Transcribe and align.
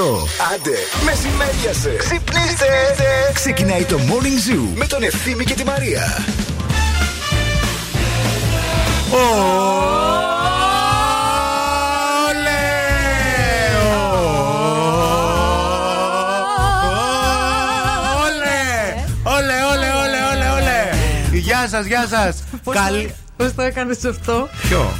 ώρα 0.00 0.10
είναι 0.10 0.22
8. 0.22 0.26
Άντε, 0.54 0.76
μεσημέριασε. 1.04 1.96
Ξυπνήστε. 1.98 2.66
Ξεκινάει 3.32 3.84
το 3.84 3.98
Morning 3.98 4.50
Zoo 4.52 4.68
με 4.74 4.86
τον 4.86 5.02
Ευθύμη 5.02 5.44
και 5.44 5.54
τη 5.54 5.64
Μαρία. 5.64 6.24
Όλε, 9.10 9.34
όλε, 19.22 19.54
όλε, 19.72 20.18
όλε, 20.32 20.48
όλε. 20.50 20.90
Γεια 21.32 21.66
σας, 21.70 21.86
γεια 21.86 22.06
σας. 22.10 22.44
Καλή. 22.70 23.14
Πώς 23.36 23.54
το 23.54 23.62
έκανες 23.62 24.04
αυτό; 24.04 24.48
Ποιο; 24.68 24.92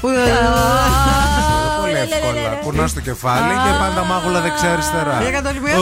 Που- 2.05 2.27
Πολύ 2.27 2.39
εύκολα. 2.39 2.63
Κουνά 2.65 2.87
το 2.95 3.01
κεφάλι 3.09 3.53
και 3.65 3.73
πάντα 3.83 4.03
μάγουλα 4.11 4.41
δεξιά-αριστερά. 4.41 5.17
Για 5.23 5.31
κατ' 5.37 5.47
όλη 5.51 5.61
μία. 5.61 5.75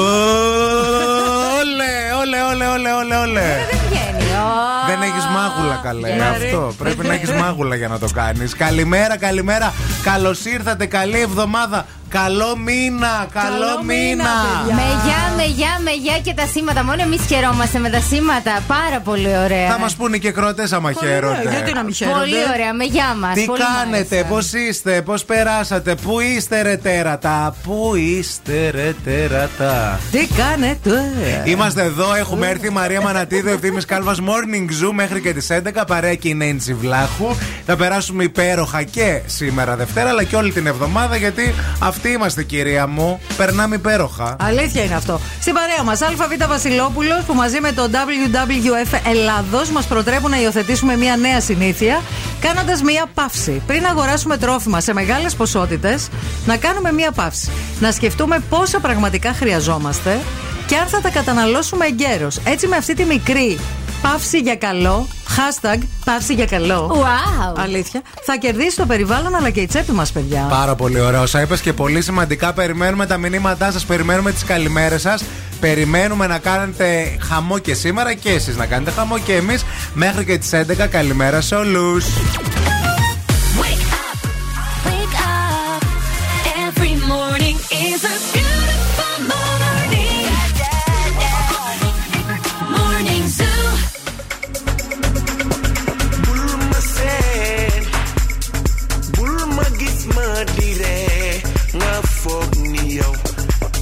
Όλε, 1.61 1.93
όλε, 2.21 2.39
όλε, 2.51 2.67
όλε, 2.75 2.91
όλε, 3.01 3.17
όλε. 3.25 3.49
Δεν 3.71 3.79
βγαίνει. 3.89 4.27
Ω. 4.43 4.87
Δεν 5.03 5.11
έχεις 5.11 5.25
μάγουλα, 5.27 5.81
καλέ. 5.83 6.09
Ναι, 6.09 6.39
ρε. 6.39 6.45
Αυτό. 6.47 6.75
Πρέπει 6.79 7.07
να 7.07 7.15
έχεις 7.15 7.31
μάγουλα 7.31 7.75
για 7.75 7.89
να 7.89 7.99
το 7.99 8.09
κάνεις. 8.15 8.57
Καλημέρα, 8.57 9.19
καλημέρα. 9.19 9.73
Καλώς 10.03 10.45
ήρθατε. 10.45 10.87
Καλή 10.87 11.21
εβδομάδα. 11.21 11.87
Καλό 12.09 12.57
μήνα. 12.57 13.27
Καλό 13.33 13.49
Καλό 13.49 13.83
μήνα, 13.85 14.07
μήνα. 14.07 14.31
παιδιά. 14.65 14.75
Με 14.75 14.83
γεια, 15.05 15.23
με 15.37 15.45
γεια, 15.45 15.79
με 15.85 15.91
γεια 15.91 16.19
και 16.19 16.35
τα 16.35 16.47
σήματα. 16.47 16.85
Μόνο 16.85 17.03
εμείς 17.03 17.21
χαιρόμαστε 17.29 17.79
με 17.79 17.91
τα 17.91 18.01
σήματα. 18.01 18.61
Πάρα 18.67 19.01
πολύ 19.05 19.37
ωραία. 19.45 19.71
Θα 19.71 19.79
μας 19.79 19.95
πούνε 19.95 20.17
και 20.17 20.31
κρότες 20.31 20.73
άμα 20.73 20.91
Πολύ 20.91 21.09
ωραία, 21.09 21.21
χαίρονται. 21.21 21.49
Γιατί 21.51 21.73
να 21.73 21.83
μην 21.83 21.95
χαίρονται; 21.95 22.19
Πολύ 22.19 22.37
ωραία, 22.55 22.73
με 22.75 22.85
γεια 22.85 23.15
μας. 23.21 23.35
Τι 23.35 23.47
κάνετε, 23.47 24.27
πώς 24.29 24.53
είστε, 24.53 25.03
πώς 25.03 25.25
περάσατε, 25.25 25.95
πού 25.95 26.21
είστε 26.21 26.63
ρε 26.63 26.77
τέρατα, 26.77 27.55
πού 27.63 27.93
είστε 27.95 28.71
ρε 28.71 28.95
τέρατα. 29.05 30.01
Τι 30.11 30.27
κάνετε; 30.27 31.13
Είμαστε 31.45 31.83
εδώ, 31.83 32.15
έχουμε 32.15 32.49
έρθει 32.49 32.67
η 32.67 32.71
Μαρία 32.71 33.01
Μανατίδου, 33.01 33.49
ευθύνη 33.49 33.83
Κάλβας 33.83 34.19
Morning 34.21 34.85
Zoo 34.85 34.92
μέχρι 34.93 35.21
και 35.21 35.33
τις 35.33 35.51
11. 35.51 35.87
Παρέα 35.87 36.15
και 36.15 36.29
η 36.29 36.35
Νέντζη 36.35 36.75
Βλάχου. 36.75 37.37
Θα 37.67 37.77
περάσουμε 37.77 38.25
υπέροχα 38.25 38.83
και 38.83 39.21
σήμερα 39.27 39.77
Δευτέρα, 39.77 40.09
αλλά 40.09 40.25
και 40.25 40.37
όλη 40.37 40.53
την 40.53 40.67
εβδομάδα, 40.67 41.17
γιατί 41.17 41.55
αυτοί 41.79 42.09
είμαστε, 42.09 42.43
κυρία 42.43 42.87
μου. 42.87 43.21
Περνάμε 43.37 43.75
υπέροχα. 43.75 44.37
Αλήθεια 44.41 44.85
είναι 44.85 44.95
αυτό. 44.95 45.21
Στην 45.41 45.55
παρέα 45.55 45.83
μας, 45.85 46.03
ΑΒ 46.03 46.49
Βασιλόπουλος, 46.49 47.25
που 47.27 47.35
μαζί 47.35 47.61
με 47.61 47.73
το 47.73 47.91
WWF 47.93 48.99
Ελλάδος 49.11 49.71
μας 49.71 49.87
προτρέπουν 49.87 50.31
να 50.31 50.41
υιοθετήσουμε 50.41 50.97
μια 50.97 51.17
νέα 51.17 51.41
συνήθεια, 51.41 52.01
κάνοντας 52.41 52.83
μια 52.83 53.07
παύση. 53.15 53.63
Πριν 53.67 53.87
αγοράσουμε 53.87 54.37
τρόφιμα 54.37 54.81
σε 54.81 54.93
μεγάλες 54.93 55.35
ποσότητες, 55.35 56.09
να 56.47 56.57
κάνουμε 56.57 56.93
μια 56.93 57.11
παύση. 57.11 57.51
Να 57.81 57.93
σκεφτούμε 57.93 58.39
πόσα 58.49 58.81
πραγματικά 58.81 59.33
χρειαζόμαστε 59.33 60.21
και 60.67 60.77
αν 60.77 60.87
θα 60.87 61.01
τα 61.01 61.11
καταναλώσουμε 61.11 61.87
εγκαίρως. 61.87 62.41
Έτσι, 62.45 62.67
με 62.67 62.77
αυτή 62.77 62.95
τη 62.95 63.05
μικρή 63.05 63.59
παύση 64.03 64.39
για 64.39 64.57
καλό, 64.57 64.82
hashtag 64.89 65.79
παύση 66.05 66.35
για 66.35 66.47
καλό. 66.47 66.91
Wow. 67.03 67.61
Αλήθεια. 67.63 68.03
Θα 68.25 68.37
κερδίσει 68.37 68.77
το 68.77 68.87
περιβάλλον 68.87 69.35
αλλά 69.35 69.51
και 69.51 69.61
η 69.61 69.67
τσέπη 69.67 69.93
μας, 69.93 70.13
παιδιά. 70.13 70.47
Πάρα 70.51 70.75
πολύ 70.75 71.01
ωραία. 71.01 71.21
Όσα 71.21 71.41
είπες 71.41 71.61
και 71.61 71.73
πολύ 71.73 72.03
σημαντικά. 72.03 72.53
Περιμένουμε 72.53 73.07
τα 73.07 73.17
μηνύματά 73.17 73.73
σας, 73.73 73.85
περιμένουμε 73.85 74.33
τις 74.33 74.45
καλημέρες 74.45 75.01
σας. 75.01 75.25
Περιμένουμε 75.61 76.27
να 76.27 76.39
κάνετε 76.39 77.17
χαμό 77.21 77.59
και 77.59 77.75
σήμερα 77.75 78.15
και 78.15 78.31
εσείς 78.31 78.57
να 78.57 78.67
κάνετε 78.67 78.91
χαμό 78.91 79.19
και 79.19 79.35
εμείς 79.35 79.65
μέχρι 79.95 80.25
και 80.25 80.39
τις 80.39 80.53
11. 80.53 80.87
Καλημέρα 80.87 81.41
σε 81.41 81.55
όλους. 81.55 82.05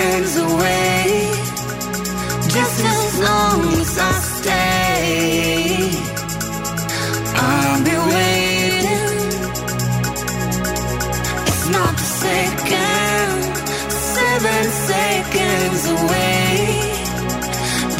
seconds 0.00 0.36
away. 0.36 1.30
Just 2.56 2.80
as 2.94 3.18
long 3.26 3.60
as 3.80 3.98
I 3.98 4.12
stay. 4.36 5.90
I'll 7.46 7.82
be 7.90 7.96
waiting. 8.14 9.18
It's 11.48 11.66
not 11.76 11.94
a 11.94 12.08
second, 12.24 13.38
seven 14.16 14.64
seconds 14.90 15.82
away. 15.96 16.50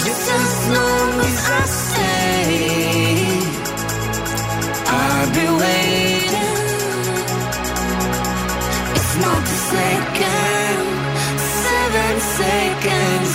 Just 0.04 0.26
as 0.40 0.52
long 0.76 1.12
as 1.28 1.38
I 1.58 1.62
stay, 1.84 2.50
I'll 5.00 5.30
be 5.38 5.46
waiting. 5.62 6.50
It's 8.96 9.14
not 9.24 9.42
a 9.42 9.58
second, 9.72 10.59
taken 12.50 13.29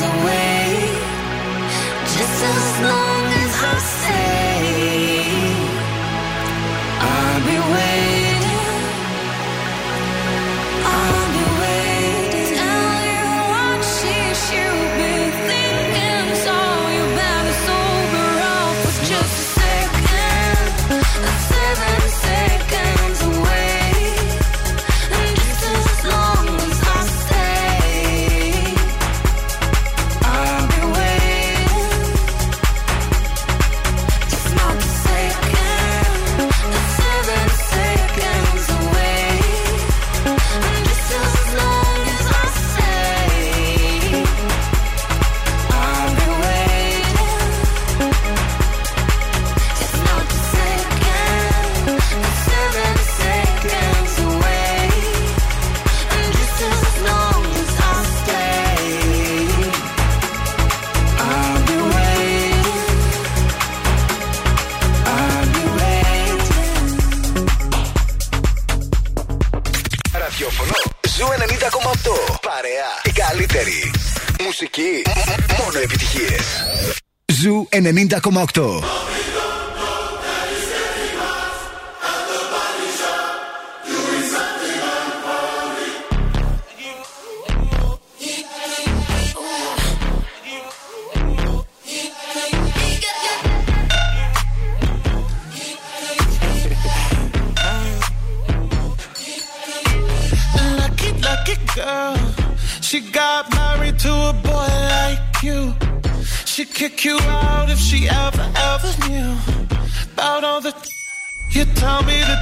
90,8. 77.92 79.25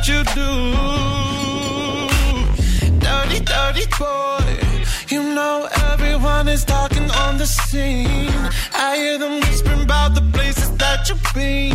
You 0.07 0.23
do. 0.35 0.49
Dirty, 2.99 3.39
dirty 3.39 3.85
boy. 3.99 4.59
You 5.09 5.23
know 5.35 5.67
everyone 5.91 6.47
is 6.47 6.65
talking 6.65 7.09
on 7.11 7.37
the 7.37 7.45
scene. 7.45 8.49
I 8.73 8.97
hear 8.97 9.17
them 9.17 9.39
whispering 9.39 9.83
about 9.83 10.15
the 10.15 10.21
places 10.33 10.75
that 10.77 11.07
you've 11.07 11.33
been 11.33 11.72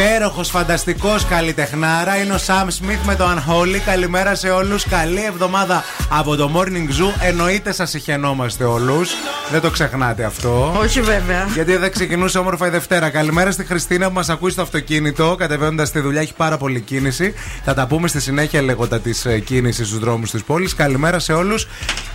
Υπέροχος, 0.00 0.50
φανταστικός 0.50 1.26
καλλιτεχνάρα 1.26 2.16
είναι 2.16 2.32
ο 2.32 2.38
Sam 2.46 2.64
Smith 2.64 2.98
με 3.04 3.14
το 3.14 3.24
Unholy. 3.24 3.78
Καλημέρα 3.84 4.34
σε 4.34 4.50
όλους. 4.50 4.84
Καλή 4.88 5.24
εβδομάδα 5.24 5.84
από 6.10 6.36
το 6.36 6.50
Morning 6.54 6.88
Zoo. 6.88 7.14
Εννοείται 7.20 7.72
σας 7.72 7.90
συχαινόμαστε 7.90 8.64
όλους. 8.64 9.10
Δεν 9.50 9.60
το 9.60 9.70
ξεχνάτε 9.70 10.24
αυτό. 10.24 10.76
Όχι 10.78 11.00
βέβαια. 11.00 11.46
Γιατί 11.54 11.76
δεν 11.76 11.92
ξεκινούσε 11.92 12.38
όμορφα 12.38 12.66
η 12.66 12.70
Δευτέρα. 12.70 13.10
Καλημέρα 13.10 13.50
στη 13.50 13.64
Χριστίνα 13.64 14.06
που 14.06 14.14
μας 14.14 14.28
ακούει 14.28 14.50
στο 14.50 14.62
αυτοκίνητο, 14.62 15.34
κατεβαίνοντας 15.38 15.88
στη 15.88 16.00
δουλειά. 16.00 16.20
Έχει 16.20 16.34
πάρα 16.34 16.56
πολύ 16.56 16.80
κίνηση. 16.80 17.34
Θα 17.64 17.74
τα 17.74 17.86
πούμε 17.86 18.08
στη 18.08 18.20
συνέχεια 18.20 18.62
λέγοντα 18.62 19.00
της 19.00 19.26
κίνησης 19.44 19.86
στους 19.86 19.98
δρόμους 19.98 20.30
της 20.30 20.42
πόλης. 20.42 20.74
Καλημέρα 20.74 21.18
σε 21.18 21.32
όλους. 21.32 21.68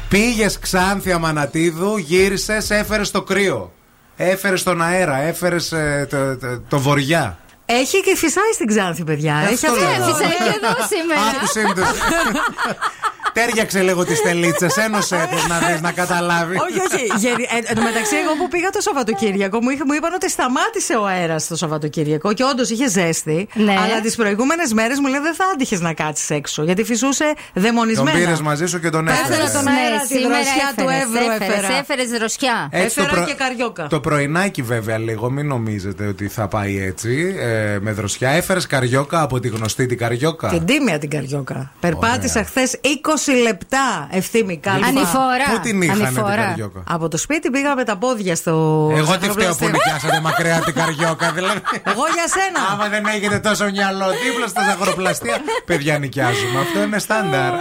Πήγες 0.10 0.60
Ξάνθια 0.60 1.18
Μανατίδου, 1.18 1.98
γύρισες, 1.98 2.70
έφερες 2.70 3.12
το 3.12 3.22
κρύο. 3.22 3.72
Έφερες 4.15 4.63
τον 4.63 4.82
αέρα, 4.82 5.22
έφερες 5.22 5.74
το, 6.10 6.38
το, 6.38 6.60
το 6.70 6.80
βοριά. 6.80 7.38
Έχει 7.66 8.02
και 8.02 8.16
φυσάει 8.16 8.52
στην 8.54 8.68
Ξάνθη, 8.68 9.04
παιδιά. 9.04 9.36
Έχει 9.44 9.54
Αυτό 9.54 9.68
αυτό. 9.72 9.84
λέω. 9.84 10.14
Φυσάει 10.14 10.30
και 10.38 10.44
εδώ 10.44 10.74
σήμερα. 10.96 11.22
Άκουσε 11.36 11.62
με 11.68 11.74
το- 11.74 11.82
Τέριαξε 13.39 13.82
λίγο 13.82 14.06
τις 14.06 14.22
τελίτσε, 14.22 14.68
ένωσε 14.86 15.27
τις 15.32 15.48
να 15.48 15.58
δεις 15.60 15.82
να 15.82 15.92
καταλάβεις. 15.92 16.58
όχι, 16.60 16.80
όχι. 16.88 17.06
Γιατί, 17.25 17.44
ε, 17.44 17.58
εν 17.70 17.75
τω 17.75 17.82
μεταξύ, 17.82 18.15
εγώ 18.24 18.34
που 18.39 18.48
πήγα 18.48 18.70
το 18.70 18.82
Σαββατοκύριακο, 18.82 19.62
μου, 19.63 19.70
είχε- 19.70 19.84
μου 19.86 19.94
είπαν 19.94 20.13
ότι 20.13 20.30
σταμάτησε 20.30 20.94
ο 20.96 21.06
αέρας 21.06 21.48
το 21.48 21.56
Σαββατοκύριακο 21.56 22.34
και 22.34 22.44
όντως 22.44 22.70
είχε 22.70 22.89
ζέστη. 22.89 23.48
Ναι. 23.54 23.75
Αλλά 23.84 24.01
τις 24.01 24.15
προηγούμενες 24.15 24.74
μέρες 24.74 25.00
μου 25.00 25.08
λέει 25.08 25.20
δεν 25.20 25.34
θα 25.36 25.44
άντυχες 25.54 25.80
να 25.80 25.94
κάτσεις 25.94 26.30
έξω. 26.30 26.63
Γιατί 26.63 26.84
φυσούσε 26.84 27.34
Τον 27.54 27.63
δαιμονισμένα. 27.63 28.18
πήρες 28.18 28.42
μαζί 28.42 28.65
σου 28.65 28.80
και 28.80 28.89
τον 28.89 29.08
Έφερα 29.08 29.27
έφερες. 29.34 29.51
τον 29.51 29.68
αέρα, 29.68 30.00
τη 30.08 30.18
δροσιά 30.27 30.68
του 30.75 30.86
Εύρου 31.01 31.32
έφερα. 31.42 31.77
Έφερες 31.80 32.08
δροσιά. 32.10 32.68
Έτσι 32.72 33.01
Έφερα 33.01 33.24
και 33.24 33.34
καριόκα. 33.34 33.88
Το 33.88 34.00
πρωινάκι 34.00 34.62
βέβαια 34.62 34.98
λίγο, 34.98 35.30
μην 35.30 35.48
νομίζετε 35.48 36.06
ότι 36.08 36.27
θα 36.27 36.48
πάει 36.48 36.82
έτσι 36.82 37.36
ε, 37.39 37.77
με 37.82 37.92
δροσιά. 37.92 38.30
Έφερες 38.30 38.68
καριόκα 38.68 39.22
από 39.22 39.39
τη 39.39 39.48
γνωστή 39.48 39.86
την 39.86 39.98
καριόκα; 39.98 40.50
Την 40.50 40.65
τίμια 40.65 40.98
την 41.00 41.10
καριόκα. 41.10 41.72
Περπάτησα 41.80 42.44
χθες 42.44 42.80
20 42.82 43.25
λεπτά 43.32 44.08
ευθύμη 44.12 44.58
κάλυφα. 44.58 44.88
Ανηφορά. 44.88 45.46
Πού 45.51 45.60
την 45.60 45.82
είχαν 45.82 45.96
την 45.98 46.05
Ανηφορά. 46.05 46.36
καριόκα. 46.36 46.84
Από 46.89 47.08
το 47.08 47.17
σπίτι 47.17 47.50
πήγα 47.50 47.75
με 47.75 47.84
τα 47.84 47.98
πόδια 47.98 48.36
στο. 48.36 48.51
Εγώ 48.96 49.05
στο 49.05 49.17
τι 49.17 49.29
φταίω 49.29 49.50
που 49.50 49.55
χρονοπλαστείο. 49.55 49.70
νοικιάσατε 49.70 50.20
μακριά 50.22 50.62
την 50.65 50.74
καριόκα, 50.74 51.32
δηλαδή. 51.32 51.60
Εγώ 51.84 52.03
για 52.13 52.27
σένα. 52.27 52.72
Άμα 52.72 52.88
δεν 52.89 53.05
έχετε 53.05 53.39
τόσο 53.39 53.65
μυαλό 53.65 54.05
δίπλα 54.24 54.48
στα 54.48 54.63
ζαχαροπλαστεία, 54.63 55.38
παιδιά 55.65 55.98
νοικιάζουμε. 55.98 56.60
Αυτό 56.60 56.82
είναι 56.82 57.00
στάνταρ. 57.00 57.51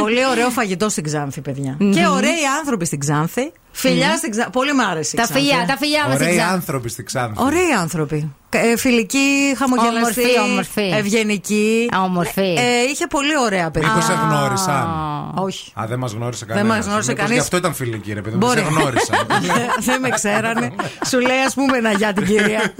Πολύ 0.00 0.26
ωραίο 0.26 0.50
φαγητό 0.50 0.88
στην 0.88 1.04
Ξάνθη, 1.04 1.40
παιδιά. 1.40 1.76
Και 1.78 2.06
ωραίοι 2.06 2.44
άνθρωποι 2.60 2.84
στην 2.84 2.98
Ξάνθη. 2.98 3.52
Φιλιά 3.72 4.16
στην 4.16 4.30
Ξάνθη. 4.30 4.50
Πολύ 4.50 4.74
μ' 4.74 4.80
άρεσε. 4.80 5.10
η 5.14 5.18
Τα 5.18 5.22
Ξάνθη. 5.22 5.42
φιλιά, 5.42 5.64
τα 5.66 5.76
φιλιά 5.76 6.06
μα 6.08 6.14
Ωραίοι 6.14 6.40
άνθρωποι 6.40 6.88
στη 6.88 7.02
Ξάνθη. 7.02 7.42
Ωραίοι 7.42 7.72
άνθρωποι. 7.80 8.34
Ε, 8.52 8.76
φιλικοί, 8.76 9.54
χαμογελαστοί, 9.58 10.20
Όμορφοι, 10.20 10.50
όμορφοι. 10.50 10.90
ευγενικοί. 10.98 11.88
Α, 11.96 12.02
όμορφοι. 12.02 12.40
Ε, 12.58 12.82
είχε 12.90 13.06
πολύ 13.06 13.38
ωραία 13.44 13.70
παιδιά. 13.70 13.88
Μήπως 13.88 14.04
σε 14.04 14.12
γνώρισαν; 14.12 14.88
Όχι. 15.36 15.72
Α, 15.80 15.84
δεν 15.88 15.98
μας 15.98 16.12
γνώρισε 16.12 16.44
Δεν 16.46 16.56
κανένας. 16.56 16.76
μας 16.76 16.86
γνώρισε 16.86 17.12
κανείς. 17.12 17.32
Γι' 17.32 17.38
αυτό 17.38 17.56
ήταν 17.56 17.74
φιλική, 17.74 18.12
ρε 18.12 18.20
παιδί 18.22 18.36
μου. 18.36 18.46
Μπορεί. 18.46 18.60
Σε 18.60 18.66
γνώρισαν. 18.66 19.26
Δεν 19.86 20.00
με 20.00 20.08
ξέρανε. 20.08 20.72
Σου 21.08 21.20
λέει, 21.20 21.38
ας 21.46 21.54
πούμε, 21.54 21.76
ένα 21.78 21.92
γεια 21.92 22.12
την 22.12 22.24
κυρία. 22.26 22.72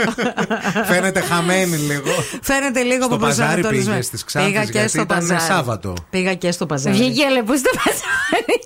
Φαίνεται 0.84 1.20
χαμένη 1.20 1.76
λίγο. 1.76 2.10
Φαίνεται 2.42 2.82
λίγο 2.82 3.04
Στο 3.04 3.14
από 3.14 3.24
παζάρι 3.24 3.46
προσανατολισμένο. 3.46 3.90
πήγες 3.90 4.06
στις 4.06 4.24
Ξάνθης, 4.24 4.52
Πήγα 4.52 4.64
και 4.64 4.70
γιατί 4.72 4.88
στο 4.88 5.00
ήταν 5.00 5.18
παζάρι. 5.18 5.40
Σάββατο. 5.40 5.94
Πήγα 6.10 6.34
και 6.34 6.50
στο 6.52 6.66
παζάρι. 6.66 6.96
Βγήκε 6.96 7.28
λεπού 7.28 7.56
στο 7.56 7.70
παζάρι; 7.76 8.60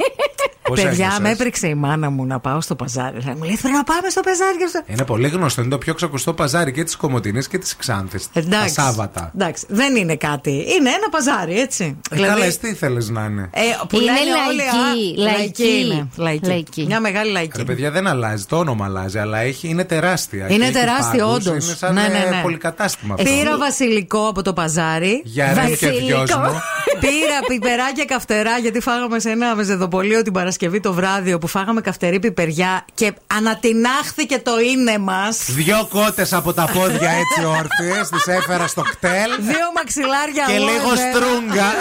Πώς 0.62 0.80
Παιδιά, 0.82 0.90
ένιωσες; 1.04 1.18
με 1.18 1.30
έπρεξε 1.30 1.66
η 1.68 1.74
μάνα 1.74 2.10
μου 2.14 2.24
να 2.26 2.40
πάω 2.40 2.60
στο 2.60 2.74
παζάρι. 2.74 3.16
Μου 3.24 3.42
λέει, 3.42 3.58
πρέπει 3.62 3.76
να 3.76 3.84
πάμε 3.84 4.08
στο 4.08 4.20
παζάρι. 4.20 4.56
και 4.58 4.66
στο-» 4.68 4.82
Είναι 4.86 5.04
πολύ 5.04 5.28
γνωστό. 5.28 5.60
Είναι 5.60 5.70
το 5.70 5.78
πιο 5.78 5.94
ξακουστό 5.94 6.32
παζάρι 6.34 6.72
και 6.72 6.84
της 6.84 6.96
Κομωτινής 6.96 7.48
και 7.48 7.58
της 7.58 7.76
Ξάνθης. 7.76 8.28
Τα 8.32 8.40
Εντάξει. 8.40 8.74
Σάββατα. 8.74 9.30
Εντάξει, 9.34 9.64
δεν 9.68 9.96
είναι 9.96 10.16
κάτι. 10.16 10.50
Είναι 10.50 10.88
ένα 10.88 11.08
παζάρι, 11.10 11.60
έτσι. 11.60 11.96
Ε, 12.10 12.16
Καλά, 12.20 12.44
εσύ 12.44 12.58
τι 12.58 12.68
ήθελε 12.68 13.04
να 13.08 13.24
είναι; 13.24 13.50
ε, 13.52 13.60
που 13.88 13.96
Είναι 14.00 14.04
λένε 14.04 14.18
λαϊκή, 14.30 14.50
όλοι, 14.50 15.28
α, 15.28 15.32
λαϊκή. 15.32 15.80
είναι. 15.84 16.08
Λαϊκή. 16.16 16.46
Λαϊκή. 16.46 16.84
Μια 16.86 17.00
μεγάλη 17.00 17.30
λαϊκή. 17.30 17.56
Ρε 17.56 17.64
παιδιά 17.64 17.90
δεν 17.90 18.06
αλλάζει, 18.06 18.44
το 18.44 18.56
όνομα 18.58 18.84
αλλάζει, 18.84 19.18
αλλά 19.18 19.38
έχει, 19.38 19.68
είναι 19.68 19.84
τεράστια. 19.84 20.46
Είναι 20.48 20.56
Και 20.58 20.62
έχει 20.64 20.72
τεράστιο, 20.86 21.26
πάγκους, 21.26 21.46
όντως. 21.46 21.64
Είναι 21.66 21.74
σαν 21.76 21.94
Ναι, 21.94 22.02
ναι, 22.02 22.18
ε, 22.26 22.28
ναι. 22.30 22.40
πολυκατάστημα 22.42 23.14
αυτό. 23.18 23.30
Πήρα 23.30 23.56
βασιλικό 23.58 24.26
από 24.28 24.42
το 24.42 24.52
παζάρι. 24.52 25.20
Για 25.24 25.46
ρε 25.54 25.60
και 25.60 25.86
Βασιλικό. 25.86 26.06
δυόσμο. 26.06 26.42
Πήρα 27.00 27.38
πιπεράκια 27.48 28.04
καυτερά 28.04 28.58
γιατί 28.58 28.80
φάγαμε 28.80 29.18
σε 29.18 29.30
ένα 29.30 29.54
μεζεδοπολείο 29.54 30.22
την 30.22 30.32
Παρασκευή 30.32 30.80
το 30.80 30.92
βράδυ 30.92 31.32
όπου 31.32 31.46
φάγαμε 31.46 31.80
καυτερή 32.04 32.18
πιπεριά 32.18 32.84
και 32.94 33.12
ανατινάχθηκε 33.26 34.38
το 34.38 34.58
είναι 34.60 34.98
μας. 34.98 35.38
Δυο 35.50 35.88
κότες 35.90 36.32
από 36.32 36.52
τα 36.52 36.68
πόδια 36.72 37.10
έτσι 37.10 37.44
όρθιε, 37.58 38.00
τις 38.10 38.26
έφερα 38.26 38.66
στο 38.66 38.82
κτέλ 38.82 39.30
Δύο 39.38 39.72
μαξιλάρια 39.74 40.44
και 40.46 40.56
aloe 40.56 40.70
λίγο 40.70 40.90
vera. 40.90 40.98
στρούγκα. 41.14 41.72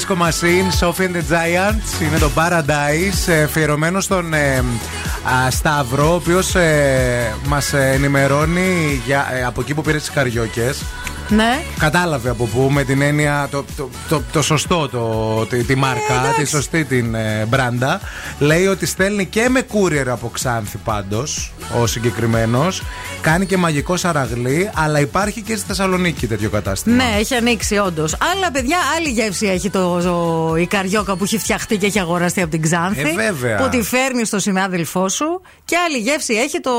Disco 0.00 0.16
Machine, 0.16 0.70
Sophie 0.80 1.06
and 1.06 1.14
the 1.14 1.34
Giants 1.34 2.02
είναι 2.02 2.18
το 2.18 2.30
Paradise, 2.34 3.32
ε, 3.32 3.42
αφιερωμένο 3.42 4.00
στον 4.00 4.34
ε, 4.34 4.56
α, 4.56 5.50
Σταύρο, 5.50 6.10
ο 6.10 6.14
οποίος 6.14 6.54
ε, 6.54 7.34
μας 7.46 7.72
ενημερώνει 7.72 9.00
για, 9.06 9.28
ε, 9.32 9.44
από 9.44 9.60
εκεί 9.60 9.74
που 9.74 9.82
πήρε 9.82 9.98
τις 9.98 10.10
καριόκες. 10.10 10.82
Ναι. 11.28 11.62
Κατάλαβε 11.78 12.30
από 12.30 12.44
πού, 12.44 12.68
με 12.72 12.84
την 12.84 13.02
έννοια 13.02 13.48
το, 13.50 13.64
το, 13.76 13.88
το, 14.08 14.22
το 14.32 14.42
σωστό, 14.42 14.88
το, 14.88 15.46
τη, 15.46 15.64
τη 15.64 15.74
μάρκα, 15.74 16.34
τη 16.36 16.44
σωστή 16.44 16.84
την 16.84 17.14
ε, 17.14 17.44
μπράντα. 17.48 18.00
Λέει 18.38 18.66
ότι 18.66 18.86
στέλνει 18.86 19.26
και 19.26 19.48
με 19.48 19.62
courier 19.72 20.06
από 20.06 20.28
Ξάνθη 20.28 20.76
πάντως, 20.76 21.52
ο 21.80 21.86
συγκεκριμένος. 21.86 22.82
Κάνει 23.22 23.46
και 23.46 23.56
μαγικό 23.56 23.96
σαραγλί, 23.96 24.70
αλλά 24.74 25.00
υπάρχει 25.00 25.40
και 25.42 25.56
στη 25.56 25.66
Θεσσαλονίκη 25.66 26.26
τέτοιο 26.26 26.50
κατάστημα. 26.50 26.94
Ναι, 26.96 27.16
έχει 27.18 27.34
ανοίξει 27.34 27.76
όντως. 27.76 28.16
Αλλά 28.32 28.50
παιδιά, 28.50 28.78
άλλη 28.96 29.08
γεύση 29.08 29.46
έχει 29.46 29.70
το, 29.70 30.00
το- 30.02 30.56
η 30.56 30.66
καριόκα 30.66 31.16
που 31.16 31.24
έχει 31.24 31.38
φτιαχτεί 31.38 31.76
και 31.76 31.86
έχει 31.86 31.98
αγοραστεί 32.00 32.40
από 32.40 32.50
την 32.50 32.62
Ξάνθη. 32.62 33.00
Ε, 33.00 33.12
βέβαια. 33.14 33.56
Που 33.56 33.68
τη 33.68 33.82
φέρνει 33.82 34.24
στο 34.24 34.38
συνάδελφό 34.38 35.08
σου. 35.08 35.40
Και 35.64 35.76
άλλη 35.76 35.98
γεύση 35.98 36.34
έχει 36.34 36.60
το. 36.60 36.70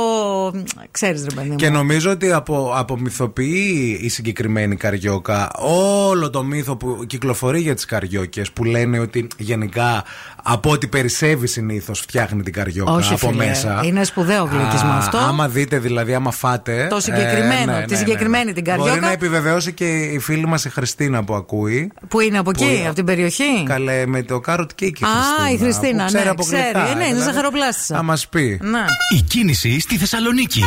Ξέρεις, 0.92 1.24
ρε 1.30 1.36
παιδί 1.36 1.50
μου. 1.50 1.56
Και 1.56 1.70
νομίζω 1.70 2.12
ότι 2.12 2.32
απο, 2.32 2.74
απομυθοποιεί 2.76 4.00
η 4.02 4.10
συγκεκριμένη 4.10 4.76
καριόκα 4.76 5.52
όλο 5.60 6.30
το 6.30 6.44
μύθο 6.44 6.76
που 6.76 7.04
κυκλοφορεί 7.08 7.60
για 7.62 7.76
τις 7.76 7.86
καριόκες 7.86 8.52
που 8.52 8.64
λένε 8.64 9.00
ότι 9.00 9.28
γενικά 9.38 10.04
από 10.44 10.70
ό,τι 10.72 10.88
περισσεύει 10.88 11.48
συνήθως 11.48 12.00
φτιάχνει 12.00 12.44
την 12.44 12.54
καριόκα 12.54 12.92
Όχι, 12.92 13.14
από 13.14 13.28
φίλε, 13.30 13.46
μέσα. 13.46 13.82
είναι 13.84 14.04
σπουδαίο 14.04 14.44
γλύκισμα 14.44 14.94
Α, 14.94 14.98
αυτό. 14.98 15.18
Άμα 15.18 15.48
δείτε 15.50 15.80
δηλαδή, 15.80 16.14
άμα 16.14 16.32
φάτε. 16.32 16.88
Το 16.90 17.00
συγκεκριμένο, 17.00 17.84
τη 17.88 17.96
συγκεκριμένη 17.96 18.54
την 18.54 18.64
καριόκα. 18.64 18.90
Μπορεί 18.90 19.02
να 19.02 19.12
επιβεβαιώσει 19.12 19.74
και 19.74 20.00
η 20.00 20.20
φίλη 20.20 20.46
μας 20.48 20.66
η 20.66 20.70
Χριστίνα 20.70 21.24
που 21.24 21.34
ακούει. 21.34 21.92
Που 22.08 22.20
είναι 22.20 22.38
από 22.38 22.50
εκεί, 22.50 22.66
Που- 22.66 22.86
από 22.86 22.96
την 22.96 23.06
περιοχή; 23.06 23.64
Καλέ 23.66 24.06
με 24.06 24.24
το 24.24 24.42
carrot 24.48 24.66
cake 24.82 25.00
η 25.00 25.06
Α, 25.06 25.52
η 25.54 25.58
Χριστίνα, 25.58 26.04
που 26.04 26.08
ξέρει 26.10 26.24
ναι, 26.24 26.30
από 26.30 26.44
ξέρει. 26.44 26.62
γλυκά, 26.62 26.80
Ε, 26.80 26.84
ναι, 26.94 27.04
είναι 27.04 27.14
δηλαδή. 27.14 27.24
ζαχαροπλάστησα. 27.32 27.96
Θα 27.96 28.04
μας 28.04 28.28
πει. 28.28 28.60
Ναι. 28.64 28.86
Η 29.18 29.22
κίνηση 29.22 29.80
στη 29.80 29.98
Θεσσαλονίκη. 29.98 30.62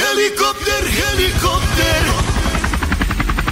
Helicopter, 0.00 0.82
helicopter. 1.00 2.02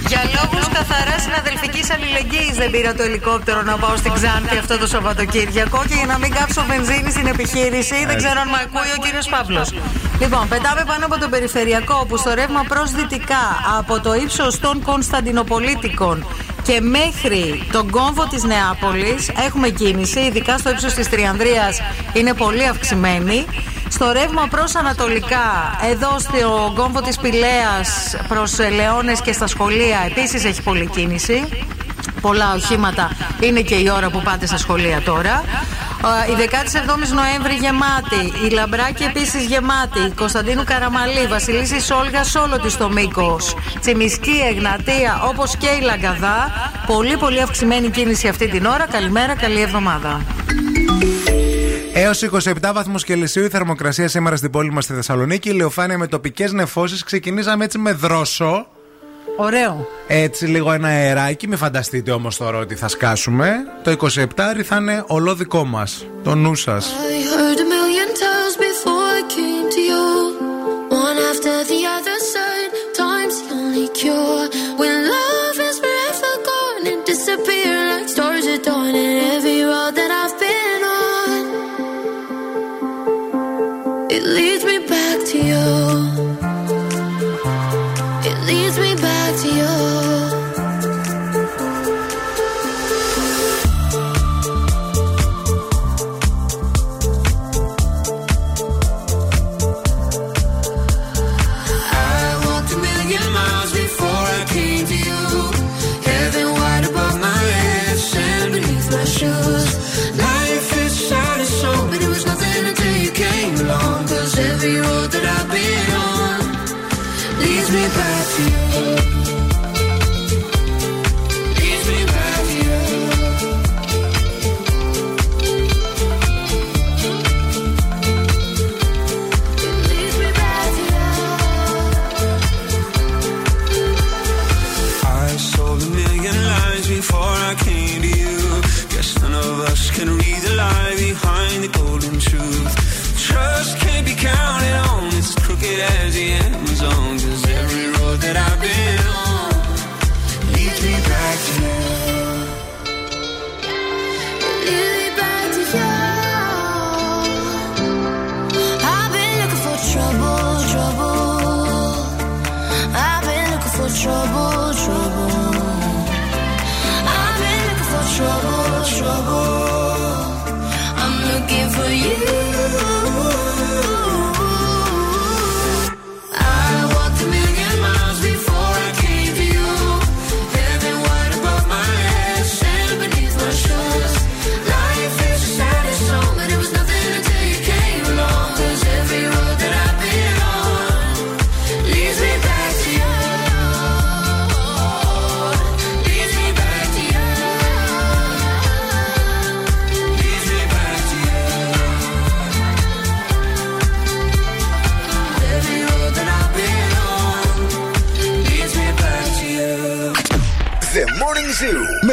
Για 0.07 0.21
λόγους 0.35 0.67
καθαράς 0.67 1.21
συναδελφικής 1.21 1.91
αλληλεγγύης 1.91 2.55
δεν 2.55 2.71
πήρα 2.71 2.93
το 2.93 3.03
ελικόπτερο 3.03 3.61
να 3.61 3.77
πάω 3.77 3.95
στην 3.95 4.13
Ξάνθη 4.13 4.57
αυτό 4.57 4.77
το 4.77 4.87
Σαββατοκύριακο 4.87 5.83
και 5.87 5.93
για 5.93 6.05
να 6.05 6.17
μην 6.17 6.33
κάψω 6.33 6.63
βενζίνη 6.67 7.11
στην 7.11 7.27
επιχείρηση, 7.27 8.05
δεν 8.05 8.17
ξέρω 8.17 8.39
αν 8.39 8.49
με 8.49 8.59
ακούει 8.65 8.91
ο 8.97 9.01
κύριος 9.03 9.27
Παύλος. 9.27 9.73
Λοιπόν, 10.19 10.47
πετάμε 10.47 10.83
πάνω 10.87 11.05
από 11.05 11.17
το 11.19 11.29
περιφερειακό 11.29 12.05
που 12.07 12.17
στο 12.17 12.33
ρεύμα 12.33 12.63
προς 12.67 12.91
δυτικά 12.91 13.45
από 13.79 13.99
το 13.99 14.13
ύψος 14.13 14.59
των 14.59 14.81
Κωνσταντινοπολίτικων 14.81 16.25
και 16.63 16.81
μέχρι 16.81 17.67
τον 17.71 17.89
κόμβο 17.89 18.27
της 18.27 18.43
Νεάπολης 18.43 19.29
έχουμε 19.45 19.69
κίνηση, 19.69 20.19
ειδικά 20.19 20.57
στο 20.57 20.69
ύψος 20.69 20.93
της 20.93 21.09
Τριανδρίας 21.09 21.81
είναι 22.13 22.33
πολύ 22.33 22.67
αυξημένη. 22.67 23.45
Στο 23.89 24.11
ρεύμα 24.11 24.47
προς 24.49 24.75
Ανατολικά, 24.75 25.77
εδώ 25.91 26.19
στο 26.19 26.73
κόμβο 26.75 27.01
της 27.01 27.17
Πηλέας 27.17 28.15
προς 28.27 28.57
Λεώνες 28.75 29.21
και 29.21 29.33
στα 29.33 29.47
σχολεία 29.47 29.99
επίσης 30.09 30.45
έχει 30.45 30.61
πολλή 30.61 30.87
κίνηση. 30.87 31.47
Πολλά 32.21 32.53
οχήματα 32.53 33.11
είναι 33.39 33.61
και 33.61 33.75
η 33.75 33.89
ώρα 33.95 34.09
που 34.09 34.21
πάτε 34.21 34.45
στα 34.45 34.57
σχολεία 34.57 35.01
τώρα. 35.01 35.43
Ε, 36.27 36.31
Η 36.31 36.35
17η 36.35 37.13
Νοέμβρη 37.13 37.53
γεμάτη. 37.53 38.45
Η 38.47 38.49
Λαμπράκη 38.49 39.03
επίσης 39.03 39.45
γεμάτη. 39.45 39.99
Η 39.99 40.11
Κωνσταντίνου 40.15 40.63
Καραμαλή. 40.63 41.27
Βασιλίση 41.29 41.93
Όλγα 41.93 42.23
σε 42.23 42.37
όλο 42.37 42.59
της 42.59 42.77
το 42.77 42.89
μήκος. 42.89 43.55
Τσιμισκή, 43.79 44.41
Εγνατία, 44.49 45.21
όπως 45.29 45.57
και 45.57 45.67
η 45.67 45.81
Λαγκαδά. 45.81 46.51
Πολύ 46.87 47.17
πολύ 47.17 47.41
αυξημένη 47.41 47.89
κίνηση 47.89 48.27
αυτή 48.27 48.47
την 48.47 48.65
ώρα. 48.65 48.87
Καλημέρα, 48.87 49.35
καλή 49.35 49.61
εβδομάδα. 49.61 50.21
Έως 51.93 52.21
27 52.21 52.71
βαθμούς 52.73 53.03
Κελσίου 53.03 53.43
η 53.43 53.49
θερμοκρασία 53.49 54.07
σήμερα 54.07 54.35
στην 54.35 54.49
πόλη 54.51 54.71
μας 54.71 54.83
στη 54.83 54.93
Θεσσαλονίκη. 54.93 55.49
Ηλιοφάνεια 55.49 55.97
με 55.97 56.07
τοπικές 56.07 56.51
νεφώσεις. 56.51 57.03
Ξεκινήσαμε 57.03 57.63
έτσι 57.63 57.77
με 57.77 57.91
δρόσο. 57.91 58.67
Ωραίο. 59.43 59.87
Έτσι 60.07 60.45
λίγο 60.45 60.71
ένα 60.71 60.87
αεράκι. 60.87 61.47
Μην 61.47 61.57
φανταστείτε 61.57 62.11
όμως 62.11 62.37
τώρα 62.37 62.57
ότι 62.57 62.75
θα 62.75 62.87
σκάσουμε. 62.87 63.51
Το 63.83 63.91
27 63.91 64.25
θα 64.63 64.75
είναι 64.75 65.03
ολό 65.07 65.35
δικό 65.35 65.63
μας. 65.63 66.05
Το 66.23 66.35
νου 66.35 66.55
σας. 66.55 66.93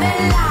bella 0.00 0.49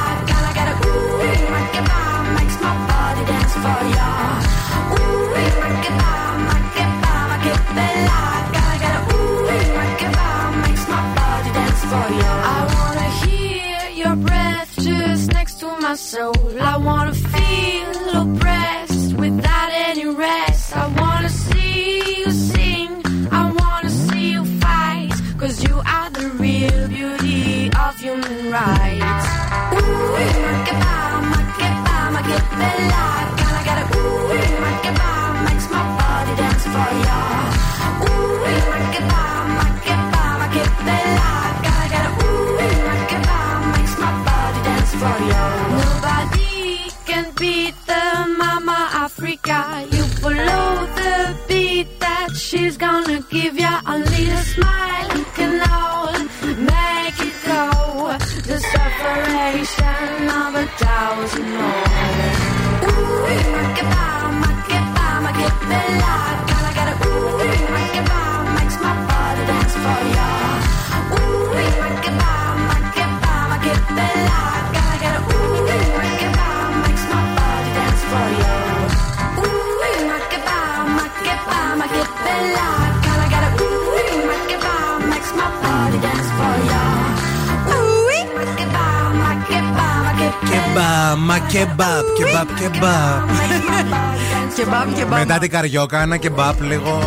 καριόκα, 95.50 96.02
ένα 96.02 96.18
κεμπάπ 96.18 96.62
λίγο. 96.62 97.00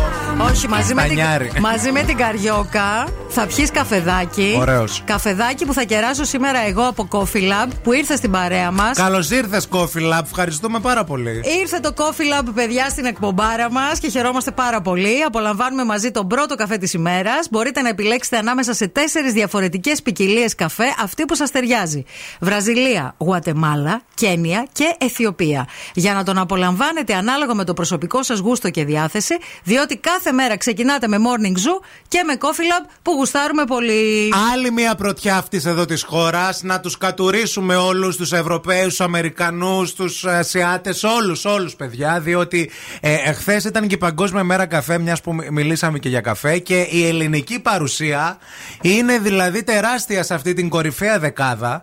Όχι, 0.49 0.67
μαζί 0.67 0.93
με, 0.93 1.03
την, 1.03 1.61
μαζί 1.61 1.91
με 1.91 2.03
την 2.03 2.17
καριόκα 2.17 3.07
θα 3.35 3.47
πιεις 3.47 3.71
καφεδάκι. 3.71 4.55
Ωραίος. 4.59 5.01
Καφεδάκι 5.05 5.65
που 5.65 5.73
θα 5.73 5.83
κεράσω 5.83 6.23
σήμερα 6.23 6.59
εγώ 6.59 6.87
από 6.87 7.07
Coffee 7.11 7.41
Lab 7.41 7.67
που 7.83 7.93
ήρθε 7.93 8.15
στην 8.15 8.31
παρέα 8.31 8.71
μας. 8.71 8.97
Καλώς 8.97 9.29
ήρθες, 9.31 9.67
Coffee 9.71 10.13
Lab. 10.13 10.23
Ευχαριστούμε 10.23 10.79
πάρα 10.79 11.03
πολύ. 11.03 11.43
Ήρθε 11.61 11.79
το 11.79 11.93
Coffee 11.97 12.39
Lab, 12.39 12.47
παιδιά, 12.53 12.89
στην 12.89 13.05
εκπομπάρα 13.05 13.71
μας 13.71 13.99
και 13.99 14.09
χαιρόμαστε 14.09 14.51
πάρα 14.51 14.81
πολύ. 14.81 15.23
Απολαμβάνουμε 15.23 15.83
μαζί 15.83 16.11
τον 16.11 16.27
πρώτο 16.27 16.55
καφέ 16.55 16.77
της 16.77 16.93
ημέρας. 16.93 17.47
Μπορείτε 17.51 17.81
να 17.81 17.89
επιλέξετε 17.89 18.37
ανάμεσα 18.37 18.73
σε 18.73 18.87
τέσσερις 18.87 19.33
διαφορετικές 19.33 20.01
ποικιλίες 20.01 20.55
καφέ, 20.55 20.95
αυτή 21.03 21.25
που 21.25 21.35
σας 21.35 21.51
ταιριάζει. 21.51 22.03
Βραζιλία, 22.39 23.15
Γουατεμάλα, 23.17 24.01
Κένια 24.13 24.67
και 24.71 24.95
Αιθιοπία. 24.97 25.67
Για 25.93 26.13
να 26.13 26.23
τον 26.23 26.37
απολαμβάνετε 26.37 27.13
ανάλογα 27.13 27.53
με 27.53 27.63
το 27.63 27.73
προσωπικό 27.73 28.23
σας 28.23 28.39
γούστο 28.39 28.69
και 28.69 28.85
διάθεση, 28.85 29.37
διότι 29.63 29.97
κάθε 29.97 30.31
μέρα 30.31 30.57
ξεκινάτε 30.57 31.07
με 31.07 31.17
Morning 31.17 31.57
Zoo 31.57 31.85
και 32.07 32.23
με 32.25 32.37
Coffee 32.39 32.45
Lab 32.45 32.89
που 33.01 33.21
γουστάρουμε 33.23 33.65
πολύ. 33.65 34.33
Άλλη 34.53 34.71
μια 34.71 34.95
πρωτιά 34.95 35.35
αυτής 35.37 35.65
εδώ 35.65 35.85
της 35.85 36.03
χώρας. 36.03 36.63
Να 36.63 36.79
τους 36.79 36.97
κατουρίσουμε 36.97 37.75
όλους 37.75 38.17
τους 38.17 38.31
Ευρωπαίους, 38.31 38.87
τους 38.87 39.01
Αμερικανούς, 39.01 39.93
τους 39.93 40.25
Ασιάτες, 40.25 41.03
όλους, 41.03 41.45
όλους 41.45 41.75
παιδιά. 41.75 42.19
Διότι 42.19 42.69
ε, 43.01 43.13
εχθές 43.13 43.63
ήταν 43.63 43.87
και 43.87 43.95
η 43.95 43.97
Παγκόσμια 43.97 44.43
Μέρα 44.43 44.65
Καφέ, 44.65 44.97
μιας 44.97 45.21
που 45.21 45.33
μι- 45.33 45.49
μιλήσαμε 45.49 45.99
και 45.99 46.09
για 46.09 46.21
καφέ. 46.21 46.57
Και 46.57 46.87
η 46.91 47.07
ελληνική 47.07 47.59
παρουσία 47.59 48.37
είναι 48.81 49.17
δηλαδή 49.19 49.63
τεράστια 49.63 50.23
σε 50.23 50.33
αυτή 50.33 50.53
την 50.53 50.69
κορυφαία 50.69 51.19
δεκάδα, 51.19 51.81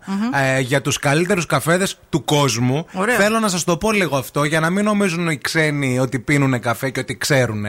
ε, 0.57 0.61
για 0.61 0.81
τους 0.81 0.99
καλύτερους 0.99 1.47
καφέδες 1.47 1.99
του 2.09 2.25
κόσμου. 2.25 2.87
Ωραίο. 2.93 3.17
Θέλω 3.17 3.39
να 3.39 3.49
σας 3.49 3.65
το 3.65 3.77
πω 3.77 3.93
λίγο 3.93 4.17
αυτό 4.17 4.45
για 4.45 4.61
να 4.61 4.71
μην 4.71 4.85
νομίζουν 4.85 5.29
οι 5.29 5.39
ξένοι 5.39 5.99
ότι 5.99 6.19
πίνουν 6.19 6.61
καφέ 6.61 6.91
και 6.91 7.01
ότι 7.01 7.17
ξέρουν. 7.17 7.65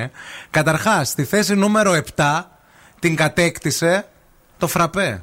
Καταρχάς, 0.49 1.07
στη 1.10 1.23
θέση 1.23 1.55
νούμερο 1.55 1.93
7 2.15 2.50
την 3.01 3.15
κατέκτησε 3.15 4.05
το 4.57 4.67
φραπέ. 4.67 5.21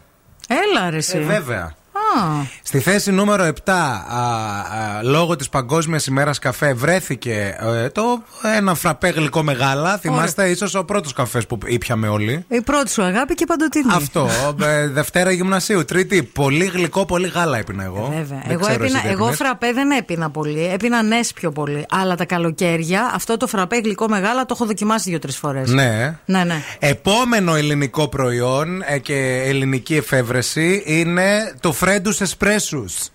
Έλα, 0.49 0.91
ρε, 0.91 0.97
εσύ. 0.97 1.19
Ε, 1.19 1.21
βέβαια. 1.21 1.75
Α, 2.17 2.21
Στη 2.63 2.79
θέση 2.79 3.11
νούμερο 3.11 3.45
7, 3.45 3.51
α, 3.67 3.77
α, 3.77 5.03
λόγω 5.03 5.37
της 5.37 5.49
Παγκόσμιας 5.49 6.07
ημέρας 6.07 6.39
καφέ, 6.39 6.73
βρέθηκε 6.75 7.57
ε, 7.85 7.89
το 7.89 8.23
ένα 8.57 8.75
φραπέ 8.75 9.09
γλυκό 9.09 9.43
μεγάλα. 9.43 9.99
Θυμάστε 9.99 10.49
ίσως 10.49 10.75
ο 10.75 10.85
πρώτος 10.85 11.13
καφές 11.13 11.47
που 11.47 11.59
ήπιαμε 11.67 12.09
όλοι. 12.09 12.45
η 12.49 12.61
πρώτη 12.61 12.91
σου 12.91 13.03
αγάπη 13.03 13.35
και 13.35 13.45
παντοτινή. 13.47 13.93
Αυτό. 13.95 14.29
ε, 14.65 14.89
Δευτέρα 14.89 15.31
γυμνασίου. 15.31 15.85
Τρίτη, 15.85 16.23
πολύ 16.23 16.65
γλυκό, 16.65 17.05
πολύ 17.05 17.29
γάλα 17.29 17.59
έπινα 17.59 17.85
εγώ. 17.85 18.13
Βέβαια. 18.17 18.43
Δεν 18.47 18.51
Εγώ, 18.51 18.61
ξέρω 18.61 18.83
έπινα, 18.85 18.99
εσύ 18.99 19.07
τι 19.07 19.13
εγώ 19.13 19.23
έπινες. 19.29 19.37
φραπέ 19.37 19.73
δεν 19.73 19.91
έπινα 19.91 20.31
πολύ. 20.31 20.71
Έπινα 20.73 21.03
νες 21.03 21.33
πιο 21.33 21.51
πολύ. 21.51 21.87
Αλλά 21.91 22.15
τα 22.15 22.25
καλοκαίρια 22.25 23.11
αυτό 23.15 23.37
το 23.37 23.47
φραπέ 23.47 23.77
γλυκό 23.85 24.09
μεγάλα 24.09 24.41
το 24.41 24.53
έχω 24.57 24.67
δοκιμάσει 24.67 25.11
δύο-τρεις 25.11 25.37
φορές. 25.37 25.71
Ναι. 25.71 26.19
Ναι, 26.25 26.45
ναι. 26.45 26.63
Επόμενο 26.79 27.55
ελληνικό 27.55 28.09
προϊόν 28.09 28.83
ε, 28.87 28.99
και 28.99 29.43
ελληνική 29.47 29.95
εφεύρεση 29.97 30.83
είναι 30.87 31.55
το 31.61 31.73
Φρέντους 31.99 32.21
Εσπρέσους. 32.21 33.09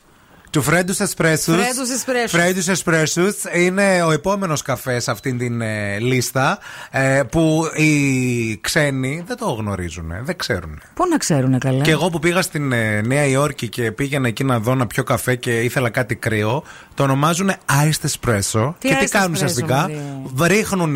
Του 0.50 0.62
Φρέντους 0.62 1.00
Εσπρέσους. 1.00 1.56
Φρέντους 1.56 1.90
Εσπρέσους. 1.90 2.32
Φρέντους 2.32 2.68
Εσπρέσους 2.68 3.36
είναι 3.54 4.04
ο 4.04 4.12
επόμενος 4.12 4.62
καφές 4.62 5.04
σε 5.04 5.12
αυτήν 5.12 5.38
την 5.38 5.62
ε, 5.62 6.00
λίστα 6.00 6.60
ε, 6.92 7.22
που 7.32 7.64
οι 7.76 8.58
ξένοι 8.58 9.24
δεν 9.28 9.38
το 9.38 9.46
γνωρίζουν, 9.52 10.12
ε, 10.12 10.22
δεν 10.24 10.38
ξέρουν. 10.38 10.82
Πού 10.94 11.08
να 11.08 11.18
ξέρουνε 11.18 11.58
καλά. 11.58 11.84
Και 11.84 11.92
εγώ 11.92 12.10
που 12.10 12.20
πήγα 12.20 12.42
στην 12.42 12.72
ε, 12.72 13.02
Νέα 13.02 13.26
Υόρκη 13.26 13.70
και 13.70 13.92
πήγαινα 13.92 14.28
εκεί 14.28 14.44
να 14.44 14.60
δω 14.60 14.76
να 14.76 14.88
πιω 14.88 15.04
καφέ 15.04 15.36
και 15.36 15.60
ήθελα 15.62 15.90
κάτι 15.90 16.16
κρύο, 16.16 16.64
το 16.94 17.04
ονομάζουν 17.04 17.52
Iced 17.52 18.08
Espresso. 18.10 18.74
Τι 18.80 18.88
και 18.88 18.96
τι 18.96 19.04
iced 19.06 19.08
κάνουν 19.10 19.32
espresso, 19.32 19.34
ουσιαστικά, 19.36 19.90
μωρέ. 20.36 20.54
ρίχνουν 20.54 20.96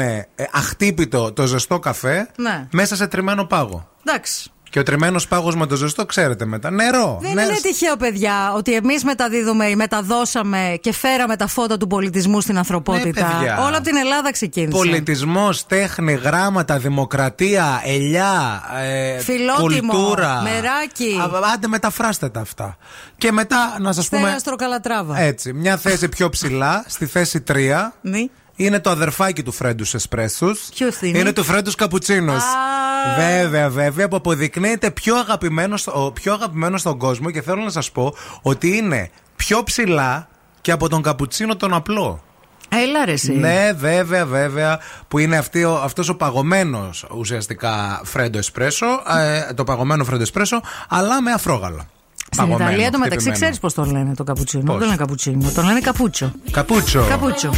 αχτύπητο 0.52 1.32
το 1.32 1.46
ζεστό 1.46 1.80
καφέ 1.80 2.30
Ναι. 2.38 2.68
μέσα 2.72 2.96
σε 2.96 3.08
τριμμένο 3.08 3.46
πάγο. 3.46 3.90
Εντάξει. 4.06 4.52
Και 4.78 4.84
ο 4.84 4.86
τριμμένος 4.86 5.28
πάγος 5.28 5.56
με 5.56 5.66
το 5.66 5.76
ζεστό, 5.76 6.06
ξέρετε 6.06 6.46
μετά. 6.46 6.72
Νερό. 6.72 7.18
Δεν 7.22 7.34
νερό. 7.34 7.50
είναι 7.50 7.60
τυχαίο, 7.62 7.98
παιδιά, 7.98 8.54
ότι 8.56 8.74
εμείς 8.74 9.04
μεταδίδουμε 9.04 9.66
ή 9.66 9.76
μεταδώσαμε 9.76 10.78
και 10.82 10.94
φέραμε 10.94 11.36
τα 11.36 11.48
φώτα 11.48 11.78
του 11.78 11.88
πολιτισμού 11.88 12.42
στην 12.42 12.58
ανθρωπότητα. 12.58 13.28
Ναι, 13.28 13.34
παιδιά. 13.34 13.58
Όλα 13.60 13.78
από 13.78 13.86
την 13.86 13.96
Ελλάδα 13.96 14.32
ξεκίνησε. 14.32 14.78
Πολιτισμός, 14.78 15.66
τέχνη, 15.66 16.14
γράμματα, 16.14 16.78
δημοκρατία, 16.78 17.82
ελιά, 17.86 18.64
ε, 18.82 19.20
Φιλότιμο, 19.20 19.94
κουλτούρα. 19.94 20.42
μεράκι. 20.42 21.18
Α, 21.22 21.52
άντε, 21.54 21.68
μεταφράστε 21.68 22.30
τα 22.30 22.40
αυτά. 22.40 22.78
Και 23.18 23.32
μετά 23.32 23.78
να 23.80 23.94
σας 23.94 24.10
πούμε. 24.10 24.22
Στέγαστρο 24.22 24.56
Καλατράβα. 24.56 25.20
Έτσι, 25.20 25.54
μια 25.54 25.78
θέση 25.78 26.10
πιο 26.10 26.30
ψηλά, 26.30 26.84
στη 26.88 27.06
θέση 27.06 27.42
3. 27.42 27.94
Ναι. 28.02 28.20
Είναι 28.60 28.80
το 28.80 28.90
αδερφάκι 28.90 29.44
του 29.44 29.52
Φρέντου 29.52 29.84
Εσπρέσους. 29.94 30.60
Ποιος 30.76 31.02
είναι; 31.02 31.18
Είναι 31.18 31.34
του 31.34 31.44
Φρέντους 31.44 31.76
Καπουτσίνος. 31.76 32.44
Α. 32.44 33.18
Βέβαια, 33.18 33.70
βέβαια, 33.70 34.08
που 34.08 34.16
αποδεικνύεται 34.16 34.92
πιο 34.92 35.16
αγαπημένο, 35.16 35.78
στο- 35.78 36.06
ο 36.06 36.12
πιο 36.12 36.34
αγαπημένος 36.34 36.82
στον 36.82 36.98
κόσμο 36.98 37.32
και 37.32 37.42
θέλω 37.42 37.62
να 37.64 37.70
σας 37.70 37.92
πω 37.92 38.14
ότι 38.42 38.78
είναι 38.78 39.10
πιο 39.36 39.64
ψηλά 39.64 40.28
και 40.62 40.72
από 40.72 40.90
τον 40.90 41.02
καπουτσίνο 41.02 41.56
τον 41.56 41.74
απλό. 41.74 42.22
Έλα 42.70 43.06
ρε 43.06 43.12
εσύ. 43.12 43.32
Ναι, 43.34 43.72
βέβαια, 43.76 44.26
βέβαια, 44.26 44.80
που 45.08 45.20
είναι 45.20 45.38
αυτή, 45.38 45.64
ο- 45.64 45.76
αυτός 45.84 46.10
ο 46.10 46.16
παγωμένος 46.16 47.06
ουσιαστικά 47.18 48.02
φρέντο 48.04 48.38
εσπρέσο, 48.38 48.86
ε, 49.18 49.54
το 49.54 49.64
παγωμένο 49.64 50.04
φρέντο 50.04 50.22
εσπρέσο, 50.22 50.62
αλλά 50.90 51.22
με 51.22 51.32
αφρόγαλα. 51.32 51.86
Στην 52.32 52.38
Παγωμένο, 52.38 52.70
Ιταλία 52.70 52.92
το 52.92 52.98
μεταξύ 52.98 53.16
χτυπημένο. 53.30 53.36
ξέρεις 53.36 53.60
πώς 53.60 53.74
το 53.74 53.84
λένε 53.84 54.14
το 54.16 54.24
καπουτσίνο. 54.24 54.64
Πώς; 54.64 54.72
Δεν 54.74 54.80
το 54.82 54.86
λένε 54.86 54.98
καπουτσίνο. 54.98 55.52
Το 55.56 55.62
λένε 55.62 55.80
καπούτσο. 55.80 56.32
Καπούτσο. 56.52 57.06
Καπούτσο. 57.10 57.50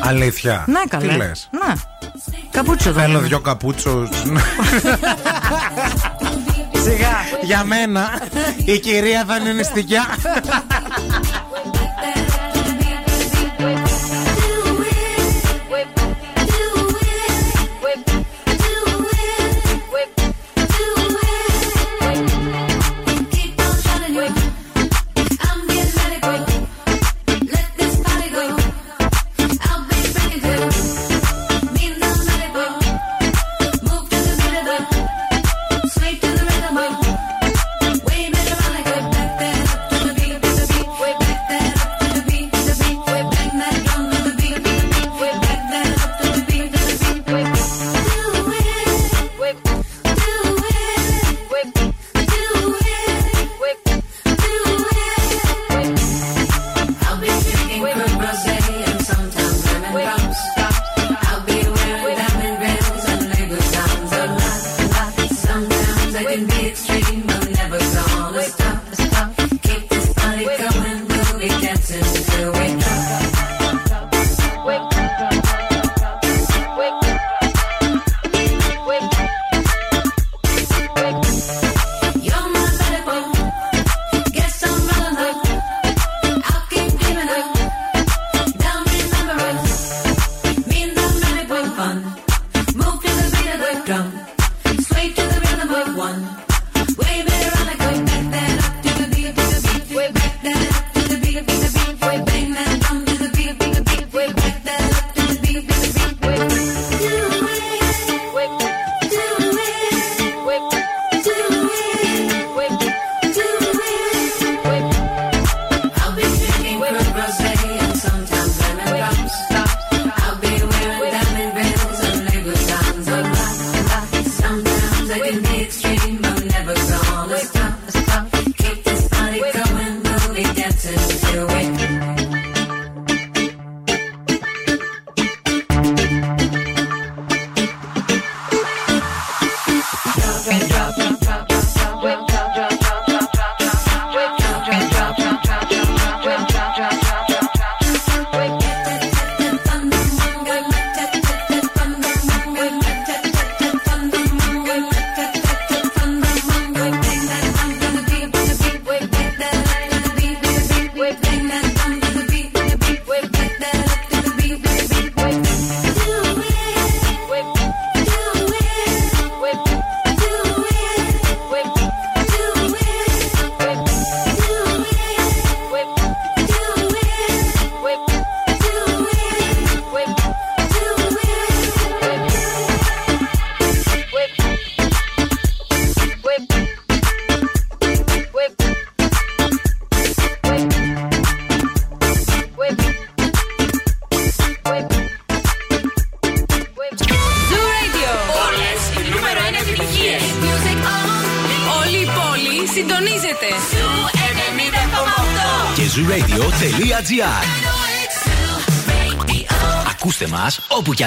Αλήθεια. 0.00 0.64
Ναι, 0.66 0.80
καλέ. 0.88 1.06
Τι 1.12 1.16
λες; 1.16 1.48
Ναι. 1.50 1.74
Καπούτσο 2.50 2.92
το 2.92 3.00
Θέλω 3.00 3.12
λένε. 3.12 3.26
δυο 3.26 3.40
καπούτσο. 3.40 4.08
Σιγά. 6.84 7.14
Για 7.42 7.64
μένα 7.64 8.10
η 8.64 8.78
κυρία 8.78 9.24
θα 9.26 9.36
είναι 9.36 9.52
νηστικιά. 9.52 10.06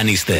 Afghanistan. 0.09 0.38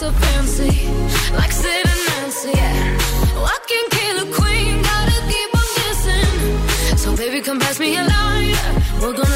so 0.00 0.10
fancy, 0.12 0.88
like 1.34 1.52
Sid 1.52 1.84
and 1.92 2.00
Nancy. 2.08 2.52
Yeah. 2.54 2.96
Oh, 3.36 3.44
I 3.44 3.58
can 3.68 3.84
kill 3.96 4.16
a 4.24 4.26
queen, 4.32 4.80
gotta 4.80 5.18
keep 5.28 5.50
on 5.60 5.68
dancing. 5.76 6.96
So 6.96 7.14
baby, 7.14 7.42
come 7.42 7.60
pass 7.60 7.78
me 7.78 7.98
a 7.98 8.04
line. 8.04 8.56
We're 9.02 9.12
gonna 9.12 9.29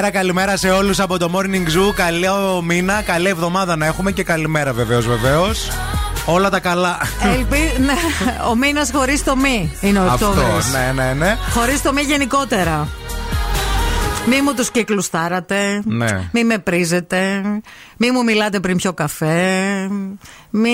Καλημέρα, 0.00 0.18
καλημέρα 0.22 0.56
σε 0.56 0.70
όλους 0.70 1.00
από 1.00 1.18
το 1.18 1.30
Morning 1.34 1.66
Zoo. 1.66 1.94
Καλό 1.94 2.62
μήνα, 2.62 3.02
καλή 3.02 3.28
εβδομάδα 3.28 3.76
να 3.76 3.86
έχουμε 3.86 4.12
και 4.12 4.22
καλημέρα 4.22 4.72
βεβαίως, 4.72 5.06
βεβαίως. 5.06 5.68
Όλα 6.24 6.50
τα 6.50 6.60
καλά. 6.60 6.98
Ελπί, 7.34 7.72
ναι, 7.78 7.94
ο 8.50 8.56
μήνας 8.56 8.90
χωρίς 8.94 9.24
το 9.24 9.36
μη 9.36 9.76
είναι 9.80 9.98
ο 9.98 10.02
Αυτό, 10.02 10.34
ναι, 10.72 11.02
ναι, 11.02 11.12
ναι. 11.12 11.36
Χωρίς 11.54 11.82
το 11.82 11.92
μη 11.92 12.02
γενικότερα. 12.02 12.88
Μη 14.28 14.42
μου 14.42 14.54
τους 14.54 14.70
κυκλουστάρατε. 14.70 15.82
Ναι. 15.84 16.28
Μη 16.32 16.44
με 16.44 16.58
πρίζετε. 16.58 17.42
Μη 17.96 18.10
μου 18.10 18.22
μιλάτε 18.24 18.60
πριν 18.60 18.76
πιο 18.76 18.92
καφέ. 18.92 19.88
Μη... 20.50 20.70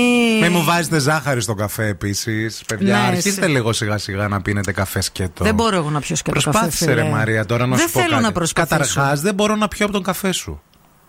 Μου 0.51 0.65
βάζετε 0.65 0.99
ζάχαρη 0.99 1.41
στο 1.41 1.55
καφέ 1.55 1.87
επίσης. 1.87 2.63
Παιδιά, 2.67 2.97
ναι, 2.97 3.07
αρχίστε 3.07 3.47
λίγο 3.47 3.73
σιγά 3.73 3.99
σιγά 3.99 4.29
να 4.29 4.43
πίνετε 4.43 4.73
καφέ 4.73 5.01
σκέτο. 5.01 5.45
Δεν 5.45 5.55
μπορώ 5.55 5.77
εγώ 5.77 5.91
να 5.91 6.01
πιω 6.01 6.17
σκέτο. 6.17 6.41
Προσπάθησε 6.41 6.93
ρε 6.93 7.05
Μαρία 7.05 7.47
τώρα 7.47 7.67
να 7.67 7.77
δεν 7.77 7.87
σου 7.87 7.93
πω. 7.93 8.01
Θέλω 8.01 8.21
να 8.21 8.33
προσπαθήσω. 8.33 8.77
Καταρχάς, 8.77 9.21
δεν 9.21 9.35
μπορώ 9.35 9.57
να 9.57 9.69
πιω 9.69 9.85
από 9.85 9.95
τον 9.95 10.03
καφέ 10.03 10.33
σου. 10.33 10.63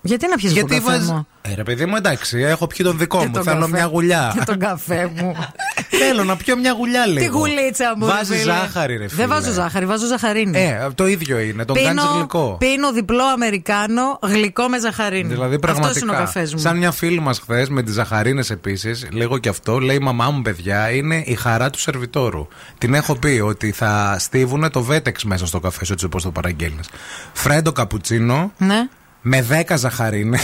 Γιατί 0.06 0.28
να 0.28 0.36
πιεις 0.36 0.54
τον 0.54 0.68
καφέ 0.68 0.82
βάζ... 0.82 1.08
μου; 1.08 1.28
Ε, 1.42 1.54
ρε 1.56 1.64
παιδί 1.64 1.86
μου, 1.86 1.96
εντάξει, 1.96 2.40
έχω 2.40 2.68
πιει 2.68 2.86
τον 2.86 2.98
δικό 2.98 3.20
και 3.20 3.26
μου. 3.26 3.34
Τον 3.34 3.44
Θέλω 3.44 3.60
καφέ. 3.60 3.72
μια 3.72 3.86
γουλιά. 3.86 4.32
Και 4.38 4.44
τον 4.46 4.60
καφέ 4.60 5.12
μου. 5.16 5.36
Θέλω 6.02 6.24
να 6.24 6.36
πιω 6.36 6.58
μια 6.58 6.72
γουλιά, 6.72 7.08
λέει. 7.08 7.24
Τη 7.24 7.30
γουλίτσα 7.30 7.94
μου. 7.98 8.06
Βάζει 8.06 8.38
ζάχαρη, 8.38 8.98
ρε 8.98 9.08
φίλε. 9.08 9.22
Δεν 9.22 9.28
βάζω 9.30 9.52
ζάχαρη, 9.52 9.86
βάζω 9.86 10.06
ζαχαρίνη. 10.06 10.60
Ε, 10.60 10.88
το 10.96 11.08
ίδιο 11.08 11.40
είναι. 11.40 11.66
Τον 11.66 11.76
κάνεις 11.84 12.04
γλυκό. 12.16 12.56
Πίνω 12.60 12.92
διπλό 12.92 13.24
Αμερικάνο 13.24 14.20
γλυκό 14.22 14.68
με 14.68 14.80
ζαχαρίνη. 14.80 15.28
Δηλαδή, 15.28 15.60
πραγματικά. 15.60 15.88
Αυτός 15.88 16.02
είναι 16.02 16.12
ο 16.12 16.16
καφές 16.16 16.54
μου. 16.54 16.60
Σαν 16.60 16.78
μια 16.78 16.92
φίλη 16.92 17.20
μας 17.20 17.40
χθες 17.40 17.70
με 17.70 17.84
τις 17.84 17.94
ζαχαρίνες 17.94 18.50
επίσης, 18.50 19.08
λέγω 19.12 19.38
και 19.38 19.50
αυτό, 19.50 19.80
λέει 19.80 19.96
η 19.96 20.04
μαμά 20.04 20.30
μου, 20.30 20.42
παιδιά, 20.42 20.90
είναι 20.92 21.24
η 21.26 21.36
χαρά 21.36 21.70
του 21.70 21.80
σερβιτόρου. 21.80 22.48
Την 22.78 22.94
έχω 22.94 23.16
πει 23.16 23.42
ότι 23.44 23.72
θα 23.72 24.16
στίβουν 24.20 24.72
το 24.72 24.82
βέτεξ 24.82 25.24
μέσα 25.24 25.46
στο 25.46 25.60
καφέ 25.60 25.86
σου, 25.86 25.94
έτσι 25.94 26.06
όπως 26.06 26.24
το 26.24 26.32
παραγγέλνεις. 26.32 26.90
Φρέντο 27.34 27.72
καπουτσίνο. 27.72 28.52
Ναι 28.58 28.88
με 29.28 29.46
10 29.68 29.76
ζαχαρίνες. 29.78 30.42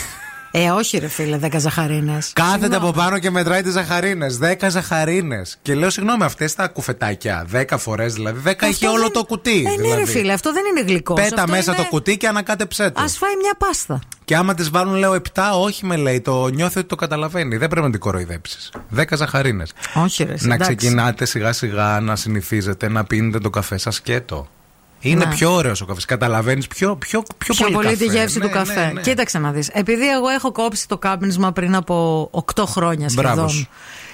Ε, 0.52 0.70
όχι, 0.70 0.98
ρε 0.98 1.08
φίλε, 1.08 1.40
10 1.42 1.58
ζαχαρίνες. 1.58 2.32
Κάθεται 2.34 2.76
από 2.76 2.92
πάνω 2.92 3.20
και 3.20 3.30
μετράει 3.30 3.62
τις 3.62 3.74
ζαχαρίνες. 3.74 4.38
10 4.38 4.70
ζαχαρίνες. 4.70 5.58
Και 5.62 5.76
λέω, 5.76 5.90
συγγνώμη, 5.90 6.24
αυτές 6.24 6.56
τα 6.56 6.68
κουφετάκια. 6.68 7.46
10 7.52 7.78
φορές 7.78 8.14
δηλαδή. 8.14 8.40
10 8.46 8.68
έχει 8.68 8.88
όλο 8.88 9.12
το 9.12 9.24
κουτί. 9.24 9.58
Ε, 9.58 9.70
ναι, 9.70 9.76
δηλαδή. 9.76 10.00
ρε 10.00 10.06
φίλε, 10.06 10.34
αυτό 10.34 10.54
δεν 10.54 10.64
είναι 10.66 10.82
γλυκός. 10.82 11.22
Πέτα 11.22 11.48
μέσα 11.48 11.76
το 11.76 11.84
κουτί 11.84 12.18
και 12.18 12.28
ανακάτεψέ 12.28 12.90
το. 12.90 13.02
Α 13.02 13.08
φάει 13.08 13.36
μια 13.42 13.54
πάστα. 13.58 14.00
Και 14.26 14.36
άμα 14.36 14.54
τη 14.54 14.64
βάλουν, 14.64 14.96
λέω 14.96 15.22
7, 15.34 15.42
όχι 15.62 15.86
με 15.86 15.96
λέει, 15.96 16.22
το 16.22 16.48
νιώθει 16.48 16.80
ότι 16.80 16.88
το 16.88 16.96
καταλαβαίνει. 16.96 17.58
Δεν 17.58 17.70
πρέπει 17.70 17.86
να 17.86 17.92
την 17.92 18.00
κοροϊδέψεις. 18.00 18.72
10 18.96 19.04
ζαχαρίνες. 19.16 19.74
Όχι, 19.94 20.24
ρε. 20.24 20.36
Να 20.40 20.54
εντάξει. 20.54 20.76
ξεκινάτε 20.76 21.26
σιγά 21.26 21.54
σιγά 21.54 22.00
να 22.00 22.16
συνηθίζετε 22.16 22.90
να 22.90 23.04
πίνετε 23.04 23.40
το 23.40 23.50
καφέ 23.50 23.78
σας 23.78 23.96
σκέτο. 23.96 24.48
Είναι 25.02 25.26
Ναι. 25.26 25.34
πιο 25.36 25.54
ωραίος 25.54 25.82
ο 25.82 25.86
καφές. 25.86 26.06
Καταλαβαίνεις 26.06 26.68
πιο, 26.68 26.96
πιο, 26.96 27.24
πιο, 27.38 27.54
Πιο 27.56 27.70
πολύ 27.72 27.96
τη 27.98 28.06
καφέ. 28.06 28.18
γεύση 28.18 28.38
Ναι, 28.40 28.46
του 28.46 28.52
καφέ. 28.52 28.86
ναι, 28.86 28.92
ναι. 28.92 29.02
Κοίταξε 29.02 29.40
να 29.40 29.52
δεις. 29.52 29.70
Επειδή 29.74 30.10
εγώ 30.10 30.28
έχω 30.28 30.52
κόψει 30.52 30.88
το 30.88 30.98
κάπνισμα 30.98 31.52
πριν 31.52 31.76
από 31.76 32.30
8 32.56 32.64
χρόνια 32.66 33.08
Μπράβο 33.14 33.30
σχεδόν. 33.34 33.50
σου. 33.50 33.68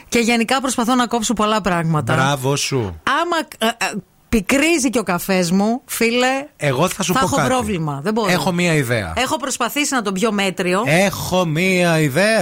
Και 0.10 0.20
γενικά 0.20 0.62
προσπαθώ 0.62 0.96
να 0.96 1.08
κόψω 1.08 1.34
πολλά 1.34 1.62
πράγματα. 1.62 2.14
Μπράβο 2.14 2.56
σου. 2.56 3.02
Άμα 3.22 3.38
ε, 3.58 3.86
ε, 3.86 3.98
πικρίζει 4.30 4.90
και 4.90 5.00
ο 5.00 5.04
καφές 5.04 5.52
μου, 5.52 5.82
φίλε. 5.86 6.48
Εγώ 6.58 6.88
θα 6.88 7.04
σου 7.04 7.14
θα 7.14 7.20
πω 7.20 7.26
έχω 7.26 7.36
κάτι. 7.36 7.48
πρόβλημα. 7.48 8.00
Δεν 8.04 8.14
μπορώ. 8.14 8.32
Έχω 8.32 8.52
μία 8.52 8.74
ιδέα. 8.74 9.14
Έχω 9.16 9.38
προσπαθήσει 9.38 9.94
να 9.94 10.02
τον 10.02 10.14
πιω 10.14 10.32
μέτριο. 10.32 10.84
Έχω 10.86 11.46
μία 11.46 12.00
ιδέα. 12.00 12.42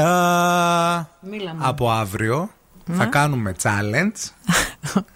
Μίλα 1.20 1.54
μου. 1.54 1.60
Από 1.60 1.91
αύριο 1.91 2.50
θα 2.98 3.06
κάνουμε 3.06 3.56
challenge. 3.64 4.30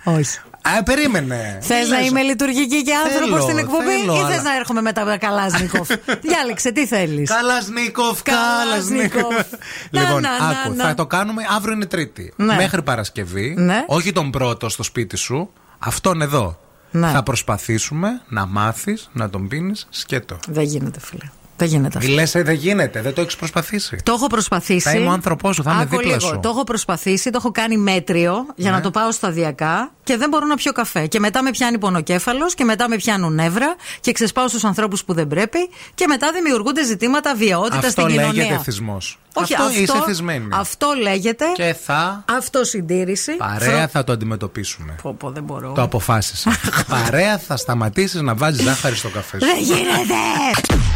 Όχι. 0.17 0.39
Α, 0.77 0.83
περίμενε. 0.83 1.59
Θες 1.61 1.83
Τι 1.83 1.89
να 1.89 1.97
λες; 1.97 2.07
είμαι 2.07 2.21
λειτουργική 2.21 2.83
και 2.83 2.93
άνθρωπος 3.03 3.29
Θέλω, 3.29 3.41
στην 3.41 3.57
εκπομπή, 3.57 3.85
θέλω, 3.85 4.13
ή 4.13 4.17
θες 4.17 4.39
αλλά- 4.39 4.41
να 4.41 4.55
έρχομαι 4.55 4.81
μετά 4.81 5.05
με 5.05 5.17
Καλάζνικοφ. 5.17 5.87
Διάλεξε, 6.27 6.71
τι 6.71 6.85
θέλεις; 6.87 7.29
Καλασνίκοφ, 7.29 8.21
Καλασνίκοφ. 8.21 9.21
Καλασνίκοφ. 9.21 9.47
Να, 9.91 10.01
λοιπόν, 10.01 10.21
να, 10.21 10.29
να, 10.39 10.47
άκου, 10.47 10.73
να. 10.75 10.83
θα 10.83 10.93
το 10.93 11.05
κάνουμε 11.05 11.43
αύριο 11.55 11.73
είναι 11.73 11.85
Τρίτη. 11.85 12.33
Ναι. 12.35 12.55
Μέχρι 12.55 12.81
Παρασκευή. 12.81 13.53
Ναι. 13.57 13.83
Όχι 13.87 14.11
τον 14.11 14.31
πρώτο 14.31 14.69
στο 14.69 14.83
σπίτι 14.83 15.17
σου. 15.17 15.49
Αυτόν 15.79 16.21
εδώ. 16.21 16.59
Ναι. 16.91 17.09
Θα 17.11 17.23
προσπαθήσουμε 17.23 18.21
να 18.27 18.45
μάθεις 18.45 19.09
να 19.13 19.29
τον 19.29 19.47
πίνεις 19.47 19.87
σκέτο. 19.89 20.37
Δεν 20.47 20.63
γίνεται, 20.63 20.99
φίλε. 20.99 21.29
Δεν 21.59 21.67
γίνεται 21.67 21.97
αυτό. 21.97 22.11
Λες, 22.11 22.31
δεν 22.31 22.53
γίνεται, 22.53 23.01
δεν 23.01 23.13
το 23.13 23.21
έχεις 23.21 23.35
προσπαθήσει. 23.35 23.97
Το 24.03 24.11
έχω 24.11 24.27
προσπαθήσει. 24.27 24.79
Θα 24.89 24.91
είμαι 24.95 25.07
ο 25.07 25.11
άνθρωπός 25.11 25.55
σου, 25.55 25.63
θα 25.63 25.71
είμαι 25.71 25.81
Άκου 25.81 25.89
δίπλα 25.97 26.15
λίγο. 26.15 26.19
σου. 26.27 26.39
Το 26.41 26.49
έχω 26.49 26.63
προσπαθήσει, 26.63 27.29
το 27.29 27.37
έχω 27.41 27.51
κάνει 27.51 27.77
μέτριο 27.77 28.45
για 28.55 28.69
Ναι. 28.69 28.75
να 28.75 28.81
το 28.83 28.91
πάω 28.91 29.11
σταδιακά 29.11 29.91
και 30.03 30.17
δεν 30.17 30.29
μπορώ 30.29 30.45
να 30.45 30.55
πιω 30.55 30.71
καφέ. 30.71 31.07
Και 31.07 31.19
μετά 31.19 31.43
με 31.43 31.51
πιάνει 31.51 31.77
πονοκέφαλος 31.77 32.53
και 32.53 32.63
μετά 32.63 32.89
με 32.89 32.95
πιάνουν 32.95 33.33
νεύρα 33.33 33.75
και 33.99 34.11
ξεσπάω 34.11 34.47
στους 34.47 34.63
ανθρώπους 34.63 35.03
που 35.03 35.13
δεν 35.13 35.27
πρέπει 35.27 35.69
και 35.95 36.07
μετά 36.07 36.31
δημιουργούνται 36.31 36.83
ζητήματα 36.85 37.35
βιαιότητας 37.35 37.77
Αυτό 37.77 37.89
στην 37.89 38.05
κοινωνία. 38.05 38.43
λέγεται 38.43 38.61
θυσμός. 38.63 39.19
Όχι, 39.33 39.53
αυτό, 39.53 39.65
αυτό, 39.65 39.79
είσαι 39.81 40.03
θυσμένη. 40.05 40.47
αυτό 40.51 40.87
λέγεται 41.01 41.45
Και 41.53 41.75
θα. 41.85 42.23
αυτοσυντήρηση. 42.37 43.31
Παρέα 43.35 43.87
θα 43.87 44.03
το 44.03 44.11
αντιμετωπίσουμε. 44.11 44.95
Πω, 45.01 45.13
πω, 45.19 45.29
δεν 45.31 45.43
μπορώ. 45.43 45.71
Το 45.71 45.81
αποφάσισα. 45.81 46.51
Παρέα 47.03 47.37
θα 47.37 47.57
σταματήσεις 47.57 48.21
να 48.21 48.35
βάζεις 48.35 48.63
ζάχαρη 48.63 48.95
στο 48.95 49.09
καφέ 49.09 49.39
σου. 49.39 49.45
Δεν 49.45 49.63
γίνεται! 49.63 50.88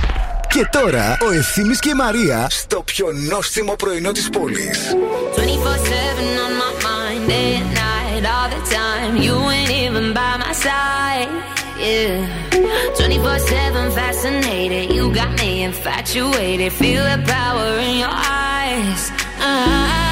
Και 0.53 0.67
τώρα 0.71 1.17
ο 1.21 1.31
Ευθύμης 1.31 1.79
και 1.79 1.89
η 1.89 1.93
Μαρία 1.93 2.47
στο 2.49 2.81
πιο 2.81 3.11
νόστιμο 3.29 3.75
πρωινό 3.75 4.11
της 4.11 4.29
πόλης. 4.29 4.79
24 4.89 5.35
7 5.35 6.45
on 6.45 6.53
my 6.61 6.71
mind, 6.87 7.21
day 7.29 7.49
and 7.61 7.71
night, 7.83 8.23
all 8.33 8.49
the 8.55 8.61
time. 8.77 9.13
You 9.25 9.35
ain't 9.55 9.71
even 9.83 10.05
by 10.17 10.33
my 10.43 10.53
side, 10.65 11.29
yeah. 11.87 12.97
24 12.97 13.39
7 13.39 13.91
fascinated, 13.99 14.85
you 14.95 15.03
got 15.19 15.31
me 15.39 15.51
infatuated. 15.69 16.71
Feel 16.81 17.03
the 17.11 17.19
power 17.35 17.69
in 17.87 17.95
your 18.03 18.15
eyes. 18.49 19.01
eyes. 19.41 20.02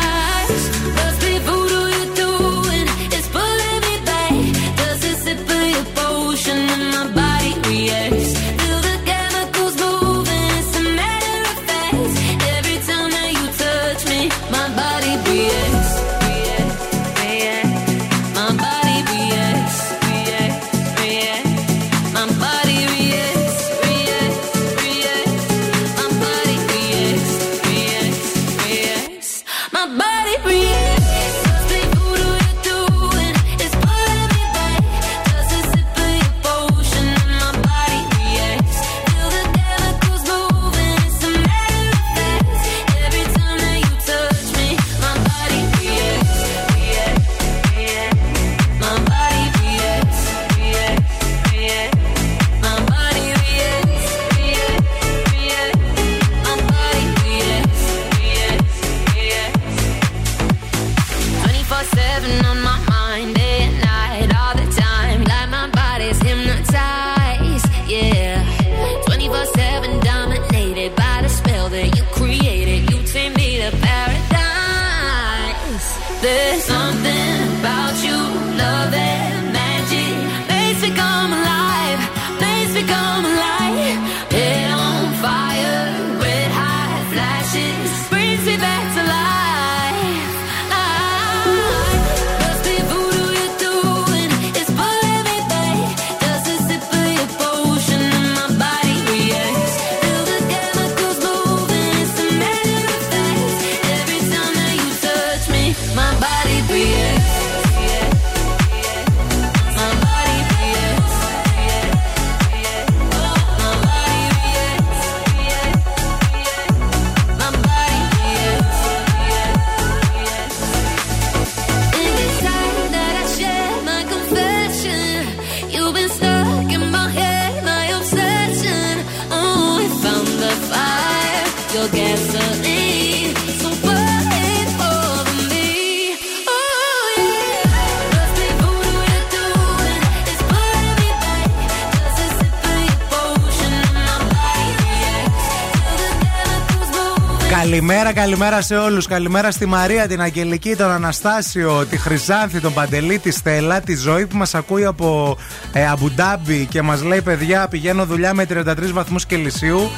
Καλημέρα, 148.21 148.49
καλημέρα 148.49 148.61
σε 148.61 148.89
όλους. 148.91 149.07
Καλημέρα 149.07 149.51
στη 149.51 149.65
Μαρία, 149.65 150.07
την 150.07 150.21
Αγγελική, 150.21 150.75
τον 150.75 150.91
Αναστάσιο, 150.91 151.85
τη 151.85 151.97
Χρυσάνθη, 151.97 152.59
τον 152.59 152.73
Παντελή, 152.73 153.19
τη 153.19 153.31
Στέλλα, 153.31 153.81
τη 153.81 153.95
Ζωή 153.95 154.27
που 154.27 154.37
μας 154.37 154.55
ακούει 154.55 154.85
από 154.85 155.37
ε, 155.73 155.87
Αμπουντάμπι 155.87 156.65
και 156.65 156.81
μας 156.81 157.03
λέει: 157.03 157.21
Παιδιά, 157.21 157.67
πηγαίνω 157.67 158.05
δουλειά 158.05 158.33
με 158.33 158.45
33 158.49 158.91
βαθμούς 158.93 159.25
Κελσίου, 159.25 159.89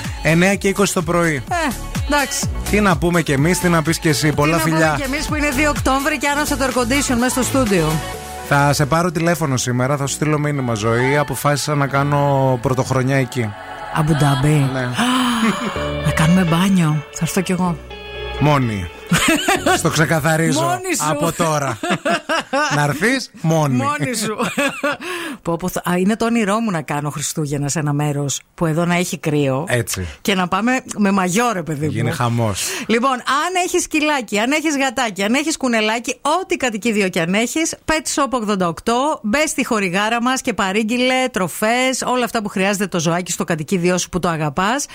9 0.54 0.58
και 0.58 0.76
20 0.78 0.84
το 0.94 1.02
πρωί. 1.02 1.36
Ε, 1.36 1.74
εντάξει. 2.08 2.50
Τι 2.70 2.80
να 2.80 2.98
πούμε 2.98 3.22
κι 3.22 3.32
εμείς, 3.32 3.60
τι 3.60 3.70
να 3.70 3.82
πεις 3.82 4.00
κι 4.00 4.08
εσύ. 4.08 4.34
Πολλά 4.34 4.58
Τι 4.58 4.70
να 4.70 4.76
φιλιά. 4.76 4.92
πούμε 4.94 5.06
κι 5.06 5.14
εμείς 5.14 5.28
που 5.28 5.36
είναι 5.36 5.50
2 5.68 5.70
Οκτώβρη 5.70 6.18
και 6.18 6.28
άναψε 6.28 6.56
το 6.56 6.66
air 6.66 6.78
condition 6.80 7.18
μέσα 7.20 7.30
στο 7.30 7.44
στούντιο. 7.44 7.92
Θα 8.48 8.74
σε 8.74 8.86
πάρω 8.86 9.12
τηλέφωνο 9.12 9.58
σήμερα, 9.58 9.98
θα 9.98 10.06
σου 10.08 10.14
στείλω 10.14 10.40
μήνυμα 10.40 10.74
ζωή. 10.74 11.18
Αποφάσισα 11.18 11.76
να 11.76 11.88
κάνω 11.88 12.60
πρωτοχρονιά 12.62 13.16
εκεί. 13.16 13.54
Αμπουντάμπι. 13.96 14.70
Ναι. 14.74 14.90
Να 16.06 16.12
κάνουμε 16.12 16.44
μπάνιο. 16.44 17.04
Θα 17.12 17.20
έρθω 17.22 17.42
κι 17.42 17.52
εγώ. 17.52 17.78
Μόνη. 18.40 18.90
Στο 19.78 19.90
ξεκαθαρίζω. 19.90 20.62
Μόνη 20.62 20.96
σου. 20.96 21.10
Από 21.10 21.32
τώρα. 21.32 21.80
να 22.76 22.84
έρθεις 22.84 23.32
μόνη. 23.42 23.76
Μόνη 23.76 24.16
σου. 24.16 24.36
Πω, 25.44 25.58
πω, 25.58 25.68
θα- 25.70 25.82
α, 25.90 25.98
είναι 25.98 26.16
το 26.16 26.26
όνειρό 26.26 26.60
μου 26.60 26.72
να 26.72 26.82
κάνω 26.82 27.10
Χριστούγεννα 27.10 27.68
σε 27.70 27.80
ένα 27.80 27.94
μέρος 27.94 28.42
που 28.56 28.66
εδώ 28.66 28.86
να 28.86 28.96
έχει 28.96 29.18
κρύο. 29.18 29.66
Έτσι. 29.70 30.08
Και 30.22 30.36
να 30.36 30.48
πάμε 30.48 30.82
με 30.98 31.12
μαγιό, 31.12 31.52
ρε 31.54 31.64
παιδί 31.64 31.86
μου. 31.86 31.92
Γίνει 31.92 32.12
χαμός. 32.12 32.64
Λοιπόν, 32.88 33.12
αν 33.12 33.54
έχεις 33.66 33.84
σκυλάκι, 33.84 34.40
αν 34.40 34.52
έχεις 34.52 34.78
γατάκι, 34.78 35.24
αν 35.24 35.34
έχεις 35.34 35.58
κουνελάκι, 35.58 36.16
ό,τι 36.42 36.58
κατοικίδιο 36.58 37.10
και 37.10 37.20
αν 37.22 37.34
έχεις, 37.34 37.76
Pet 37.86 38.22
Shop 38.24 38.30
88, 38.32 39.20
μπες 39.22 39.50
στη 39.50 39.66
χορηγάρα 39.66 40.22
μας 40.22 40.42
και 40.42 40.54
παρήγγειλε 40.54 41.28
τροφές, 41.32 42.02
όλα 42.06 42.24
αυτά 42.26 42.42
που 42.42 42.50
χρειάζεται 42.50 42.88
το 42.88 43.00
ζωάκι 43.00 43.32
στο 43.32 43.44
κατοικίδιό 43.44 43.98
σου 43.98 44.10
που 44.10 44.20
το 44.20 44.28
αγαπάς. 44.28 44.86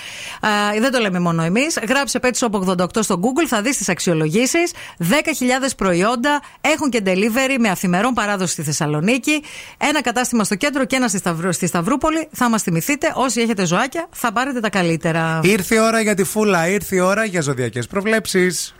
Δεν 0.79 0.91
το 0.91 0.99
λέμε 0.99 1.19
μόνο 1.19 1.41
εμείς. 1.43 1.79
Γράψε 1.87 2.19
Pet 2.21 2.31
Shop 2.39 2.49
88 2.51 3.03
στο 3.03 3.19
Google, 3.23 3.45
θα 3.47 3.61
δεις 3.61 3.77
τις 3.77 3.89
αξιολογήσεις. 3.89 4.71
10.000 4.97 5.75
προϊόντα 5.77 6.41
έχουν 6.61 6.89
και 6.89 7.01
delivery 7.05 7.55
με 7.59 7.69
αφημερών 7.69 8.13
παράδοση 8.13 8.51
στη 8.51 8.63
Θεσσαλονίκη. 8.63 9.43
Ένα 9.77 10.01
κατάστημα 10.01 10.38
στο 10.43 10.55
κέντρο 10.55 10.85
και 10.85 10.95
ένα 10.95 11.07
στη, 11.07 11.17
Σταυρό- 11.17 11.51
στη 11.51 11.67
Σταυρούπολη. 11.67 12.27
Θα 12.31 12.49
μας 12.49 12.61
θυμηθείτε. 12.61 13.11
Όσοι 13.15 13.41
έχετε 13.41 13.65
ζωάκια, 13.65 14.07
θα 14.11 14.31
πάρετε 14.31 14.59
τα 14.59 14.69
καλύτερα. 14.69 15.39
Ήρθε 15.43 15.75
η 15.75 15.79
ώρα 15.79 16.01
για 16.01 16.15
τη 16.15 16.23
φούλα, 16.23 16.67
ήρθε 16.67 16.95
η 16.95 16.99
ώρα 16.99 17.25
για 17.25 17.41
ζωδιακές 17.41 17.87
προβλέψεις. 17.87 18.73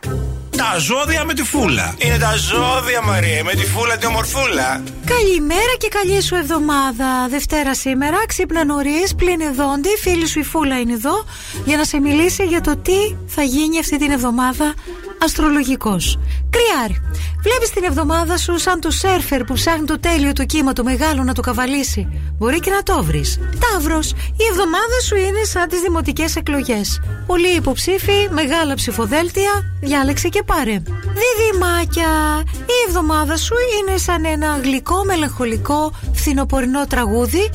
Τα 0.57 0.78
ζώδια 0.78 1.24
με 1.26 1.34
τη 1.34 1.43
φούλα. 1.43 1.95
Είναι 1.97 2.18
τα 2.18 2.36
ζώδια, 2.36 3.01
Μαρία, 3.05 3.43
με 3.43 3.51
τη 3.51 3.66
φούλα 3.66 3.97
τη 3.97 4.05
ομορφούλα. 4.05 4.84
Καλημέρα 5.05 5.74
και 5.78 5.88
καλή 5.88 6.22
σου 6.22 6.36
εβδομάδα. 6.36 7.28
Δευτέρα 7.30 7.76
σήμερα, 7.76 8.18
ξύπνα 8.28 8.66
νωρίς, 8.66 9.16
πλύνε 9.16 9.49
δόντι. 9.51 9.89
Φίλη 10.01 10.28
σου 10.28 10.39
η 10.39 10.43
Φούλα 10.43 10.80
είναι 10.80 10.93
εδώ 10.93 11.26
για 11.66 11.78
να 11.78 11.84
σε 11.84 11.99
μιλήσει 11.99 12.43
για 12.43 12.62
το 12.62 12.78
τι 12.78 13.16
θα 13.28 13.41
γίνει 13.43 13.80
αυτή 13.80 13.97
την 13.97 14.12
εβδομάδα 14.12 14.74
αστρολογικός. 15.24 16.20
Κρυάρι. 16.49 17.01
Βλέπεις 17.41 17.70
την 17.70 17.84
εβδομάδα 17.84 18.38
σου 18.38 18.57
σαν 18.60 18.80
το 18.80 18.91
σέρφερ 18.91 19.43
που 19.43 19.53
ψάχνει 19.53 19.86
το 19.86 19.99
τέλειο 19.99 20.34
του 20.34 20.45
κύμα 20.45 20.74
του 20.74 20.84
μεγάλου 20.84 21.24
να 21.24 21.34
το 21.34 21.41
καβαλήσει. 21.50 22.08
Μπορεί 22.38 22.60
και 22.60 22.70
να 22.70 22.84
το 22.84 23.04
βρεις. 23.04 23.39
Ταύρος. 23.60 24.12
Η 24.12 24.43
εβδομάδα 24.52 25.00
σου 25.06 25.16
είναι 25.16 25.43
σαν 25.43 25.68
τις 25.70 25.82
δημοτικές 25.82 26.36
εκλογές. 26.36 27.02
Πολλοί 27.28 27.56
υποψήφοι, 27.56 28.28
μεγάλα 28.32 28.74
ψηφοδέλτια, 28.74 29.52
διάλεξε 29.82 30.28
και 30.28 30.43
πάρε. 30.43 30.82
Διδυμάκια. 31.20 32.12
Η 32.56 32.78
εβδομάδα 32.88 33.38
σου 33.38 33.56
είναι 33.80 33.97
σαν 33.97 34.26
ένα 34.26 34.60
γλυκό, 34.64 35.04
μελαγχολικό, 35.06 35.91
φθινοπορεινό 36.14 36.88
τραγούδι 36.88 37.50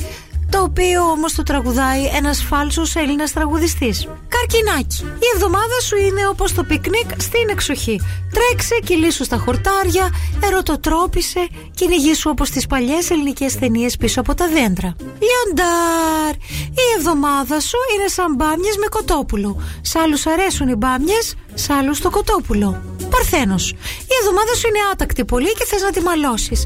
το 0.49 0.61
οποίο 0.61 1.01
όμως 1.01 1.33
το 1.33 1.43
τραγουδάει 1.43 2.05
ένας 2.05 2.43
φάλσος 2.43 2.95
Έλληνας 2.95 3.31
τραγουδιστής. 3.31 4.07
Καρκινάκι. 4.27 5.03
Η 5.03 5.27
εβδομάδα 5.35 5.79
σου 5.87 5.95
είναι 5.95 6.27
όπως 6.27 6.53
το 6.53 6.63
πικνίκ 6.63 7.09
στην 7.17 7.49
εξοχή. 7.49 8.01
Τρέξε, 8.33 8.79
κυλήσου 8.83 9.23
στα 9.23 9.37
χορτάρια, 9.37 10.09
ερωτοτρόπισε, 10.43 11.47
κυνηγήσου 11.75 12.29
όπως 12.29 12.49
τις 12.49 12.67
παλιές 12.67 13.09
ελληνικές 13.09 13.55
ταινίες 13.55 13.97
πίσω 13.97 14.19
από 14.19 14.33
τα 14.35 14.47
δέντρα. 14.47 14.95
Λιοντάρι. 14.99 16.33
Η 16.71 16.85
εβδομάδα 16.97 17.59
σου 17.59 17.77
είναι 17.93 18.07
σαν 18.07 18.35
μπάμιες 18.35 18.77
με 18.77 18.87
κοτόπουλο. 18.89 19.61
Σ' 19.81 19.95
άλλους 19.95 20.25
αρέσουν 20.25 20.67
οι 20.67 20.75
μπάμιες, 20.75 21.35
σ' 21.53 21.69
άλλους 21.69 21.99
το 21.99 22.09
κοτόπουλο. 22.09 22.81
Παρθένος. 23.09 23.71
Η 24.11 24.13
εβδομάδα 24.21 24.53
σου 24.55 24.67
είναι 24.67 24.79
άτακτη 24.91 25.25
πολύ 25.25 25.53
και 25.53 25.65
θες 25.65 25.81
να 25.81 25.91
τη 25.91 26.01
μαλώσεις. 26.01 26.65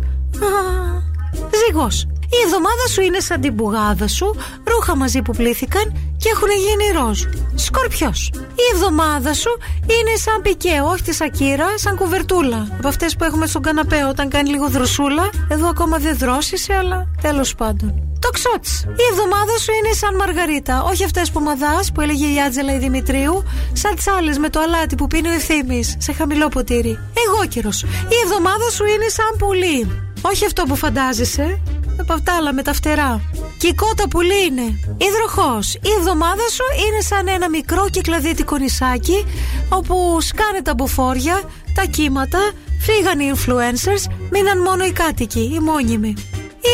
Ζυγός. 1.65 2.07
Η 2.31 2.39
εβδομάδα 2.45 2.87
σου 2.93 3.01
είναι 3.01 3.19
σαν 3.19 3.41
την 3.41 3.55
πουγάδα 3.55 4.07
σου, 4.07 4.35
ρούχα 4.63 4.95
μαζί 4.95 5.21
που 5.21 5.31
πλήθηκαν 5.31 5.85
και 6.17 6.29
έχουν 6.29 6.47
γίνει 6.65 6.99
ροζ. 6.99 7.21
Σκορπιός. 7.55 8.31
Η 8.35 8.65
εβδομάδα 8.73 9.33
σου 9.33 9.49
είναι 9.81 10.15
σαν 10.15 10.41
πικέ, 10.41 10.81
όχι 10.91 11.03
της 11.03 11.15
σακύρα, 11.15 11.77
σαν 11.77 11.95
κουβερτούλα. 11.95 12.67
Από 12.77 12.87
αυτές 12.87 13.15
που 13.15 13.23
έχουμε 13.23 13.47
στον 13.47 13.61
καναπέ 13.61 14.05
όταν 14.09 14.29
κάνει 14.29 14.49
λίγο 14.49 14.69
δροσούλα. 14.69 15.29
Εδώ 15.49 15.67
ακόμα 15.67 15.97
δεν 15.97 16.17
δρόσησε, 16.17 16.73
αλλά 16.73 17.07
τέλος 17.21 17.55
πάντων. 17.55 18.03
Το 18.19 18.29
ξότσι. 18.29 18.87
Η 18.87 19.03
εβδομάδα 19.11 19.57
σου 19.57 19.71
είναι 19.71 19.93
σαν 19.93 20.15
μαργαρίτα. 20.15 20.83
Όχι 20.83 21.03
αυτές 21.03 21.31
που 21.31 21.39
μαδάς 21.39 21.91
που 21.91 22.01
έλεγε 22.01 22.25
η 22.25 22.41
Άτζελα 22.41 22.73
η 22.73 22.77
Δημητρίου. 22.77 23.43
Σαν 23.73 23.95
τις 23.95 24.07
άλλες 24.07 24.37
με 24.37 24.49
το 24.49 24.59
αλάτι 24.59 24.95
που 24.95 25.07
πίνει 25.07 25.27
ο 25.27 25.31
ευθύνη 25.31 25.83
σε 25.97 26.13
χαμηλό 26.13 26.47
ποτήρι. 26.47 26.99
Εγώ 27.27 27.45
καιρο. 27.47 27.69
Η 28.09 28.15
εβδομάδα 28.23 28.69
σου 28.69 28.85
είναι 28.85 29.07
σαν 29.07 29.35
πουλί. 29.37 30.08
Όχι 30.21 30.45
αυτό 30.45 30.63
που 30.63 30.75
φαντάζεσαι. 30.75 31.61
Από 31.99 32.13
αυτά 32.13 32.35
άλλα 32.35 32.53
με 32.53 32.61
τα 32.61 32.73
φτερά. 32.73 33.21
Και 33.57 33.67
η 33.67 33.73
κότα 33.73 34.07
πουλί 34.07 34.45
είναι. 34.45 34.79
Υδροχό. 34.97 35.59
Η 35.81 35.89
εβδομάδα 35.97 36.43
σου 36.51 36.63
είναι 36.87 37.01
σαν 37.01 37.27
ένα 37.27 37.49
μικρό 37.49 37.89
κυκλαδίτικο 37.89 38.57
νησάκι 38.57 39.25
όπου 39.69 40.17
σκάνε 40.21 40.61
τα 40.61 40.73
μποφόρια, 40.73 41.41
τα 41.73 41.85
κύματα, 41.85 42.51
φύγαν 42.79 43.19
οι 43.19 43.31
influencers, 43.35 44.11
μείναν 44.31 44.61
μόνο 44.61 44.85
οι 44.85 44.91
κάτοικοι, 44.91 45.51
οι 45.55 45.59
μόνιμοι. 45.59 46.13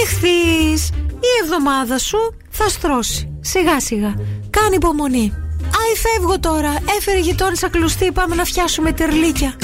Ηχθείς. 0.03 0.89
Η 1.19 1.43
εβδομάδα 1.43 1.97
σου 1.97 2.35
θα 2.49 2.69
στρώσει. 2.69 3.37
Σιγά 3.41 3.79
σιγά. 3.79 4.13
Κάνει 4.49 4.75
υπομονή. 4.75 5.33
Άι 5.61 5.95
φεύγω 5.97 6.39
τώρα. 6.39 6.73
Έφερε 6.97 7.17
η 7.17 7.21
γειτόνισσα 7.21 7.69
κλουστή. 7.69 8.11
Πάμε 8.11 8.35
να 8.35 8.43
φτιάσουμε 8.43 8.91
τερλίκια. 8.91 9.55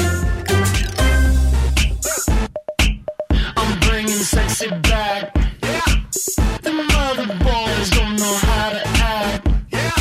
I'm 4.21 4.25
sexy 4.25 4.69
back. 4.69 5.35
Yeah. 5.63 5.81
The 6.61 6.71
mother 6.71 7.25
boys 7.43 7.89
don't 7.89 8.15
know 8.17 8.35
how 8.35 8.69
to 8.69 8.81
act. 9.01 9.47
Yeah. 9.71 9.91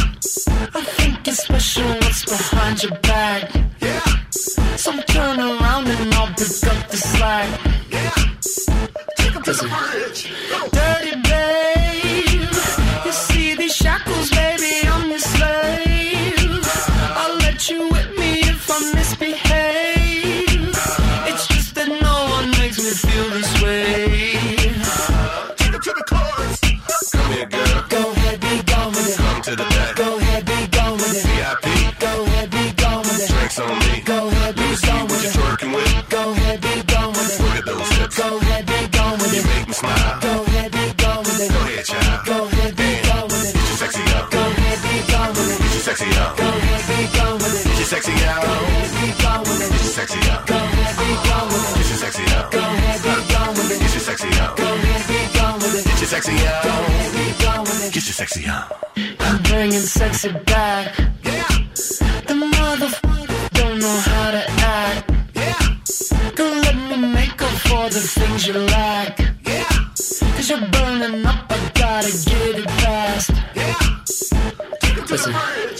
I 0.78 0.84
think 0.98 1.26
it's 1.26 1.38
special 1.38 1.88
what's 1.88 2.26
behind 2.26 2.82
your 2.82 2.98
back. 2.98 3.50
Yeah. 3.80 4.00
So 4.76 4.92
turn 5.00 5.40
around 5.40 5.88
and 5.88 6.14
I'll 6.16 6.26
pick 6.34 6.66
up 6.68 6.88
the 6.90 6.98
slack. 6.98 7.60
Listen. 9.46 9.70
Dirty 9.70 10.28
sexy 48.02 48.24
out. 48.26 48.42
Go 48.42 48.52
ahead, 48.52 48.90
be 48.96 49.22
gone 49.22 49.40
with 49.40 49.60
it. 49.60 49.70
Get 49.70 49.80
your 49.80 49.92
sexy 49.92 50.30
up. 50.30 50.46
Go 50.46 50.54
ahead, 50.56 50.96
be 50.96 51.08
gone 51.28 51.48
with 51.48 51.70
it. 51.70 51.76
Get 51.76 51.88
your 51.90 51.98
sexy 51.98 52.24
up. 52.36 52.50
Go 52.50 52.58
ahead, 52.58 53.00
be 53.02 53.34
gone 53.34 53.54
with 53.54 53.70
it. 53.70 53.80
Get 53.80 53.92
your 53.92 54.00
sexy 54.00 54.28
up. 54.40 54.56
Go 54.56 54.64
ahead, 54.64 55.02
be 55.08 55.38
gone 55.38 55.58
with 55.60 55.74
it. 55.76 55.84
Get 55.84 56.00
your 56.00 56.08
sexy 56.08 56.46
up. 56.46 56.62
Go 56.62 56.70
ahead, 56.70 57.12
be 57.12 57.44
gone 57.44 57.60
with 57.60 57.84
it. 57.84 57.92
Get 57.92 58.04
your 58.08 58.16
sexy 58.20 58.46
up. 58.46 58.96
I'm 59.20 59.42
bringing 59.42 59.86
sexy 59.98 60.32
back. 60.32 60.96
The 62.28 62.34
motherfuckers 62.34 63.50
don't 63.50 63.78
know 63.78 63.96
how 64.08 64.30
to 64.30 64.44
act. 64.48 65.10
Don't 66.36 66.60
let 66.62 66.76
me 66.76 66.96
make 67.12 67.42
up 67.42 67.56
for 67.68 67.88
the 67.90 68.00
things 68.00 68.46
you 68.46 68.54
lack. 68.54 69.16
Cause 70.36 70.48
you're 70.48 70.66
burning 70.68 71.26
up, 71.26 71.44
I 71.50 71.70
gotta 71.74 72.12
get 72.30 72.58
it 72.60 72.70
fast. 72.80 73.30
Listen. 75.10 75.32
Dirty 75.32 75.79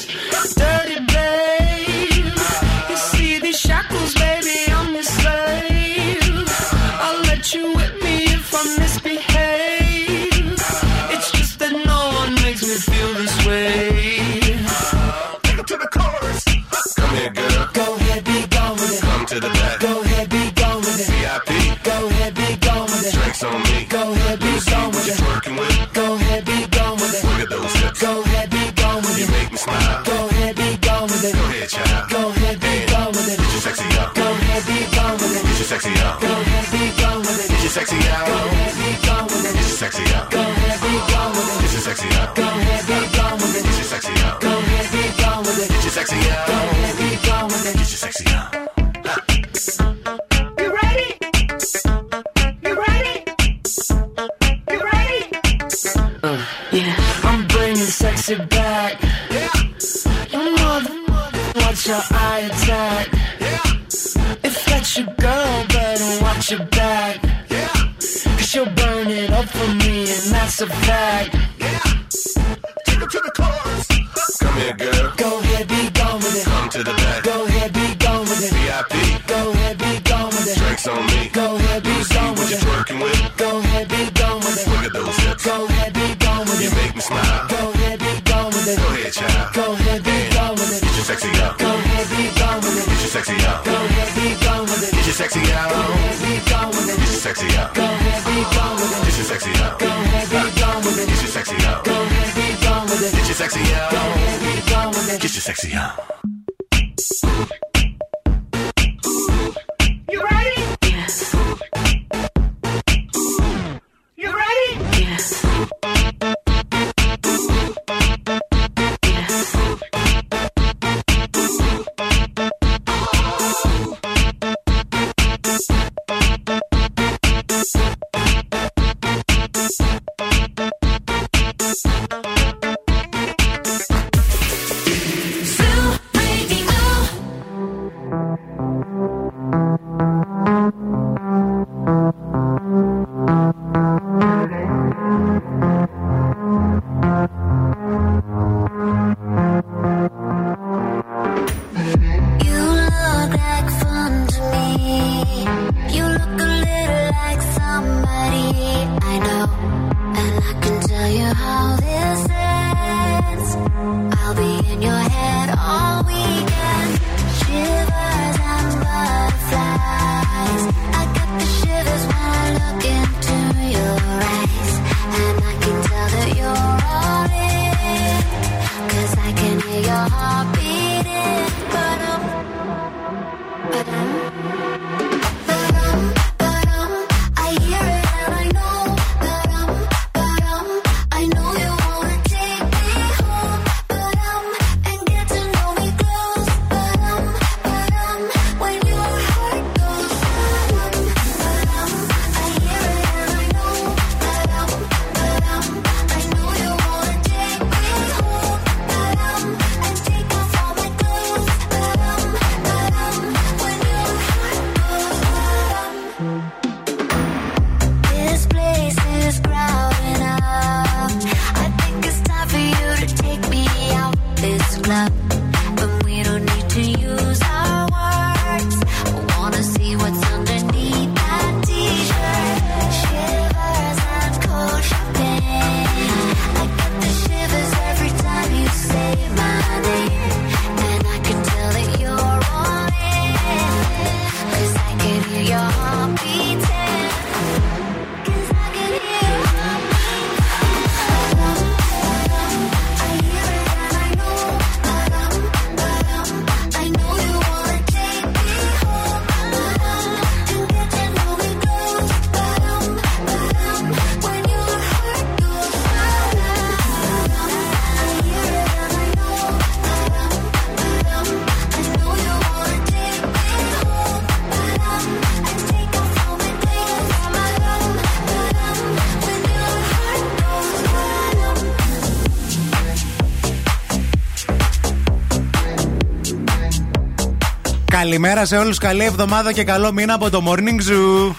Καλημέρα 288.11 288.45
σε 288.45 288.57
όλους. 288.57 288.79
Καλή 288.79 289.05
εβδομάδα 289.05 289.53
και 289.53 289.65
καλό 289.65 289.93
μήνα 289.93 290.15
από 290.15 290.31
το 290.31 290.43
Morning 290.47 290.91
Zoo. 290.91 291.35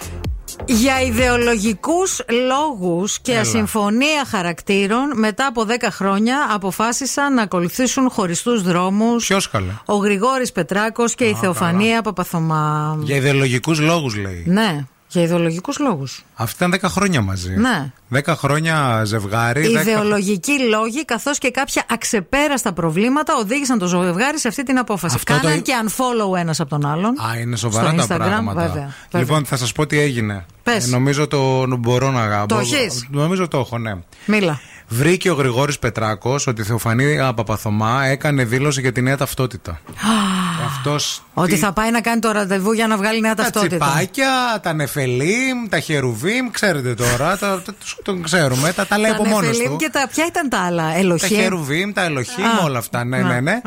Για 0.66 1.02
ιδεολογικούς 1.02 2.22
λόγους 2.48 3.20
και 3.20 3.32
Έλα. 3.32 3.42
ασυμφωνία 3.42 4.26
χαρακτήρων, 4.28 5.12
μετά 5.16 5.46
από 5.46 5.66
10 5.66 5.92
χρόνια 5.92 6.48
αποφάσισαν 6.52 7.34
να 7.34 7.42
ακολουθήσουν 7.42 8.10
χωριστούς 8.10 8.62
δρόμους. 8.62 9.26
Ποιος 9.28 9.50
καλά. 9.50 9.82
Ο 9.86 9.96
Γρηγόρης 9.96 10.52
Πετράκος 10.52 11.16
και 11.16 11.24
η 11.26 11.34
Θεοφανία 11.42 11.90
καλά. 11.90 12.02
Παπαθωμά. 12.02 12.98
Για 13.02 13.16
ιδεολογικούς 13.16 13.80
λόγους, 13.80 14.16
λέει. 14.16 14.44
Ναι. 14.48 14.86
Για 15.12 15.22
ιδεολογικούς 15.22 15.80
λόγους. 15.80 16.24
Αυτή 16.34 16.64
ήταν 16.64 16.80
10 16.82 16.90
χρόνια 16.90 17.22
μαζί. 17.22 17.56
Ναι. 17.56 17.92
10 18.14 18.34
χρόνια 18.38 19.02
ζευγάρι. 19.06 19.68
Οι 19.68 19.78
10... 19.78 19.80
Ιδεολογικοί 19.82 20.60
λόγοι 20.60 21.06
καθώς 21.06 21.38
και 21.38 21.52
κάποια 21.52 21.84
αξεπέραστα 21.90 22.74
προβλήματα 22.74 23.34
οδήγησαν 23.40 23.78
το 23.78 23.88
ζευγάρι 23.88 24.40
σε 24.40 24.48
αυτή 24.48 24.64
την 24.64 24.78
απόφαση. 24.78 25.16
Αυτό 25.16 25.34
Κάναν 25.34 25.56
το... 25.56 25.62
και 25.62 25.74
unfollow 25.86 26.38
ένας 26.38 26.60
από 26.60 26.70
τον 26.70 26.86
άλλον. 26.86 27.20
Α, 27.20 27.40
είναι 27.40 27.56
σοβαρά 27.56 27.88
στο 27.90 28.08
τα 28.08 28.16
Instagram, 28.16 28.18
πράγματα. 28.18 28.62
Βέβαια, 28.62 28.94
βέβαια. 29.12 29.28
Λοιπόν, 29.28 29.46
θα 29.46 29.58
σας 29.58 29.72
πω 29.72 29.86
τι 29.86 30.00
έγινε. 30.00 30.46
Πες. 30.64 30.88
Ε, 30.88 30.90
νομίζω 30.90 31.28
το 31.28 31.66
μπορώ 31.80 32.12
να 32.12 32.46
Το 32.46 32.58
έχεις; 32.58 33.08
Νομίζω 33.10 33.48
το 33.48 33.58
έχω, 33.58 33.78
ναι. 33.78 33.94
Μίλα. 34.26 34.60
Βρήκε 34.88 35.30
ο 35.30 35.34
Γρηγόρης 35.34 35.80
Πετράκος 35.80 36.48
ότι 36.48 36.62
η 36.62 36.64
Θεοφανή 36.64 37.16
Παπαθωμά 37.36 38.06
έκανε 38.06 38.44
δήλωση 38.44 38.82
για 38.82 38.92
τη 38.92 39.02
νέα 39.02 39.18
ταυτότητα. 39.18 39.80
Αυτός. 40.66 41.24
Ότι 41.34 41.56
θα 41.58 41.72
πάει 41.74 41.92
να 41.92 42.02
κάνει 42.02 42.20
το 42.20 42.32
ραντεβού 42.32 42.72
για 42.72 42.88
να 42.88 42.98
βγάλει 42.98 43.20
νέα 43.20 43.34
Τα 43.36 43.44
ταυτότητα. 43.44 43.86
τσιπάκια, 43.86 44.60
τα 44.62 44.74
νεφελίμ, 44.74 45.68
τα 45.70 45.80
χερουβίμ, 45.80 46.50
ξέρετε 46.52 46.94
τώρα, 46.94 47.38
τα, 47.38 47.62
τα, 47.62 47.74
τους- 47.74 47.98
τον 48.04 48.24
ξέρουμε, 48.24 48.74
τα, 48.74 48.86
τα 48.88 48.98
λέει 48.98 49.12
Τα 49.12 49.16
από 49.18 49.26
μόνος 49.26 49.48
Νεφελίμ 49.48 49.70
του. 49.72 49.76
και 49.78 49.90
τα, 49.92 50.08
ποια 50.12 50.26
ήταν 50.26 50.50
τα 50.50 50.60
άλλα, 50.60 50.84
Τα 50.92 50.98
ελοχή; 50.98 51.36
χερουβίμ, 51.36 51.92
τα 51.94 52.04
ελοχήμ, 52.04 52.46
Α. 52.46 52.64
όλα 52.64 52.78
αυτά. 52.78 53.04
Ναι, 53.04 53.18
Να. 53.18 53.28
ναι, 53.28 53.40
ναι. 53.40 53.60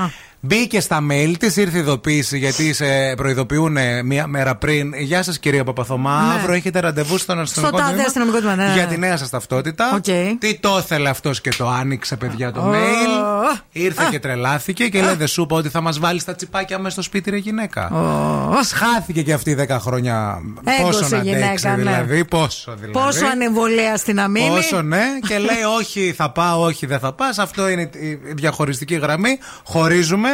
Α. 0.45 0.47
Μπήκε 0.47 0.81
στα 0.81 0.99
mail 1.11 1.35
της, 1.39 1.57
ήρθε 1.57 1.79
ειδοποίηση 1.79 2.39
γιατί 2.39 2.73
σε 2.73 3.15
προειδοποιούν 3.17 3.77
μία 4.05 4.27
μέρα 4.27 4.57
πριν. 4.57 4.95
Γεια 4.95 5.23
σας, 5.23 5.39
κυρία 5.39 5.65
Παπαθωμά. 5.65 6.21
Ναι. 6.21 6.35
Αύριο 6.35 6.55
έχετε 6.55 6.81
ραντεβού 6.81 7.19
στον 7.19 7.41
αστυνομικό 7.41 7.77
τάδε 7.79 7.91
τμήμα 7.91 8.07
αστυνομικό 8.07 8.39
τμήμα, 8.39 8.55
ναι, 8.55 8.67
ναι, 8.67 8.73
Για 8.73 8.85
ναι. 8.85 8.93
τη 8.93 8.99
νέα 8.99 9.17
σας 9.17 9.31
ταυτότητα. 9.31 9.93
Οκ. 9.95 10.39
Τι 10.39 10.59
το 10.61 10.77
ήθελε 10.79 11.09
αυτός 11.09 11.41
και 11.41 11.51
το 11.57 11.69
άνοιξε, 11.69 12.17
παιδιά, 12.17 12.53
το 12.53 12.61
Ω. 12.61 12.73
mail. 12.73 13.59
Ήρθε 13.73 14.09
και 14.11 14.19
τρελάθηκε 14.19 14.89
και 14.89 15.03
λέει: 15.03 15.15
Δεν 15.15 15.27
σου 15.27 15.43
είπα 15.43 15.57
ότι 15.57 15.69
θα 15.69 15.81
μας 15.81 15.99
βάλεις 15.99 16.25
τα 16.25 16.35
τσιπάκια 16.35 16.79
μέσα 16.79 16.91
στο 16.91 17.03
σπίτι, 17.03 17.31
ρε 17.31 17.37
γυναίκα. 17.37 17.91
Χάθηκε 18.75 19.23
και 19.23 19.33
αυτή 19.33 19.57
10 19.69 19.77
χρόνια. 19.81 20.43
Έγκωσε 20.79 21.01
πόσο 21.01 21.17
να 21.17 21.23
γυναίκα, 21.23 21.47
αντέξει, 21.47 21.69
ναι. 21.69 21.75
δηλαδή. 21.75 22.25
Πόσο 22.25 22.75
δηλαδή. 22.81 22.93
Πόσο 22.93 23.27
ανεμβολίαστη 23.27 23.97
να 23.97 24.21
μείνει. 24.21 24.49
Πόσο 24.49 24.83
ναι, 24.83 25.05
και 25.29 25.39
λέει 25.39 25.63
όχι 25.79 26.13
θα 26.17 26.31
πάω, 26.31 26.63
όχι 26.63 26.87
δεν 26.87 26.99
θα 26.99 27.13
πας 27.13 27.39
Αυτό 27.39 27.69
είναι 27.69 27.91
η 28.01 28.19
διαχωριστική 28.35 28.95
γραμμή. 28.95 29.39
Χωρίζουμε. 29.65 30.34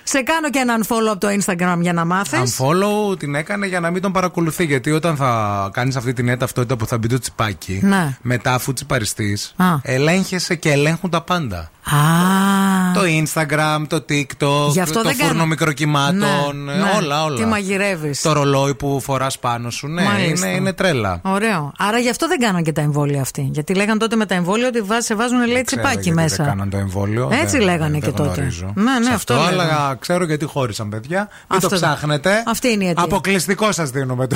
Σε 0.03 0.21
κάνω 0.21 0.49
και 0.49 0.59
έναν 0.59 0.83
follow 0.87 1.09
από 1.11 1.19
το 1.19 1.27
Instagram 1.27 1.77
για 1.79 1.93
να 1.93 2.05
μάθεις. 2.05 2.57
Unfollow 2.59 3.19
την 3.19 3.35
έκανε 3.35 3.67
για 3.67 3.79
να 3.79 3.89
μην 3.91 4.01
τον 4.01 4.11
παρακολουθεί. 4.11 4.65
Γιατί 4.65 4.91
όταν 4.91 5.15
θα 5.15 5.69
κάνεις 5.73 5.95
αυτή 5.95 6.13
την 6.13 6.25
νέα 6.25 6.37
ταυτότητα 6.37 6.75
που 6.75 6.85
θα 6.85 6.97
μπει 6.97 7.07
το 7.07 7.19
τσιπάκι, 7.19 7.79
Ναι. 7.83 8.17
μετά 8.21 8.53
αφού 8.53 8.73
τσιπαριστείς, 8.73 9.53
Α. 9.57 9.65
ελέγχεσαι 9.81 10.55
και 10.55 10.71
ελέγχουν 10.71 11.09
τα 11.09 11.21
πάντα. 11.21 11.57
Α. 11.85 11.99
Το 12.93 13.01
Instagram, 13.01 13.81
το 13.87 14.05
TikTok, 14.09 14.69
Γι' 14.71 14.79
αυτό 14.79 14.93
το 15.01 15.07
δεν 15.07 15.17
κάνω. 15.17 15.29
φούρνο 15.29 15.45
μικροκυμάτων, 15.45 16.63
Ναι, 16.63 16.71
ε, 16.71 16.75
ναι. 16.75 16.91
όλα, 16.97 17.23
όλα. 17.23 17.35
Τι 17.37 17.45
μαγειρεύεις. 17.45 18.21
Το 18.21 18.31
ρολόι 18.33 18.75
που 18.75 18.99
φοράς 19.03 19.39
πάνω 19.39 19.69
σου. 19.69 19.87
Ναι, 19.87 20.03
Μάλιστα. 20.03 20.47
είναι, 20.47 20.55
είναι 20.55 20.73
τρέλα. 20.73 21.19
Ωραίο. 21.23 21.71
Άρα 21.77 21.97
γι' 21.97 22.09
αυτό 22.09 22.27
δεν 22.27 22.39
κάναν 22.39 22.63
και 22.63 22.71
τα 22.71 22.81
εμβόλια 22.81 23.21
αυτοί. 23.21 23.49
Γιατί 23.53 23.73
λέγαν 23.73 23.97
τότε 23.97 24.15
με 24.15 24.25
τα 24.25 24.35
εμβόλια 24.35 24.67
ότι 24.67 24.81
βάζ- 24.81 25.03
σε 25.05 25.15
βάζουν 25.15 25.37
λέει 25.37 25.47
Ξέρω 25.47 25.63
τσιπάκι 25.65 25.93
γιατί 25.93 26.11
μέσα. 26.13 26.35
Δεν 26.35 26.45
κάναν 26.45 26.69
το 26.69 26.77
εμβόλιο. 26.77 27.29
Έτσι 27.31 27.57
δεν- 27.57 27.65
λέγανε 27.65 27.91
δεν- 27.91 27.99
και 27.99 28.05
δεν 28.05 28.15
τότε. 28.15 28.35
γνωρίζω. 28.35 28.71
Ναι, 28.75 28.83
ναι, 28.99 29.05
Σε 29.05 29.13
αυτό 29.13 29.33
αυτό, 29.33 29.55
λέγανε. 29.55 29.90
Αλλά 29.91 29.99
ξέρω 29.99 30.23
γιατί 30.25 30.45
χώρισαν, 30.45 30.89
παιδιά. 30.89 31.19
Μην 31.19 31.29
Αυτό 31.47 31.69
το 31.69 31.77
δεν- 31.77 31.89
ψάχνετε. 31.89 32.43
Αυτή 32.47 32.67
είναι 32.71 32.83
η 32.83 32.87
αιτία. 32.87 33.03
Αποκλειστικό 33.03 33.71
σας 33.71 33.89
δίνουμε 33.89 34.27
το. 34.27 34.35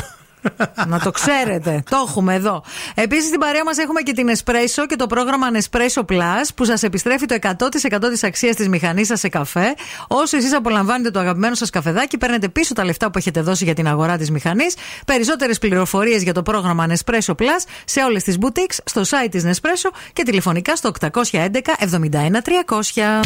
Να 0.87 0.99
το 0.99 1.11
ξέρετε. 1.11 1.83
το 1.89 1.97
έχουμε 2.07 2.33
εδώ. 2.33 2.63
Επίσης 2.95 3.25
στην 3.27 3.39
παρέα 3.39 3.63
μας 3.63 3.77
έχουμε 3.77 4.01
και 4.01 4.13
την 4.13 4.27
Espresso 4.35 4.85
και 4.87 4.95
το 4.95 5.07
πρόγραμμα 5.07 5.47
Nespresso 5.53 6.01
Plus 6.11 6.47
που 6.55 6.65
σας 6.65 6.83
επιστρέφει 6.83 7.25
το 7.25 7.35
100% 7.41 8.09
της 8.11 8.23
αξίας 8.23 8.55
της 8.55 8.67
μηχανής 8.67 9.07
σας 9.07 9.19
σε 9.19 9.29
καφέ. 9.29 9.75
Όσο 10.07 10.37
εσείς 10.37 10.53
απολαμβάνετε 10.53 11.11
το 11.11 11.19
αγαπημένο 11.19 11.55
σας 11.55 11.69
καφεδάκι, 11.69 12.17
παίρνετε 12.17 12.49
πίσω 12.49 12.73
τα 12.73 12.85
λεφτά 12.85 13.11
που 13.11 13.17
έχετε 13.17 13.41
δώσει 13.41 13.63
για 13.63 13.73
την 13.73 13.87
αγορά 13.87 14.17
της 14.17 14.31
μηχανής. 14.31 14.75
Περισσότερες 15.05 15.59
πληροφορίες 15.59 16.23
για 16.23 16.33
το 16.33 16.41
πρόγραμμα 16.43 16.85
Nespresso 16.89 17.33
Plus 17.35 17.63
σε 17.85 18.01
όλες 18.01 18.23
τις 18.23 18.37
boutiques, 18.41 18.77
στο 18.85 19.01
site 19.01 19.29
της 19.31 19.43
Nespresso 19.45 19.89
και 20.13 20.23
τηλεφωνικά 20.23 20.75
στο 20.75 20.91
811 21.01 21.75
71 21.79 22.41
300. 22.41 23.19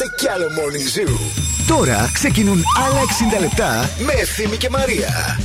Θέλετε 0.00 0.16
κι 0.18 0.28
άλλο 0.28 0.46
Morning 0.46 0.98
Zoo. 0.98 1.14
Τώρα 1.66 2.10
ξεκινούν 2.12 2.62
άλλα 2.86 3.00
60 3.36 3.40
λεπτά 3.40 3.90
με 3.98 4.12
Ευθύμη 4.12 4.56
και 4.56 4.70
Μαρία. 4.70 5.38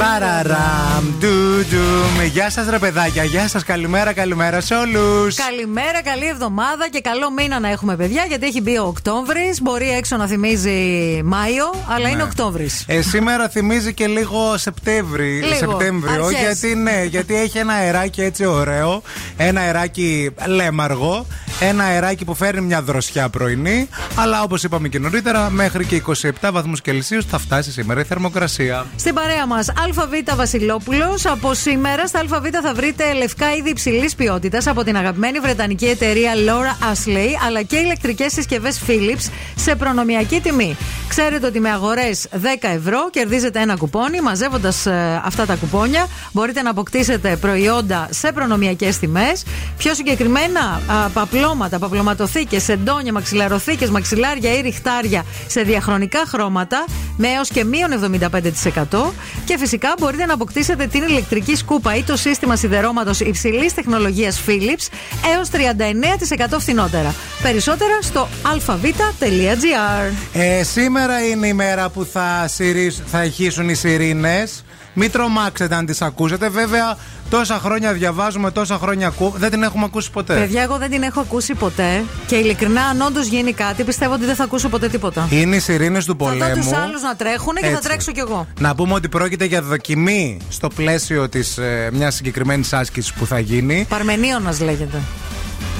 Μπαραραμ, 0.00 1.04
ντουτουμ. 1.18 2.24
Γεια 2.32 2.50
σας, 2.50 2.68
ρε 2.68 2.78
παιδάκια. 2.78 3.24
Γεια 3.24 3.48
σας, 3.48 3.64
καλημέρα, 3.64 4.12
καλημέρα 4.12 4.60
σε 4.60 4.74
όλους. 4.74 5.34
Καλημέρα, 5.34 6.02
καλή 6.02 6.26
εβδομάδα 6.26 6.88
και 6.90 7.00
καλό 7.00 7.30
μήνα 7.30 7.60
να 7.60 7.68
έχουμε 7.68 7.96
παιδιά 7.96 8.24
γιατί 8.28 8.46
έχει 8.46 8.60
μπει 8.60 8.78
ο 8.78 8.84
Οκτώβρης. 8.86 9.62
Μπορεί 9.62 9.90
έξω 9.90 10.16
να 10.16 10.26
θυμίζει 10.26 10.78
Μάιο, 11.24 11.70
αλλά 11.88 12.08
είναι 12.08 12.22
Οκτώβρης. 12.22 12.84
Ε, 12.86 13.02
σήμερα 13.02 13.48
θυμίζει 13.48 13.94
και 13.94 14.06
λίγο 14.06 14.56
Σεπτέμβρη, 14.56 15.30
Λίγο, 15.40 15.54
Σεπτέμβριο. 15.54 16.24
αρχές. 16.24 16.40
Γιατί 16.40 16.74
ναι, 16.76 17.04
γιατί 17.04 17.36
έχει 17.36 17.58
ένα 17.58 17.72
αεράκι 17.72 18.22
έτσι 18.22 18.44
ωραίο. 18.44 19.02
Ένα 19.36 19.60
αεράκι 19.60 20.30
λέμαργο. 20.46 21.26
Ένα 21.62 21.84
αεράκι 21.84 22.24
που 22.24 22.34
φέρνει 22.34 22.60
μια 22.60 22.82
δροσιά 22.82 23.28
πρωινή. 23.28 23.88
Αλλά 24.14 24.42
όπως 24.42 24.62
είπαμε 24.62 24.88
και 24.88 24.98
νωρίτερα, 24.98 25.50
μέχρι 25.50 25.84
και 25.84 25.96
27 25.96 26.50
βαθμούς 26.52 26.80
Κελσίους 26.80 27.24
θα 27.24 27.38
φτάσει 27.38 27.72
σήμερα 27.72 28.00
η 28.00 28.04
θερμοκρασία. 28.04 28.86
Στην 28.96 29.14
παρέα 29.14 29.46
μας, 29.46 29.72
ΑΒ 29.96 30.36
Βασιλόπουλος. 30.36 31.26
Από 31.26 31.54
σήμερα 31.54 32.06
στα 32.06 32.18
ΑΒ 32.18 32.46
θα 32.62 32.74
βρείτε 32.74 33.12
λευκά 33.12 33.54
είδη 33.54 33.70
υψηλής 33.70 34.14
ποιότητας 34.14 34.66
από 34.66 34.84
την 34.84 34.96
αγαπημένη 34.96 35.38
βρετανική 35.38 35.86
εταιρεία 35.86 36.32
Laura 36.34 36.92
Ashley, 36.92 37.28
αλλά 37.46 37.62
και 37.62 37.76
ηλεκτρικές 37.76 38.32
συσκευές 38.32 38.80
Philips 38.86 39.30
σε 39.56 39.74
προνομιακή 39.74 40.40
τιμή. 40.40 40.76
Ξέρετε 41.08 41.46
ότι 41.46 41.60
με 41.60 41.70
αγορές 41.70 42.28
10 42.32 42.36
ευρώ 42.60 43.10
κερδίζετε 43.10 43.60
ένα 43.60 43.76
κουπόνι. 43.76 44.20
Μαζεύοντας 44.20 44.86
αυτά 45.24 45.46
τα 45.46 45.54
κουπόνια, 45.54 46.06
μπορείτε 46.32 46.62
να 46.62 46.70
αποκτήσετε 46.70 47.36
προϊόντα 47.36 48.08
σε 48.10 48.32
προνομιακές 48.32 48.98
τιμές. 48.98 49.44
Πιο 49.76 49.94
συγκεκριμένα, 49.94 50.80
α, 50.86 51.08
παπλώματα, 51.08 51.78
παπλωματοθήκες, 51.78 52.62
σεντόνια, 52.62 53.12
μαξιλαροθήκες, 53.12 53.90
μαξιλάρια 53.90 54.58
ή 54.58 54.60
ριχτάρια 54.60 55.24
σε 55.46 55.62
διαχρονικά 55.62 56.22
χρώματα 56.26 56.84
με 57.16 57.28
έως 57.28 57.48
και 57.48 57.64
μείον 57.64 57.92
75%. 57.92 59.12
Και 59.44 59.58
φυσικά 59.58 59.79
μπορείτε 60.00 60.24
να 60.26 60.34
αποκτήσετε 60.34 60.86
την 60.86 61.02
ηλεκτρική 61.02 61.56
σκούπα 61.56 61.96
ή 61.96 62.02
το 62.02 62.16
σύστημα 62.16 62.56
σιδερώματος 62.56 63.20
υψηλής 63.20 63.74
τεχνολογίας 63.74 64.40
Philips 64.46 64.88
έως 65.34 65.48
39% 65.50 66.56
φθηνότερα. 66.58 67.14
Περισσότερα 67.42 68.02
στο 68.02 68.28
alphavita.gr. 68.54 70.12
Ε, 70.32 70.62
σήμερα 70.62 71.26
είναι 71.26 71.46
η 71.46 71.52
μέρα 71.52 71.88
που 71.88 72.04
θα, 72.12 72.48
συρίσ- 72.48 73.02
θα 73.06 73.24
ηχήσουν 73.24 73.68
οι 73.68 73.74
σιρήνες. 73.74 74.64
Μην 74.94 75.10
τρομάξετε 75.10 75.74
αν 75.74 75.86
τις 75.86 76.02
ακούσετε. 76.02 76.48
Βέβαια, 76.48 76.96
τόσα 77.30 77.58
χρόνια 77.58 77.92
διαβάζουμε, 77.92 78.50
τόσα 78.50 78.78
χρόνια 78.78 79.06
ακούμε. 79.06 79.32
Δεν 79.38 79.50
την 79.50 79.62
έχουμε 79.62 79.84
ακούσει 79.84 80.10
ποτέ. 80.10 80.34
Παιδιά, 80.34 80.62
εγώ 80.62 80.76
δεν 80.78 80.90
την 80.90 81.02
έχω 81.02 81.20
ακούσει 81.20 81.54
ποτέ. 81.54 82.04
Και 82.26 82.36
ειλικρινά, 82.36 82.82
αν 82.82 83.00
όντως 83.00 83.26
γίνει 83.26 83.52
κάτι, 83.52 83.84
πιστεύω 83.84 84.12
ότι 84.14 84.24
δεν 84.24 84.34
θα 84.34 84.44
ακούσω 84.44 84.68
ποτέ 84.68 84.88
τίποτα. 84.88 85.28
Είναι 85.30 85.56
οι 85.56 85.58
σιρήνες 85.58 86.04
του 86.04 86.16
Θα 86.18 86.24
δω 86.24 86.30
πολέμου. 86.30 86.54
τους 86.62 86.72
άλλους 86.72 87.02
να 87.02 87.16
τρέχουν 87.16 87.54
και 87.54 87.60
θα 87.66 87.66
Έτσι. 87.70 87.82
τρέξω 87.82 88.12
κι 88.12 88.20
εγώ. 88.20 88.46
Να 88.60 88.74
πούμε 88.74 88.94
ότι 88.94 89.08
πρόκειται 89.08 89.44
για 89.44 89.62
δοκιμή 89.62 90.38
στο 90.48 90.68
πλαίσιο 90.68 91.28
της 91.28 91.58
ε, 91.58 91.88
μιας 91.92 92.14
συγκεκριμένης 92.14 92.72
άσκησης 92.72 93.12
που 93.12 93.26
θα 93.26 93.38
γίνει. 93.38 93.86
Παρμενίωνας 93.88 94.60
λέγεται. 94.60 94.98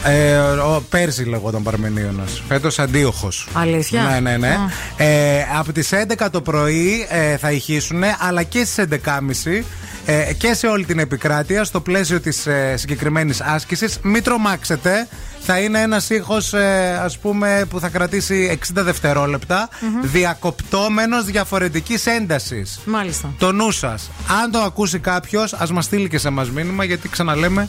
Ε, 0.05 0.37
ο, 0.37 0.83
πέρσι 0.89 1.25
λεγόταν 1.25 1.63
Παρμενίωνα. 1.63 2.25
Φέτος 2.49 2.79
αντίοχος. 2.79 3.49
Αλήθεια; 3.53 4.03
Ναι, 4.03 4.21
ναι, 4.21 4.37
ναι. 4.37 4.49
Α. 4.49 5.05
Ε, 5.05 5.47
από 5.59 5.73
τις 5.73 5.91
11 5.93 6.27
το 6.31 6.41
πρωί 6.41 7.07
ε, 7.09 7.37
θα 7.37 7.51
ηχήσουν, 7.51 8.03
αλλά 8.19 8.43
και 8.43 8.65
στις 8.65 8.85
11.30 9.05 9.63
ε, 10.07 10.33
και 10.33 10.55
σε 10.55 10.67
όλη 10.67 10.85
την 10.85 10.99
επικράτεια 10.99 11.65
στο 11.65 11.81
πλαίσιο 11.81 12.21
της 12.21 12.47
ε, 12.47 12.75
συγκεκριμένης 12.77 13.41
άσκησης. 13.41 13.99
Μην 14.03 14.23
τρομάξετε. 14.23 15.09
Θα 15.43 15.59
είναι 15.59 15.81
ένας 15.81 16.11
ήχος, 16.11 16.53
ε, 16.53 17.01
ας 17.03 17.19
πούμε, 17.19 17.65
που 17.71 17.81
θα 17.81 17.89
κρατήσει 17.89 18.59
60 18.75 18.83
δευτερόλεπτα, 18.83 19.69
διακοπτόμενος 20.03 21.25
διαφορετικής 21.25 22.07
έντασης. 22.07 22.81
Μάλιστα. 22.85 23.33
Το 23.39 23.53
νου 23.53 23.71
σας. 23.71 24.11
Αν 24.43 24.51
το 24.51 24.59
ακούσει 24.59 24.99
κάποιος, 24.99 25.53
ας 25.53 25.73
μας 25.73 25.85
στείλει 25.85 26.09
και 26.09 26.19
σε 26.19 26.29
εμά 26.29 26.47
μήνυμα, 26.55 26.85
γιατί 26.85 27.09
ξαναλέμε 27.09 27.69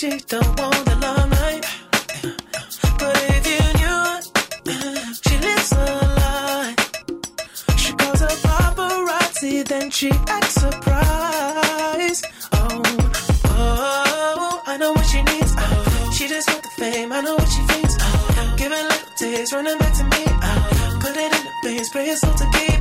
She 0.00 0.08
don't 0.08 0.58
want 0.58 0.84
the 0.86 0.96
long 1.04 1.28
night. 1.28 1.66
But 2.98 3.16
if 3.36 3.44
you 3.52 3.60
knew, 3.80 4.02
she 5.26 5.36
lives 5.46 5.72
a 5.72 5.84
lie. 6.20 6.74
She 7.76 7.92
calls 7.92 8.22
a 8.22 8.28
paparazzi, 8.28 9.62
then 9.68 9.90
she 9.90 10.10
acts 10.26 10.54
surprised. 10.54 12.24
Oh, 12.50 12.82
oh, 13.44 14.62
I 14.66 14.78
know 14.78 14.92
what 14.92 15.04
she 15.04 15.20
needs. 15.22 15.52
She 16.16 16.28
just 16.28 16.48
wants 16.48 16.66
the 16.66 16.82
fame. 16.82 17.12
I 17.12 17.20
know 17.20 17.34
what 17.34 17.48
she 17.50 17.60
thinks. 17.66 17.94
Oh, 18.00 18.54
giving 18.56 18.78
little 18.78 19.16
days, 19.18 19.52
running 19.52 19.76
back 19.76 19.92
to 19.98 20.04
me. 20.04 20.24
Oh, 20.26 20.98
put 21.02 21.14
it 21.14 21.30
in 21.30 21.44
the 21.44 21.52
veins, 21.62 21.90
pray 21.90 22.08
it's 22.08 22.22
to 22.22 22.50
keep. 22.54 22.79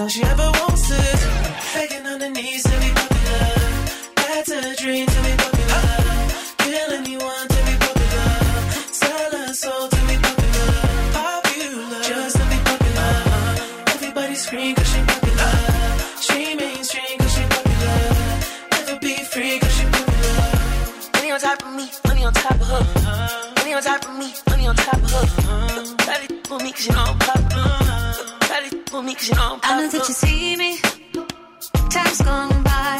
all 0.00 0.08
she 0.08 0.22
ever 0.22 0.50
wants 0.60 0.90
is 0.90 1.20
begging 1.74 2.06
on 2.06 2.20
her 2.20 2.30
knees 2.30 2.62
to 2.62 2.76
be 2.80 2.90
popular. 3.00 3.44
That's 4.16 4.50
a 4.50 4.74
dream 4.82 5.06
to 5.06 5.20
be 5.26 5.32
popular. 5.44 5.84
Kill 6.64 6.90
anyone 7.00 7.46
to 7.54 7.60
be 7.68 7.74
popular. 7.84 8.30
Sell 9.00 9.32
her 9.38 9.52
soul 9.52 9.88
to 9.88 10.00
be 10.08 10.16
popular. 10.24 10.72
Popular, 11.12 12.02
just 12.02 12.36
to 12.36 12.44
be 12.48 12.58
popular. 12.70 13.12
Everybody 13.94 14.34
scream 14.36 14.74
cause 14.74 14.88
she 14.88 15.00
popular. 15.12 15.52
She 16.26 16.54
mainstream 16.54 17.18
cause 17.18 17.34
she 17.36 17.44
popular. 17.56 18.00
Never 18.72 18.98
be 19.00 19.14
free 19.32 19.58
cause 19.58 19.74
she 19.76 19.84
popular. 19.84 21.12
Money 21.14 21.30
on 21.32 21.40
top 21.40 21.62
of 21.62 21.72
me, 21.76 21.86
money 22.06 22.24
on 22.24 22.32
top 22.32 22.58
of 22.58 22.68
her. 22.72 23.52
Money 23.56 23.74
on 23.74 23.82
top 23.82 24.08
of 24.08 24.16
me, 24.18 24.32
money 24.48 24.66
on 24.66 24.76
top 24.76 24.96
of 24.96 25.10
her. 25.12 25.96
Try 26.04 26.26
to 26.26 26.48
for 26.48 26.58
me 26.58 26.72
cause 26.72 26.86
you 26.86 26.92
know 26.94 27.04
I'm 27.04 27.18
popular 27.18 27.79
with 29.00 29.06
me 29.06 29.14
cause 29.14 29.28
you 29.28 29.34
know 29.34 29.52
I'm 29.54 29.60
popular. 29.60 29.76
I 29.76 29.82
know 29.82 29.88
that 29.90 30.08
you 30.08 30.14
see 30.14 30.56
me. 30.56 30.78
Time's 31.90 32.20
gone 32.22 32.62
by. 32.62 32.98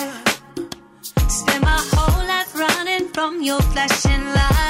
Spend 1.28 1.62
my 1.62 1.80
whole 1.92 2.26
life 2.26 2.54
running 2.54 3.08
from 3.08 3.42
your 3.42 3.60
flashing 3.60 4.24
light. 4.24 4.69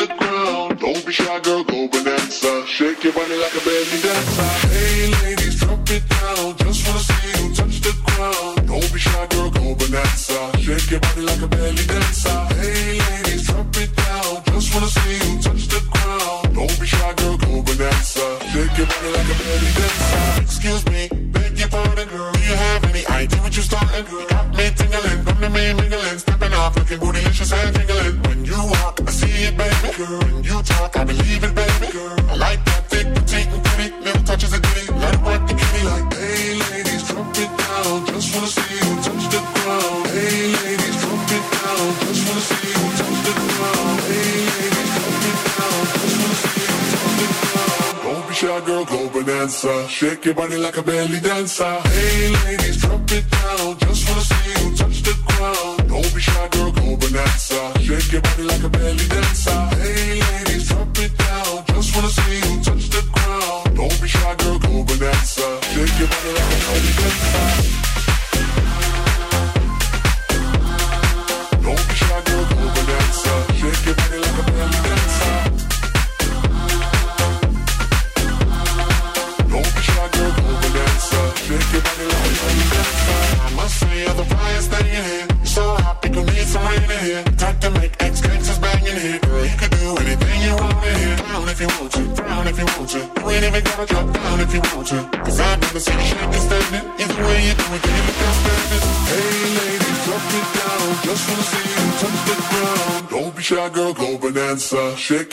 whining 50.41 50.63
like 50.63 50.77
a 50.77 50.81
belly 50.81 51.19
dancer. 51.19 51.63
Hey, 51.63 52.33
lady. 52.45 52.60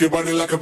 your 0.01 0.11
body 0.11 0.33
like 0.33 0.53
a 0.53 0.58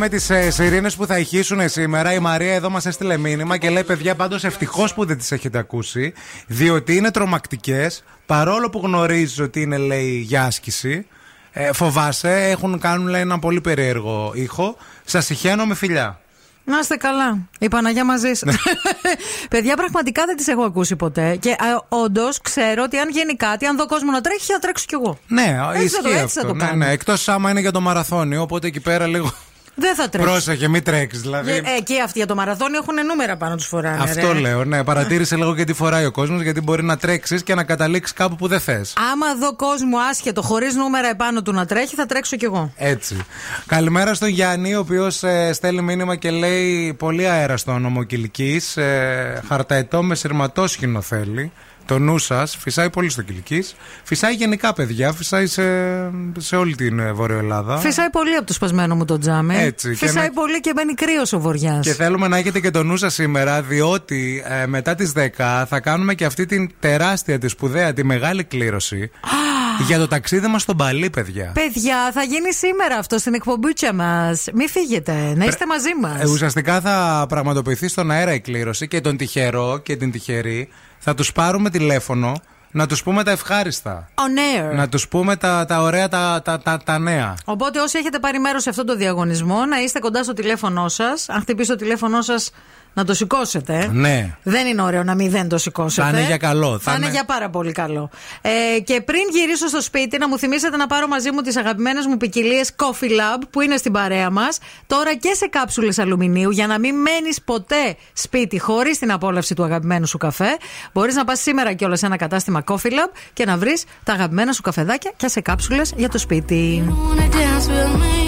με 0.00 0.08
τις 0.08 0.30
ε, 0.30 0.50
σιρήνες 0.50 0.96
που 0.96 1.06
θα 1.06 1.18
ηχήσουν 1.18 1.68
σήμερα, 1.68 2.12
η 2.12 2.18
Μαρία 2.18 2.54
εδώ 2.54 2.70
μας 2.70 2.86
έστειλε 2.86 3.16
μήνυμα 3.16 3.56
και 3.56 3.70
λέει: 3.70 3.84
Παιδιά, 3.84 4.14
πάντως 4.14 4.44
ευτυχώς 4.44 4.94
που 4.94 5.04
δεν 5.04 5.18
τις 5.18 5.32
έχετε 5.32 5.58
ακούσει, 5.58 6.12
διότι 6.46 6.96
είναι 6.96 7.10
τρομακτικές, 7.10 8.04
παρόλο 8.26 8.70
που 8.70 8.80
γνωρίζει 8.84 9.42
ότι 9.42 9.60
είναι, 9.60 9.76
λέει, 9.76 10.10
για 10.26 10.44
άσκηση. 10.44 11.06
Ε, 11.52 11.72
φοβάσαι, 11.72 12.30
έχουν 12.48 12.78
κάνουν 12.78 13.06
λέει, 13.08 13.20
ένα 13.20 13.38
πολύ 13.38 13.60
περίεργο 13.60 14.32
ήχο. 14.34 14.76
Σας 15.04 15.24
συχαίνω 15.24 15.66
με 15.66 15.74
φιλιά. 15.74 16.20
Να 16.64 16.78
είστε 16.78 16.96
καλά. 16.96 17.38
Η 17.58 17.68
Παναγιά 17.68 18.04
μαζί 18.04 18.34
σας. 18.34 18.54
Παιδιά, 19.50 19.76
πραγματικά 19.76 20.22
δεν 20.26 20.36
τις 20.36 20.46
έχω 20.48 20.62
ακούσει 20.62 20.96
ποτέ. 20.96 21.36
Και 21.36 21.56
όντως 21.88 22.40
ξέρω 22.40 22.82
ότι 22.82 22.98
αν 22.98 23.08
γίνει 23.10 23.34
κάτι, 23.36 23.66
αν 23.66 23.76
δω 23.76 23.86
κόσμο 23.86 24.10
να 24.10 24.20
τρέχει, 24.20 24.52
θα 24.52 24.58
τρέξω 24.58 24.84
κι 24.88 24.94
εγώ. 24.94 25.18
Ναι, 25.26 25.56
Έτσι 25.74 25.88
θα 25.88 26.02
το- 26.02 26.08
ισχύει 26.08 26.20
έτσι 26.22 26.34
θα 26.34 26.40
αυτό. 26.40 26.46
το 26.46 26.54
ναι, 26.54 26.64
κάνω. 26.64 26.76
ναι. 26.76 26.90
Εκτός 26.90 27.28
άμα 27.28 27.50
είναι 27.50 27.60
για 27.60 27.72
το 27.72 27.80
μαραθώνιο, 27.80 28.42
οπότε 28.42 28.66
εκεί 28.66 28.80
πέρα 28.80 29.06
λίγο. 29.06 29.32
Δεν 29.80 29.94
θα 29.94 30.08
τρέξω. 30.08 30.30
Πρόσεχε, 30.30 30.68
μην 30.68 30.82
τρέξεις 30.82 31.20
δηλαδή. 31.20 31.50
Ε, 31.50 31.56
ε, 31.56 31.80
και 31.84 32.00
αυτοί 32.04 32.18
για 32.18 32.26
το 32.26 32.34
μαραθώνιο 32.34 32.80
έχουν 32.82 33.06
νούμερα 33.06 33.36
πάνω 33.36 33.56
τους 33.56 33.66
φοράνε. 33.66 34.02
Αυτό 34.02 34.32
ρε. 34.32 34.38
λέω, 34.38 34.64
ναι. 34.64 34.84
Παρατήρησε 34.84 35.36
λίγο 35.36 35.54
και 35.54 35.64
τι 35.64 35.72
φοράει 35.72 36.04
ο 36.04 36.10
κόσμος, 36.10 36.42
γιατί 36.42 36.60
μπορεί 36.60 36.82
να 36.82 36.96
τρέξεις 36.96 37.42
και 37.42 37.54
να 37.54 37.64
καταλήξεις 37.64 38.16
κάπου 38.16 38.36
που 38.36 38.48
δεν 38.48 38.60
θες. 38.60 38.92
Άμα 39.12 39.34
δω 39.34 39.56
κόσμο 39.56 39.98
άσχετο, 40.10 40.42
χωρίς 40.42 40.74
νούμερα 40.74 41.08
επάνω 41.08 41.42
του 41.42 41.52
να 41.52 41.66
τρέχει, 41.66 41.94
θα 41.94 42.06
τρέξω 42.06 42.36
κι 42.36 42.44
εγώ. 42.44 42.72
Έτσι. 42.76 43.16
Καλημέρα 43.66 44.14
στον 44.14 44.28
Γιάννη, 44.28 44.74
ο 44.74 44.78
οποίος 44.78 45.22
στέλνει 45.52 45.82
μήνυμα 45.82 46.16
και 46.16 46.30
λέει 46.30 46.94
πολύ 46.98 47.28
αέρα 47.28 47.56
στο 47.56 47.72
όνομα 47.72 48.04
Κυλική. 48.04 48.60
Ε, 48.74 49.40
χαρταετό 49.48 50.02
με 50.02 50.14
σειρματόσχηνο 50.14 51.00
θέλει. 51.00 51.52
Το 51.90 51.98
νου 51.98 52.18
σας 52.18 52.56
φυσάει 52.60 52.90
πολύ 52.90 53.10
στο 53.10 53.22
Κυλική. 53.22 53.64
Φυσάει 54.02 54.34
γενικά, 54.34 54.72
παιδιά. 54.72 55.12
Φυσάει 55.12 55.46
σε, 55.46 55.62
σε 56.38 56.56
όλη 56.56 56.74
την 56.74 56.98
ε, 56.98 57.12
Βόρεια 57.12 57.36
Ελλάδα. 57.36 57.78
Φυσάει 57.78 58.10
πολύ 58.10 58.34
από 58.34 58.46
το 58.46 58.52
σπασμένο 58.52 58.94
μου 58.94 59.04
το 59.04 59.18
τζάμι. 59.18 59.56
Έτσι, 59.56 59.88
και 59.88 60.06
Φυσάει 60.06 60.24
να- 60.26 60.32
πολύ 60.32 60.60
και 60.60 60.72
μπαίνει 60.76 60.94
κρύος 60.94 61.32
ο 61.32 61.40
βοριάς. 61.40 61.86
Και 61.86 61.92
θέλουμε 61.94 62.28
να 62.28 62.36
έχετε 62.36 62.60
και 62.60 62.70
το 62.70 62.82
νου 62.82 62.96
σας 62.96 63.14
σήμερα, 63.14 63.62
διότι 63.62 64.44
ε, 64.62 64.66
μετά 64.66 64.94
τις 64.94 65.12
10 65.16 65.64
θα 65.68 65.80
κάνουμε 65.80 66.14
και 66.14 66.24
αυτή 66.24 66.46
την 66.46 66.70
τεράστια, 66.80 67.38
τη 67.38 67.48
σπουδαία, 67.48 67.92
τη 67.92 68.04
μεγάλη 68.04 68.44
κλήρωση 68.44 69.10
για 69.86 69.98
το 69.98 70.08
ταξίδι 70.08 70.46
μα 70.46 70.58
στον 70.58 70.76
Παλί, 70.76 71.10
παιδιά. 71.10 71.52
Παιδιά, 71.54 72.10
θα 72.12 72.22
γίνει 72.22 72.52
σήμερα 72.54 72.96
αυτό 72.96 73.18
στην 73.18 73.34
εκπομπούτσα 73.34 73.94
μας. 73.94 74.44
Μην 74.54 74.68
φύγετε, 74.68 75.12
να 75.36 75.44
είστε 75.44 75.66
μαζί 75.66 75.90
μας. 76.00 76.22
Ε, 76.22 76.28
ουσιαστικά 76.28 76.80
θα 76.80 77.26
πραγματοποιηθεί 77.28 77.88
στον 77.88 78.10
αέρα 78.10 78.34
η 78.34 78.40
κλήρωση 78.40 78.88
και 78.88 79.00
τον 79.00 79.16
τυχερό 79.16 79.78
και 79.82 79.96
την 79.96 80.10
τυχερή 80.10 80.68
θα 81.02 81.14
τους 81.14 81.32
πάρουμε 81.32 81.70
τηλέφωνο 81.70 82.32
να 82.70 82.86
τους 82.86 83.02
πούμε 83.02 83.24
τα 83.24 83.30
ευχάριστα. 83.30 84.08
On 84.14 84.58
air. 84.70 84.74
Να 84.74 84.88
τους 84.88 85.08
πούμε 85.08 85.36
τα, 85.36 85.64
τα 85.64 85.82
ωραία 85.82 86.08
τα, 86.08 86.40
τα, 86.44 86.58
τα, 86.58 86.78
τα 86.84 86.98
νέα. 86.98 87.34
Οπότε 87.44 87.80
όσοι 87.80 87.98
έχετε 87.98 88.18
πάρει 88.18 88.38
μέρος 88.38 88.62
σε 88.62 88.68
αυτόν 88.68 88.86
τον 88.86 88.96
διαγωνισμό, 88.96 89.64
να 89.64 89.80
είστε 89.80 89.98
κοντά 89.98 90.22
στο 90.22 90.32
τηλέφωνό 90.32 90.88
σας. 90.88 91.28
Αν 91.28 91.40
χτυπήσει 91.40 91.68
το 91.68 91.76
τηλέφωνό 91.76 92.22
σας, 92.22 92.50
να 92.94 93.04
το 93.04 93.14
σηκώσετε. 93.14 93.90
Ναι. 93.92 94.36
Δεν 94.42 94.66
είναι 94.66 94.82
ωραίο 94.82 95.02
να 95.02 95.14
μην 95.14 95.30
δεν 95.30 95.48
το 95.48 95.58
σηκώσετε. 95.58 96.10
Θα 96.10 96.18
είναι 96.18 96.26
για 96.26 96.36
καλό. 96.36 96.78
Θα, 96.78 96.94
είναι... 96.94 97.10
για 97.10 97.24
πάρα 97.24 97.50
πολύ 97.50 97.72
καλό. 97.72 98.10
Ε, 98.40 98.80
και 98.80 99.00
πριν 99.00 99.22
γυρίσω 99.32 99.68
στο 99.68 99.82
σπίτι, 99.82 100.18
να 100.18 100.28
μου 100.28 100.38
θυμίσετε 100.38 100.76
να 100.76 100.86
πάρω 100.86 101.06
μαζί 101.06 101.30
μου 101.30 101.40
τις 101.40 101.56
αγαπημένες 101.56 102.06
μου 102.06 102.16
ποικιλίες 102.16 102.74
Coffee 102.76 103.10
Lab 103.10 103.42
που 103.50 103.60
είναι 103.60 103.76
στην 103.76 103.92
παρέα 103.92 104.30
μας. 104.30 104.58
Τώρα 104.86 105.14
και 105.14 105.34
σε 105.34 105.46
κάψουλες 105.46 105.98
αλουμινίου 105.98 106.50
για 106.50 106.66
να 106.66 106.78
μην 106.78 106.94
μένεις 106.94 107.42
ποτέ 107.42 107.96
σπίτι 108.12 108.58
χωρίς 108.58 108.98
την 108.98 109.12
απόλαυση 109.12 109.54
του 109.54 109.64
αγαπημένου 109.64 110.06
σου 110.06 110.18
καφέ. 110.18 110.56
Μπορείς 110.92 111.14
να 111.14 111.24
πας 111.24 111.40
σήμερα 111.40 111.72
κιόλα 111.72 111.96
σε 111.96 112.06
ένα 112.06 112.16
κατάστημα 112.16 112.64
Coffee 112.66 112.90
Lab 112.90 113.10
και 113.32 113.44
να 113.44 113.56
βρεις 113.56 113.84
τα 114.04 114.12
αγαπημένα 114.12 114.52
σου 114.52 114.62
καφεδάκια 114.62 115.12
και 115.16 115.28
σε 115.28 115.40
κάψουλες 115.40 115.92
για 115.96 116.08
το 116.08 116.18
σπίτι. 116.18 116.84
wanna 117.10 117.28
dance 117.28 117.68
with 117.68 117.92
me, 118.04 118.18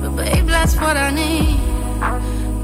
but 0.00 0.16
babe, 0.16 0.46
that's 0.46 0.74
what 0.76 0.96
I 0.96 1.10
need. 1.10 1.87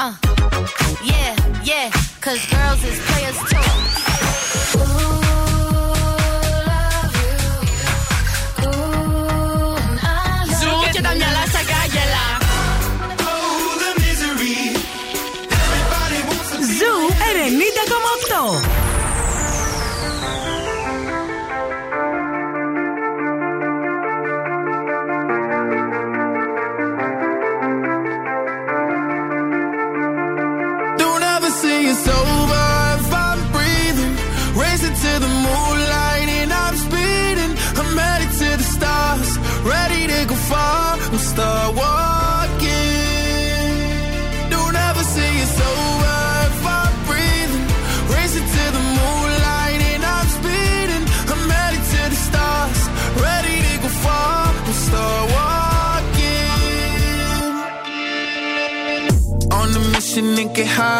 Uh, 0.00 0.14
yeah, 1.02 1.34
yeah, 1.64 1.90
cause 2.20 2.46
girls 2.46 2.84
is 2.84 3.00
players 3.04 3.36
too. 3.50 5.24
Ooh. 5.24 5.27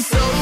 so 0.00 0.35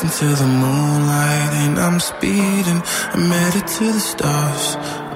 Racing 0.00 0.28
to 0.28 0.34
the 0.42 0.46
moonlight 0.46 1.52
and 1.64 1.76
I'm 1.76 1.98
speeding. 1.98 2.80
I'm 3.14 3.30
headed 3.30 3.66
to 3.66 3.86
the 3.96 4.04
stars, 4.12 4.64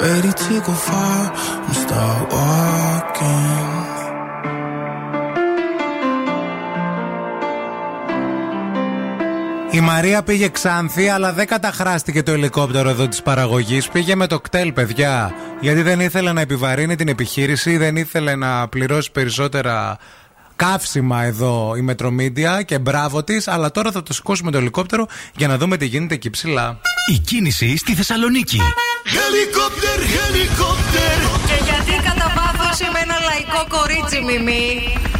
ready 0.01 0.33
to 0.45 0.55
go 0.67 0.73
far. 0.73 1.31
I'm 1.67 1.75
start 1.83 2.33
walking. 2.33 4.03
Η 9.71 9.81
Μαρία 9.81 10.23
πήγε 10.23 10.49
Ξάνθη, 10.49 11.09
αλλά 11.09 11.33
δεν 11.33 11.47
καταχράστηκε 11.47 12.23
το 12.23 12.33
ελικόπτερο 12.33 12.89
εδώ 12.89 13.09
της 13.09 13.23
παραγωγής. 13.23 13.89
Πήγε 13.89 14.15
με 14.15 14.27
το 14.27 14.41
κτέλ, 14.41 14.73
παιδιά. 14.73 15.35
Γιατί 15.61 15.83
δεν 15.83 16.01
ήθελε 16.01 16.33
να 16.33 16.41
επιβαρύνει 16.41 16.97
την 16.97 17.09
επιχείρηση, 17.09 17.77
δεν 17.77 17.97
ήθελε 17.97 18.37
να 18.37 18.69
πληρώσει 18.69 19.11
περισσότερα 19.11 19.99
καύσιμα 20.67 21.23
εδώ 21.23 21.75
η 21.77 21.81
Μετρομίντια 21.81 22.63
και 22.63 22.79
μπράβο 22.79 23.25
της. 23.25 23.49
Αλλά 23.49 23.71
τώρα 23.71 23.91
θα 23.93 24.03
το 24.03 24.13
σηκώσουμε 24.13 24.51
το 24.51 24.59
ελικόπτερο 24.59 25.07
για 25.37 25.49
να 25.49 25.57
δούμε 25.59 25.77
τι 25.77 25.87
γίνεται 25.87 26.15
εκεί 26.15 26.31
ψηλά. 26.31 26.79
Η 27.13 27.19
κίνηση 27.19 27.77
στη 27.77 27.95
Θεσσαλονίκη. 27.95 28.61
Χελικόπτερ, 29.15 29.99
χελικόπτερ. 30.15 31.17
Και 31.47 31.65
γιατί 31.65 32.03
κατά 32.09 32.33
βάθος 32.37 32.81
είμαι 32.81 32.99
ένα 33.07 33.17
λαϊκό 33.29 33.61
κορίτσι, 33.77 34.21
Μιμή; 34.29 34.69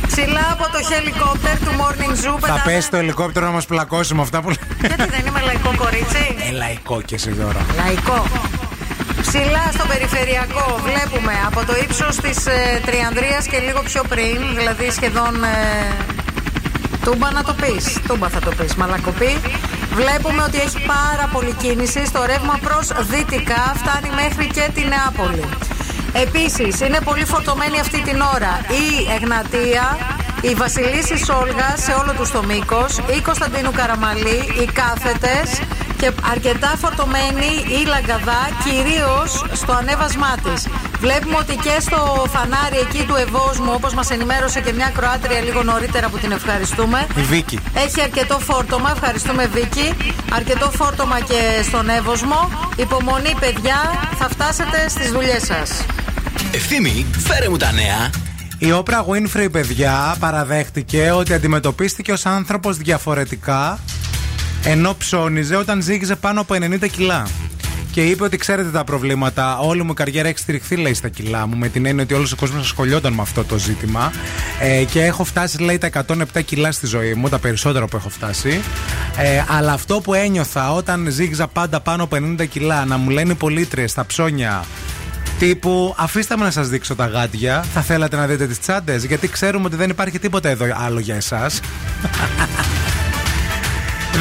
Ψηλά 0.07 0.49
από 0.53 0.65
το 0.73 0.81
χελικόπτερ 0.95 1.57
του 1.59 1.73
Morning 1.81 2.11
Zoo 2.23 2.35
Θα 2.35 2.41
πετάμε- 2.41 2.63
πέσει 2.65 2.91
το 2.91 2.97
ελικόπτερο 2.97 3.47
να 3.47 3.53
μας 3.53 3.67
πλακώσει 3.67 4.15
με 4.15 4.23
αυτά 4.23 4.41
που 4.43 4.49
λέει. 4.49 4.59
Γιατί 4.81 5.11
δεν 5.11 5.27
είμαι 5.27 5.41
λαϊκό 5.41 5.71
κορίτσι; 5.77 6.37
Ε, 6.49 6.53
λαϊκό 6.53 7.01
και 7.03 7.15
εσύ 7.15 7.31
τώρα. 7.31 7.67
Λαϊκό. 7.77 8.27
Ψηλά 9.21 9.65
στο 9.73 9.87
περιφερειακό 9.87 10.81
βλέπουμε 10.85 11.33
από 11.47 11.67
το 11.67 11.75
ύψος 11.83 12.17
της 12.17 12.47
ε, 12.47 12.81
Τριανδρίας 12.87 13.47
και 13.47 13.59
λίγο 13.59 13.83
πιο 13.83 14.03
πριν, 14.09 14.39
δηλαδή 14.57 14.91
σχεδόν 14.91 15.45
ε, 15.45 15.57
τούμπα 17.05 17.31
να 17.31 17.43
το 17.43 17.55
πεις, 17.61 17.99
τούμπα 18.09 18.29
θα 18.29 18.41
το 18.41 18.51
πεις, 18.59 18.75
μαλακοπή. 18.75 19.41
Βλέπουμε 19.95 20.43
ότι 20.43 20.59
έχει 20.59 20.81
πάρα 20.87 21.29
πολύ 21.33 21.53
κίνηση 21.53 22.07
στο 22.07 22.25
ρεύμα 22.27 22.59
προς 22.63 22.87
δυτικά, 23.11 23.63
φτάνει 23.81 24.11
μέχρι 24.23 24.47
και 24.47 24.71
τη 24.75 24.83
Νεάπολη. 24.93 25.45
Επίσης 26.13 26.81
είναι 26.81 26.99
πολύ 27.05 27.25
φορτωμένη 27.25 27.81
αυτή 27.81 28.01
την 28.01 28.21
ώρα 28.21 28.53
η 28.83 28.87
Εγνατία, 29.17 29.99
η 30.41 30.55
Βασιλίση 30.55 31.17
Σόλγα 31.25 31.69
σε 31.77 31.93
όλο 31.93 32.13
τους 32.13 32.31
το 32.31 32.43
μήκος, 32.43 32.99
η 33.17 33.21
Κωνσταντίνου 33.21 33.73
Καραμαλή, 33.73 34.41
οι 34.61 34.65
Κάθετες 34.73 35.49
και 36.03 36.11
αρκετά 36.31 36.73
φορτωμένη 36.83 37.51
η 37.79 37.81
Λαγκαδά, 37.93 38.43
κυρίως 38.65 39.31
στο 39.53 39.73
ανέβασμά 39.73 40.33
της. 40.45 40.61
Βλέπουμε 41.05 41.37
ότι 41.45 41.55
και 41.65 41.77
στο 41.87 42.27
φανάρι 42.35 42.79
εκεί 42.87 43.03
του 43.09 43.17
Ευόσμου, 43.27 43.71
όπως 43.79 43.95
μας 43.95 44.11
ενημέρωσε 44.11 44.61
και 44.61 44.73
μια 44.73 44.91
Κροάτρια 44.97 45.41
λίγο 45.41 45.63
νωρίτερα 45.63 46.07
που 46.09 46.19
την 46.19 46.33
ευχαριστούμε. 46.33 47.07
Η 47.17 47.21
Βίκη. 47.33 47.59
Έχει 47.85 48.01
αρκετό 48.01 48.39
φόρτωμα, 48.39 48.91
ευχαριστούμε 48.97 49.47
Βίκη. 49.47 49.82
Αρκετό 50.33 50.71
φόρτωμα 50.71 51.21
και 51.21 51.63
στον 51.63 51.89
Εύωσμο. 51.89 52.51
Υπομονή, 52.77 53.35
παιδιά, 53.41 54.09
θα 54.19 54.29
φτάσετε 54.29 54.89
στις 54.89 55.11
δουλειές 55.13 55.43
σας. 55.43 55.85
Ευθύμη, 56.55 57.07
φέρε 57.19 57.49
μου 57.49 57.57
τα 57.57 57.73
νέα. 57.73 58.11
Η 58.59 58.73
Όπρα 58.73 59.05
Winfrey, 59.09 59.49
παιδιά, 59.53 60.17
παραδέχτηκε 60.19 61.11
ότι 61.11 61.35
αντιμετωπίστηκε 61.35 62.13
ως 62.13 62.27
άνθρωπος 62.27 62.77
διαφορετικά 62.77 63.79
ενώ 64.65 64.95
ψώνιζε 64.99 65.57
όταν 65.57 65.83
ζύγιζε 65.83 66.17
πάνω 66.17 66.41
από 66.41 66.55
90 66.55 66.89
κιλά. 66.91 67.27
Και 67.93 68.03
είπε 68.03 68.25
ότι 68.25 68.37
ξέρετε 68.37 68.69
τα 68.69 68.85
προβλήματα. 68.85 69.59
Όλη 69.59 69.83
μου 69.83 69.91
η 69.91 69.95
καριέρα 69.95 70.29
έχει 70.29 70.39
στηριχθεί, 70.39 70.77
λέει, 70.77 70.95
στα 70.95 71.09
κιλά 71.09 71.47
μου. 71.47 71.57
Με 71.57 71.69
την 71.69 71.87
έννοια 71.87 72.03
ότι 72.05 72.15
όλος 72.15 72.33
ο 72.33 72.37
κόσμος 72.37 72.63
ασχολιόταν 72.63 73.13
με 73.13 73.23
αυτό 73.23 73.45
το 73.45 73.59
ζήτημα. 73.59 74.13
Ε, 74.61 74.85
και 74.85 75.05
έχω 75.05 75.25
φτάσει, 75.25 75.63
λέει, 75.63 75.79
τα 75.79 75.87
107 75.87 76.43
κιλά 76.45 76.73
στη 76.73 76.87
ζωή 76.87 77.15
μου, 77.15 77.29
τα 77.29 77.39
περισσότερα 77.39 77.87
που 77.87 77.97
έχω 77.97 78.09
φτάσει. 78.09 78.61
Ε, 79.17 79.45
αλλά 79.49 79.73
αυτό 79.73 80.01
που 80.01 80.15
ένιωθα 80.15 80.73
όταν 80.73 81.07
ζύγιζα 81.11 81.47
πάντα 81.47 81.81
πάνω 81.81 82.03
από 82.03 82.17
90 82.17 82.47
κιλά, 82.49 82.85
να 82.85 82.97
μου 82.97 83.11
λένε 83.11 83.33
οι 83.33 83.35
πολίτρε 83.35 83.87
στα 83.87 84.07
ψώνια. 84.07 84.65
Τύπου, 85.39 85.95
αφήστε 85.99 86.37
με 86.37 86.45
να 86.45 86.51
σας 86.51 86.69
δείξω 86.69 86.95
τα 86.95 87.07
γάντια. 87.07 87.65
Θα 87.75 87.81
θέλατε 87.81 88.17
να 88.17 88.27
δείτε 88.27 88.47
τις 88.47 88.61
τσάντες, 88.61 89.05
γιατί 89.05 89.29
ξέρουμε 89.29 89.67
ότι 89.67 89.77
δεν 89.77 89.91
υπάρχει 89.91 90.19
τίποτα 90.19 90.49
εδώ 90.49 90.67
άλλο 90.77 90.99
για 90.99 91.15
εσάς. 91.15 91.61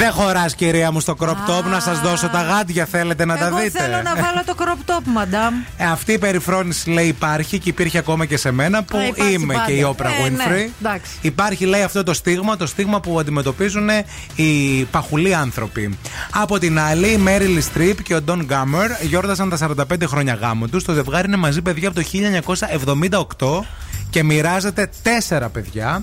Δεν 0.02 0.11
χωράς, 0.11 0.56
κυρία 0.56 0.91
μου, 0.91 0.99
στο 0.99 1.15
crop 1.19 1.30
top 1.49 1.64
να 1.72 1.80
σας 1.80 1.99
δώσω 1.99 2.28
τα 2.30 2.41
γάντια. 2.41 2.86
Θέλετε 2.86 3.26
να 3.26 3.38
τα 3.38 3.45
Εγώ 3.45 3.57
δείτε. 3.57 3.80
θέλω 3.80 4.02
να 4.03 4.15
βάλω 4.15 4.44
το 4.45 4.56
crop 4.60 4.91
top, 4.91 5.02
μαντάμ. 5.06 5.53
Ε, 5.78 5.86
αυτή 5.86 6.14
η 6.14 6.18
περιφρόνηση 6.18 6.90
λέει 6.90 7.07
υπάρχει 7.07 7.60
και 7.60 7.69
υπήρχε 7.69 7.98
ακόμα 7.98 8.26
και 8.26 8.38
σε 8.38 8.52
μένα 8.52 8.84
που 8.84 8.98
Ε, 8.98 9.06
υπάρχει 9.06 9.34
είμαι 9.34 9.53
πάντα. 9.53 9.65
και 9.65 9.72
η 9.73 9.84
Όπρα 9.84 10.10
Ε, 10.10 10.30
ναι, 10.30 10.44
Winfrey. 10.45 10.69
εντάξει. 10.80 11.11
Υπάρχει 11.22 11.65
λέει 11.65 11.82
αυτό 11.84 12.03
το 12.03 12.14
στίγμα, 12.14 12.57
το 12.57 12.65
στίγμα 12.68 12.99
που 12.99 13.19
αντιμετωπίζουν 13.19 13.90
οι 14.36 14.84
παχουλοί 14.91 15.36
άνθρωποι. 15.36 15.98
Από 16.32 16.60
την 16.60 16.80
άλλη, 16.80 17.11
η 17.11 17.18
Μέριλ 17.18 17.61
Στριπ 17.61 18.03
και 18.03 18.15
ο 18.15 18.22
Ντόν 18.22 18.44
Γκάμερ 18.45 18.91
γιόρτασαν 19.02 19.49
τα 19.49 19.57
45 19.57 20.07
χρόνια 20.07 20.34
γάμου 20.34 20.69
τους. 20.69 20.84
Το 20.84 20.94
ζευγάρι 20.94 21.28
είναι 21.28 21.38
μαζί 21.38 21.61
παιδιά 21.61 21.88
από 21.88 21.98
το 22.02 22.06
1978 22.06 23.65
και 24.11 24.23
μοιράζεται 24.23 24.89
τέσσερα 25.01 25.49
παιδιά. 25.49 26.01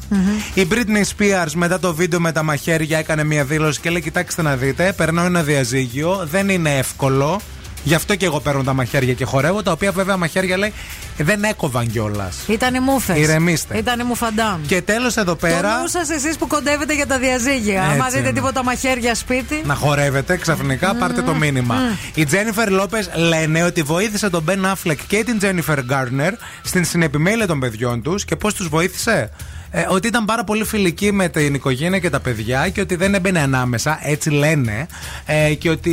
Η 0.54 0.66
Britney 0.70 1.04
Spears 1.16 1.52
μετά 1.54 1.78
το 1.78 1.94
βίντεο 1.94 2.20
με 2.20 2.32
τα 2.32 2.42
μαχαίρια 2.42 2.98
έκανε 2.98 3.24
μια 3.24 3.44
δήλωση 3.44 3.80
και 3.80 3.90
λέει: 3.90 4.00
Κοιτάξτε 4.00 4.42
να 4.42 4.56
δείτε, 4.56 4.92
περνάω 4.96 5.24
ένα 5.24 5.42
διαζύγιο, 5.42 6.26
δεν 6.30 6.48
είναι 6.48 6.78
εύκολο. 6.78 7.40
Γι' 7.84 7.94
αυτό 7.94 8.14
και 8.14 8.24
εγώ 8.24 8.40
παίρνω 8.40 8.62
τα 8.62 8.72
μαχαίρια 8.72 9.12
και 9.12 9.24
χορεύω. 9.24 9.62
Τα 9.62 9.72
οποία 9.72 9.92
βέβαια 9.92 10.16
μαχαίρια 10.16 10.56
λέει 10.56 10.72
δεν 11.16 11.44
έκοβαν 11.44 11.90
κιόλας. 11.90 12.36
Ήτανε 12.46 12.80
μούφε. 12.80 13.18
Ηρεμήστε. 13.18 13.78
Ήτανε 13.78 14.04
μουφαντάμ. 14.04 14.60
Και 14.66 14.82
τέλος 14.82 15.16
εδώ 15.16 15.34
πέρα. 15.34 15.74
Το 15.74 15.80
νου 15.80 15.88
σας 15.88 16.10
εσείς 16.10 16.36
που 16.36 16.46
κοντεύετε 16.46 16.94
για 16.94 17.06
τα 17.06 17.18
διαζύγια. 17.18 17.82
Άμα 17.82 17.92
Έτσι 17.94 18.06
δείτε 18.08 18.18
είναι. 18.18 18.32
τίποτα 18.32 18.64
μαχαίρια 18.64 19.14
σπίτι. 19.14 19.62
Να 19.64 19.74
χορεύετε 19.74 20.36
ξαφνικά, 20.36 20.94
πάρτε 20.94 21.22
το 21.22 21.34
μήνυμα. 21.34 21.76
Η 22.14 22.24
Τζένιφερ 22.24 22.70
Λόπες 22.70 23.10
λένε 23.14 23.62
ότι 23.62 23.82
βοήθησε 23.82 24.30
τον 24.30 24.42
Μπεν 24.42 24.66
Αφλεκ 24.66 24.98
και 25.06 25.24
την 25.24 25.38
Τζένιφερ 25.38 25.84
Γκάρνερ 25.84 26.34
στην 26.62 26.84
συνεπιμέλεια 26.84 27.46
των 27.46 27.60
παιδιών 27.60 28.02
τους 28.02 28.24
και 28.24 28.36
πώς 28.36 28.54
τους 28.54 28.68
βοήθησε; 28.68 29.30
Ε, 29.70 29.86
ότι 29.88 30.06
ήταν 30.06 30.24
πάρα 30.24 30.44
πολύ 30.44 30.64
φιλική 30.64 31.12
με 31.12 31.28
την 31.28 31.54
οικογένεια 31.54 31.98
και 31.98 32.10
τα 32.10 32.20
παιδιά 32.20 32.68
και 32.68 32.80
ότι 32.80 32.94
δεν 32.94 33.14
έμπαινε 33.14 33.40
ανάμεσα, 33.40 33.98
έτσι 34.02 34.30
λένε. 34.30 34.86
Ε, 35.26 35.54
και 35.54 35.70
ότι 35.70 35.90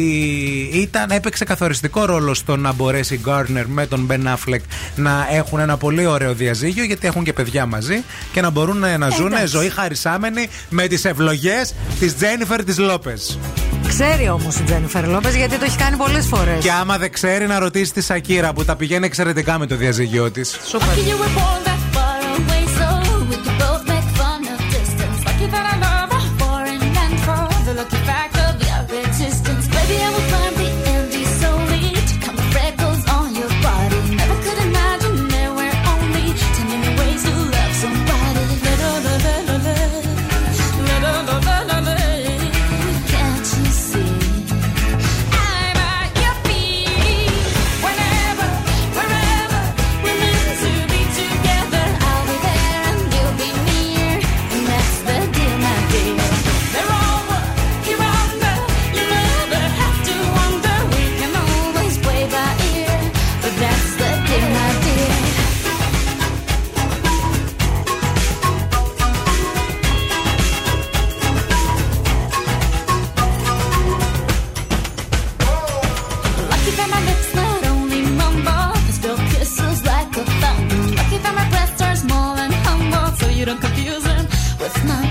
ήταν, 0.74 1.12
έπαιξε 1.12 1.46
καθοριστικό 1.46 2.06
ρόλο 2.06 2.34
στο 2.34 2.56
να 2.56 2.74
μπορέσει 2.74 3.14
η 3.14 3.20
Γκάρνερ 3.22 3.68
με 3.68 3.86
τον 3.86 4.00
Μπεν 4.00 4.28
Αφλεκ 4.28 4.62
να 4.96 5.28
έχουν 5.32 5.60
ένα 5.60 5.78
πολύ 5.78 6.06
ωραίο 6.06 6.34
διαζύγιο 6.34 6.84
γιατί 6.84 7.08
έχουν 7.08 7.24
και 7.24 7.34
παιδιά 7.34 7.66
μαζί 7.66 8.04
και 8.32 8.42
να 8.42 8.50
μπορούν 8.50 8.78
να, 8.78 8.98
να 8.98 9.10
ζουν 9.10 9.28
εντάξει. 9.28 9.48
ζωή 9.48 9.70
χαρισάμενη 9.70 10.48
με 10.70 10.88
τις 10.88 11.06
ευλογές 11.06 11.74
της 12.00 12.16
Τζένιφερ 12.16 12.64
της 12.64 12.78
Λόπες. 12.78 13.40
Ξέρει 13.88 14.30
όμως 14.30 14.56
η 14.56 14.64
Τζένιφερ 14.64 15.08
Λόπες 15.08 15.36
γιατί 15.36 15.58
το 15.58 15.66
έχει 15.66 15.78
κάνει 15.78 15.96
πολλές 15.96 16.26
φορές. 16.26 16.64
Και 16.64 16.72
άμα 16.72 16.98
δεν 16.98 17.12
ξέρει 17.12 17.48
να 17.48 17.60
ρωτήσει 17.60 17.94
τη 17.94 18.02
Σακύρα 18.02 18.54
που 18.54 18.66
τα 18.66 18.76
πηγαίνει 18.76 19.06
εξαιρετικά 19.06 19.60
με 19.60 19.66
το 19.66 19.76
διαζύγιο 19.76 20.32
της. 20.32 20.60
Σούπερ. 20.68 21.75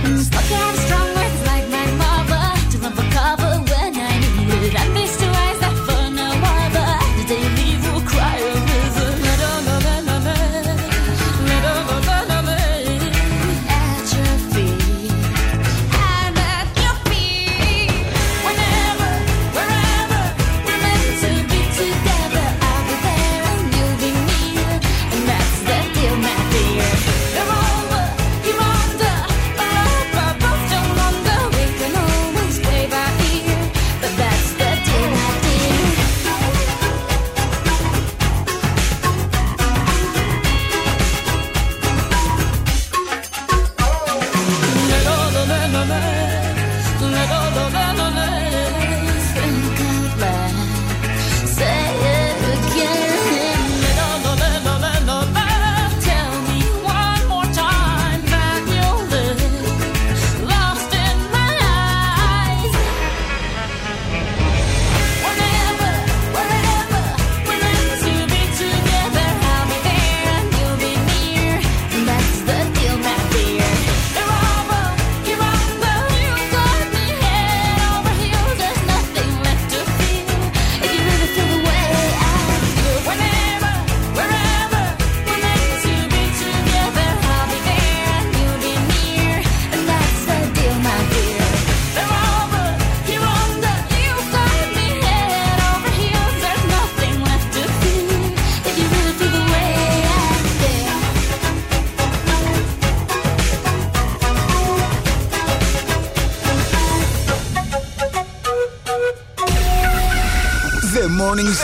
Stuck 0.04 0.50
and 0.50 0.78
strong. 0.78 1.13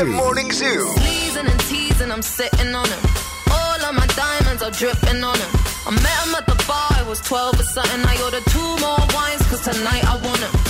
The 0.00 0.06
Morning 0.06 0.50
Zoo. 0.50 0.94
Teasing 0.96 1.46
and 1.46 1.60
teasing, 1.68 2.10
I'm 2.10 2.22
sitting 2.22 2.74
on 2.74 2.88
him. 2.88 3.00
All 3.52 3.84
and 3.84 3.94
my 3.98 4.06
diamonds 4.06 4.62
are 4.62 4.70
dripping 4.70 5.22
on 5.22 5.36
him. 5.36 5.50
I 5.86 5.90
met 5.90 6.18
him 6.24 6.34
at 6.36 6.46
the 6.46 6.56
bar, 6.66 6.88
I 6.92 7.04
was 7.06 7.20
12 7.20 7.60
or 7.60 7.62
something. 7.64 8.00
I 8.06 8.16
ordered 8.24 8.46
two 8.46 8.70
more 8.80 8.96
wines, 9.12 9.42
cause 9.50 9.60
tonight 9.60 10.02
I 10.08 10.16
want 10.24 10.40
him. 10.40 10.69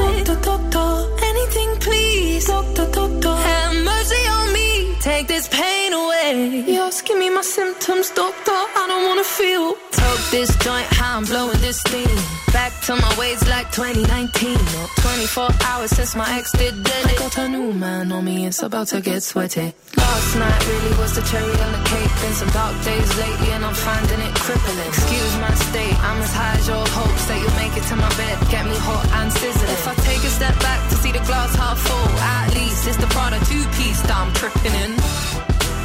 Take 5.11 5.27
this 5.27 5.49
pain 5.49 5.91
away. 5.91 6.63
You're 6.67 6.85
asking 6.85 7.19
me 7.19 7.29
my 7.29 7.41
symptoms, 7.41 8.11
doctor. 8.11 8.59
I 8.81 8.85
don't 8.87 9.05
wanna 9.09 9.25
feel. 9.25 9.73
Toke 9.91 10.25
this 10.31 10.55
joint, 10.63 10.87
how 10.99 11.17
I'm 11.17 11.25
blowing 11.25 11.59
this 11.59 11.81
steam. 11.81 12.40
Back 12.53 12.73
to 12.81 12.95
my 12.95 13.15
ways 13.17 13.47
like 13.47 13.71
2019. 13.71 14.57
Or 14.57 14.87
24 15.01 15.49
hours 15.65 15.91
since 15.91 16.15
my 16.15 16.27
ex 16.37 16.51
did 16.51 16.83
dead. 16.83 17.05
I 17.07 17.15
got 17.15 17.37
a 17.37 17.47
new 17.47 17.71
man 17.73 18.11
on 18.11 18.25
me, 18.25 18.45
it's 18.45 18.61
about 18.61 18.87
to 18.87 18.99
get 18.99 19.23
sweaty. 19.23 19.73
Last 19.95 20.35
night 20.35 20.67
really 20.67 20.97
was 20.97 21.15
the 21.15 21.21
cherry 21.21 21.55
on 21.65 21.71
the 21.71 21.83
cake. 21.87 22.11
Been 22.21 22.33
some 22.33 22.49
dark 22.49 22.75
days 22.83 23.09
lately, 23.17 23.49
and 23.55 23.63
I'm 23.63 23.73
finding 23.73 24.19
it 24.19 24.35
crippling. 24.35 24.87
Excuse 24.87 25.33
my 25.39 25.53
state, 25.55 25.97
I'm 26.03 26.21
as 26.21 26.33
high 26.33 26.55
as 26.59 26.67
your 26.67 26.85
hopes 26.91 27.25
that 27.27 27.39
you'll 27.39 27.55
make 27.55 27.75
it 27.79 27.87
to 27.87 27.95
my 27.95 28.11
bed. 28.19 28.35
Get 28.51 28.65
me 28.65 28.75
hot 28.75 29.07
and 29.19 29.31
sizzling. 29.31 29.71
If 29.71 29.87
I 29.87 29.95
take 30.03 30.23
a 30.23 30.31
step 30.31 30.55
back 30.59 30.89
to 30.89 30.95
see 30.95 31.11
the 31.11 31.23
glass 31.23 31.55
half 31.55 31.79
full, 31.79 32.09
at 32.19 32.53
least 32.53 32.87
it's 32.87 32.97
the 32.97 33.07
Prada 33.07 33.39
two 33.47 33.63
piece 33.79 34.01
that 34.03 34.17
I'm 34.17 34.33
tripping 34.33 34.75
in. 34.75 34.91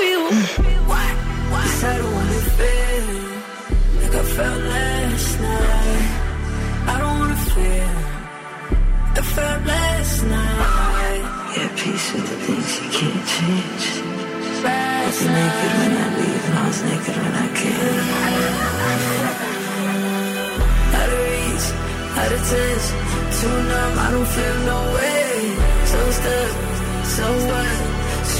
feel. 0.00 0.24
Why? 0.90 1.08
Why? 1.52 1.66
I 1.90 1.94
don't 2.00 2.14
wanna 2.18 2.40
feel 2.58 3.06
like 4.00 4.14
I 4.20 4.24
felt 4.36 4.60
last 4.74 5.32
night. 5.46 6.08
I 6.92 6.94
don't 7.00 7.16
wanna 7.20 7.40
feel 7.52 7.92
like 9.04 9.18
I 9.20 9.24
felt 9.36 9.60
last 9.72 10.16
night. 10.34 11.22
Yeah, 11.56 11.70
peace 11.80 12.06
with 12.14 12.26
the 12.30 12.38
things 12.46 12.70
you 12.78 12.88
can't 12.98 13.24
change. 13.34 13.86
I 13.92 14.64
Last 14.64 15.06
was 15.06 15.20
naked 15.36 15.72
when 15.80 15.92
I 16.04 16.06
leave, 16.18 16.44
and 16.48 16.56
I 16.60 16.64
was 16.70 16.80
naked 16.88 17.16
when 17.22 17.34
I 17.44 17.48
came. 17.60 18.06
Out 20.98 21.10
of 21.14 21.20
reach, 21.28 21.66
out 22.20 22.32
of 22.36 22.42
touch, 22.50 22.86
too 23.38 23.56
numb, 23.70 23.94
I 24.04 24.08
don't 24.14 24.30
feel 24.36 24.56
no 24.72 24.78
way. 24.96 25.28
So 25.92 26.00
stuck, 26.18 26.52
so 27.14 27.26
what? 27.50 27.89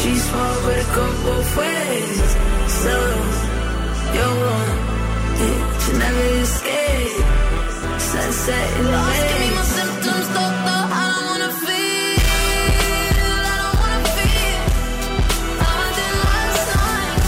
Street 0.01 0.23
small, 0.31 0.57
but 0.65 0.77
it 0.83 0.91
go 0.97 1.05
both 1.27 1.51
ways. 1.61 2.29
So, 2.83 2.95
you're 4.17 4.37
one, 4.57 4.79
yeah, 5.41 5.83
you 5.85 5.93
never 6.05 6.27
escape. 6.45 7.25
Sunset 8.11 8.67
in 8.79 8.85
the 8.85 8.93
Lost, 8.97 9.23
give 9.29 9.41
me 9.43 9.49
my 9.59 9.65
symptoms, 9.77 10.27
doctor, 10.37 10.81
I 11.01 11.05
don't 11.13 11.25
wanna 11.29 11.51
feel. 11.65 12.19
I 13.49 13.57
don't 13.63 13.77
wanna 13.83 14.03
feel 14.17 14.61
how 15.63 15.77
I 15.87 15.91
did 15.99 16.15
last 16.29 16.65
night. 16.81 17.23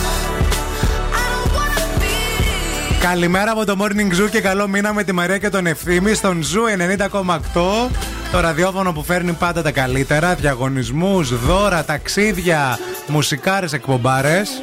I 1.20 1.24
don't 1.32 1.50
wanna 1.58 1.84
feel. 2.00 3.00
Καλημέρα 3.00 3.50
από 3.50 3.64
το 3.64 3.76
Morning 3.80 4.10
Zoo 4.20 4.28
και 4.30 4.40
καλό 4.40 4.68
μήνα 4.68 4.92
με 4.92 5.04
τη 5.04 5.12
Μαρία 5.12 5.38
και 5.38 5.48
τον 5.48 5.66
Ευθύμη 5.66 6.14
στον 6.14 6.42
Zoo 6.42 6.64
90,8. 6.68 7.90
Το 8.32 8.40
ραδιόφωνο 8.40 8.92
που 8.92 9.02
φέρνει 9.02 9.32
πάντα 9.32 9.62
τα 9.62 9.70
καλύτερα. 9.70 10.34
Διαγωνισμούς, 10.34 11.44
δώρα, 11.46 11.84
ταξίδια, 11.84 12.78
μουσικάρες, 13.06 13.72
εκπομπάρες. 13.72 14.62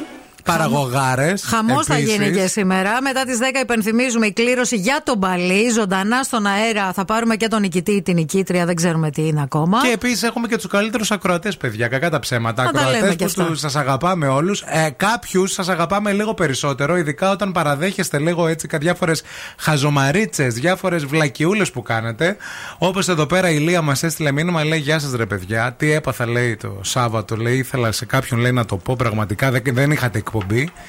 Παραγωγάρες. 0.52 1.42
Χαμός 1.42 1.86
θα 1.86 1.98
γίνει 1.98 2.30
και 2.30 2.46
σήμερα. 2.46 3.02
Μετά 3.02 3.24
τις 3.24 3.38
10 3.38 3.60
υπενθυμίζουμε 3.62 4.26
η 4.26 4.32
κλήρωση 4.32 4.76
για 4.76 5.00
τον 5.04 5.18
Παλί. 5.18 5.70
Ζωντανά 5.70 6.22
στον 6.22 6.46
αέρα 6.46 6.92
θα 6.92 7.04
πάρουμε 7.04 7.36
και 7.36 7.48
τον 7.48 7.60
νικητή 7.60 7.92
ή 7.92 8.02
την 8.02 8.14
νικήτρια. 8.14 8.66
Δεν 8.66 8.74
ξέρουμε 8.74 9.10
τι 9.10 9.26
είναι 9.26 9.42
ακόμα. 9.42 9.80
Και 9.82 9.92
επίσης 9.92 10.22
έχουμε 10.22 10.48
και 10.48 10.56
τους 10.56 10.66
καλύτερους 10.66 11.10
ακροατές, 11.10 11.56
παιδιά. 11.56 11.88
Κακά 11.88 12.10
τα 12.10 12.18
ψέματα. 12.18 12.62
Θα 12.64 12.70
τα 12.70 12.80
λέμε 12.80 12.96
Ακροατέ 12.96 13.14
κι 13.14 13.24
αυτά. 13.24 13.44
που 13.44 13.54
σας 13.54 13.76
αγαπάμε 13.76 14.26
όλους. 14.26 14.62
Ε, 14.66 14.90
Κάποιους 14.96 15.52
σας 15.52 15.68
αγαπάμε 15.68 16.12
λίγο 16.12 16.34
περισσότερο, 16.34 16.96
ειδικά 16.96 17.30
όταν 17.30 17.52
παραδέχεστε 17.52 18.18
λίγο 18.18 18.46
έτσι 18.46 18.68
διάφορες 18.80 19.22
χαζομαρίτσες, 19.56 20.54
διάφορες 20.54 21.04
βλακιούλες 21.04 21.70
που 21.70 21.82
κάνετε. 21.82 22.36
Όπως 22.78 23.08
εδώ 23.08 23.26
πέρα 23.26 23.50
η 23.50 23.56
Λία 23.58 23.82
μας 23.82 24.02
έστειλε 24.02 24.32
μήνυμα, 24.32 24.64
λέει: 24.64 24.78
Γεια 24.78 24.98
σας, 24.98 25.12
ρε 25.12 25.26
παιδιά. 25.26 25.74
Τι 25.76 25.92
έπαθα, 25.92 26.26
λέει 26.26 26.56
το 26.56 26.80
Σάββατο. 26.82 27.36
Λέει: 27.36 27.56
Ήθελα 27.56 27.92
σε 27.92 28.04
κάποιον 28.04 28.40
λέει, 28.40 28.52
να 28.52 28.64
το 28.64 28.76
πω. 28.76 28.96
Πραγματικά 28.96 29.50
δεν, 29.50 29.62
δεν 29.72 29.90
είχατε 29.90 30.18
εκπομπή. 30.18 30.39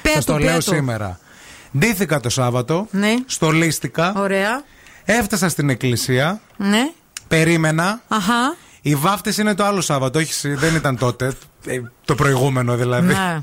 Πες 0.02 0.12
Σα 0.12 0.24
το 0.24 0.32
του, 0.32 0.38
λέω 0.38 0.54
πες 0.54 0.64
του. 0.64 0.74
σήμερα. 0.74 1.18
Ντύθηκα 1.78 2.20
το 2.20 2.28
Σάββατο. 2.28 2.86
Ναι. 2.90 3.14
Στολίστηκα. 3.26 4.12
Ωραία. 4.16 4.62
Έφτασα 5.04 5.48
στην 5.48 5.68
εκκλησία. 5.70 6.40
Ναι. 6.56 6.90
Περίμενα. 7.28 8.00
Αχα. 8.08 8.56
Οι 8.82 8.94
βάφτες 8.94 9.36
είναι 9.38 9.54
το 9.54 9.64
άλλο 9.64 9.80
Σάββατο, 9.80 10.18
όχι, 10.18 10.32
συ- 10.32 10.58
δεν 10.58 10.74
ήταν 10.74 10.96
τότε. 10.98 11.32
ε, 11.66 11.80
Το 12.04 12.14
προηγούμενο 12.14 12.76
δηλαδή. 12.76 13.06
Ναι. 13.06 13.40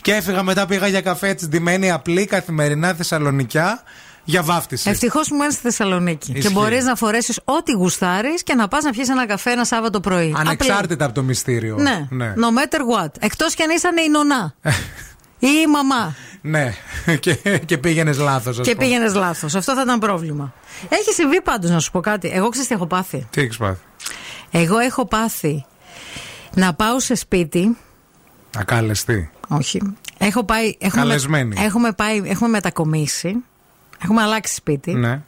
Και 0.00 0.14
έφυγα 0.14 0.42
μετά, 0.42 0.66
πήγα 0.66 0.86
για 0.86 1.00
καφέ 1.00 1.28
έτσι 1.28 1.46
ντυμένη 1.46 1.90
απλή 1.90 2.24
καθημερινά 2.26 2.94
Θεσσαλονικιά 2.94 3.82
για 4.24 4.42
βάφτιση. 4.42 4.90
Ευτυχώς 4.90 5.28
που 5.28 5.34
μένει 5.36 5.52
στη 5.52 5.60
Θεσσαλονίκη. 5.62 6.32
Ισχύει. 6.32 6.48
Και 6.48 6.54
μπορείς 6.54 6.84
να 6.84 6.94
φορέσεις 6.94 7.40
ό,τι 7.44 7.72
γουστάρεις 7.72 8.42
και 8.42 8.54
να 8.54 8.68
πας 8.68 8.84
να 8.84 8.90
πιεις 8.90 9.08
ένα 9.08 9.26
καφέ 9.26 9.50
ένα 9.50 9.64
Σάββατο 9.64 10.00
πρωί. 10.00 10.34
Ανεξάρτητα 10.36 11.04
από 11.04 11.14
το 11.14 11.22
μυστήριο. 11.22 11.74
Απλή. 11.74 12.06
Ναι. 12.10 12.34
No 12.36 12.38
matter 12.58 13.04
what. 13.04 13.10
Εκτός 13.18 13.54
κι 13.54 13.62
αν 13.62 13.70
ήσαν 13.70 13.96
η 13.96 14.08
νονά. 14.10 14.54
ή 15.40 15.48
η 15.62 15.66
μαμά. 15.70 16.14
Ναι. 16.40 16.74
και, 17.20 17.34
και 17.66 17.78
πήγαινες 17.78 18.18
λάθος. 18.18 18.60
Και 18.60 18.76
πήγαινες 18.76 19.14
λάθος. 19.14 19.54
Αυτό 19.54 19.74
θα 19.74 19.82
ήταν 19.82 19.98
πρόβλημα. 19.98 20.52
Έχει 20.88 21.12
συμβεί 21.12 21.42
πάντως 21.42 21.70
να 21.70 21.78
σου 21.78 21.90
πω 21.90 22.00
κάτι. 22.00 22.30
Εγώ 22.34 22.48
ξέρω 22.48 22.66
τι 22.66 22.74
έχω 22.74 22.86
πάθει; 22.86 23.26
Τι 23.30 23.40
έχεις 23.40 23.56
πάθει; 23.56 23.80
Εγώ 24.50 24.78
έχω 24.78 25.06
πάθει 25.06 25.64
να 26.54 26.74
πάω 26.74 27.00
σε 27.00 27.14
σπίτι. 27.14 27.76
Ακάλεστη. 28.58 29.30
Όχι. 29.48 29.80
Έχω 30.18 30.44
πάει. 30.44 30.76
Έχουμε, 30.78 31.02
Καλεσμένη. 31.02 31.56
έχουμε, 31.64 31.92
πάει, 31.92 32.22
έχουμε 32.24 32.48
μετακομίσει. 32.48 33.36
Έχουμε 34.04 34.22
αλλάξει 34.22 34.54
σπίτι. 34.54 34.92
Ναι. 34.92 35.20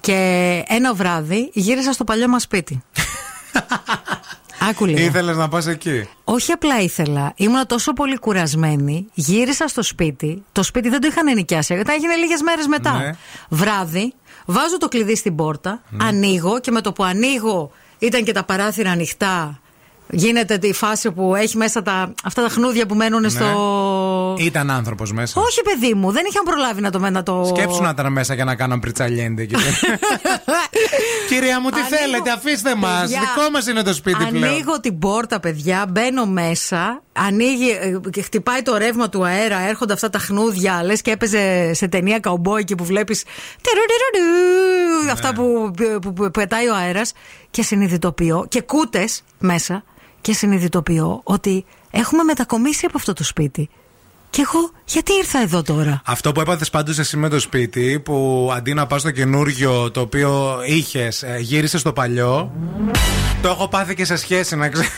Και 0.00 0.62
ένα 0.68 0.94
βράδυ 0.94 1.50
γύρισα 1.54 1.92
στο 1.92 2.04
παλιό 2.04 2.28
μας 2.28 2.42
σπίτι. 2.42 2.82
Άκου 4.60 4.84
λίγο. 4.86 4.98
Ήθελες 4.98 5.36
να 5.36 5.48
πας 5.48 5.66
εκεί; 5.66 6.08
Όχι 6.24 6.52
απλά 6.52 6.80
ήθελα. 6.80 7.32
Ήμουν 7.36 7.66
τόσο 7.66 7.92
πολύ 7.92 8.18
κουρασμένη. 8.18 9.06
Γύρισα 9.14 9.68
στο 9.68 9.82
σπίτι. 9.82 10.44
Το 10.52 10.62
σπίτι 10.62 10.88
δεν 10.88 11.00
το 11.00 11.06
είχαν 11.06 11.26
ενοικιάσει. 11.26 11.82
Τα 11.82 11.92
έγινε 11.92 12.14
λίγες 12.14 12.40
μέρες 12.42 12.66
μετά. 12.66 12.92
Ναι. 12.92 13.10
Βράδυ, 13.48 14.12
βάζω 14.46 14.78
το 14.78 14.88
κλειδί 14.88 15.16
στην 15.16 15.34
πόρτα, 15.36 15.82
Ναι. 15.90 16.04
ανοίγω 16.04 16.60
και 16.60 16.70
με 16.70 16.80
το 16.80 16.92
που 16.92 17.04
ανοίγω 17.04 17.70
ήταν 17.98 18.24
και 18.24 18.32
τα 18.32 18.44
παράθυρα 18.44 18.90
ανοιχτά 18.90 19.60
Γίνεται 20.10 20.58
η 20.62 20.72
φάση 20.72 21.10
που 21.10 21.34
έχει 21.34 21.56
μέσα 21.56 21.82
τα, 21.82 22.14
αυτά 22.24 22.42
τα 22.42 22.48
χνούδια 22.48 22.86
που 22.86 22.94
μένουν 22.94 23.30
στο. 23.30 23.44
Ήταν 24.38 24.70
άνθρωπος 24.70 25.12
μέσα. 25.12 25.40
Όχι, 25.40 25.62
παιδί 25.62 25.94
μου, 25.94 26.10
δεν 26.10 26.24
είχαν 26.30 26.44
προλάβει 26.44 26.80
να 26.80 26.90
το. 26.90 26.98
Να 26.98 27.22
το... 27.22 27.52
Σκέψου 27.56 27.82
να 27.82 27.88
ήταν 27.88 28.12
μέσα 28.12 28.34
για 28.34 28.44
να 28.44 28.54
κάναν 28.54 28.80
πριτσαλιέντε 28.80 29.42
εκεί. 29.42 29.54
Κυρία 31.28 31.60
μου, 31.60 31.70
τι 31.70 31.80
Ανοίγω- 31.80 31.96
θέλετε, 31.96 32.30
αφήστε 32.30 32.74
μας. 32.74 33.00
Παιδιά, 33.00 33.20
Δικό 33.20 33.50
μας 33.50 33.66
είναι 33.66 33.82
το 33.82 33.94
σπίτι 33.94 34.24
πλέον. 34.30 34.44
Ανοίγω 34.52 34.80
την 34.80 34.98
πόρτα, 34.98 35.40
παιδιά, 35.40 35.86
μπαίνω 35.88 36.26
μέσα, 36.26 37.02
ανοίγει 37.12 37.70
ε, 37.70 38.10
και 38.10 38.22
χτυπάει 38.22 38.62
το 38.62 38.76
ρεύμα 38.76 39.08
του 39.08 39.24
αέρα, 39.26 39.58
έρχονται 39.68 39.92
αυτά 39.92 40.10
τα 40.10 40.18
χνούδια, 40.18 40.82
λες 40.84 41.02
και 41.02 41.10
έπαιζε 41.10 41.72
σε 41.74 41.88
ταινία 41.88 42.18
καουμπόι 42.18 42.64
και 42.64 42.74
που 42.74 42.84
βλέπεις. 42.84 43.24
Ναι. 45.04 45.10
Αυτά 45.10 45.34
που, 45.34 45.70
που, 46.00 46.12
που 46.12 46.30
πετάει 46.30 46.68
ο 46.68 46.74
αέρας 46.74 47.12
και 47.50 47.62
συνειδητοποιώ 47.62 48.46
και 48.48 48.60
κούτες 48.62 49.22
μέσα 49.38 49.84
και 50.20 50.32
συνειδητοποιώ 50.32 51.20
ότι 51.24 51.64
έχουμε 51.90 52.22
μετακομίσει 52.22 52.86
από 52.86 52.96
αυτό 52.96 53.12
το 53.12 53.24
σπίτι. 53.24 53.68
Και 54.36 54.42
εγώ 54.42 54.70
γιατί 54.84 55.12
ήρθα 55.12 55.38
εδώ 55.40 55.62
τώρα. 55.62 56.02
Αυτό 56.04 56.32
που 56.32 56.40
έπαθε 56.40 56.64
πάντω 56.72 56.92
εσύ 56.98 57.16
με 57.16 57.28
το 57.28 57.40
σπίτι, 57.40 58.00
που 58.04 58.50
αντί 58.56 58.74
να 58.74 58.86
πα 58.86 58.98
στο 58.98 59.10
καινούριο 59.10 59.90
το 59.90 60.00
οποίο 60.00 60.58
είχε, 60.66 61.08
γύρισε 61.40 61.78
στο 61.78 61.92
παλιό. 61.92 62.52
Το 63.42 63.48
έχω 63.48 63.68
πάθει 63.68 63.94
και 63.94 64.04
σε 64.04 64.16
σχέση, 64.16 64.56
να 64.56 64.68
ξέρει. 64.68 64.88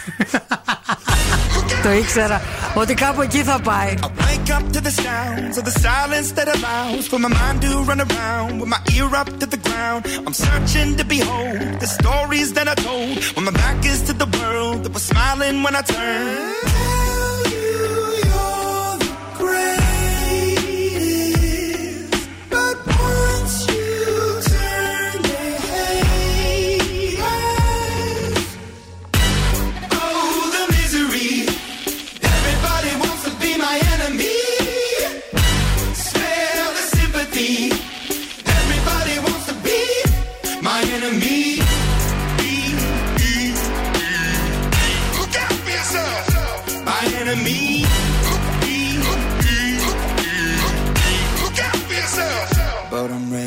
Το 1.83 1.93
ήξερα 1.93 2.43
ότι 2.75 2.95
κάπου 2.95 3.23
εκεί 3.23 3.43
θα 3.43 3.61
πάει. 3.61 3.95
Wake 4.03 4.51
up 4.51 4.73
to 4.73 4.81
the 4.81 4.91
sounds 4.91 5.57
of 5.59 5.65
the 5.65 5.77
silence 5.87 6.33
that 6.33 6.49
allows 6.57 7.07
for 7.11 7.19
my 7.19 7.33
mind 7.41 7.59
to 7.63 7.71
run 7.91 8.01
around 8.09 8.61
with 8.61 8.71
my 8.75 8.81
ear 8.97 9.11
up 9.21 9.29
to 9.41 9.47
the 9.55 9.61
ground. 9.67 10.01
I'm 10.27 10.37
searching 10.47 10.91
to 11.01 11.05
behold 11.15 11.59
the 11.85 11.91
stories 11.99 12.49
that 12.57 12.67
I 12.73 12.77
told 12.89 13.15
when 13.35 13.45
my 13.49 13.55
back 13.63 13.79
is 13.93 14.01
to 14.09 14.13
the 14.23 14.29
world 14.39 14.79
that 14.85 14.93
was 14.97 15.05
smiling 15.13 15.57
when 15.65 15.75
I 15.81 15.83
turned. 15.93 17.18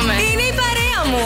ερωτεύομαι. 0.00 0.14
Είναι 0.30 0.44
η 0.50 0.54
παρέα 0.60 1.00
μου. 1.10 1.20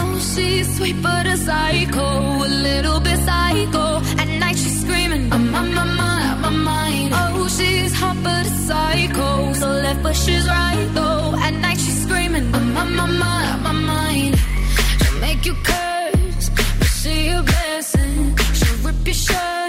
Oh, 0.00 0.18
she's 0.32 0.66
sweet 0.76 0.98
but 1.06 1.26
a 1.34 1.36
psycho, 1.46 2.08
a 2.48 2.50
little 2.66 2.98
bit 3.06 3.18
psycho. 3.28 3.86
At 4.22 4.28
night 4.42 4.58
she's 4.62 4.78
screaming, 4.82 5.24
I'm 5.34 5.54
on 5.60 5.68
my 5.78 5.86
mind, 6.00 6.34
my 6.44 6.52
mind. 6.70 7.08
Oh, 7.20 7.46
she's 7.56 7.92
hot 8.00 8.18
but 8.26 8.44
a 8.52 8.54
psycho, 8.68 9.28
so 9.60 9.66
left 9.84 10.00
but 10.04 10.16
she's 10.22 10.46
right 10.56 10.88
though. 10.98 11.26
At 11.46 11.54
night 11.64 11.78
she's 11.84 11.98
screaming, 12.04 12.46
I'm 12.56 12.76
on 12.82 12.90
my 13.00 13.08
mind, 13.22 13.56
my 13.66 13.74
mind. 13.92 14.34
She'll 15.00 15.18
make 15.26 15.42
you 15.48 15.54
curse, 15.70 16.46
but 16.80 16.90
she 17.00 17.14
a 17.38 17.40
blessing. 17.50 18.16
She'll 18.58 18.78
rip 18.86 19.00
your 19.08 19.18
shirt 19.26 19.61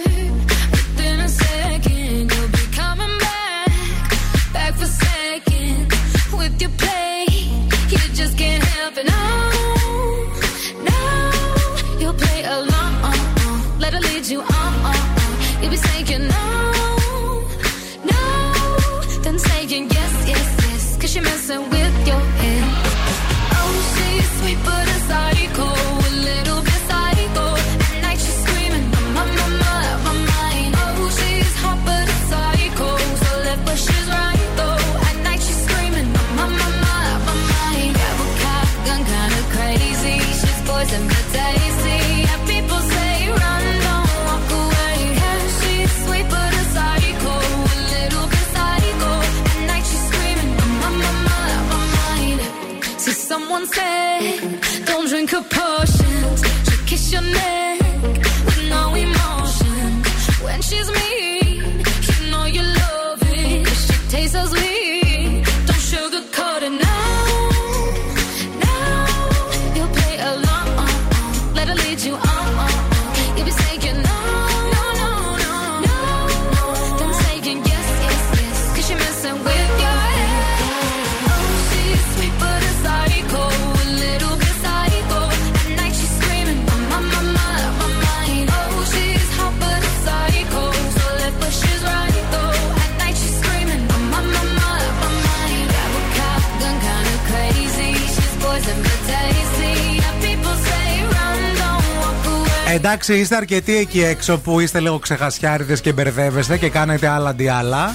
Εντάξει, 102.86 103.14
είστε 103.14 103.36
αρκετοί 103.36 103.76
εκεί 103.76 104.02
έξω 104.02 104.38
που 104.38 104.60
είστε 104.60 104.80
λίγο 104.80 104.98
ξεχασιάριδες 104.98 105.80
και 105.80 105.92
μπερδεύεστε 105.92 106.58
και 106.58 106.68
κάνετε 106.68 107.08
άλλα 107.08 107.28
αντί 107.28 107.48
άλλα. 107.48 107.94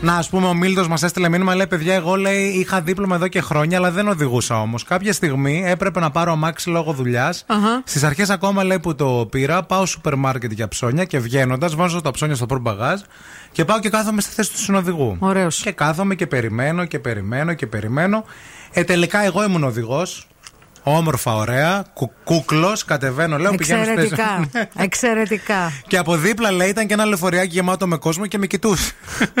Να, 0.00 0.16
ας 0.16 0.28
πούμε, 0.28 0.46
ο 0.46 0.54
Μίλτος 0.54 0.88
μας 0.88 1.02
έστειλε 1.02 1.28
μήνυμα, 1.28 1.54
λέει: 1.54 1.66
Παιδιά, 1.66 1.94
εγώ 1.94 2.14
λέει, 2.14 2.42
είχα 2.42 2.80
δίπλωμα 2.80 3.14
εδώ 3.14 3.28
και 3.28 3.40
χρόνια, 3.40 3.78
αλλά 3.78 3.90
δεν 3.90 4.08
οδηγούσα 4.08 4.60
όμως. 4.60 4.84
Κάποια 4.84 5.12
στιγμή 5.12 5.62
έπρεπε 5.66 6.00
να 6.00 6.10
πάρω 6.10 6.32
αμάξι 6.32 6.68
λόγω 6.68 6.92
δουλειάς. 6.92 7.44
Αχα. 7.46 7.82
Στις 7.84 8.02
αρχές, 8.02 8.30
ακόμα 8.30 8.64
λέει 8.64 8.78
που 8.78 8.94
το 8.94 9.28
πήρα, 9.30 9.62
πάω 9.62 9.86
σούπερ 9.86 10.14
μάρκετ 10.14 10.52
για 10.52 10.68
ψώνια 10.68 11.04
και 11.04 11.18
βγαίνοντας, 11.18 11.74
βάζω 11.74 12.00
τα 12.00 12.10
ψώνια 12.10 12.34
στο 12.34 12.46
πορμπαγάζ 12.46 13.00
και 13.52 13.64
πάω 13.64 13.80
και 13.80 13.88
κάθομαι 13.88 14.20
στη 14.20 14.32
θέση 14.34 14.52
του 14.52 14.58
συνοδηγού. 14.58 15.16
Ωραίος. 15.18 15.60
Και 15.60 15.72
κάθομαι 15.72 16.14
και 16.14 16.26
περιμένω 16.26 16.84
και 16.84 16.98
περιμένω 16.98 17.54
και 17.54 17.66
περιμένω. 17.66 18.24
Ε, 18.72 18.84
τελικά 18.84 19.24
εγώ 19.24 19.44
ήμουν 19.44 19.64
οδηγός. 19.64 20.26
Όμορφα, 20.82 21.34
ωραία. 21.34 21.84
Κου, 21.92 22.12
Κούκλος, 22.24 22.84
κατεβαίνω, 22.84 23.38
λέω 23.38 23.54
πηγαίνω 23.54 23.84
στη 23.84 23.94
θέση. 23.94 24.06
Εξαιρετικά. 24.12 24.68
Εξαιρετικά. 24.84 25.72
Και 25.86 25.96
από 25.96 26.16
δίπλα 26.16 26.52
λέει 26.52 26.68
ήταν 26.68 26.86
και 26.86 26.94
ένα 26.94 27.04
λεωφοριάκι 27.04 27.52
γεμάτο 27.52 27.86
με 27.86 27.96
κόσμο 27.96 28.26
και 28.26 28.38
με 28.38 28.46
κοιτούσε. 28.46 28.92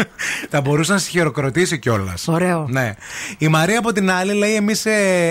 Θα 0.50 0.60
μπορούσε 0.60 0.92
να 0.92 0.98
σε 0.98 1.10
χειροκροτήσει 1.10 1.78
κιόλας. 1.78 2.28
Ωραίο. 2.28 2.66
Ναι. 2.70 2.94
Η 3.38 3.48
Μαρία 3.48 3.78
από 3.78 3.92
την 3.92 4.10
άλλη 4.10 4.32
λέει: 4.32 4.54
Εμείς 4.54 4.86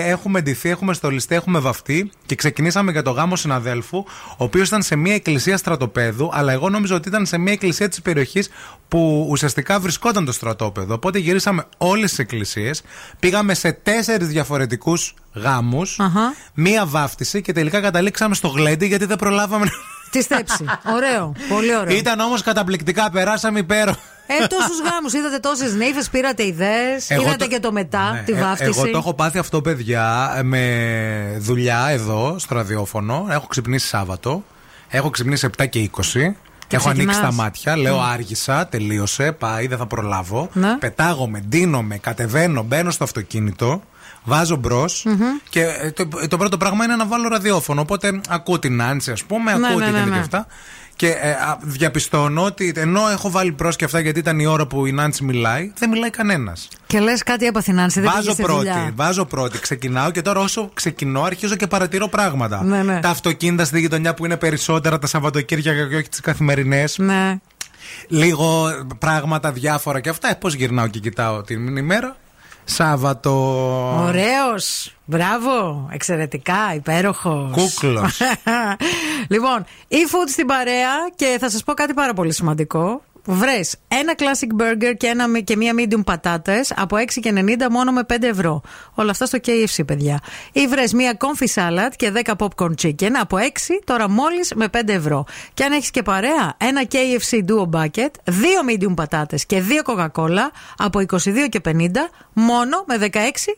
έχουμε 0.06 0.40
ντυθεί, 0.40 0.68
έχουμε 0.68 0.94
στολιστεί, 0.94 1.34
έχουμε 1.34 1.58
βαφτεί 1.58 2.10
και 2.26 2.34
ξεκινήσαμε 2.34 2.92
για 2.92 3.02
το 3.02 3.10
γάμο 3.10 3.36
συναδέλφου, 3.36 3.98
ο 4.36 4.44
οποίος 4.44 4.68
ήταν 4.68 4.82
σε 4.82 4.96
μια 4.96 5.14
εκκλησία 5.14 5.56
στρατοπέδου, 5.56 6.30
αλλά 6.32 6.52
εγώ 6.52 6.68
νόμιζα 6.68 6.94
ότι 6.94 7.08
ήταν 7.08 7.26
σε 7.26 7.38
μια 7.38 7.52
εκκλησία 7.52 7.88
της 7.88 8.02
περιοχής 8.02 8.50
που 8.88 9.26
ουσιαστικά 9.30 9.80
βρισκόταν 9.80 10.24
το 10.24 10.32
στρατόπεδο. 10.32 10.94
Οπότε 10.94 11.18
γυρίσαμε 11.18 11.64
όλες 11.76 12.08
τις 12.08 12.18
εκκλησίες, 12.18 12.82
πήγαμε 13.18 13.54
σε 13.54 13.72
τέσσερις 13.72 14.28
διαφορετικούς 14.28 15.14
γάμους, 15.34 16.00
Αχα. 16.00 16.34
μία 16.54 16.86
βάφτιση 16.86 17.42
και 17.42 17.52
τελικά 17.52 17.80
καταλήξαμε 17.80 18.34
στο 18.34 18.48
γλέντι 18.48 18.86
γιατί 18.86 19.04
δεν 19.04 19.16
προλάβαμε. 19.16 19.64
να- 19.64 19.70
Τη 20.10 20.22
στέψη. 20.22 20.64
Ωραίο. 20.94 21.32
Πολύ 21.48 21.76
ωραίο. 21.76 21.96
Ήταν 21.96 22.20
όμως 22.20 22.42
καταπληκτικά, 22.42 23.10
περάσαμε 23.10 23.58
υπέροχα. 23.58 23.98
Ε, 24.26 24.46
τόσους 24.46 24.80
γάμους. 24.90 25.12
Είδατε 25.12 25.38
τόσες 25.38 25.74
νύφες, 25.74 26.08
πήρατε 26.10 26.46
ιδέες. 26.46 27.10
Εγώ 27.10 27.22
Είδατε 27.22 27.36
το- 27.36 27.46
και 27.50 27.60
το 27.60 27.72
μετά, 27.72 28.12
Ναι, 28.12 28.22
τη 28.22 28.32
ε, 28.32 28.40
βάφτιση. 28.40 28.70
Εγώ 28.76 28.90
το 28.90 28.98
έχω 28.98 29.14
πάθει 29.14 29.38
αυτό, 29.38 29.60
παιδιά, 29.60 30.40
με 30.44 31.36
δουλειά 31.38 31.86
εδώ 31.88 32.36
στο 32.38 32.54
ραδιόφωνο. 32.54 33.26
Έχω 33.30 33.46
ξυπνήσει 33.46 33.86
Σάββατο. 33.86 34.44
Έχω 34.88 35.10
ξυπνήσει 35.10 35.46
7 35.46 35.66
και 35.66 35.78
20. 35.78 36.36
έχω 36.68 36.88
ανοίξει 36.88 37.06
ξεκινάς. 37.08 37.36
τα 37.36 37.42
μάτια, 37.42 37.76
λέω 37.76 37.98
Mm. 38.00 38.06
άργησα, 38.12 38.66
τελείωσε, 38.66 39.32
πάει, 39.32 39.66
δεν 39.66 39.78
θα 39.78 39.86
προλάβω. 39.86 40.48
Ναι. 40.52 40.76
Πετάγομαι, 40.78 41.38
ντύνομαι, 41.40 41.96
κατεβαίνω, 41.98 42.62
μπαίνω 42.62 42.90
στο 42.90 43.04
αυτοκίνητο, 43.04 43.82
βάζω 44.24 44.56
μπρος 44.56 45.04
Μμμ. 45.06 45.16
και 45.48 45.62
ε, 45.62 45.90
το, 45.90 46.08
το 46.28 46.36
πρώτο 46.36 46.56
πράγμα 46.56 46.84
είναι 46.84 46.96
να 46.96 47.06
βάλω 47.06 47.28
ραδιόφωνο. 47.28 47.80
Οπότε 47.80 48.20
ακούω 48.28 48.58
την 48.58 48.82
Άνση, 48.82 49.10
ας 49.10 49.24
πούμε, 49.24 49.54
Ναι, 49.54 49.66
ακούω 49.66 49.78
ναι, 49.78 49.84
τι 49.86 49.90
ναι, 49.92 49.98
γίνεται 49.98 50.08
ναι. 50.10 50.14
και 50.16 50.20
αυτά. 50.22 50.46
Και 50.96 51.08
ε, 51.08 51.30
α, 51.30 51.58
διαπιστώνω 51.60 52.42
ότι 52.44 52.72
ενώ 52.76 53.08
έχω 53.08 53.30
βάλει 53.30 53.52
μπρος 53.52 53.76
και 53.76 53.84
αυτά 53.84 54.00
γιατί 54.00 54.18
ήταν 54.18 54.38
η 54.38 54.46
ώρα 54.46 54.66
που 54.66 54.86
η 54.86 54.92
Νάντση 54.92 55.24
μιλάει, 55.24 55.72
δεν 55.78 55.88
μιλάει 55.88 56.10
κανένας. 56.10 56.68
Και 56.86 57.00
λες 57.00 57.22
κάτι 57.22 57.46
έπαθε 57.46 57.72
Νάνση, 57.72 58.00
δεν 58.00 58.10
Βάζω 58.10 58.20
πήγε 58.20 58.32
στη 58.32 58.42
πρώτη, 58.42 58.58
δουλειά. 58.58 58.90
βάζω 58.94 59.24
πρώτη, 59.24 59.58
ξεκινάω 59.58 60.10
και 60.10 60.22
τώρα 60.22 60.40
όσο 60.40 60.70
ξεκινώ 60.74 61.22
αρχίζω 61.22 61.56
και 61.56 61.66
παρατηρώ 61.66 62.08
πράγματα. 62.08 62.64
Ναι, 62.64 62.82
ναι. 62.82 63.00
Τα 63.00 63.08
αυτοκίνητα 63.08 63.64
στη 63.64 63.80
γειτονιά 63.80 64.14
που 64.14 64.24
είναι 64.24 64.36
περισσότερα 64.36 64.98
τα 64.98 65.06
Σαββατοκύριακα 65.06 65.88
και 65.88 65.96
όχι 65.96 66.08
τις 66.08 66.20
καθημερινές. 66.20 66.98
Ναι. 66.98 67.38
Λίγο 68.08 68.70
πράγματα 68.98 69.52
διάφορα 69.52 70.00
και 70.00 70.08
αυτά. 70.08 70.36
Πώς 70.36 70.54
γυρνάω 70.54 70.86
και 70.86 70.98
κοιτάω 70.98 71.42
την 71.42 71.76
ημέρα. 71.76 72.16
Σάββατο. 72.72 73.30
Ωραίος. 74.06 74.94
Μπράβο. 75.04 75.88
Εξαιρετικά. 75.92 76.74
Υπέροχος. 76.74 77.50
Κούκλος. 77.52 78.20
λοιπόν, 79.32 79.64
e-food 79.88 80.28
στην 80.28 80.46
παρέα 80.46 80.90
και 81.16 81.36
θα 81.40 81.50
σας 81.50 81.62
πω 81.62 81.72
κάτι 81.72 81.94
πάρα 81.94 82.14
πολύ 82.14 82.32
σημαντικό. 82.32 83.02
Βρες 83.24 83.74
ένα 83.88 84.14
classic 84.16 84.62
burger 84.62 84.94
και, 84.96 85.06
ένα, 85.06 85.40
και 85.40 85.56
μία 85.56 85.72
medium 85.76 86.04
πατάτες 86.04 86.72
από 86.76 86.96
6 86.96 87.04
και 87.20 87.32
90 87.34 87.68
μόνο 87.70 87.92
με 87.92 88.02
5 88.12 88.16
ευρώ. 88.20 88.62
Όλα 88.94 89.10
αυτά 89.10 89.26
στο 89.26 89.38
KFC, 89.46 89.86
παιδιά. 89.86 90.20
Ή 90.52 90.66
βρες 90.66 90.92
μία 90.92 91.16
comfy 91.18 91.46
salad 91.54 91.90
και 91.96 92.12
10 92.24 92.32
popcorn 92.38 92.74
chicken 92.82 93.10
από 93.20 93.36
6 93.36 93.40
τώρα 93.84 94.08
μόλις 94.08 94.52
με 94.54 94.68
5 94.72 94.80
ευρώ. 94.86 95.24
Και 95.54 95.64
αν 95.64 95.72
έχεις 95.72 95.90
και 95.90 96.02
παρέα, 96.02 96.56
ένα 96.56 96.82
KFC 96.90 97.36
duo 97.36 97.78
bucket, 97.78 98.10
2 98.24 98.32
medium 98.70 98.94
πατάτες 98.94 99.46
και 99.46 99.62
2 99.68 99.82
Coca-Cola 99.92 100.50
από 100.76 101.00
22 101.00 101.48
και 101.48 101.60
50 101.64 101.88
μόνο 102.32 102.84
με 102.86 102.96
16 102.96 103.08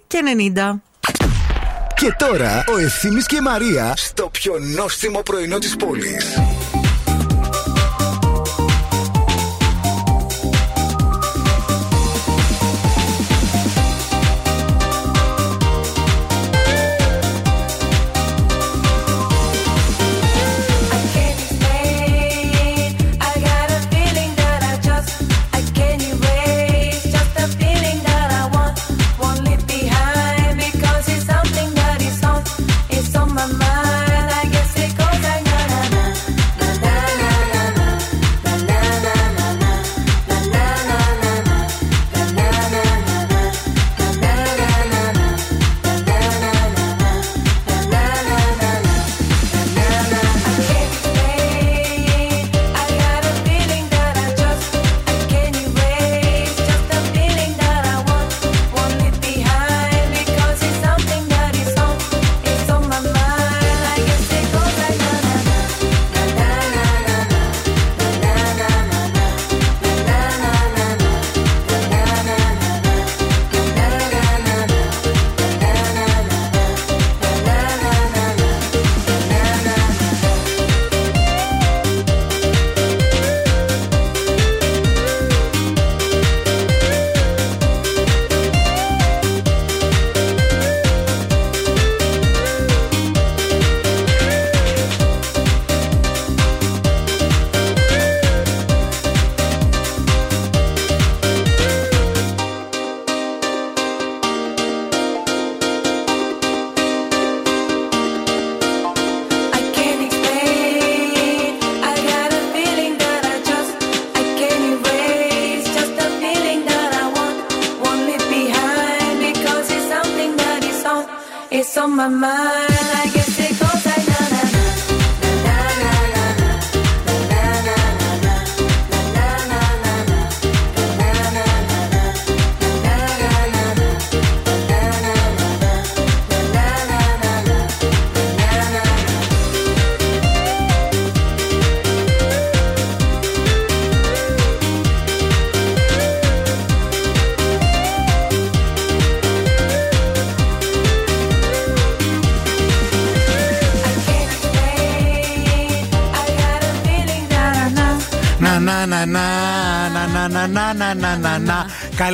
και 0.07 0.19
90. 0.55 0.83
Και 1.97 2.15
τώρα 2.19 2.65
ο 2.75 2.79
Ευθύμης 2.79 3.27
και 3.27 3.37
η 3.37 3.41
Μαρία 3.41 3.93
στο 3.97 4.29
πιο 4.29 4.55
νόστιμο 4.59 5.23
πρωινό 5.23 5.59
της 5.59 5.77
πόλης. 5.77 6.39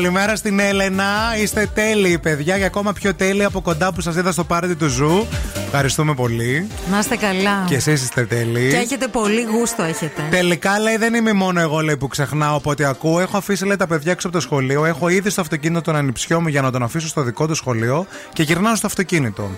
Καλημέρα 0.00 0.36
στην 0.36 0.58
Έλενα. 0.58 1.36
Είστε 1.42 1.70
τέλειοι, 1.74 2.18
παιδιά, 2.18 2.58
και 2.58 2.64
ακόμα 2.64 2.92
πιο 2.92 3.14
τέλειοι 3.14 3.44
από 3.44 3.60
κοντά 3.60 3.92
που 3.92 4.00
σας 4.00 4.16
είδα 4.16 4.32
στο 4.32 4.44
πάρτι 4.44 4.74
του 4.74 4.88
Zoo. 4.88 5.26
Ευχαριστούμε 5.64 6.14
πολύ. 6.14 6.68
Να 6.90 6.98
είστε 6.98 7.16
καλά. 7.16 7.64
Και 7.66 7.74
εσείς 7.74 8.02
είστε 8.02 8.24
τέλειοι. 8.24 8.70
Και 8.70 8.76
έχετε 8.76 9.08
πολύ 9.08 9.42
γούστο, 9.42 9.82
έχετε. 9.82 10.22
Τελικά 10.30 10.78
λέει 10.78 10.96
δεν 10.96 11.14
είμαι 11.14 11.32
μόνο 11.32 11.60
εγώ 11.60 11.80
λέει, 11.80 11.96
που 11.96 12.08
ξεχνάω 12.08 12.56
από 12.56 12.70
ό,τι 12.70 12.84
ακούω. 12.84 13.20
Έχω 13.20 13.36
αφήσει 13.36 13.66
λέει, 13.66 13.76
τα 13.76 13.86
παιδιά 13.86 14.12
έξω 14.12 14.26
από 14.26 14.36
το 14.36 14.42
σχολείο. 14.42 14.84
Έχω 14.84 15.08
ήδη 15.08 15.30
στο 15.30 15.40
αυτοκίνητο 15.40 15.80
τον 15.80 15.96
ανιψιό 15.96 16.40
μου 16.40 16.48
για 16.48 16.62
να 16.62 16.70
τον 16.70 16.82
αφήσω 16.82 17.08
στο 17.08 17.22
δικό 17.22 17.46
του 17.46 17.54
σχολείο 17.54 18.06
και 18.32 18.42
γυρνάω 18.42 18.76
στο 18.76 18.86
αυτοκίνητο. 18.86 19.50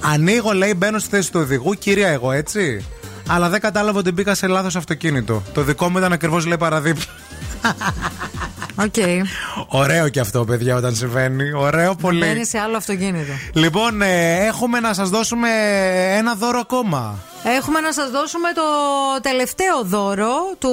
Ανοίγω, 0.00 0.52
λέει, 0.52 0.74
μπαίνω 0.76 0.98
στη 0.98 1.08
θέση 1.08 1.32
του 1.32 1.40
οδηγού, 1.40 1.72
κυρία 1.72 2.08
εγώ 2.08 2.32
έτσι. 2.32 2.84
Αλλά 3.28 3.48
δεν 3.48 3.60
κατάλαβα 3.60 3.98
ότι 3.98 4.12
μπήκα 4.12 4.34
σε 4.34 4.46
λάθος 4.46 4.76
αυτοκίνητο. 4.76 5.42
Το 5.52 5.62
δικό 5.62 5.88
μου 5.88 5.98
ήταν 5.98 6.12
ακριβώς 6.12 6.46
λέει 6.46 6.58
παραδίπλα. 6.58 7.04
Οκ. 8.76 8.94
Ωραίο 9.68 10.08
και 10.08 10.20
αυτό, 10.20 10.44
παιδιά, 10.44 10.76
όταν 10.76 10.94
συμβαίνει. 10.94 11.52
Ωραίο 11.52 11.94
πολύ. 11.94 12.18
Μπαίνει 12.18 12.46
σε 12.46 12.58
άλλο 12.58 12.76
αυτοκίνητο. 12.76 13.32
Λοιπόν, 13.52 14.02
ε, 14.02 14.46
έχουμε 14.46 14.80
να 14.80 14.94
σας 14.94 15.08
δώσουμε 15.08 15.48
ένα 16.16 16.34
δώρο 16.34 16.58
ακόμα. 16.58 17.18
Έχουμε 17.46 17.80
να 17.80 17.92
σας 17.92 18.10
δώσουμε 18.10 18.52
το 18.52 18.62
τελευταίο 19.20 19.82
δώρο 19.82 20.34
του 20.58 20.70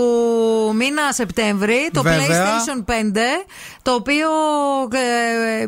μήνα 0.75 1.11
Σεπτέμβρη, 1.11 1.89
το 1.93 2.01
Βέβαια. 2.01 2.45
PlayStation 2.45 2.83
5, 2.85 2.91
το 3.81 3.91
οποίο 3.93 4.27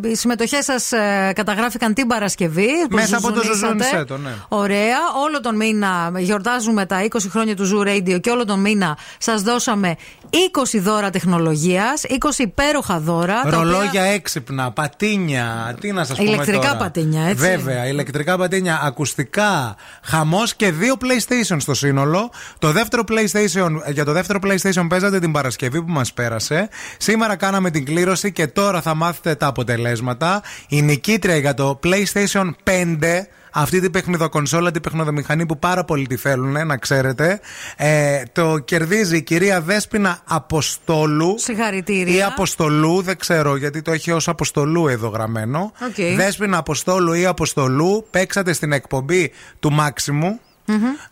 ε, 0.03 0.09
οι 0.09 0.15
συμμετοχές 0.15 0.65
σας 0.65 0.91
ε, 0.91 1.31
καταγράφηκαν 1.35 1.93
την 1.93 2.07
Παρασκευή. 2.07 2.67
που 2.89 2.95
Μέσα 2.95 3.17
από 3.17 3.31
το 3.31 3.43
ζουζουνίσατε. 3.43 3.83
Ζουζούνισέ 3.83 4.09
το, 4.09 4.17
ναι. 4.17 4.31
Ωραία. 4.47 4.97
Όλο 5.25 5.39
τον 5.41 5.55
μήνα 5.55 6.11
γιορτάζουμε 6.17 6.85
τα 6.85 7.03
20 7.09 7.17
χρόνια 7.29 7.55
του 7.55 7.69
Zoo 7.73 7.87
Radio 7.87 8.21
και 8.21 8.29
όλο 8.29 8.45
τον 8.45 8.59
μήνα 8.59 8.97
σας 9.17 9.41
δώσαμε 9.41 9.95
20 10.29 10.79
δώρα 10.79 11.09
τεχνολογίας, 11.09 12.03
20 12.07 12.15
υπέροχα 12.37 12.99
δώρα. 12.99 13.41
τα 13.41 13.49
Ρολόγια 13.49 13.87
οποία- 13.87 14.03
έξυπνα, 14.03 14.71
πατίνια. 14.71 15.75
Τι 15.79 15.91
να 15.91 16.03
σας 16.03 16.17
πούμε. 16.17 16.29
Ηλεκτρικά 16.29 16.59
τώρα. 16.59 16.75
πατίνια, 16.77 17.21
έτσι. 17.27 17.35
Βέβαια, 17.47 17.87
ηλεκτρικά 17.87 18.37
πατίνια, 18.37 18.79
ακουστικά, 18.83 19.75
χαμός 20.03 20.55
και 20.55 20.71
δύο 20.71 20.95
PlayStation 21.01 21.55
στο 21.59 21.73
σύνολο. 21.73 22.31
Το 22.59 22.71
δεύτερο 22.71 23.03
PlayStation, 23.07 23.69
για 23.93 24.05
το 24.05 24.11
δεύτερο 24.11 24.39
PlayStation 24.43 24.85
παίζατε 24.89 25.19
την 25.19 25.31
Παρασκευή 25.31 25.81
που 25.83 25.91
μας 25.91 26.13
πέρασε. 26.13 26.69
Σήμερα 26.97 27.35
κάναμε 27.35 27.69
την 27.69 27.85
κλήρωση 28.03 28.31
και 28.31 28.47
τώρα 28.47 28.81
θα 28.81 28.95
μάθετε 28.95 29.35
τα 29.35 29.47
αποτελέσματα. 29.47 30.41
Η 30.67 30.81
νικήτρια 30.81 31.37
για 31.37 31.53
το 31.53 31.79
PlayStation 31.83 32.49
5 32.63 33.27
αυτή 33.51 33.79
την 33.79 33.91
παιχνιδοκονσόλα, 33.91 34.71
την 34.71 34.81
παιχνιδομηχανή 34.81 35.45
που 35.45 35.59
πάρα 35.59 35.83
πολύ 35.83 36.07
τη 36.07 36.15
θέλουν, 36.15 36.67
να 36.67 36.77
ξέρετε. 36.77 37.39
Ε, 37.77 38.23
το 38.31 38.57
κερδίζει 38.57 39.17
η 39.17 39.21
κυρία 39.21 39.61
Δέσποινα 39.61 40.19
Αποστόλου. 40.25 41.35
Συγχαρητήρια. 41.37 42.15
Ή 42.15 42.21
Αποστολού, 42.23 43.01
δεν 43.01 43.17
ξέρω 43.17 43.55
γιατί 43.55 43.81
το 43.81 43.91
έχει 43.91 44.11
ως 44.11 44.27
Αποστολού 44.27 44.87
εδώ 44.87 45.07
γραμμένο. 45.07 45.71
Οκ. 45.87 46.15
Δέσποινα 46.15 46.57
Αποστόλου 46.57 47.13
ή 47.13 47.25
Αποστολού, 47.25 48.07
παίξατε 48.11 48.53
στην 48.53 48.71
εκπομπή 48.71 49.31
του 49.59 49.71
Μάξιμου. 49.71 50.39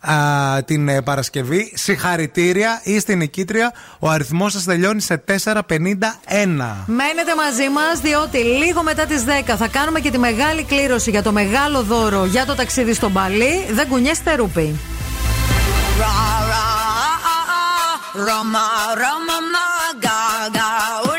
Α, 0.00 0.62
την 0.64 0.88
ε, 0.88 1.02
Παρασκευή. 1.02 1.72
Συγχαρητήρια, 1.74 2.80
είστε 2.84 3.14
νικήτρια. 3.14 3.72
Ο 3.98 4.08
αριθμός 4.08 4.52
σας 4.52 4.64
τελειώνει 4.64 5.00
σε 5.00 5.16
451. 5.16 5.32
Μένετε 6.86 7.34
μαζί 7.36 7.68
μας, 7.68 8.00
διότι 8.02 8.38
λίγο 8.38 8.82
μετά 8.82 9.06
τις 9.06 9.24
10 9.24 9.54
θα 9.56 9.68
κάνουμε 9.68 10.00
και 10.00 10.10
τη 10.10 10.18
μεγάλη 10.18 10.64
κλήρωση 10.64 11.10
για 11.10 11.22
το 11.22 11.32
μεγάλο 11.32 11.82
δώρο 11.82 12.24
για 12.24 12.46
το 12.46 12.54
ταξίδι 12.54 12.94
στο 12.94 13.12
Μπαλί. 13.12 13.66
Δεν 13.70 13.88
κουνιέστε 13.88 14.34
ρούπι. 14.34 14.74
Roma, 18.14 18.92
Roma, 18.94 19.38
ma, 19.52 19.68
ga, 20.04 20.20
ga, 20.56 20.68
ooh 21.06 21.06
la 21.06 21.10
la, 21.10 21.11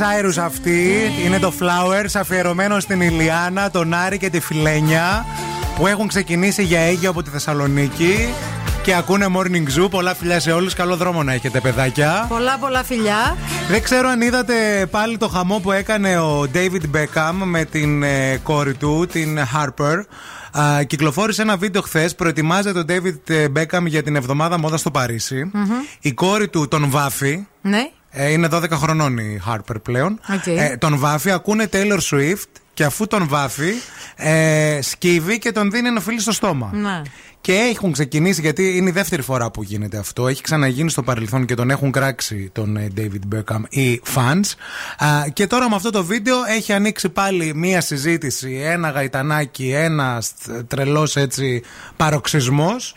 Cyrus 0.00 0.42
αυτή. 0.44 1.10
Είναι 1.24 1.38
το 1.38 1.52
Flowers 1.60 2.10
αφιερωμένο 2.14 2.80
στην 2.80 3.00
Ηλιάνα, 3.00 3.70
τον 3.70 3.94
Άρη 3.94 4.18
και 4.18 4.30
τη 4.30 4.40
Φιλένια 4.40 5.26
που 5.76 5.86
έχουν 5.86 6.08
ξεκινήσει 6.08 6.62
για 6.62 6.80
Αίγιο 6.80 7.10
από 7.10 7.22
τη 7.22 7.30
Θεσσαλονίκη 7.30 8.34
και 8.82 8.94
ακούνε 8.94 9.26
Morning 9.36 9.78
Zoo. 9.78 9.90
Πολλά 9.90 10.14
φιλιά 10.14 10.40
σε 10.40 10.52
όλους. 10.52 10.74
Καλό 10.74 10.96
δρόμο 10.96 11.22
να 11.22 11.32
έχετε, 11.32 11.60
παιδάκια. 11.60 12.26
Πολλά 12.28 12.58
πολλά 12.58 12.84
φιλιά. 12.84 13.36
Δεν 13.68 13.82
ξέρω 13.82 14.08
αν 14.08 14.20
είδατε 14.20 14.86
πάλι 14.90 15.16
το 15.16 15.28
χαμό 15.28 15.58
που 15.58 15.72
έκανε 15.72 16.18
ο 16.18 16.46
David 16.54 16.96
Beckham 16.96 17.32
με 17.44 17.64
την 17.64 18.02
ε, 18.02 18.36
κόρη 18.42 18.74
του, 18.74 19.06
την 19.12 19.38
Harper. 19.38 20.04
Α, 20.58 20.82
κυκλοφόρησε 20.82 21.42
ένα 21.42 21.56
βίντεο 21.56 21.82
χθες. 21.82 22.14
Προετοιμάζεται 22.14 22.78
ο 22.78 22.84
David 22.88 23.32
Beckham 23.56 23.84
για 23.86 24.02
την 24.02 24.16
εβδομάδα 24.16 24.58
μόδα 24.58 24.76
στο 24.76 24.90
παρισι 24.90 25.50
Μμμ. 25.52 25.70
Η 26.00 26.12
κόρη 26.12 26.48
του 26.48 26.68
τον 26.68 26.90
βάφει. 26.90 27.46
Ναι. 27.60 27.90
Ε, 28.10 28.30
είναι 28.30 28.48
12 28.52 28.70
χρονών 28.70 29.18
η 29.18 29.40
Harper 29.48 29.76
πλέον. 29.82 30.20
Οκ. 30.34 30.46
Ε, 30.46 30.76
τον 30.76 30.98
βάφει, 30.98 31.30
ακούνε 31.30 31.68
Taylor 31.72 31.98
Swift 32.10 32.50
και 32.74 32.84
αφού 32.84 33.06
τον 33.06 33.28
βάφει, 33.28 33.72
ε, 34.16 34.78
σκύβει 34.82 35.38
και 35.38 35.52
τον 35.52 35.70
δίνει 35.70 35.88
ένα 35.88 36.00
φιλί 36.00 36.20
στο 36.20 36.32
στόμα. 36.32 36.70
Ναι. 36.72 37.02
Και 37.42 37.52
έχουν 37.52 37.92
ξεκινήσει, 37.92 38.40
γιατί 38.40 38.76
είναι 38.76 38.88
η 38.88 38.92
δεύτερη 38.92 39.22
φορά 39.22 39.50
που 39.50 39.62
γίνεται 39.62 39.98
αυτό. 39.98 40.28
Έχει 40.28 40.42
ξαναγίνει 40.42 40.90
στο 40.90 41.02
παρελθόν 41.02 41.46
και 41.46 41.54
τον 41.54 41.70
έχουν 41.70 41.90
κράξει 41.90 42.50
τον 42.52 42.76
ε, 42.76 42.88
David 42.96 43.34
Beckham 43.34 43.60
οι 43.68 44.00
fans. 44.14 44.52
Α, 45.04 45.28
και 45.32 45.46
τώρα 45.46 45.68
με 45.68 45.74
αυτό 45.74 45.90
το 45.90 46.04
βίντεο 46.04 46.36
έχει 46.48 46.72
ανοίξει 46.72 47.08
πάλι 47.08 47.54
μία 47.54 47.80
συζήτηση, 47.80 48.60
ένα 48.64 48.90
γαϊτανάκι, 48.90 49.70
ένα 49.70 50.22
τρελός 50.66 51.16
έτσι 51.16 51.62
παροξισμός 51.96 52.94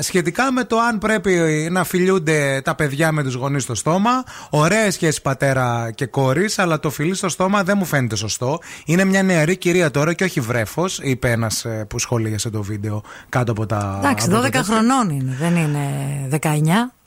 σχετικά 0.00 0.52
με 0.52 0.64
το 0.64 0.78
αν 0.78 0.98
πρέπει 0.98 1.68
να 1.70 1.84
φιλιούνται 1.84 2.60
τα 2.64 2.74
παιδιά 2.74 3.12
με 3.12 3.22
τους 3.22 3.34
γονείς 3.34 3.62
στο 3.62 3.74
στόμα. 3.74 4.24
Ωραίες 4.50 4.94
σχέσεις 4.94 5.20
πατέρα 5.22 5.90
και 5.94 6.06
κόρης, 6.06 6.58
αλλά 6.58 6.80
το 6.80 6.90
φιλί 6.90 7.14
στο 7.14 7.28
στόμα 7.28 7.62
δεν 7.62 7.74
μου 7.78 7.84
φαίνεται 7.84 8.16
σωστό. 8.16 8.58
Είναι 8.84 9.04
μια 9.04 9.22
νεαρή 9.22 9.56
κυρία 9.56 9.90
τώρα 9.90 10.12
και 10.12 10.24
όχι 10.24 10.40
βρέφος, 10.40 10.98
είπε 11.02 11.30
ένας 11.30 11.66
που 11.88 11.98
σχολίασε 11.98 12.50
το 12.50 12.62
βίντεο 12.62 13.02
κάτω 13.28 13.52
από 13.58 13.66
τα. 13.66 13.98
Εντάξει, 13.98 14.26
από 14.26 14.34
το 14.34 14.46
12 14.46 14.50
τέτοιο. 14.50 14.62
χρονών 14.62 15.10
είναι, 15.10 15.36
δεν 15.38 15.56
είναι 15.56 15.88
19. 16.42 16.46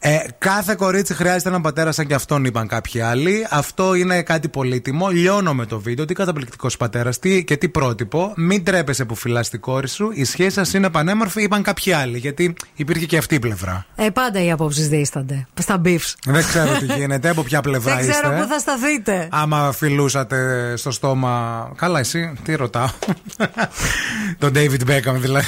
Ε, 0.04 0.18
κάθε 0.38 0.76
κορίτσι 0.76 1.14
χρειάζεται 1.14 1.50
έναν 1.50 1.62
πατέρα 1.62 1.92
σαν 1.92 2.08
και 2.08 2.14
αυτόν, 2.14 2.46
είπαν 2.46 2.68
κάποιοι 2.68 3.02
άλλοι. 3.02 3.48
Αυτό 3.50 3.94
είναι 3.94 4.22
κάτι 4.22 4.48
πολύτιμο. 4.48 5.08
Λιώνω 5.08 5.54
με 5.54 5.66
το 5.66 5.80
βίντεο. 5.80 6.06
Τι 6.06 6.14
καταπληκτικός 6.14 6.78
πατέρας, 6.78 7.20
τι 7.20 7.44
και 7.44 7.58
τι 7.58 7.70
πρότυπο. 7.70 8.34
Μην 8.36 8.64
τρέπεσαι 8.64 9.06
που 9.06 9.16
φυλάς 9.16 9.50
τη 9.50 9.58
κόρη 9.58 9.88
σου. 9.88 10.10
Η 10.14 10.24
σχέση 10.24 10.50
σας 10.50 10.74
είναι 10.74 10.90
πανέμορφη, 10.90 11.44
είπαν 11.44 11.64
κάποιοι 11.64 11.94
άλλοι. 11.94 12.18
Γιατί 12.18 12.54
υπήρχε 12.76 13.06
και 13.06 13.18
αυτή 13.18 13.36
η 13.36 13.40
πλευρά. 13.40 13.86
Ε, 13.96 14.10
πάντα 14.10 14.44
οι 14.44 14.52
απόψεις 14.52 14.88
δίστανται. 14.88 15.48
Στα 15.60 15.82
beefs. 15.86 16.14
Δεν 16.26 16.44
ξέρω 16.44 16.78
τι 16.78 16.86
γίνεται, 16.86 17.30
από 17.30 17.44
ποια 17.44 17.62
πλευρά 17.62 17.96
Δεν 17.96 18.10
είστε. 18.10 18.22
ξέρω 18.22 18.42
πού 18.42 18.48
θα 18.48 18.60
σταθείτε. 18.60 19.28
Άμα 19.32 19.72
φιλούσατε 19.72 20.74
στο 20.78 20.92
στόμα. 20.92 21.72
Καλά, 21.76 22.00
εσύ, 22.00 22.34
τι 22.44 22.56
ρωτάω. 22.56 22.90
Τον 24.40 24.52
David 24.56 24.90
Beckham 24.90 25.16
δηλαδή. 25.16 25.46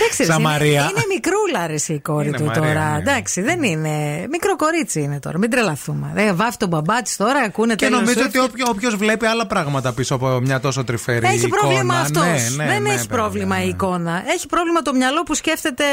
Εντάξει, 0.00 0.16
ρε, 0.18 0.24
Σαν 0.24 0.40
είναι, 0.40 0.48
Μαρία. 0.48 0.90
είναι 0.90 1.04
μικρούλα 1.14 1.66
ρε, 1.66 1.94
η 1.94 1.98
κόρη 2.00 2.28
Είναι 2.28 2.36
του 2.36 2.44
Μαρία, 2.44 2.62
τώρα. 2.62 2.90
ναι. 2.90 2.98
Εντάξει, 2.98 3.40
δεν 3.40 3.62
είναι. 3.62 4.26
Μικρό 4.30 4.56
κορίτσι 4.56 5.00
είναι 5.00 5.20
τώρα. 5.20 5.38
Μην 5.38 5.50
τρελαθούμε. 5.50 6.10
Δεν 6.14 6.36
βάφει 6.36 6.56
τον 6.56 6.68
μπαμπά 6.68 7.02
της 7.02 7.16
τώρα, 7.16 7.40
ακούνε 7.40 7.74
Και 7.74 7.86
Taylor 7.86 7.90
νομίζω 7.90 8.20
Swift 8.20 8.26
ότι 8.26 8.38
όποιο 8.38 8.64
όποιος 8.68 8.96
βλέπει 8.96 9.26
άλλα 9.26 9.46
πράγματα 9.46 9.92
πίσω 9.92 10.14
από 10.14 10.40
μια 10.42 10.60
τόσο 10.60 10.84
τρυφερή 10.84 11.26
Έχει 11.26 11.36
εικόνα. 11.46 11.56
πρόβλημα 11.62 11.94
αυτός. 11.94 12.22
Ναι, 12.24 12.64
ναι, 12.64 12.70
δεν 12.72 12.82
ναι, 12.82 12.88
έχει 12.88 12.98
βέβαια, 12.98 13.16
πρόβλημα 13.18 13.56
ναι. 13.56 13.62
η 13.64 13.68
εικόνα. 13.68 14.22
Έχει 14.26 14.46
πρόβλημα 14.46 14.82
το 14.82 14.94
μυαλό 14.94 15.22
που 15.22 15.34
σκέφτεται 15.34 15.84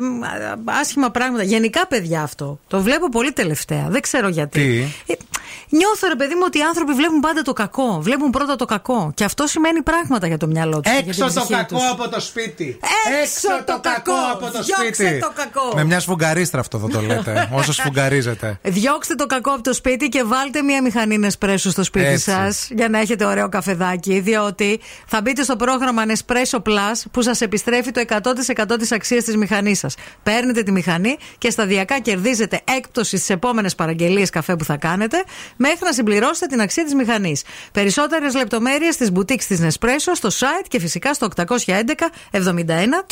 μ, 0.00 0.70
άσχημα 0.80 1.10
πράγματα. 1.10 1.42
Γενικά, 1.42 1.86
παιδιά, 1.86 2.22
αυτό. 2.22 2.58
Το 2.68 2.80
βλέπω 2.80 3.08
πολύ 3.08 3.32
τελευταία. 3.32 3.86
Δεν 3.88 4.00
ξέρω 4.00 4.28
γιατί. 4.28 4.94
Τι; 5.68 5.76
Ε, 5.76 5.76
Νιώθω 5.76 6.08
ρε 6.08 6.16
παιδί 6.16 6.34
μου 6.34 6.42
ότι 6.44 6.58
οι 6.58 6.62
άνθρωποι 6.62 6.92
βλέπουν 6.92 7.20
πάντα 7.20 7.42
το 7.42 7.52
κακό. 7.52 7.98
Βλέπουν 8.00 8.30
πρώτα 8.30 8.56
το 8.56 8.64
κακό. 8.64 9.12
Και 9.14 9.24
αυτό 9.24 9.46
σημαίνει 9.46 9.82
πράγματα 9.82 10.26
για 10.26 10.36
το 10.36 10.46
μυαλό 10.46 10.80
τους. 10.80 10.92
Έξω 10.92 11.32
το 11.32 11.46
κακό 11.48 11.78
από 11.92 12.08
το 12.08 12.20
σπίτι. 12.20 12.78
Έξω 13.22 13.48
το 13.64 13.80
κακό 13.80 14.12
από 14.32 14.44
το 14.44 14.62
Διώξτε 14.62 14.92
σπίτι. 15.04 15.18
το 15.20 15.32
κακό. 15.34 15.72
Με 15.74 15.84
μια 15.84 16.00
σφουγγαρίστρα 16.00 16.60
αυτό 16.60 16.78
θα 16.78 16.88
το 16.88 17.00
λέτε. 17.00 17.48
όσο 17.58 17.72
σφουγγαρίζετε. 17.72 18.58
Διώξτε 18.62 19.14
το 19.14 19.26
κακό 19.26 19.50
από 19.50 19.62
το 19.62 19.72
σπίτι 19.74 20.08
και 20.08 20.22
βάλτε 20.24 20.62
μια 20.62 20.82
μηχανή 20.82 21.18
Nespresso 21.22 21.56
στο 21.56 21.84
σπίτι 21.84 22.06
Έτσι. 22.06 22.30
σας 22.30 22.68
για 22.70 22.88
να 22.88 22.98
έχετε 22.98 23.24
ωραίο 23.24 23.48
καφεδάκι. 23.48 24.20
Διότι 24.20 24.80
θα 25.06 25.20
μπείτε 25.20 25.42
στο 25.42 25.56
πρόγραμμα 25.56 26.02
Nespresso 26.06 26.58
Plus 26.62 27.02
που 27.10 27.22
σας 27.22 27.40
επιστρέφει 27.40 27.90
το 27.90 28.00
100% 28.08 28.78
της 28.78 28.92
αξίας 28.92 29.24
της 29.24 29.36
μηχανής 29.36 29.78
σας. 29.78 29.94
Παίρνετε 30.22 30.62
τη 30.62 30.72
μηχανή 30.72 31.16
και 31.38 31.50
σταδιακά 31.50 31.98
κερδίζετε 32.00 32.60
έκπτωση 32.76 33.16
στις 33.16 33.30
επόμενες 33.30 33.74
παραγγελίες 33.74 34.30
καφέ 34.30 34.56
που 34.56 34.64
θα 34.64 34.76
κάνετε 34.76 35.24
μέχρι 35.56 35.78
να 35.84 35.92
συμπληρώσετε 35.92 36.46
την 36.46 36.60
αξία 36.60 36.84
της 36.84 36.94
μηχανής. 36.94 37.42
Περισσότερες 37.72 38.34
λεπτομέρειες 38.34 38.94
στις 38.94 39.10
boutiques 39.14 39.44
της 39.48 39.60
Nespresso 39.60 40.12
στο 40.14 40.28
site 40.28 40.66
και 40.68 40.80
φυσικά 40.80 41.14
στο 41.14 41.28
811 41.36 41.44
71 42.30 43.04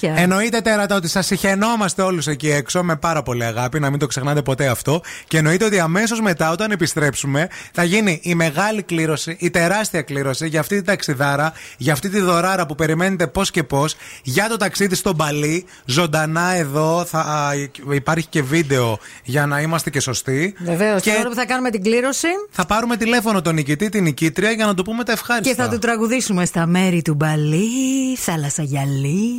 300. 0.00 0.12
Εννοείται 0.14 0.60
τέρατα 0.60 0.96
ότι 0.96 1.08
σας 1.08 1.26
συχαινόμαστε 1.26 2.02
όλους 2.02 2.26
εκεί 2.26 2.50
έξω 2.50 2.82
με 2.82 2.96
πάρα 2.96 3.22
πολύ 3.22 3.44
αγάπη, 3.44 3.80
να 3.80 3.90
μην 3.90 3.98
το 3.98 4.06
ξεχνάτε 4.06 4.42
ποτέ 4.42 4.66
αυτό. 4.66 5.02
Και 5.28 5.38
εννοείται 5.38 5.64
ότι 5.64 5.78
αμέσως 5.78 6.20
μετά, 6.20 6.50
όταν 6.50 6.70
επιστρέψουμε, 6.70 7.48
θα 7.72 7.84
γίνει 7.84 8.20
η 8.22 8.34
μεγάλη 8.34 8.82
κλήρωση, 8.82 9.36
η 9.40 9.50
τεράστια 9.50 10.02
κλήρωση 10.02 10.48
για 10.48 10.60
αυτή 10.60 10.76
τη 10.76 10.82
ταξιδάρα, 10.82 11.52
για 11.76 11.92
αυτή 11.92 12.08
τη 12.08 12.20
δωράρα 12.20 12.66
που 12.66 12.74
περιμένετε 12.74 13.26
πώς 13.26 13.50
και 13.50 13.62
πώς, 13.62 13.96
για 14.22 14.48
το 14.48 14.56
ταξίδι 14.56 14.94
στο 14.94 15.14
Μπαλί. 15.14 15.66
Ζωντανά 15.84 16.54
εδώ 16.54 17.04
θα 17.04 17.18
α, 17.18 17.52
υπάρχει 17.90 18.26
και 18.26 18.42
βίντεο 18.42 18.98
για 19.24 19.46
να 19.46 19.60
είμαστε 19.60 19.90
και 19.90 20.00
σωστοί. 20.00 20.54
Βεβαίως, 20.58 21.02
Και 21.02 21.10
την 21.10 21.20
ώρα 21.20 21.28
που 21.28 21.34
θα 21.34 21.46
κάνουμε 21.46 21.63
την 21.70 21.82
κλήρωση 21.82 22.28
θα 22.50 22.66
πάρουμε 22.66 22.96
τηλέφωνο 22.96 23.40
τον 23.42 23.54
νικητή, 23.54 23.88
την 23.88 24.02
νικήτρια 24.02 24.50
για 24.50 24.66
να 24.66 24.74
του 24.74 24.82
πούμε 24.82 25.04
τα 25.04 25.12
ευχάριστα. 25.12 25.54
και 25.54 25.62
θα 25.62 25.68
του 25.68 25.78
τραγουδήσουμε 25.78 26.44
στα 26.44 26.66
μέρη 26.66 27.02
του 27.02 27.14
Μπαλί, 27.14 28.16
θάλασσα 28.16 28.62
γυαλί. 28.62 29.30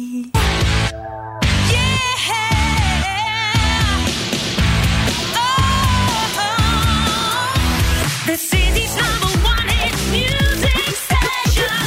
The 8.27 8.37
city's 8.51 8.93
number 9.01 9.33
one 9.53 9.69
hit 9.79 9.95
music 10.15 10.93
station. 11.07 11.77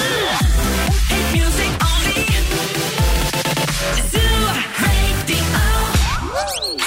Hit 1.13 1.27
music 1.37 1.73
only. 1.93 2.21
Zoo 4.13 4.41
Radio. 4.85 5.43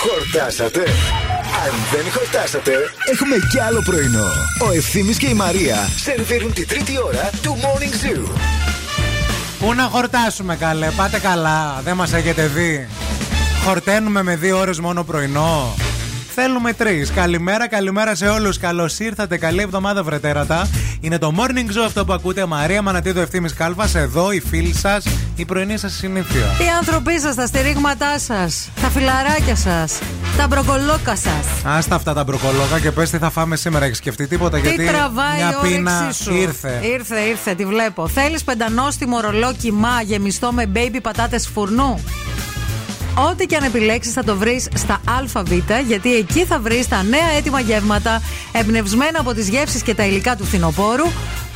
Χορτάσατε. 0.04 0.84
Αν 1.66 1.72
δεν 1.92 2.12
χορτάσατε, 2.12 2.72
έχουμε 3.12 3.36
κι 3.52 3.60
άλλο 3.60 3.82
πρωινό. 3.86 4.28
Ο 4.68 4.72
Ευθύμης 4.72 5.18
και 5.18 5.28
η 5.30 5.34
Μαρία 5.34 5.76
σερβίρουν 5.96 6.54
τη 6.54 6.66
τρίτη 6.66 6.94
ώρα 7.06 7.30
του 7.42 7.58
Morning 7.62 8.06
Zoo. 8.06 8.30
Πού 9.60 9.74
να 9.74 9.84
χορτάσουμε 9.84 10.56
καλέ, 10.56 10.90
πάτε 10.90 11.20
καλά, 11.20 11.82
δεν 11.84 11.96
μας 11.96 12.14
έχετε 12.14 12.48
δει. 12.48 12.88
Χορταίνουμε 13.66 14.24
με 14.24 14.36
δύο 14.36 14.58
ώρες 14.58 14.80
μόνο 14.80 15.04
πρωινό. 15.04 15.76
Θέλουμε 16.36 16.74
τρεις. 16.74 17.12
Καλημέρα, 17.12 17.68
καλημέρα 17.68 18.16
σε 18.16 18.28
όλους. 18.28 18.58
Καλώς 18.58 19.00
ήρθατε. 19.00 19.38
Καλή 19.38 19.62
εβδομάδα, 19.62 20.04
βρετέρατα. 20.04 20.70
Είναι 21.02 21.18
το 21.18 21.34
morning 21.38 21.78
show 21.78 21.84
αυτό 21.86 22.06
που 22.06 22.14
ακούτε. 22.14 22.46
Μαρία 22.46 22.82
Μανατίδο 22.82 23.22
Ευθύνη 23.22 23.50
Κάλβα. 23.50 23.90
Εδώ 23.96 24.32
η 24.32 24.40
φίλη 24.50 24.74
σας, 24.74 25.06
η 25.36 25.46
πρωινή 25.46 25.78
σας 25.78 25.94
συνήθεια. 25.94 26.42
Οι 26.42 26.70
άνθρωποι 26.80 27.20
σας, 27.20 27.36
τα 27.36 27.46
στηρίγματά 27.46 28.20
σας, 28.20 28.70
τα 28.82 28.90
φιλαράκια 28.90 29.56
σας, 29.56 30.00
τα 30.38 30.48
μπροκολόκα 30.48 31.16
σας. 31.16 31.46
Άστα 31.64 31.96
αυτά 31.96 32.14
τα 32.14 32.24
μπροκολόγα 32.24 32.80
και 32.80 32.92
πες 32.92 33.10
τι 33.10 33.18
θα 33.18 33.30
φάμε 33.30 33.56
σήμερα. 33.56 33.86
Έχεις 33.86 33.98
σκεφτεί 33.98 34.28
τίποτα 34.28 34.60
Τι 34.60 34.68
γιατί 34.68 34.86
τραβάει 34.86 35.38
μια 35.38 35.58
η 35.64 35.68
πείνα 35.68 36.02
όρεξή 36.02 36.24
σου; 36.24 36.36
ήρθε. 36.36 36.80
Ήρθε, 36.84 37.20
ήρθε, 37.20 37.54
τη 37.54 37.66
βλέπω. 37.66 38.08
Θέλεις 38.08 38.44
πεντανόστιμο 38.44 39.20
ρολό 39.20 39.54
κοιμά 39.54 40.02
γεμιστό 40.02 40.52
με 40.52 40.72
baby 40.76 41.00
πατάτες 41.02 41.50
φουρνού; 41.54 42.04
Ό,τι 43.30 43.46
και 43.46 43.56
αν 43.56 43.64
επιλέξεις 43.64 44.14
θα 44.14 44.24
το 44.24 44.36
βρεις 44.36 44.68
στα 44.76 45.02
ΑΒ 45.20 45.52
γιατί 45.88 46.16
εκεί 46.16 46.46
θα 46.46 46.60
βρεις 46.60 46.88
τα 46.88 47.04
νέα 47.04 47.30
έτοιμα 47.38 47.60
γεύματα 47.60 48.22
εμπνευσμένα 48.52 49.20
από 49.20 49.34
τις 49.34 49.50
γεύσεις 49.50 49.82
και 49.82 49.96
τα 49.96 50.06
υλικά 50.06 50.36
του 50.36 50.46
φθινοπόρου 50.46 51.06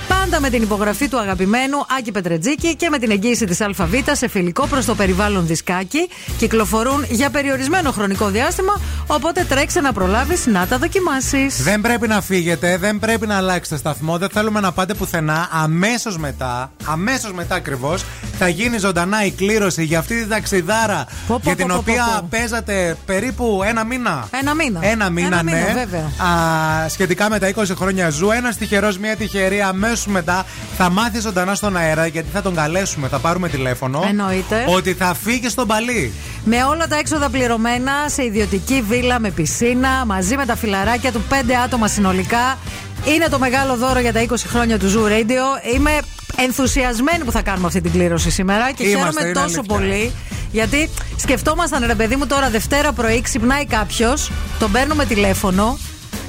Πάντα 0.07 0.39
με 0.39 0.49
την 0.49 0.61
υπογραφή 0.61 1.07
του 1.07 1.19
αγαπημένου 1.19 1.77
Άκη 1.97 2.11
Πετρετζίκη 2.11 2.75
και 2.75 2.89
με 2.89 2.97
την 2.97 3.11
εγγύηση 3.11 3.45
της 3.45 3.61
ΑΒ 3.61 3.93
σε 4.11 4.27
φιλικό 4.27 4.67
προς 4.67 4.85
το 4.85 4.95
περιβάλλον 4.95 5.47
δισκάκι. 5.47 6.09
Κυκλοφορούν 6.37 7.05
για 7.09 7.29
περιορισμένο 7.29 7.91
χρονικό 7.91 8.27
διάστημα, 8.27 8.81
οπότε 9.07 9.45
τρέξε 9.49 9.81
να 9.81 9.93
προλάβεις 9.93 10.45
να 10.45 10.67
τα 10.67 10.77
δοκιμάσεις. 10.77 11.63
Δεν 11.63 11.81
πρέπει 11.81 12.07
να 12.07 12.21
φύγετε, 12.21 12.77
δεν 12.77 12.99
πρέπει 12.99 13.27
να 13.27 13.37
αλλάξετε 13.37 13.77
σταθμό, 13.77 14.17
δεν 14.17 14.29
θέλουμε 14.29 14.59
να 14.59 14.71
πάτε 14.71 14.93
πουθενά. 14.93 15.49
Αμέσως 15.51 16.17
μετά, 16.17 16.71
αμέσως 16.85 17.33
μετά 17.33 17.55
ακριβώς, 17.55 18.03
θα 18.39 18.47
γίνει 18.47 18.77
ζωντανά 18.77 19.25
η 19.25 19.31
κλήρωση 19.31 19.83
για 19.83 19.99
αυτή 19.99 20.15
τη 20.21 20.27
ταξιδάρα 20.27 21.05
πω, 21.27 21.39
για 21.43 21.55
την 21.55 21.67
πω, 21.67 21.73
πω, 21.73 21.79
οποία 21.79 22.05
πω. 22.19 22.27
παίζατε 22.29 22.97
περίπου 23.05 23.61
ένα 23.65 23.83
μήνα. 23.83 24.27
Ένα 24.39 24.53
μήνα. 24.53 24.79
Ένα 24.83 25.09
μήνα, 25.09 25.27
Ένα 25.27 25.43
μήνα, 25.43 25.57
ναι. 25.61 25.73
βέβαια. 25.73 26.27
Α, 26.29 26.89
σχετικά 26.89 27.29
με 27.29 27.39
τα 27.39 27.53
20 27.55 27.63
χρόνια 27.75 28.09
ζου. 28.09 28.31
Ένας 28.31 28.57
τυχερός, 28.57 28.97
μία 28.97 29.15
τυχερή. 29.15 29.61
Αμέσως 29.61 29.94
μετά 30.05 30.45
θα 30.77 30.89
μάθει 30.89 31.19
ζωντανά 31.19 31.55
στον 31.55 31.77
αέρα 31.77 32.05
γιατί 32.05 32.27
θα 32.33 32.41
τον 32.41 32.55
καλέσουμε. 32.55 33.07
Θα 33.07 33.19
πάρουμε 33.19 33.49
τηλέφωνο. 33.49 34.03
Εννοείται. 34.07 34.65
Ότι 34.67 34.93
θα 34.93 35.15
φύγει 35.23 35.49
στον 35.49 35.67
παλί. 35.67 36.13
Με 36.45 36.63
όλα 36.63 36.87
τα 36.87 36.97
έξοδα 36.97 37.29
πληρωμένα 37.29 37.91
σε 38.05 38.23
ιδιωτική 38.23 38.83
βίλα 38.87 39.19
με 39.19 39.29
πισίνα, 39.29 40.05
μαζί 40.05 40.35
με 40.35 40.45
τα 40.45 40.55
φιλαράκια 40.55 41.11
του, 41.11 41.21
πέντε 41.29 41.55
άτομα 41.55 41.87
συνολικά. 41.87 42.57
Είναι 43.05 43.27
το 43.27 43.39
μεγάλο 43.39 43.75
δώρο 43.75 43.99
για 43.99 44.13
τα 44.13 44.25
20 44.29 44.33
χρόνια 44.47 44.79
του 44.79 44.91
Zoo 44.91 45.11
Radio. 45.11 45.73
Είμαι 45.75 45.91
ενθουσιασμένη 46.37 47.23
που 47.23 47.31
θα 47.31 47.41
κάνουμε 47.41 47.67
αυτή 47.67 47.81
την 47.81 47.91
κλήρωση 47.91 48.29
σήμερα 48.29 48.71
και 48.71 48.83
Είμαστε, 48.83 48.99
χαίρομαι 48.99 49.21
είναι 49.21 49.31
τόσο 49.33 49.59
αλήθεια. 49.59 49.63
πολύ. 49.63 50.11
Γιατί 50.51 50.89
σκεφτόμασταν, 51.15 51.83
ρε 51.85 51.95
παιδί 51.95 52.15
μου, 52.15 52.27
τώρα 52.27 52.49
Δευτέρα 52.49 52.91
πρωί 52.91 53.21
ξυπνάει 53.21 53.65
κάποιος, 53.65 54.31
τον 54.59 54.71
παίρνουμε 54.71 55.05
τηλέφωνο 55.05 55.77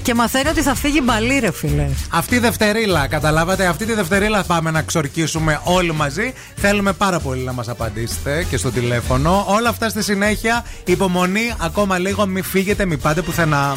και 0.06 0.14
μαθαίνει 0.14 0.48
ότι 0.48 0.62
θα 0.62 0.74
φύγει 0.74 1.00
μπαλί, 1.04 1.38
ρε 1.38 1.52
φίλε. 1.52 1.88
Αυτή 2.10 2.34
η 2.34 2.38
Δευτερίλα, 2.38 3.06
καταλάβατε, 3.06 3.66
αυτή 3.66 3.84
τη 3.84 3.94
Δευτερίλα 3.94 4.44
πάμε 4.44 4.70
να 4.70 4.82
ξορκίσουμε 4.82 5.60
όλοι 5.64 5.92
μαζί. 5.92 6.32
Θέλουμε 6.56 6.92
πάρα 6.92 7.18
πολύ 7.20 7.42
να 7.42 7.52
μας 7.52 7.68
απαντήσετε 7.68 8.46
και 8.50 8.56
στο 8.56 8.70
τηλέφωνο. 8.70 9.44
Όλα 9.48 9.68
αυτά 9.68 9.88
στη 9.88 10.02
συνέχεια, 10.02 10.64
υπομονή, 10.84 11.54
ακόμα 11.60 11.98
λίγο, 11.98 12.26
μην 12.26 12.42
φύγετε, 12.44 12.84
μην 12.84 13.00
πάτε 13.00 13.22
πουθενά. 13.22 13.76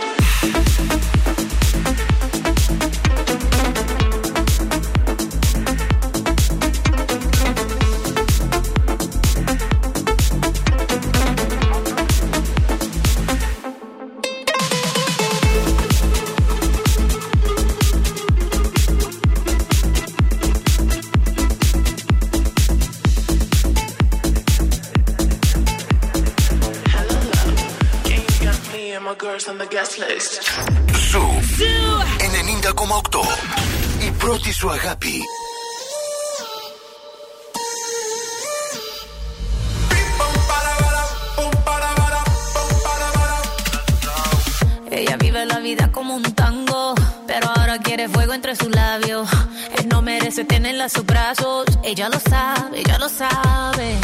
Él 49.77 49.87
no 49.89 50.01
merece 50.01 50.43
tenerla 50.45 50.85
a 50.85 50.89
sus 50.89 51.05
brazos, 51.05 51.65
ella 51.83 52.09
lo 52.09 52.19
sabe, 52.19 52.79
ella 52.81 52.97
lo 52.97 53.09
sabe. 53.09 53.95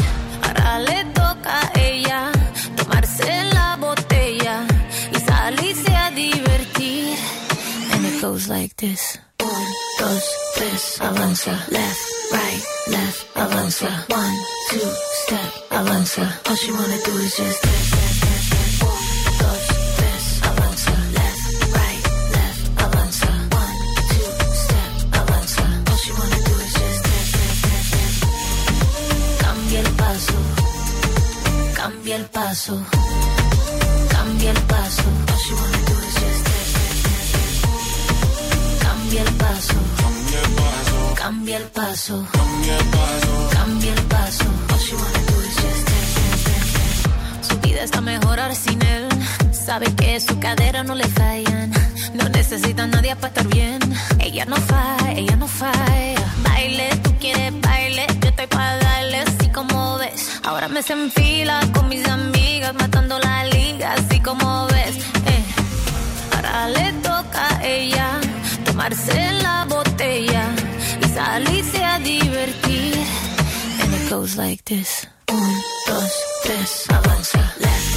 Ahora 0.44 0.80
le 0.80 1.06
toca 1.14 1.60
a 1.62 1.80
ella 1.80 2.32
tomarse 2.76 3.44
la 3.54 3.76
botella 3.78 4.66
y 5.14 5.20
salirse 5.20 5.96
a 5.96 6.12
divertir. 6.12 7.18
And 7.94 8.06
it 8.06 8.22
goes 8.22 8.48
like 8.48 8.76
this. 8.78 9.20
Un, 9.40 9.66
dos, 10.00 10.24
tres, 10.56 11.02
avanza. 11.02 11.52
Left, 11.70 12.00
right, 12.32 12.64
left, 12.88 13.28
avanza. 13.36 14.06
One, 14.10 14.38
two, 14.70 14.92
step, 15.26 15.52
avanza. 15.72 16.40
All 16.50 16.56
she 16.56 16.72
wanna 16.72 16.98
do 17.06 17.12
is 17.18 17.38
just 17.38 18.07
paso, 32.58 32.82
cambia 34.10 34.50
el 34.50 34.62
paso. 34.64 35.04
Cambia 38.80 39.22
el 39.22 39.34
paso, 39.34 39.76
cambia 41.16 41.58
el 41.60 41.70
paso, 41.70 42.26
cambia 43.52 43.94
el 43.94 44.02
paso. 44.06 44.46
Step, 45.54 45.70
step, 45.84 46.34
step. 46.40 47.48
Su 47.48 47.60
vida 47.60 47.84
está 47.84 48.02
mejor 48.02 48.40
ahora 48.40 48.56
sin 48.56 48.82
él. 48.82 49.08
Sabe 49.52 49.94
que 49.94 50.20
su 50.20 50.40
cadera 50.40 50.84
no 50.84 50.96
le 50.96 51.08
fallan. 51.08 51.72
No 52.16 52.28
necesita 52.30 52.84
a 52.84 52.88
nadie 52.88 53.16
para 53.16 53.28
estar 53.28 53.48
bien. 53.48 53.80
Ella 54.20 54.46
no 54.46 54.56
falla, 54.56 55.12
ella 55.12 55.36
no 55.36 55.48
falla. 55.48 56.34
Baile, 56.42 56.90
tú 57.04 57.14
quieres 57.20 57.54
baile. 57.62 58.08
Yo 58.22 58.30
estoy 58.30 58.48
para 58.48 58.78
darle 58.78 59.47
ves. 59.98 60.40
Ahora 60.44 60.68
me 60.68 60.82
se 60.82 60.94
con 61.74 61.90
mis 61.90 62.08
amigas, 62.08 62.74
matando 62.74 63.20
la 63.20 63.46
liga, 63.46 63.94
así 63.94 64.20
como 64.20 64.68
ves. 64.68 64.96
Eh. 64.96 65.44
Ahora 66.36 66.70
le 66.70 66.94
toca 67.04 67.58
a 67.58 67.66
ella 67.66 68.20
tomarse 68.66 69.32
la 69.42 69.66
botella 69.66 70.46
y 71.02 71.06
salirse 71.10 71.84
a 71.84 72.00
divertir. 72.00 72.96
And 73.82 73.94
it 73.94 74.10
goes 74.10 74.36
like 74.36 74.64
this. 74.66 75.08
Un, 75.32 75.62
dos, 75.88 76.12
tres, 76.44 76.86
avanza. 76.90 77.54
Left, 77.60 77.97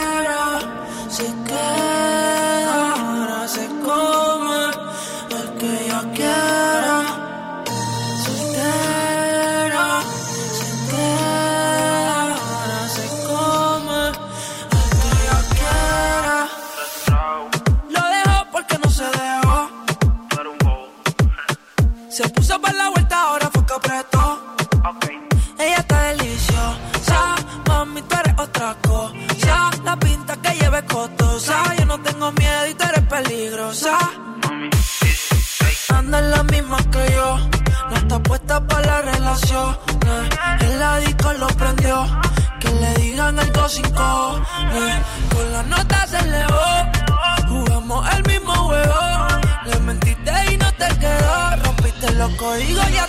La 45.61 45.77
nota 45.77 46.07
se 46.07 46.17
elevó. 46.17 46.91
Jugamos 47.47 48.15
el 48.15 48.23
mismo 48.23 48.53
juego. 48.53 49.27
Le 49.65 49.79
mentiste 49.79 50.31
y 50.51 50.57
no 50.57 50.71
te 50.73 50.87
quedó. 50.97 51.55
Rompiste 51.63 52.11
los 52.13 52.31
códigos, 52.35 52.91
ya 52.91 53.07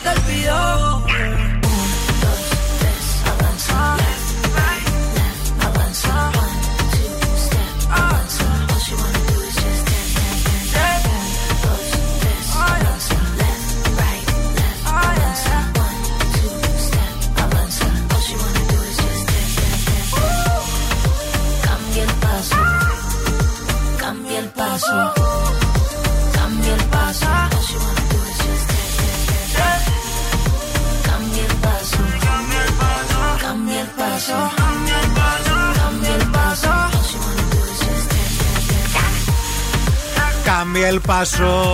step. 40.73 40.83
Κάμι 40.83 40.85
ελπάσω, 40.85 41.65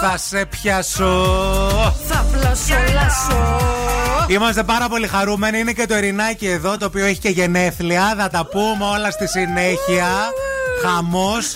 θα 0.00 0.16
σε 0.16 0.44
πιάσω. 0.44 1.26
Θα 2.08 2.26
πλασολάσω. 2.32 3.58
Είμαστε 4.28 4.62
πάρα 4.62 4.88
πολύ 4.88 5.06
χαρούμενοι. 5.06 5.58
Είναι 5.58 5.72
και 5.72 5.86
το 5.86 5.94
Ερινάκι 5.94 6.46
εδώ, 6.46 6.76
το 6.76 6.84
οποίο 6.84 7.04
έχει 7.04 7.18
και 7.18 7.28
γενέθλια. 7.28 8.14
Θα 8.18 8.28
τα 8.28 8.46
πούμε 8.46 8.84
όλα 8.94 9.10
στη 9.10 9.28
συνέχεια. 9.28 10.06
Χαμός, 10.82 11.54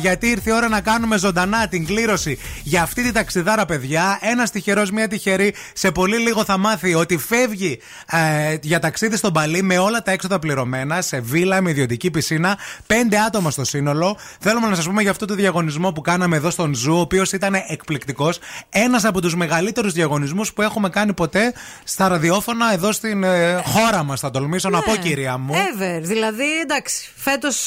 γιατί 0.00 0.26
ήρθε 0.26 0.50
η 0.50 0.52
ώρα 0.52 0.68
να 0.68 0.80
κάνουμε 0.80 1.18
ζωντανά 1.18 1.68
την 1.68 1.86
κλήρωση 1.86 2.38
για 2.62 2.82
αυτή 2.82 3.02
τη 3.02 3.12
ταξιδάρα, 3.12 3.64
παιδιά. 3.64 4.18
Ένας 4.20 4.50
τυχερός, 4.50 4.90
μία 4.90 5.08
τυχερή, 5.08 5.54
σε 5.72 5.90
πολύ 5.90 6.16
λίγο 6.16 6.44
θα 6.44 6.58
μάθει 6.58 6.94
ότι 6.94 7.18
φεύγει 7.18 7.80
ε, 8.06 8.56
για 8.62 8.78
ταξίδι 8.78 9.16
στον 9.16 9.32
Παλί 9.32 9.62
με 9.62 9.78
όλα 9.78 10.02
τα 10.02 10.10
έξοδα 10.10 10.38
πληρωμένα, 10.38 11.00
σε 11.00 11.20
βίλα 11.20 11.60
με 11.60 11.70
ιδιωτική 11.70 12.10
πισίνα. 12.10 12.58
Πέντε 12.86 13.18
άτομα 13.18 13.50
στο 13.50 13.64
σύνολο. 13.64 14.18
Θέλουμε 14.40 14.68
να 14.68 14.74
σας 14.74 14.86
πούμε 14.86 15.02
για 15.02 15.10
αυτό 15.10 15.26
το 15.26 15.34
διαγωνισμό 15.34 15.92
που 15.92 16.00
κάναμε 16.00 16.36
εδώ 16.36 16.50
στον 16.50 16.74
Zoo, 16.74 16.94
ο 16.94 17.00
οποίος 17.00 17.32
ήταν 17.32 17.54
εκπληκτικός. 17.68 18.38
Ένας 18.70 19.04
από 19.04 19.20
τους 19.20 19.36
μεγαλύτερους 19.36 19.92
διαγωνισμούς 19.92 20.52
που 20.52 20.62
έχουμε 20.62 20.88
κάνει 20.88 21.12
ποτέ 21.12 21.52
στα 21.84 22.08
ραδιόφωνα 22.08 22.72
εδώ 22.72 22.92
στην 22.92 23.24
ε, 23.24 23.62
χώρα 23.64 24.02
μας, 24.02 24.20
θα 24.20 24.30
τολμήσω 24.30 24.68
να 24.68 24.80
πω, 24.80 24.96
κυρία 24.96 25.38
μου. 25.38 25.54
Ever. 25.54 26.00
Δηλαδή, 26.02 26.60
εντάξει, 26.62 27.12
φέτος 27.24 27.66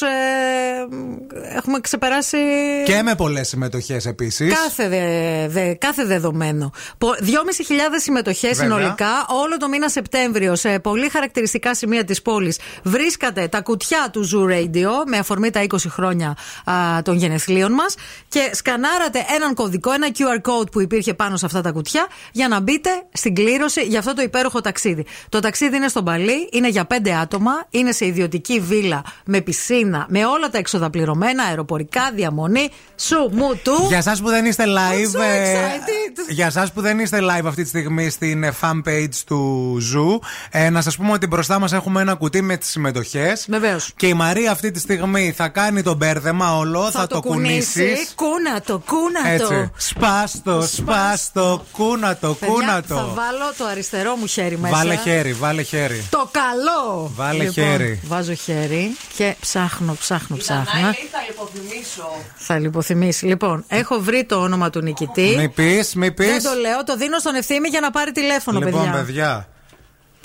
έχουμε 1.56 1.80
ξεπεράσει. 1.80 2.36
Και 2.84 3.02
με 3.02 3.14
πολλές 3.14 3.48
συμμετοχές 3.48 4.06
επίσης. 4.06 4.54
Κάθε, 4.54 4.88
δε, 4.88 5.48
δε- 5.48 5.74
κάθε 5.74 6.04
δεδομένο. 6.04 6.70
Πο- 6.98 7.14
2.500 7.20 8.00
συμμετοχές 8.02 8.58
Βέβαια. 8.58 8.76
συνολικά 8.76 9.26
όλο 9.28 9.56
το 9.56 9.68
μήνα 9.68 9.88
Σεπτέμβριο 9.88 10.54
σε 10.56 10.78
πολύ 10.78 11.08
χαρακτηριστικά 11.08 11.74
σημεία 11.74 12.04
της 12.04 12.22
πόλης. 12.22 12.58
Βρίσκατε 12.82 13.48
τα 13.48 13.60
κουτιά 13.60 14.08
του 14.12 14.28
Zoo 14.32 14.52
Radio 14.52 14.88
με 15.06 15.16
αφορμή 15.18 15.50
τα 15.50 15.62
20 15.62 15.66
χρόνια 15.88 16.36
α, 16.64 17.02
των 17.02 17.16
γενεθλίων 17.16 17.72
μας 17.72 17.94
και 18.28 18.50
σκανάρατε 18.52 19.24
έναν 19.36 19.54
κωδικό, 19.54 19.92
ένα 19.92 20.08
QR 20.18 20.50
code 20.50 20.70
που 20.72 20.80
υπήρχε 20.80 21.14
πάνω 21.14 21.36
σε 21.36 21.46
αυτά 21.46 21.60
τα 21.60 21.70
κουτιά 21.70 22.06
για 22.32 22.48
να 22.48 22.60
μπείτε 22.60 22.90
στην 23.12 23.34
κλήρωση 23.34 23.80
για 23.82 23.98
αυτό 23.98 24.14
το 24.14 24.22
υπέροχο 24.22 24.60
ταξίδι. 24.60 25.04
Το 25.28 25.40
ταξίδι 25.40 25.76
είναι 25.76 25.88
στον 25.88 26.04
Παλί, 26.04 26.48
είναι 26.52 26.68
για 26.68 26.86
5 26.86 27.08
άτομα, 27.22 27.52
είναι 27.70 27.92
σε 27.92 28.06
ιδιωτική 28.06 28.60
βίλα 28.60 29.02
με 29.24 29.40
πισίνα, 29.48 30.06
με 30.08 30.24
όλα 30.24 30.48
τα 30.50 30.58
έξοδα 30.58 30.90
πληρωμένα, 30.90 31.44
αεροπορικά, 31.44 32.10
διαμονή, 32.14 32.70
σου, 32.96 33.28
μου, 33.32 33.60
του. 33.62 33.84
Για 33.88 33.96
εσά 33.96 34.16
που 34.22 34.28
δεν 34.28 34.44
είστε 34.44 34.64
live. 34.66 35.18
so 35.18 35.22
ε, 35.22 35.54
excited. 35.54 36.28
για 36.28 36.46
εσά 36.46 36.68
που 36.74 36.80
δεν 36.80 36.98
είστε 36.98 37.18
live 37.20 37.46
αυτή 37.46 37.62
τη 37.62 37.68
στιγμή 37.68 38.10
στην 38.10 38.42
ε, 38.42 38.54
fan 38.60 38.88
page 38.88 39.14
του 39.26 39.76
Zoo, 39.94 40.26
ε, 40.50 40.70
να 40.70 40.80
σας 40.80 40.96
πούμε 40.96 41.12
ότι 41.12 41.26
μπροστά 41.26 41.58
μας 41.58 41.72
έχουμε 41.72 42.00
ένα 42.00 42.14
κουτί 42.14 42.42
με 42.42 42.56
τις 42.56 42.68
συμμετοχές. 42.68 43.46
Βεβαίως. 43.48 43.92
Και 43.96 44.06
η 44.06 44.14
Μαρία 44.14 44.50
αυτή 44.50 44.70
τη 44.70 44.78
στιγμή 44.80 45.32
θα 45.36 45.48
κάνει 45.48 45.82
το 45.82 45.94
μπέρδεμα 45.94 46.56
όλο, 46.56 46.90
θα, 46.90 47.06
το 47.06 47.20
κουνήσει. 47.20 47.96
Κούνα 48.14 48.60
το, 48.60 48.82
κούνα 48.86 49.28
Έτσι. 49.28 49.46
το. 49.46 49.70
Σπάστο, 49.76 50.62
σπάστο, 50.62 51.64
κούνα 51.72 52.16
το, 52.16 52.34
Παιδιά, 52.34 52.54
κούνα 52.54 52.72
Θα 52.72 52.82
το. 52.82 52.94
βάλω 52.94 53.52
το 53.58 53.64
αριστερό 53.64 54.16
μου 54.16 54.26
χέρι 54.26 54.58
μέσα. 54.58 54.76
Βάλε 54.76 54.94
χέρι, 54.96 55.32
βάλε 55.32 55.62
χέρι. 55.62 56.04
Το 56.10 56.28
καλό! 56.30 57.10
Βάλε 57.14 57.44
λοιπόν, 57.44 57.52
χέρι. 57.52 58.00
Βάζω 58.04 58.34
χέρι 58.34 58.96
και 59.16 59.36
ψάχνω, 59.40 59.94
ψάχνω, 60.00 60.36
ψάχνω. 60.36 60.64
θα 61.10 61.22
λιποθυμίσω. 61.28 62.08
Θα 62.36 62.58
λιποθυμίσει. 62.58 63.26
Λοιπόν, 63.26 63.64
έχω 63.68 63.98
βρει 64.00 64.24
το 64.24 64.36
όνομα 64.42 64.70
του 64.70 64.80
νικητή. 64.80 65.34
Μη 65.38 65.48
πεις, 65.48 65.94
μη 65.94 66.12
πεις. 66.12 66.26
Δεν 66.26 66.42
το 66.42 66.60
λέω, 66.60 66.84
το 66.84 66.96
δίνω 66.96 67.18
στον 67.18 67.34
ευθύμη 67.34 67.68
για 67.68 67.80
να 67.80 67.90
πάρει 67.90 68.12
τηλέφωνο, 68.12 68.58
Λοιπόν, 68.58 68.80
παιδιά. 68.82 68.92
παιδιά. 69.04 69.48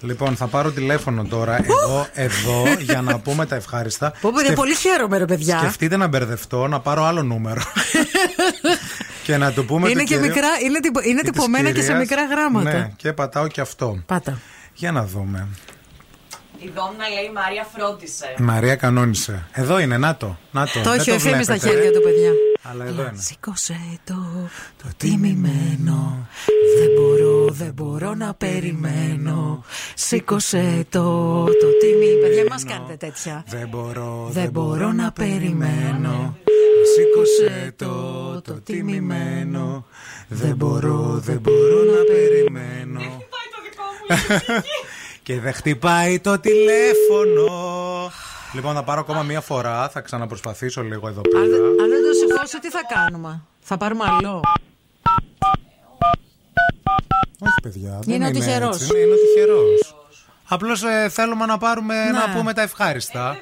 Λοιπόν, 0.01 0.35
θα 0.35 0.47
πάρω 0.47 0.71
τηλέφωνο 0.71 1.23
τώρα 1.23 1.55
εγώ 1.63 2.07
εδώ 2.13 2.63
για 2.79 3.01
να 3.01 3.19
πούμε 3.19 3.45
τα 3.45 3.55
ευχάριστα. 3.55 4.09
Πω, 4.11 4.17
παιδιά, 4.29 4.39
Σκεφ- 4.39 4.55
πολύ 4.57 4.75
χαίρομαι, 4.75 5.17
ρε 5.17 5.25
παιδιά. 5.25 5.57
Σκεφτείτε 5.57 5.97
να 5.97 6.07
μπερδευτώ, 6.07 6.67
να 6.67 6.79
πάρω 6.79 7.03
άλλο 7.03 7.23
νούμερο. 7.23 7.61
και 9.25 9.37
να 9.37 9.51
του 9.51 9.65
πούμε 9.65 9.89
είναι 9.89 9.99
το 9.99 10.05
και 10.05 10.13
κύριο- 10.15 10.29
μικρά, 10.33 10.47
είναι, 10.65 10.79
τυπο- 10.79 11.03
είναι 11.05 11.21
και 11.21 11.29
της 11.29 11.31
τυπωμένα 11.31 11.71
και 11.71 11.75
σε 11.81 11.81
κυρίας. 11.81 11.99
μικρά 11.99 12.25
γράμματα. 12.25 12.71
Ναι, 12.71 12.91
και 12.95 13.13
πατάω 13.13 13.47
και 13.47 13.61
αυτό. 13.61 14.03
Πάτα. 14.05 14.39
Για 14.73 14.91
να 14.91 15.05
δούμε. 15.05 15.47
Η 16.65 16.71
Δόμνα 16.75 17.05
λέει 17.15 17.31
Μαρία 17.33 17.65
φρόντισε. 17.73 18.35
Η 18.39 18.41
Μαρία 18.43 18.75
κανόνισε. 18.75 19.47
Εδώ 19.51 19.79
είναι, 19.79 19.97
να 19.97 20.15
το. 20.15 20.37
Να 20.51 20.65
το. 20.65 20.81
Το 20.83 20.89
Δεν 20.89 20.99
έχει 20.99 21.11
ο 21.11 21.13
ευθύμη 21.13 21.43
στα 21.43 21.53
βλέπετε. 21.53 21.69
χέρια 21.75 21.91
του, 21.91 22.01
παιδιά. 22.01 22.31
Αλλά 22.69 22.85
εδώ 22.85 23.01
είναι. 23.01 23.21
Σήκωσε 23.21 23.79
το, 24.03 24.15
το 24.77 24.87
τιμημένο. 24.97 26.27
Δεν 26.79 26.89
μπορώ, 26.95 27.47
δεν 27.51 27.73
μπορώ 27.73 28.13
να 28.15 28.33
περιμένω. 28.33 29.63
Σήκωσε 29.95 30.85
το, 30.89 31.43
το 31.43 31.67
τιμή. 31.79 32.21
Παιδιά, 32.21 32.45
μας 32.49 32.63
κάνετε 32.63 32.95
τέτοια. 33.05 33.43
Δεν 33.47 33.67
μπορώ, 33.67 34.27
Δεν 34.31 34.49
μπορώ 34.49 34.91
να 34.91 35.11
περιμένω. 35.11 36.37
Σήκωσε 36.95 37.73
το, 37.75 37.91
το 38.41 38.53
τιμημένο. 38.53 39.85
Δεν 40.27 40.55
μπορώ, 40.55 41.19
δεν 41.23 41.39
μπορώ 41.39 41.83
να 41.83 42.03
περιμένω. 42.03 42.99
Και 45.23 45.39
δεν 45.39 45.53
χτυπάει 45.53 46.19
το 46.19 46.39
τηλέφωνο. 46.39 47.51
Λοιπόν, 48.53 48.73
θα 48.73 48.83
πάρω 48.83 48.99
ακόμα 48.99 49.23
μία 49.23 49.41
φορά. 49.41 49.89
Θα 49.89 50.01
ξαναπροσπαθήσω 50.01 50.81
λίγο 50.81 51.07
εδώ 51.07 51.21
πέρα. 51.21 51.43
Αν 51.43 51.49
δεν 51.49 51.61
αν 51.61 51.89
δεν 51.89 52.03
το 52.03 52.13
σηκώσω, 52.13 52.59
τι 52.59 52.69
θα 52.69 52.81
κάνουμε; 52.95 53.41
Θα 53.59 53.77
πάρουμε 53.77 54.03
άλλο; 54.19 54.41
Όχι, 57.39 57.53
παιδιά. 57.63 57.99
Δεν 58.03 58.15
Είναι 58.15 58.25
ο 58.25 58.27
είναι 58.27 58.39
τυχερός. 58.39 58.75
έτσι. 58.81 58.91
Ναι, 58.93 58.99
είναι 58.99 59.13
ο 59.13 59.17
τυχερός. 59.17 59.95
Απλώς 60.47 60.83
θέλουμε 61.09 61.45
να 61.45 61.57
πάρουμε 61.57 62.03
Ναι. 62.03 62.11
να 62.11 62.33
πούμε 62.35 62.53
τα 62.53 62.61
ευχάριστα. 62.61 63.37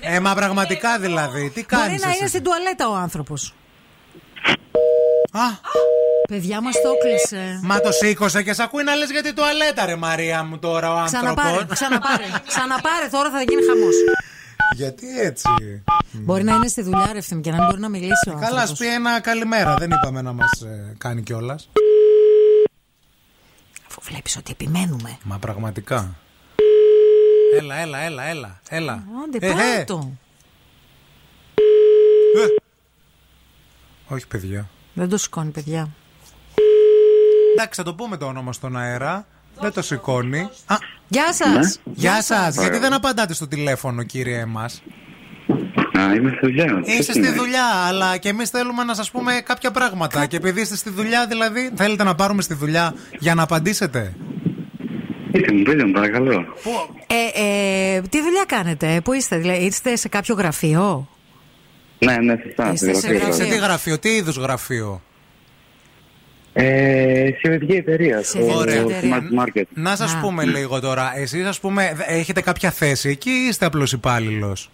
Ε, 0.00 0.20
μα 0.20 0.34
πραγματικά 0.34 0.98
δηλαδή. 0.98 1.50
Τι 1.50 1.62
κάνεις. 1.64 1.86
Μπορεί 1.86 2.00
να 2.00 2.16
είναι 2.18 2.26
στην 2.28 2.42
τουαλέτα 2.42 2.88
ο 2.88 2.94
άνθρωπος. 2.94 3.54
Α, 5.32 5.76
Παιδιά 6.28 6.60
μας 6.60 6.74
το 6.82 6.88
έκλεισε. 6.88 7.60
Μα 7.62 7.80
το 7.80 7.92
σήκωσε 7.92 8.42
και 8.42 8.52
σ' 8.52 8.60
ακούει 8.60 8.84
να 8.84 8.94
λες 8.94 9.10
γιατί 9.10 9.32
τουαλέτα, 9.32 9.86
ρε 9.86 9.96
Μαρία 9.96 10.44
μου 10.44 10.58
τώρα 10.58 11.02
ο 11.02 11.04
Ξαναπάρε, 11.04 11.48
άνθρωπος. 11.48 11.74
ξαναπάρε. 11.74 12.24
Ξαναπάρε, 12.46 13.08
τώρα 13.10 13.30
θα 13.30 13.42
γίνει 13.42 13.62
χαμός. 13.62 13.94
Γιατί 14.76 15.20
έτσι; 15.20 15.48
Μπορεί 16.12 16.44
να 16.44 16.54
είναι 16.54 16.68
στη 16.68 16.82
δουλειά, 16.82 17.08
ρε 17.12 17.18
ευθύμη, 17.18 17.40
και 17.40 17.50
να 17.50 17.56
μην 17.56 17.66
μπορεί 17.66 17.80
να 17.80 17.88
μιλήσει 17.88 18.28
ο 18.28 18.32
Καλά, 18.32 18.44
ας 18.44 18.50
άνθρωπος. 18.52 18.78
πει 18.78 18.86
ένα 18.94 19.20
καλημέρα. 19.20 19.74
Δεν 19.74 19.90
είπαμε 19.90 20.22
να 20.22 20.32
μας 20.32 20.64
κάνει 20.98 21.22
κιόλας. 21.22 21.68
Αφού 23.88 24.00
βλέπεις 24.02 24.36
ότι 24.36 24.50
επιμένουμε. 24.52 25.18
Μα 25.22 25.38
πραγματικά. 25.38 26.14
Έλα, 27.60 27.74
έλα, 27.76 27.98
έλα, 28.00 28.22
έλα. 28.28 28.60
έλα. 28.68 29.04
Άντε, 29.24 29.46
Ε, 29.46 29.52
πάρε 29.52 29.80
ε. 29.80 29.84
το. 29.84 30.10
Ε. 32.36 32.46
Όχι, 34.14 34.26
παιδιά. 34.26 34.68
Δεν 34.98 35.08
το 35.08 35.16
σηκώνει, 35.16 35.50
παιδιά. 35.50 35.88
Εντάξει, 37.54 37.80
θα 37.80 37.82
το 37.82 37.94
πούμε 37.94 38.16
το 38.16 38.26
όνομα 38.26 38.52
στον 38.52 38.76
αέρα. 38.76 39.26
Δεν 39.60 39.72
το 39.72 39.82
σηκώνει. 39.82 40.40
Α, 40.66 40.76
Γεια 41.08 41.32
σας. 41.32 41.80
Ναι. 41.84 41.92
Γεια 41.94 42.22
σας. 42.22 42.56
Γιατί 42.56 42.78
δεν 42.78 42.92
απαντάτε 42.92 43.34
στο 43.34 43.48
τηλέφωνο, 43.48 44.02
κύριε 44.02 44.44
μας; 44.44 44.82
Α, 45.98 46.14
είμαι 46.14 46.30
στη 46.36 46.38
δουλειά. 46.46 46.64
Είστε 46.64 46.92
Ποιος 46.92 47.04
στη 47.04 47.18
είναι; 47.18 47.30
δουλειά, 47.30 47.66
αλλά 47.86 48.16
και 48.16 48.28
εμείς 48.28 48.50
θέλουμε 48.50 48.84
να 48.84 48.94
σας 48.94 49.10
πούμε 49.10 49.40
κάποια 49.44 49.70
πράγματα. 49.70 50.26
Και 50.26 50.36
επειδή 50.36 50.60
είστε 50.60 50.76
στη 50.76 50.90
δουλειά, 50.90 51.26
δηλαδή, 51.26 51.70
θέλετε 51.74 52.04
να 52.04 52.14
πάρουμε 52.14 52.42
στη 52.42 52.54
δουλειά 52.54 52.94
για 53.18 53.34
να 53.34 53.42
απαντήσετε; 53.42 54.14
Πείτε 55.32 55.52
μου, 55.52 55.62
πείτε 55.62 55.84
μου, 55.84 55.92
παρακαλώ. 55.92 56.44
Ε, 57.06 57.42
ε, 57.96 58.00
τι 58.00 58.22
δουλειά 58.22 58.44
κάνετε, 58.46 59.00
πού 59.04 59.12
είστε, 59.12 59.36
δηλαδή, 59.36 59.64
είστε 59.64 59.96
σε 59.96 60.08
κάποιο 60.08 60.34
γραφείο; 60.34 61.08
Ναι, 61.98 62.16
ναι, 62.16 62.34
σωστά. 62.46 62.72
Είστε 62.72 62.92
στη 62.94 63.00
σε 63.00 63.12
γραφεία. 63.12 63.32
Σε 63.32 63.44
τι 63.44 63.56
γραφείο, 63.56 63.98
τι 63.98 64.08
είδους 64.08 64.36
γραφείο; 64.36 65.02
Ε, 66.52 67.26
σχετική 67.36 67.72
εταιρεία. 67.72 68.22
στο 68.22 68.54
Ωραία. 68.56 68.84
Smart 68.84 69.42
Market. 69.44 69.62
Να 69.74 69.96
σας 69.96 70.16
πούμε 70.20 70.44
λίγο 70.44 70.80
τώρα, 70.80 71.12
εσείς 71.16 71.46
ας 71.46 71.60
πούμε 71.60 71.92
δε- 71.96 72.04
έχετε 72.18 72.40
κάποια 72.40 72.70
θέση 72.70 73.08
εκεί 73.08 73.30
ή 73.30 73.46
είστε 73.48 73.66
απλός 73.66 73.92
υπάλληλος; 73.92 74.70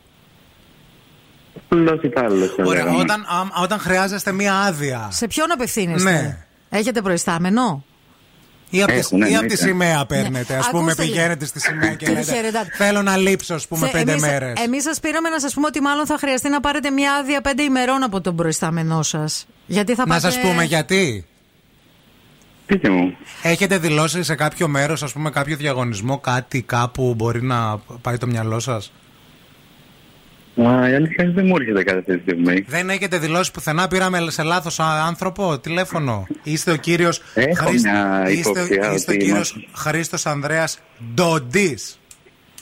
Απλός 1.70 2.02
υπάλληλος, 2.02 2.54
θα 2.54 2.64
Ωραία, 2.66 2.82
λέγαμε. 2.84 3.02
όταν, 3.02 3.20
α, 3.20 3.62
όταν 3.62 3.78
χρειάζεστε 3.78 4.32
μία 4.32 4.54
άδεια. 4.54 5.08
Σε 5.10 5.26
ποιον 5.26 5.50
απευθύνεστε, 5.52 6.10
Ναι. 6.10 6.36
Έχετε 6.78 7.02
προϊστάμενο; 7.02 7.84
Ή 8.76 8.82
από, 8.82 8.92
τη, 8.92 8.98
Έχουν, 8.98 9.18
ή 9.18 9.22
από 9.22 9.28
τη 9.28 9.34
εννοείται. 9.34 9.56
σημαία 9.56 10.06
παίρνετε. 10.06 10.52
Ναι. 10.52 10.58
Α 10.58 10.68
πούμε, 10.70 10.80
Ακούστε 10.82 11.02
λίγο. 11.02 11.14
πηγαίνετε 11.14 11.44
στη 11.46 11.60
σημαία 11.60 11.94
και 11.94 12.04
Τη 12.04 12.10
λέτε. 12.12 12.32
χαιρετάτε. 12.32 12.70
Θέλω 12.76 13.02
να 13.02 13.16
λείψω, 13.16 13.54
ας 13.54 13.66
πούμε, 13.68 13.86
Θε- 13.86 13.92
πέντε 13.96 14.10
εμείς, 14.10 14.22
μέρες. 14.22 14.52
Εμείς 14.64 14.82
σας 14.82 15.00
πήραμε 15.00 15.28
να 15.28 15.40
σας 15.40 15.54
πούμε 15.54 15.66
ότι 15.66 15.80
μάλλον 15.80 16.06
θα 16.06 16.18
χρειαστεί 16.18 16.48
να 16.48 16.60
πάρετε 16.60 16.90
μια 16.90 17.12
άδεια 17.14 17.40
πέντε 17.40 17.62
ημερών 17.62 18.02
από 18.02 18.20
τον 18.20 18.36
προϊστάμενό 18.36 19.02
σας. 19.02 19.46
Γιατί 19.66 19.94
θα 19.94 20.06
Να 20.06 20.14
πάτε... 20.14 20.30
σα 20.30 20.40
πούμε 20.40 20.64
γιατί. 20.64 21.24
Πείτε 22.66 22.88
μου. 22.90 23.16
Έχετε 23.42 23.78
δηλώσει 23.78 24.22
σε 24.22 24.34
κάποιο 24.34 24.68
μέρος, 24.68 25.02
ας 25.02 25.12
πούμε, 25.12 25.30
κάποιο 25.30 25.56
διαγωνισμό, 25.56 26.18
κάτι 26.18 26.62
κάπου 26.62 27.14
μπορεί 27.16 27.42
να 27.42 27.78
πάει 28.02 28.16
το 28.18 28.26
μυαλό 28.26 28.60
σας; 28.60 28.92
Μα 30.56 30.88
η 30.90 30.94
αλήθεια 30.94 31.24
είναι 31.24 31.32
δεν 31.32 31.46
μου 31.46 31.56
έρχεται 31.56 31.82
κάτι 31.84 31.98
αυτή 31.98 32.16
τη 32.16 32.20
στιγμή. 32.22 32.64
Δεν 32.68 32.90
έχετε 32.90 33.18
δηλώσει 33.18 33.50
πουθενά, 33.50 33.88
πήραμε 33.88 34.30
σε 34.30 34.42
λάθος 34.42 34.80
άνθρωπο 34.80 35.58
τηλέφωνο. 35.58 36.26
Είστε 36.42 36.70
ο 36.70 36.76
κύριος 36.76 37.22
Έχω 37.34 37.70
μια 37.72 38.24
είστε, 38.28 38.50
υποψία 38.50 38.92
είστε 38.92 39.10
ο 39.10 39.14
ότι 39.14 39.24
κύριος 39.24 39.50
είμαστε- 39.50 39.70
Χρήστο 39.90 40.30
Ανδρέας 40.30 40.78
Ντοντής. 41.14 41.98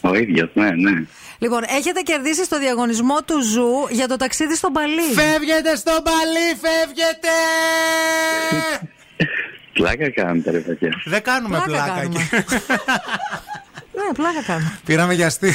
Ο 0.00 0.14
ίδιος, 0.14 0.50
ναι, 0.54 0.70
ναι. 0.70 1.04
Λοιπόν, 1.38 1.60
έχετε 1.78 2.00
κερδίσει 2.00 2.44
στο 2.44 2.58
διαγωνισμό 2.58 3.16
του 3.24 3.42
Zoo 3.42 3.86
για 3.90 4.08
το 4.08 4.16
ταξίδι 4.16 4.56
στο 4.56 4.72
Μπαλί. 4.72 5.02
Φεύγετε 5.14 5.76
στο 5.76 6.02
Μπαλί, 6.02 6.48
φεύγετε! 6.62 7.34
Πλάκα 9.74 10.10
κάνετε, 10.10 10.50
ρε 10.50 10.58
παιδιά. 10.58 10.90
Δεν 11.04 11.22
κάνουμε 11.22 11.62
Πλάκα 11.64 11.84
πλάκα 11.84 12.00
κάνουμε. 12.00 12.28
εκεί. 12.32 12.44
Ναι, 13.94 14.12
πλάκα 14.14 14.42
κάνω. 14.46 14.72
Πήραμε 14.84 15.14
για 15.14 15.26
αστείο. 15.26 15.52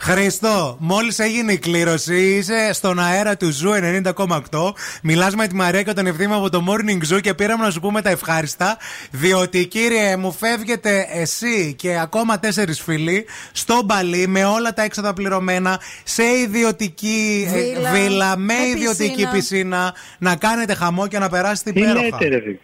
Χρήστο, 0.00 0.76
μόλις 0.80 1.18
έγινε 1.18 1.52
η 1.52 1.58
κλήρωση, 1.58 2.16
είσαι 2.36 2.70
στον 2.72 2.98
αέρα 2.98 3.36
του 3.36 3.50
Zoo 3.50 3.70
90,8. 4.14 4.72
Μιλάς 5.02 5.34
με 5.34 5.46
τη 5.46 5.54
Μαρία 5.54 5.82
και 5.82 5.92
τον 5.92 6.06
Ευθύμα 6.06 6.36
από 6.36 6.50
το 6.50 6.64
Morning 6.68 7.14
Zoo 7.14 7.20
και 7.20 7.34
πήραμε 7.34 7.64
να 7.64 7.70
σου 7.70 7.80
πούμε 7.80 8.02
τα 8.02 8.10
ευχάριστα. 8.10 8.76
Διότι 9.10 9.66
κύριέ 9.66 10.16
μου 10.16 10.32
φεύγετε 10.32 11.06
εσύ 11.12 11.74
και 11.78 11.98
ακόμα 11.98 12.38
τέσσερις 12.38 12.80
φίλοι 12.80 13.26
στο 13.52 13.80
Μπαλί 13.84 14.26
με 14.26 14.44
όλα 14.44 14.72
τα 14.72 14.82
έξοδα 14.82 15.12
πληρωμένα 15.12 15.80
σε 16.04 16.22
ιδιωτική 16.24 17.48
ε, 17.52 17.58
Βίλα, 17.60 17.90
βίλα, 17.90 18.36
με 18.36 18.54
με 18.54 18.66
ιδιωτική 18.68 19.08
πισίνα. 19.14 19.30
πισίνα. 19.30 19.94
Να 20.18 20.36
κάνετε 20.36 20.74
χαμό 20.74 21.06
και 21.06 21.18
να 21.18 21.28
περάσετε 21.28 21.72
Τι 21.72 21.80
υπέροχα. 21.80 22.02
λέτε, 22.02 22.28
ρε 22.28 22.40
φίλε; 22.40 22.56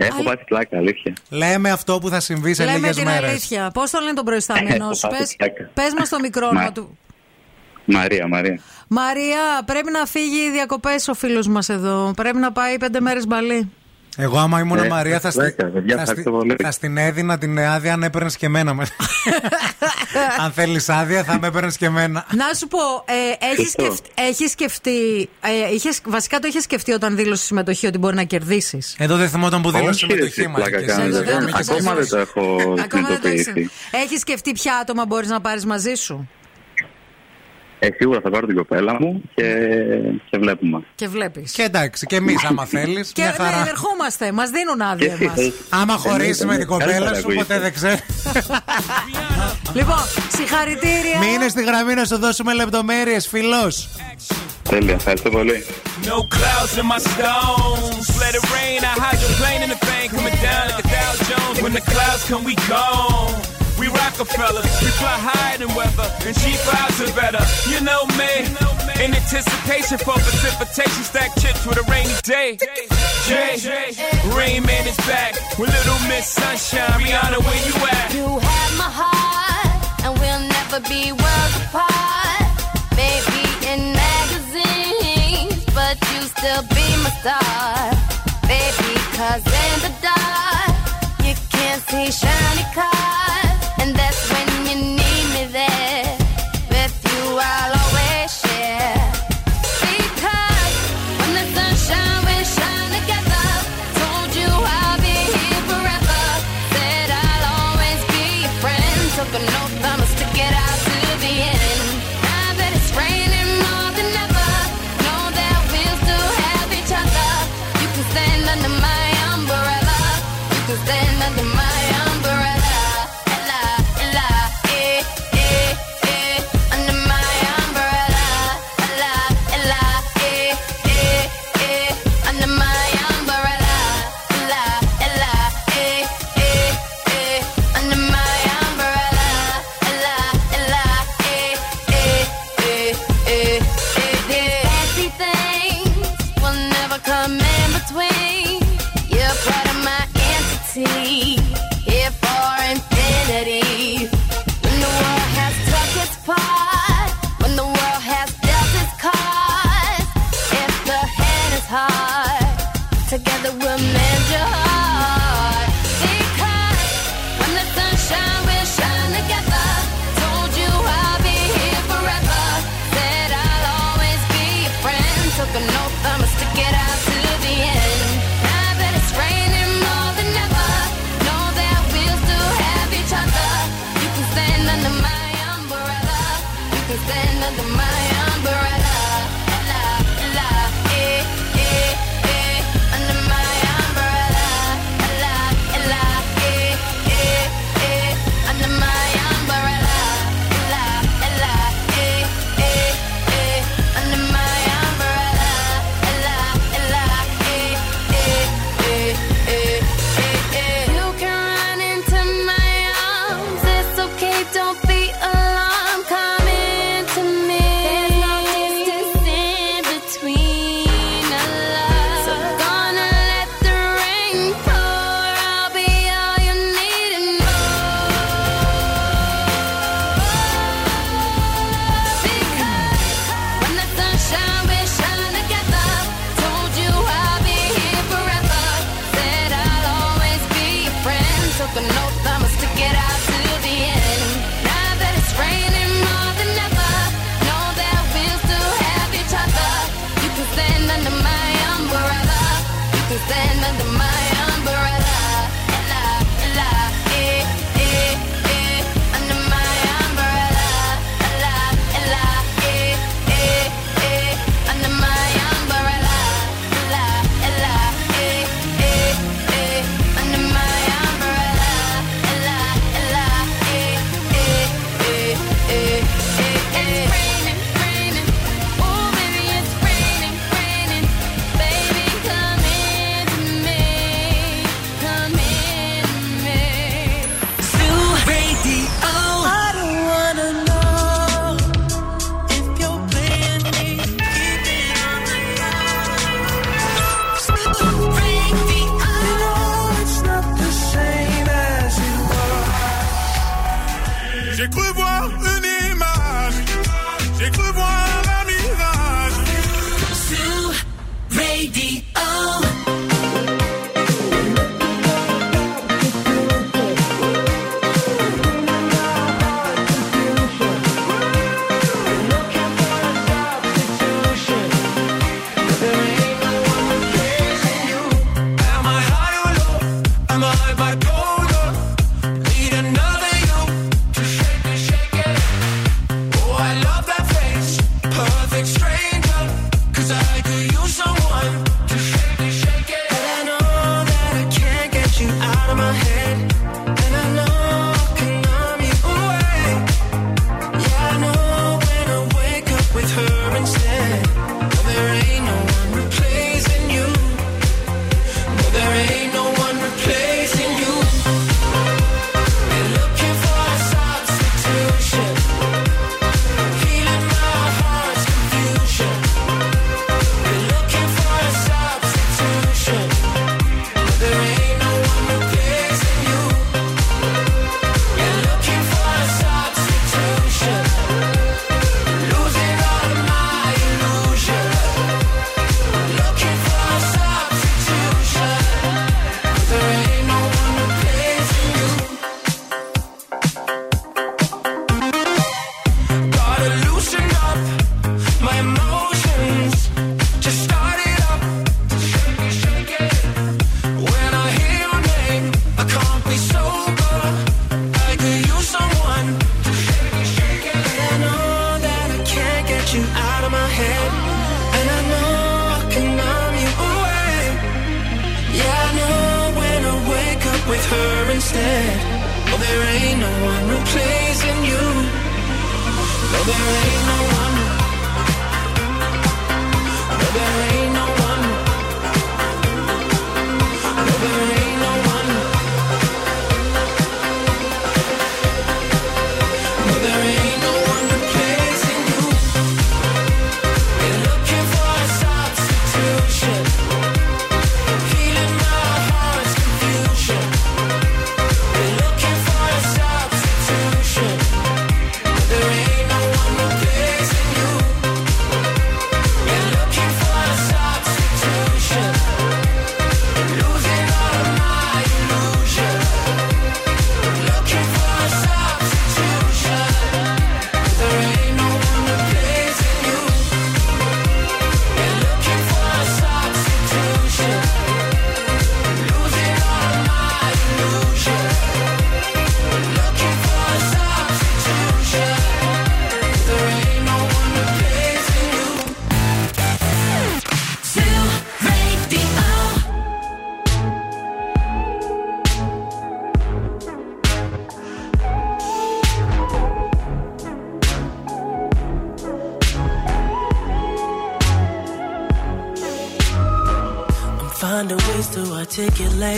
Έχω 0.00 0.22
πάθει 0.22 0.44
πλάκα, 0.44 0.76
αλήθεια. 0.76 1.12
Λέμε 1.30 1.70
αυτό 1.70 1.98
που 1.98 2.08
θα 2.08 2.20
συμβεί 2.20 2.54
σε 2.54 2.64
Λέμε 2.64 2.78
λίγες 2.78 2.96
την 2.96 3.04
μέρες. 3.04 3.30
αλήθεια. 3.30 3.70
Πώς 3.74 3.90
το 3.90 3.98
λένε 4.00 4.12
τον 4.12 4.24
προϊστάμενο 4.24 4.84
Έχω 4.84 4.94
σου, 4.94 5.08
πάθει 5.08 5.18
πες, 5.18 5.34
πλάκα. 5.36 5.70
πες 5.74 5.92
μας 5.98 6.08
το 6.08 6.18
μικρό 6.20 6.46
όνομα 6.48 6.72
του. 6.72 6.98
Μαρία, 7.84 8.28
Μαρία. 8.28 8.60
Μαρία, 8.88 9.38
πρέπει 9.64 9.90
να 9.90 10.06
φύγει 10.06 10.50
διακοπές 10.50 11.08
ο 11.08 11.14
φίλος 11.14 11.46
μας 11.48 11.68
εδώ. 11.68 12.12
Πρέπει 12.16 12.38
να 12.38 12.52
πάει 12.52 12.78
πέντε 12.78 13.00
μέρες 13.00 13.26
μπαλί. 13.26 13.72
Εγώ, 14.20 14.38
άμα 14.38 14.60
ήμουν 14.60 14.78
Ε, 14.78 14.88
Μαρία, 14.88 15.20
θα, 15.20 15.30
στη... 15.30 15.40
δέκα, 15.40 15.66
παιδιά, 15.66 15.96
θα, 15.96 16.04
στη... 16.04 16.10
ευχαριστώ 16.10 16.30
πολύ. 16.30 16.56
θα 16.62 16.70
στην 16.70 16.96
έδινα 16.96 17.38
την 17.38 17.58
άδεια 17.58 17.92
αν 17.92 18.02
έπαιρνες 18.02 18.36
και 18.36 18.46
εμένα. 18.46 18.74
με. 18.74 18.86
αν 20.42 20.52
θέλεις 20.52 20.88
άδεια, 20.88 21.24
θα 21.24 21.38
με 21.38 21.46
έπαιρνες 21.46 21.76
και 21.76 21.86
εμένα. 21.86 22.26
Να 22.34 22.54
σου 22.54 22.68
πω, 22.68 22.78
ε, 23.04 23.46
έχεις 23.52 23.64
Σωστό. 23.64 23.84
σκεφ... 23.84 24.26
έχεις 24.28 24.50
σκεφτεί. 24.50 25.28
Ε, 25.40 25.74
είχες... 25.74 26.00
Βασικά 26.04 26.38
το 26.38 26.46
είχες 26.48 26.62
σκεφτεί 26.62 26.92
όταν 26.92 27.16
δήλωσες 27.16 27.46
συμμετοχή 27.46 27.86
ότι 27.86 27.98
μπορεί 27.98 28.14
να 28.14 28.22
κερδίσεις. 28.22 28.94
Εδώ 28.98 29.16
δεν 29.16 29.28
θυμόταν 29.28 29.62
που 29.62 29.70
δήλωσε 29.70 30.04
Όχι, 30.04 30.06
ρε, 30.06 30.12
συμμετοχή 30.12 30.40
εσύ, 30.40 30.48
μα. 30.48 30.54
πλάκα 30.54 30.82
κάνετε. 30.82 31.18
Ακόμα 31.52 31.94
δεν 31.94 32.08
το 32.08 32.16
έχω 32.16 32.74
συνειδητοποιήσει. 32.90 33.70
Έχεις 33.90 34.20
σκεφτεί 34.20 34.52
ποια 34.52 34.76
άτομα 34.76 35.06
μπορείς 35.06 35.28
να 35.28 35.40
πάρεις 35.40 35.64
μαζί 35.64 35.94
σου; 35.94 36.28
Ε, 37.78 37.88
σίγουρα 37.96 38.20
θα 38.20 38.30
πάρω 38.30 38.46
την 38.46 38.56
κοπέλα 38.56 38.96
μου 39.00 39.22
και, 39.34 39.44
και 40.30 40.38
βλέπουμε. 40.38 40.82
Και 40.94 41.08
βλέπεις. 41.08 41.52
Και 41.52 41.62
εντάξει, 41.62 42.06
και 42.06 42.16
εμείς, 42.16 42.44
άμα 42.44 42.64
θέλεις. 42.74 43.12
Και 43.12 43.22
ναι, 43.22 43.68
ερχόμαστε. 43.68 44.32
Μας 44.32 44.50
δίνουν 44.50 44.80
άδεια 44.80 45.14
Και 45.16 45.24
εμάς. 45.24 45.38
εσύ, 45.38 45.52
Άμα 45.70 45.94
χωρίσει 45.96 46.44
με 46.46 46.56
την 46.56 46.66
κοπέλα 46.66 46.90
Καλύτερα 46.92 47.14
σου, 47.14 47.20
ακούγεται. 47.20 47.44
ποτέ 47.44 47.58
δεν 47.60 47.72
ξέρεις. 47.74 48.00
Λοιπόν, 49.74 49.98
συγχαρητήρια. 50.36 51.18
Μείνε 51.20 51.48
στη 51.48 51.62
γραμμή 51.64 51.94
να 51.94 52.04
σου 52.04 52.18
δώσουμε 52.18 52.54
λεπτομέρειες, 52.54 53.26
φιλός. 53.28 53.88
Τέλεια, 54.68 54.94
ευχαριστώ 54.94 55.30
πολύ. 55.30 55.64
No 56.04 56.18
clouds 56.36 56.74
in 56.80 56.86
my 56.92 57.00
stones. 57.10 58.06
Let 58.22 58.32
it 58.38 58.44
rain. 58.56 58.78
I 58.90 58.92
hydroplane 59.04 59.60
in 59.66 59.70
the 59.74 59.80
thing 59.88 60.06
coming 60.16 60.36
down 60.46 60.62
like 60.70 60.84
a 60.84 60.86
Dow 60.96 61.10
Jones. 61.28 61.56
When 61.64 61.72
the 61.78 61.84
clouds 61.92 62.22
come, 62.30 62.42
we 62.50 62.54
gone. 62.72 63.57
We 63.88 63.94
Rockefeller, 63.94 64.60
we 64.84 64.90
fly 65.00 65.16
higher 65.16 65.56
than 65.56 65.72
weather, 65.72 66.04
and 66.28 66.36
cheap 66.36 66.60
vibes 66.68 67.00
are 67.00 67.14
better. 67.16 67.40
You 67.72 67.80
know 67.80 68.04
me, 68.20 68.44
in 69.00 69.16
anticipation 69.16 69.96
for 69.96 70.12
precipitation, 70.12 71.02
stack 71.04 71.32
chips 71.40 71.64
with 71.64 71.78
a 71.80 71.86
rainy 71.88 72.12
day. 72.20 72.58
Jay, 73.24 73.56
Rain 74.36 74.60
Man 74.68 74.84
is 74.84 74.96
back 75.08 75.40
with 75.56 75.72
Little 75.72 76.00
Miss 76.04 76.28
Sunshine. 76.28 77.00
Rihanna, 77.00 77.40
where 77.40 77.60
you 77.64 77.74
at? 77.88 78.12
You 78.12 78.28
have 78.36 78.72
my 78.76 78.92
heart, 78.92 80.04
and 80.04 80.12
we'll 80.20 80.44
never 80.44 80.84
be 80.84 81.08
worlds 81.16 81.56
apart. 81.64 82.44
Maybe 82.92 83.40
in 83.72 83.96
magazines, 83.96 85.64
but 85.72 85.96
you 86.12 86.28
still 86.28 86.60
be 86.76 86.86
my 87.00 87.12
star. 87.24 87.96
Baby, 88.44 88.92
cause 89.16 89.44
in 89.48 89.76
the 89.80 89.92
dark, 90.04 90.76
you 91.24 91.32
can't 91.48 91.80
see 91.88 92.12
shiny 92.12 92.68
cars. 92.76 93.27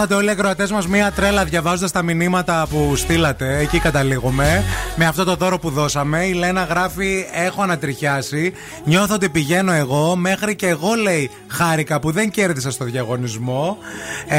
Πάθατε 0.00 0.18
όλοι 0.18 0.28
οι 0.28 0.30
ακροατές 0.30 0.70
μας 0.70 0.86
μία 0.86 1.12
τρέλα 1.12 1.44
διαβάζοντας 1.44 1.90
τα 1.90 2.02
μηνύματα 2.02 2.66
που 2.70 2.96
στείλατε. 2.96 3.58
Εκεί 3.58 3.78
καταλήγουμε. 3.78 4.64
Με 5.02 5.06
αυτό 5.06 5.24
το 5.24 5.34
δώρο 5.34 5.58
που 5.58 5.70
δώσαμε. 5.70 6.24
Η 6.24 6.32
Λένα 6.32 6.62
γράφει: 6.64 7.26
Έχω 7.32 7.62
ανατριχιάσει. 7.62 8.52
Νιώθω 8.84 9.14
ότι 9.14 9.28
πηγαίνω 9.28 9.72
εγώ. 9.72 10.16
Μέχρι 10.16 10.54
και 10.56 10.66
εγώ 10.68 10.94
λέει 11.02 11.30
χάρηκα 11.48 12.00
που 12.00 12.10
δεν 12.10 12.30
κέρδισα 12.30 12.70
στο 12.70 12.84
διαγωνισμό. 12.84 13.78
Ε, 14.28 14.38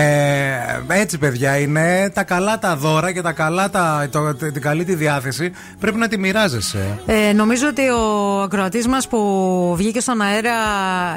έτσι, 0.88 1.18
παιδιά, 1.18 1.58
είναι 1.58 2.10
τα 2.14 2.24
καλά 2.24 2.60
τα 2.60 2.76
δώρα 2.76 3.12
και 3.12 3.22
τα 3.22 3.32
καλά 3.32 3.70
τα, 3.70 4.08
το, 4.12 4.34
την 4.36 4.62
καλή 4.62 4.84
τη 4.84 4.96
διάθεση. 4.96 5.52
Πρέπει 5.80 5.98
να 5.98 6.08
τη 6.08 6.18
μοιράζεσαι. 6.18 7.00
Ε, 7.06 7.34
νομίζω 7.34 7.68
ότι 7.68 7.82
ο 7.90 8.42
ακροατής 8.42 8.88
μας 8.88 9.08
που 9.08 9.74
βγήκε 9.78 10.00
στον 10.00 10.22
αέρα 10.22 10.54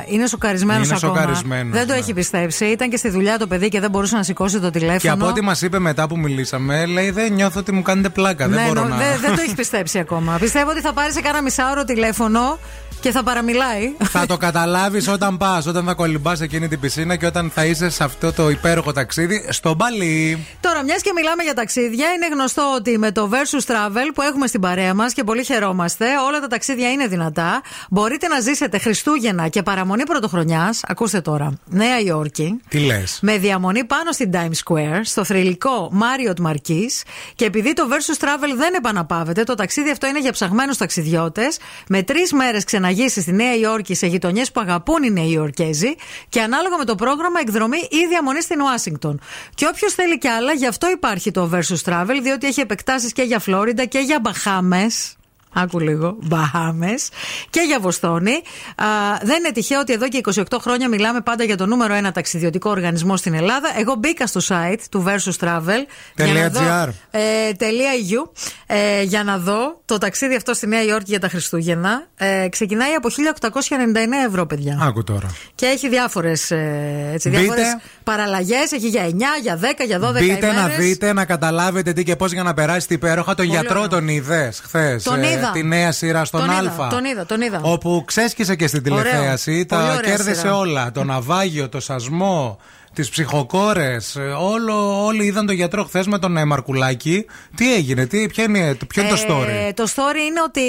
είναι 0.06 0.26
σοκαρισμένος 0.26 0.86
Είναι 0.86 0.96
ακόμα. 1.02 1.16
σοκαρισμένος, 1.20 1.72
δεν 1.76 1.86
το 1.86 1.92
ναι. 1.92 1.98
έχει 1.98 2.14
πιστέψει. 2.14 2.64
Ήταν 2.64 2.90
και 2.90 2.96
στη 2.96 3.08
δουλειά 3.10 3.38
το 3.38 3.46
παιδί 3.46 3.68
και 3.68 3.80
δεν 3.80 3.90
μπορούσε 3.90 4.16
να 4.16 4.22
σηκώσει 4.22 4.60
το 4.60 4.70
τηλέφωνο. 4.70 4.98
Και 4.98 5.08
από 5.08 5.26
ό,τι 5.26 5.42
μας 5.42 5.62
είπε 5.62 5.78
μετά 5.78 6.06
που 6.08 6.18
μιλήσαμε, 6.18 6.86
λέει: 6.86 7.10
Δεν 7.10 7.32
νιώθω 7.32 7.60
ότι 7.60 7.72
μου 7.72 7.82
κάνετε 7.82 8.08
πλάκα. 8.08 8.48
δεν 8.48 8.60
Ναι, 8.60 8.66
μπορώ 8.68 8.82
νο- 8.82 8.88
να. 8.88 8.96
δεν- 8.96 9.20
δεν 9.20 9.34
το 9.35 9.40
έχεις 9.40 9.55
πιστέψει 9.55 9.98
ακόμα. 9.98 10.36
Πιστεύω 10.40 10.70
ότι 10.70 10.81
θα 10.81 10.93
πάρει 10.93 11.12
σε 11.12 11.20
κάνα 11.20 11.43
μισάωρο 11.43 11.85
τηλέφωνο 11.85 12.59
και 13.05 13.10
θα 13.10 13.22
παραμιλάει. 13.22 13.94
Θα 14.05 14.26
το 14.26 14.36
καταλάβεις 14.36 15.09
όταν 15.09 15.36
πας, 15.36 15.66
όταν 15.66 15.85
θα 15.85 15.94
κολυμπάς 15.94 16.40
εκείνη 16.40 16.68
την 16.68 16.81
πισίνα 16.81 17.16
και 17.16 17.26
όταν 17.26 17.51
θα 17.55 17.64
είσαι 17.64 17.90
σε 17.90 18.05
αυτό 18.05 18.32
το 18.32 18.51
υπέροχο 18.51 18.93
ταξίδι 18.93 19.47
στο 19.48 19.74
Μπαλί. 19.74 20.47
Τώρα, 20.60 20.82
μιας 20.85 21.02
και 21.02 21.12
μιλάμε 21.14 21.43
για 21.43 21.55
ταξίδια, 21.55 22.06
είναι 22.12 22.28
γνωστό 22.32 22.72
ότι 22.76 22.98
με 22.98 23.12
το 23.12 23.31
Versus 23.32 23.72
Travel 23.72 24.10
που 24.14 24.22
έχουμε 24.22 24.47
στην 24.47 24.60
παρέα 24.60 24.94
μας 24.94 25.12
και 25.12 25.24
πολύ 25.24 25.44
χαιρόμαστε, 25.44 26.05
όλα 26.26 26.40
τα 26.40 26.47
ταξίδια 26.47 26.90
είναι 26.90 27.06
δυνατά. 27.06 27.62
Μπορείτε 27.90 28.28
να 28.28 28.40
ζήσετε 28.40 28.78
Χριστούγεννα 28.78 29.48
και 29.48 29.62
παραμονή 29.62 30.02
πρωτοχρονιάς. 30.02 30.81
Ακούστε 30.86 31.20
τώρα. 31.20 31.59
Νέα 31.64 32.01
Υόρκη. 32.01 32.60
Τι 32.68 32.78
λες; 32.78 33.18
Με 33.22 33.39
διαμονή 33.39 33.85
πάνω 33.85 34.12
στην 34.12 34.31
Times 34.32 34.59
Square, 34.64 35.01
στο 35.02 35.24
θρηλυκό 35.24 35.93
Marriott 36.01 36.47
Marquis. 36.47 37.02
Και 37.35 37.44
επειδή 37.44 37.72
το 37.72 37.89
Versus 37.90 38.24
Travel 38.24 38.56
δεν 38.56 38.74
επαναπάβεται, 38.74 39.43
το 39.43 39.55
ταξίδι 39.55 39.90
αυτό 39.90 40.06
είναι 40.06 40.20
για 40.20 40.32
ψαγμένους 40.32 40.76
ταξιδιώτες. 40.76 41.59
Με 41.89 42.02
τρεις 42.02 42.32
μέρες 42.32 42.64
ξεναγήσει 42.94 43.20
στη 43.20 43.32
Νέα 43.32 43.54
Υόρκη 43.54 43.94
σε 43.94 44.06
γειτονιές 44.06 44.52
που 44.52 44.60
αγαπούν 44.60 45.02
οι 45.02 45.10
Νέοι 45.10 45.30
Υορκέζοι. 45.30 45.94
Και 46.28 46.40
ανάλογα 46.40 46.76
με 46.76 46.84
το 46.84 46.94
πρόγραμμα, 46.94 47.40
εκδρομή 47.40 47.78
ή 47.78 48.06
διαμονή 48.08 48.42
στην 48.42 48.60
Ουάσιγκτον. 48.60 49.20
Και 49.54 49.66
όποιος 49.66 49.94
θέλει 49.94 50.18
κι 50.18 50.28
άλλα, 50.28 50.52
γι' 50.52 50.66
αυτό 50.66 50.90
υπάρχει 50.90 51.30
το 51.30 51.50
Versus 51.52 51.90
Travel, 51.90 52.18
διότι 52.22 52.46
έχει 52.46 52.60
επεκτάσεις 52.60 53.12
και 53.12 53.22
για 53.22 53.38
Φλόριντα 53.38 53.84
και 53.84 53.98
για 53.98 54.20
Μπαχάμες. 54.20 55.16
Άκου 55.55 55.78
λίγο. 55.81 56.16
Μπαχάμες. 56.20 57.09
Και 57.51 57.60
για 57.66 57.78
Βοστόνη. 57.81 58.32
Α, 58.76 58.86
δεν 59.22 59.36
είναι 59.39 59.52
τυχαίο 59.52 59.81
ότι 59.81 59.93
εδώ 59.93 60.09
και 60.09 60.20
28 60.35 60.43
χρόνια 60.60 60.89
μιλάμε 60.89 61.20
πάντα 61.20 61.44
για 61.44 61.56
το 61.56 61.66
νούμερο 61.66 61.94
ένα 61.94 62.12
ταξιδιωτικό 62.12 62.70
οργανισμό 62.70 63.16
στην 63.16 63.35
Ελλάδα. 63.35 63.68
Εγώ 63.78 63.94
μπήκα 63.94 64.26
στο 64.26 64.40
site 64.48 64.78
του 64.90 65.05
Versus 65.06 65.47
Travel. 65.47 65.86
για 66.16 66.32
να 66.32 66.48
δω- 66.48 66.60
.gr. 66.60 66.89
ε, 67.10 67.20
.eu, 67.59 68.31
ε, 68.66 69.02
για 69.02 69.24
να 69.24 69.39
δω 69.39 69.81
το 69.85 69.98
ταξίδι 69.98 70.35
αυτό 70.36 70.55
στη 70.55 70.66
Νέα 70.66 70.82
Υόρκη 70.82 71.10
για 71.10 71.20
τα 71.20 71.28
Χριστούγεννα. 71.28 72.06
Ε, 72.16 72.48
ξεκινάει 72.48 72.93
από 72.94 73.09
1899 73.10 74.26
ευρώ, 74.28 74.47
παιδιά. 74.47 74.78
Άκου 74.82 75.05
τώρα. 75.05 75.31
Και 75.55 75.66
έχει 75.66 75.89
διάφορες 75.89 76.47
Μπείτε. 76.51 77.31
διάφορες 77.31 77.76
παραλλαγές 78.05 78.72
Έχει 78.72 78.89
για 78.89 79.02
9, 79.02 79.24
για 79.43 79.56
10, 79.56 79.85
για 79.86 79.98
12 79.98 80.12
Μπείτε 80.20 80.47
να 80.47 80.52
ημέρες. 80.60 80.76
δείτε, 80.76 81.12
να 81.12 81.24
καταλάβετε 81.24 81.93
τι 81.93 82.02
και 82.05 82.16
πώς 82.16 82.32
για 82.32 82.43
να 82.43 82.55
περάσετε 82.55 82.94
υπέροχα. 82.94 83.35
Τον 83.35 83.47
Πολύ 83.47 83.48
γιατρό 83.48 83.76
ωραίο. 83.78 83.89
τον 83.89 84.09
είδες 84.09 84.60
χθες. 84.64 85.02
Τον 85.02 85.22
είδα. 85.22 85.43
Τη 85.52 85.62
νέα 85.62 85.92
σειρά 85.92 86.24
στον 86.24 86.40
τον 86.40 86.50
Α. 86.50 86.58
Είδα, 86.62 86.86
τον 86.90 87.04
είδα, 87.04 87.26
τον 87.26 87.40
είδα. 87.40 87.60
Όπου 87.62 88.02
ξέσκησε 88.06 88.54
και 88.56 88.66
στην 88.66 88.92
Ωραίο. 88.92 89.02
τηλεθέαση. 89.12 89.50
Πολύ 89.50 89.64
Τα 89.66 89.78
ωραία 89.82 90.00
κέρδισε 90.00 90.34
σειρά. 90.40 90.56
όλα. 90.56 90.90
Το 90.92 91.04
ναυάγιο, 91.04 91.68
το 91.68 91.80
σασμό, 91.80 92.58
τις 92.94 93.08
ψυχοκόρες. 93.08 94.16
Όλο, 94.40 95.04
όλοι 95.04 95.24
είδαν 95.24 95.46
τον 95.46 95.54
γιατρό 95.54 95.84
χθες 95.84 96.06
με 96.06 96.18
τον 96.18 96.36
ε, 96.36 96.44
Μαρκουλάκη. 96.44 97.26
Τι 97.56 97.74
έγινε, 97.74 98.06
τι, 98.06 98.26
ποια 98.26 98.44
είναι, 98.44 98.74
ποιο 98.88 99.02
είναι 99.02 99.10
το 99.10 99.16
story; 99.28 99.46
Ε, 99.66 99.72
το 99.72 99.84
story 99.94 100.16
είναι 100.28 100.40
ότι 100.46 100.60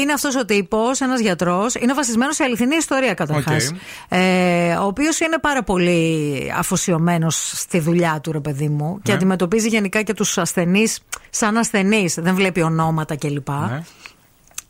είναι 0.00 0.12
αυτός 0.12 0.36
ο 0.36 0.44
τύπος, 0.44 1.00
ένας 1.00 1.20
γιατρός. 1.20 1.74
Είναι 1.74 1.94
βασισμένος 1.94 2.34
σε 2.34 2.42
αληθινή 2.42 2.76
ιστορία 2.76 3.14
καταρχάς. 3.14 3.68
Οκ. 3.68 3.76
Ε, 4.08 4.74
ο 4.74 4.84
οποίος 4.86 5.20
είναι 5.20 5.38
πάρα 5.38 5.62
πολύ 5.62 6.52
αφοσιωμένος 6.58 7.50
στη 7.54 7.78
δουλειά 7.80 8.20
του, 8.22 8.32
ρε 8.32 8.40
παιδί 8.40 8.68
μου, 8.68 8.98
και 9.02 9.10
Ναι. 9.10 9.16
αντιμετωπίζει 9.16 9.68
γενικά 9.68 10.02
και 10.02 10.14
τους 10.14 10.38
ασθενείς 10.38 10.98
σαν 11.30 11.56
ασθενείς. 11.56 12.14
Δεν 12.14 12.34
βλέπει 12.34 12.60
ονόματα 12.62 13.16
κλπ. 13.16 13.48
Ναι. 13.48 13.82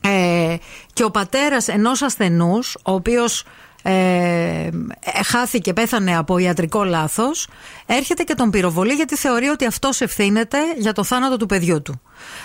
Ε, 0.07 0.57
και 0.93 1.05
ο 1.05 1.11
πατέρας 1.11 1.69
ενός 1.69 2.03
ασθενούς, 2.03 2.77
ο 2.85 2.93
οποίος 2.93 3.45
ε, 3.89 3.91
ε, 3.91 5.23
χάθηκε, 5.25 5.73
πέθανε 5.73 6.17
από 6.17 6.39
ιατρικό 6.39 6.85
λάθος, 6.85 7.49
έρχεται 7.87 8.23
και 8.23 8.35
τον 8.35 8.51
πυροβολεί 8.51 8.93
γιατί 8.93 9.17
θεωρεί 9.17 9.47
ότι 9.47 9.67
αυτός 9.67 10.01
ευθύνεται 10.01 10.59
για 10.77 10.93
το 10.93 11.05
θάνατο 11.05 11.37
του 11.37 11.47
παιδιού 11.47 11.83
του. 11.83 12.01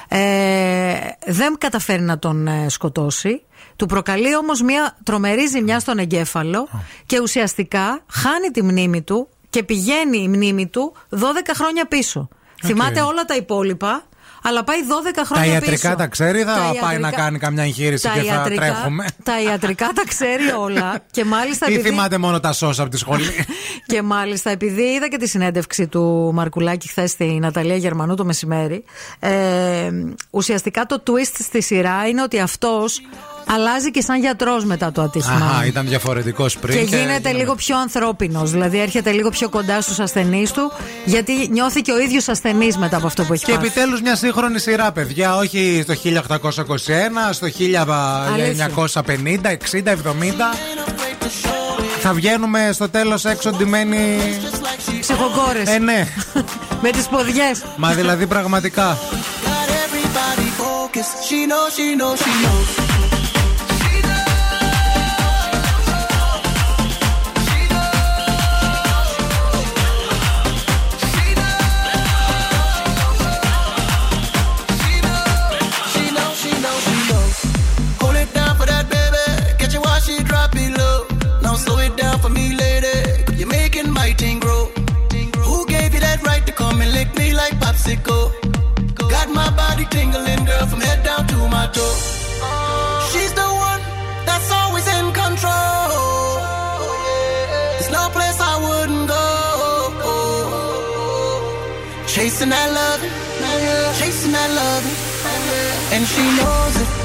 Ε, 0.07 0.93
δεν 1.25 1.55
καταφέρει 1.57 2.01
να 2.01 2.19
τον 2.19 2.47
ε, 2.47 2.69
σκοτώσει. 2.69 3.41
Του 3.75 3.85
προκαλεί 3.85 4.35
όμως 4.35 4.61
μια 4.61 4.97
τρομερή 5.03 5.47
ζημιά 5.47 5.79
στον 5.79 5.97
εγκέφαλο 5.97 6.67
και 7.05 7.19
ουσιαστικά 7.19 8.03
χάνει 8.11 8.47
τη 8.47 8.63
μνήμη 8.63 9.01
του 9.01 9.27
και 9.49 9.63
πηγαίνει 9.63 10.17
η 10.17 10.27
μνήμη 10.27 10.67
του 10.67 10.93
12 11.09 11.17
χρόνια 11.53 11.87
πίσω. 11.87 12.27
Θυμάται 12.63 13.01
όλα 13.01 13.23
τα 13.25 13.35
υπόλοιπα, 13.35 14.03
αλλά 14.41 14.63
πάει 14.63 14.77
12 14.87 15.11
Τα 15.15 15.23
χρόνια 15.25 15.53
ιατρικά 15.53 15.87
πίσω. 15.87 15.95
τα 15.95 16.07
ξέρει 16.07 16.39
ή 16.39 16.43
θα 16.43 16.53
Τα 16.53 16.59
πάει 16.61 16.73
ιατρικά- 16.73 16.99
να 16.99 17.11
κάνει 17.11 17.37
καμιά 17.39 17.63
εγχείρηση 17.63 18.03
τα 18.07 18.13
και 18.13 18.19
θα 18.19 18.25
ιατρικά- 18.25 18.61
τρέχουμε. 18.65 19.05
Τα 19.23 19.41
ιατρικά 19.41 19.89
τα 19.95 20.03
ξέρει 20.07 20.43
όλα. 20.59 20.99
και 21.15 21.25
μάλιστα 21.25 21.65
Ή 21.69 21.73
επειδή, 21.73 21.89
θυμάται 21.89 22.17
μόνο 22.17 22.39
τα 22.39 22.53
σώσα 22.53 22.81
από 22.81 22.91
τη 22.91 22.97
σχολή. 22.97 23.45
και 23.91 24.01
μάλιστα 24.01 24.49
επειδή 24.49 24.81
είδα 24.81 25.07
και 25.07 25.17
τη 25.17 25.27
συνέντευξη 25.27 25.87
του 25.87 26.31
Μαρκουλάκη 26.33 26.87
χθες 26.87 27.11
στη 27.11 27.25
Ναταλία 27.25 27.75
Γερμανού 27.75 28.15
το 28.15 28.25
μεσημέρι. 28.25 28.83
Ε, 29.19 29.89
ουσιαστικά 30.29 30.85
το 30.85 31.03
twist 31.07 31.35
στη 31.39 31.61
σειρά 31.61 32.07
είναι 32.07 32.21
ότι 32.21 32.39
αυτός 32.39 33.01
αλλάζει 33.45 33.91
και 33.91 34.01
σαν 34.01 34.19
γιατρός 34.19 34.65
μετά 34.65 34.91
το 34.91 35.01
ατύχημα. 35.01 35.35
Αχα, 35.35 35.65
ήταν 35.65 35.87
διαφορετικός 35.87 36.57
πριν. 36.57 36.77
Και 36.87 36.95
γίνεται 36.95 37.31
λίγο 37.31 37.55
πιο 37.55 37.77
ανθρώπινος. 37.77 38.51
Δηλαδή 38.51 38.79
έρχεται 38.79 39.11
λίγο 39.11 39.29
πιο 39.29 39.49
κοντά 39.49 39.81
στους 39.81 39.99
ασθενείς 39.99 40.51
του, 40.51 40.71
γιατί 41.05 41.47
νιώθει 41.51 41.81
και 41.81 41.91
ο 41.91 41.99
ίδιος 41.99 42.27
ασθενής 42.27 42.77
μετά 42.77 42.97
από 42.97 43.07
αυτό 43.07 43.23
που 43.23 43.33
έχει 43.33 43.45
Και 43.45 43.51
πάθει. 43.53 43.65
επιτέλους 43.65 44.01
μια 44.01 44.15
σύγχρονη 44.15 44.59
σειρά, 44.59 44.91
παιδιά. 44.91 45.35
Όχι 45.35 45.79
στο 45.83 45.93
1821, 45.93 47.31
στο 47.31 47.47
1950, 47.47 49.51
60, 49.51 49.91
70. 49.91 50.55
Θα 52.01 52.13
βγαίνουμε 52.13 52.69
στο 52.73 52.89
τέλος 52.89 53.25
έξω 53.25 53.49
ντυμένοι. 53.51 54.17
Ψυχοκόρε. 54.99 55.63
Ε, 55.65 55.77
ναι. 55.79 56.07
Με 56.83 56.89
τις 56.89 57.07
ποδιές. 57.07 57.63
Μα 57.77 57.91
δηλαδή 57.91 58.27
πραγματικά. 58.27 58.97
Everybody 59.85 60.47
focus. 60.61 61.07
She 61.27 61.39
knows, 61.49 61.71
she 61.77 61.87
knows, 61.99 62.17
she 62.23 62.33
knows. 62.43 62.90
Tingling, 89.91 90.43
girl, 90.45 90.65
from 90.71 90.81
head 90.81 91.03
down 91.03 91.27
to 91.27 91.37
my 91.55 91.65
toe. 91.75 91.95
She's 93.11 93.33
the 93.41 93.49
one 93.69 93.81
that's 94.27 94.49
always 94.59 94.87
in 94.97 95.05
control. 95.23 96.31
There's 97.75 97.91
no 97.99 98.05
place 98.15 98.37
I 98.51 98.55
wouldn't 98.65 99.07
go. 99.07 99.25
Chasing 102.13 102.49
that 102.49 102.69
love, 102.79 103.01
chasing 103.99 104.33
that 104.33 104.49
love, 104.61 104.83
and 105.93 106.03
she 106.11 106.23
knows 106.37 106.75
it. 106.81 107.00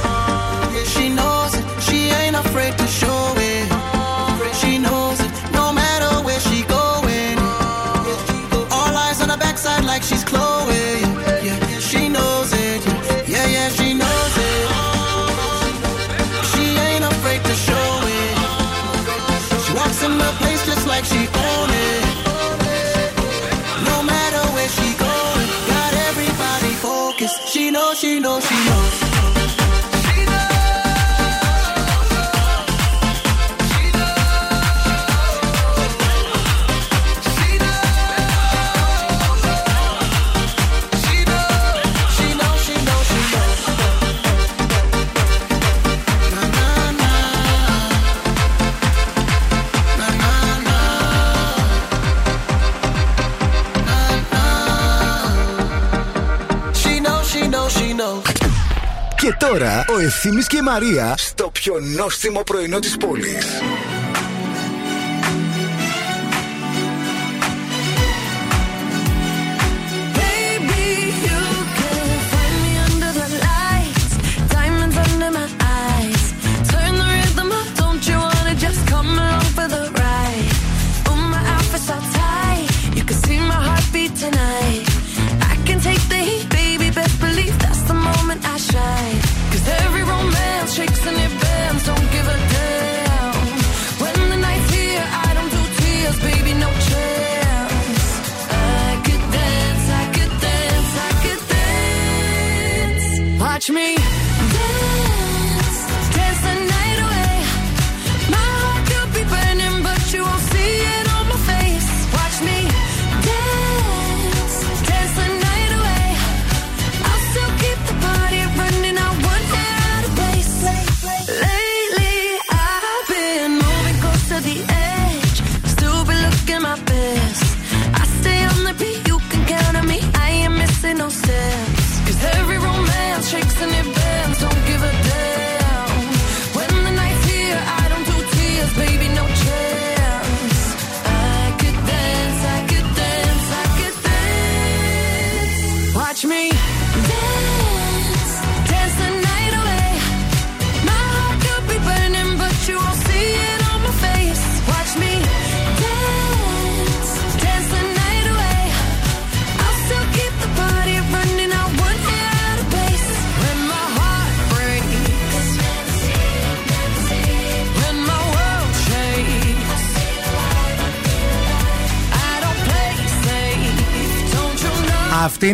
Τώρα 59.58 59.84
ο 59.88 59.98
Ευθύμης 59.98 60.46
και 60.46 60.56
η 60.56 60.60
Μαρία 60.60 61.14
στο 61.16 61.50
πιο 61.50 61.80
νόστιμο 61.80 62.42
πρωινό 62.42 62.78
της 62.78 62.96
πόλης. 62.96 63.46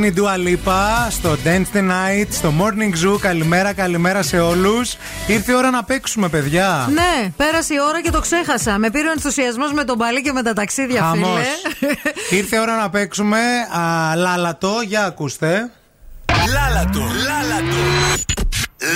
Είναι 0.04 0.20
η 0.20 0.24
Dua 0.24 0.48
Lipa 0.48 1.10
στο 1.10 1.36
Dance 1.44 1.76
the 1.76 1.80
Night, 1.80 2.26
στο 2.30 2.52
Morning 2.60 3.06
Zoo. 3.06 3.18
Καλημέρα, 3.20 3.72
καλημέρα 3.72 4.22
σε 4.22 4.38
όλους. 4.40 4.94
Ήρθε 5.26 5.52
η 5.52 5.54
ώρα 5.54 5.70
να 5.70 5.84
παίξουμε, 5.84 6.28
παιδιά. 6.28 6.88
Ναι, 6.92 7.30
πέρασε 7.36 7.74
η 7.74 7.76
ώρα 7.88 8.00
και 8.02 8.10
το 8.10 8.20
ξέχασα. 8.20 8.78
Με 8.78 8.90
πήρε 8.90 9.08
ο 9.08 9.10
ενθουσιασμός 9.10 9.72
με 9.72 9.84
τον 9.84 9.98
παλί 9.98 10.22
και 10.22 10.32
με 10.32 10.42
τα 10.42 10.52
ταξίδια, 10.52 11.02
Χαμός. 11.02 11.38
φίλε. 11.78 11.92
Ήρθε 12.40 12.56
η 12.56 12.58
ώρα 12.58 12.76
να 12.76 12.90
παίξουμε. 12.90 13.38
Α, 13.78 14.14
λάλατο, 14.16 14.80
για 14.86 15.04
ακούστε. 15.04 15.70
Λάλατο, 16.52 17.00
λάλατο. 17.00 17.76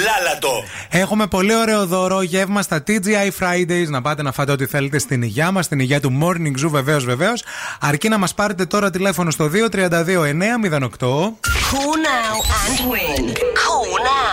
Λάλατο. 0.05 0.65
Έχουμε 0.99 1.27
πολύ 1.27 1.55
ωραίο 1.55 1.87
δώρο 1.87 2.23
γεύμα 2.23 2.63
στα 2.63 2.83
TGI 2.87 3.31
Fridays. 3.41 3.89
Να 3.89 4.03
πάτε 4.03 4.23
να 4.23 4.33
φάτε 4.33 4.53
ό,τι 4.53 4.67
θέλετε 4.67 4.99
στην 4.99 5.23
υγειά 5.23 5.51
μας, 5.51 5.65
στην 5.65 5.81
υγεία 5.81 6.01
του 6.01 6.19
Morning 6.23 6.65
Zoo, 6.65 6.69
βεβαίως, 6.69 7.05
βεβαίως. 7.05 7.45
Αρκεί 7.81 8.09
να 8.09 8.19
μας 8.19 8.35
πάρετε 8.35 8.67
τώρα 8.67 8.91
τηλέφωνο 8.91 9.31
στο 9.31 9.49
232 9.49 10.25
908. 10.25 11.35
Call 11.71 11.97
now 12.13 12.37
and 12.63 12.79
win. 12.91 13.25
Call 13.63 13.93
now. 14.07 14.27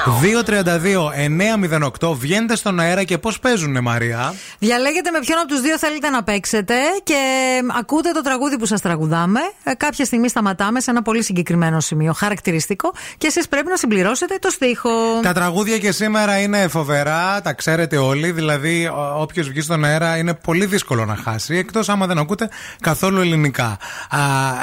232-908. 2.02 2.16
Βγαίνετε 2.18 2.56
στον 2.56 2.80
αέρα 2.80 3.04
και 3.04 3.18
πώς 3.18 3.40
παίζουνε, 3.40 3.80
Μαρία; 3.82 4.34
Διαλέγετε 4.60 5.12
με 5.12 5.20
ποιον 5.20 5.38
από 5.38 5.48
τους 5.48 5.62
δύο 5.62 5.78
θέλετε 5.78 6.10
να 6.10 6.24
παίξετε 6.24 6.76
και 7.04 7.16
ακούτε 7.80 8.12
το 8.12 8.22
τραγούδι 8.22 8.58
που 8.58 8.66
σας 8.66 8.82
τραγουδάμε. 8.82 9.40
Ε, 9.64 9.74
κάποια 9.74 10.06
στιγμή 10.06 10.30
σταματάμε 10.30 10.80
σε 10.80 10.92
ένα 10.92 11.02
πολύ 11.02 11.24
συγκεκριμένο 11.24 11.80
σημείο, 11.80 12.14
χαρακτηριστικό, 12.14 12.94
και 13.18 13.28
εσείς 13.28 13.48
πρέπει 13.48 13.70
να 13.70 13.76
συμπληρώσετε 13.76 14.38
το 14.42 14.50
στίχο. 14.50 14.90
Τα 15.22 15.34
τραγούδια 15.34 15.78
και 15.78 15.92
σήμερα 15.92 16.40
είναι 16.40 16.53
φοβερά, 16.68 17.42
τα 17.42 17.54
ξέρετε 17.54 17.98
όλοι. 17.98 18.32
Δηλαδή, 18.32 18.90
όποιος 19.18 19.48
βγει 19.48 19.62
στον 19.62 19.84
αέρα 19.84 20.18
είναι 20.18 20.34
πολύ 20.34 20.66
δύσκολο 20.66 21.06
να 21.06 21.16
χάσει, 21.16 21.56
εκτός 21.56 21.90
άμα 21.90 22.08
δεν 22.08 22.18
ακούτε 22.18 22.50
καθόλου 22.82 23.20
ελληνικά. 23.20 23.78
Α, 24.10 24.20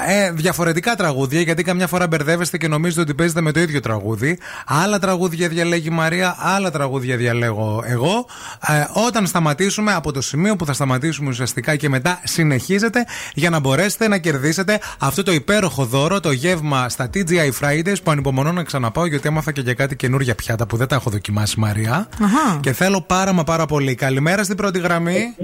ε, 0.09 0.31
διαφορετικά 0.33 0.95
τραγούδια, 0.97 1.41
γιατί 1.41 1.63
καμιά 1.63 1.87
φορά 1.87 2.07
μπερδεύεστε 2.07 2.59
και 2.59 2.69
νομίζετε 2.69 3.01
ότι 3.01 3.15
παίζετε 3.15 3.41
με 3.41 3.53
το 3.53 3.61
ίδιο 3.61 3.81
τραγούδι. 3.81 4.39
Άλλα 4.67 4.99
τραγούδια 4.99 5.49
διαλέγει 5.49 5.89
η 5.89 5.91
Μαρία, 5.91 6.37
άλλα 6.39 6.71
τραγούδια 6.71 7.17
διαλέγω 7.17 7.83
εγώ. 7.87 8.27
Ε, 8.67 8.85
όταν 9.07 9.27
σταματήσουμε, 9.27 9.93
από 9.93 10.13
το 10.13 10.21
σημείο 10.21 10.57
που 10.57 10.67
θα 10.67 10.73
σταματήσουμε 10.73 11.29
ουσιαστικά 11.29 11.77
και 11.77 11.89
μετά 11.89 12.21
συνεχίζετε 12.25 13.07
για 13.35 13.51
να 13.51 13.59
μπορέσετε 13.59 14.09
να 14.09 14.19
κερδίσετε 14.19 14.81
αυτό 14.99 15.23
το 15.23 15.33
υπέροχο 15.33 15.85
δώρο, 15.85 16.21
το 16.21 16.31
γεύμα 16.31 16.89
στα 16.89 17.11
TGI 17.15 17.51
Fridays 17.61 18.03
που 18.03 18.11
ανυπομονώ 18.11 18.53
να 18.53 18.63
ξαναπάω 18.63 19.07
γιατί 19.07 19.29
έμαθα 19.29 19.53
και 19.53 19.61
για 19.61 19.75
κάτι 19.75 19.97
καινούργια 19.97 20.35
πιάτα 20.35 20.67
που 20.67 20.77
δεν 20.77 20.87
τα 20.87 20.95
έχω 20.95 21.11
δοκιμάσει 21.11 21.59
Μαρία. 21.61 21.80
Αχα. 21.89 22.59
Και 22.61 22.73
θέλω 22.73 23.01
πάρα 23.01 23.33
μα 23.33 23.45
πάρα 23.45 23.67
πολύ. 23.67 23.95
Καλημέρα 23.95 24.45
στην 24.45 24.57
πρώτη 24.57 24.79
γραμμή. 24.79 25.37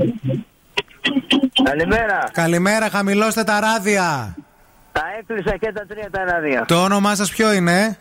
Καλημέρα. 1.63 2.29
Καλημέρα, 2.33 2.91
χαμηλώστε 2.91 3.43
τα 3.45 3.61
ράδια. 3.61 4.37
Τα 4.93 5.03
έκλεισα 5.19 5.57
και 5.57 5.73
τα 5.73 5.87
τρία 5.89 6.09
τα 6.11 6.25
ράδια. 6.25 6.65
Το 6.69 6.83
όνομά 6.83 7.15
σας 7.15 7.31
ποιο 7.31 7.53
είναι, 7.53 7.99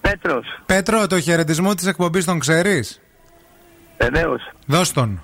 Πέτρος. 0.00 0.44
Πέτρο, 0.66 1.06
το 1.06 1.20
χαιρετισμό 1.20 1.74
της 1.74 1.86
εκπομπής 1.86 2.24
τον 2.24 2.38
ξέρεις; 2.38 3.00
Βεβαίως. 3.98 4.52
Δώσ' 4.66 4.92
τον. 4.92 5.22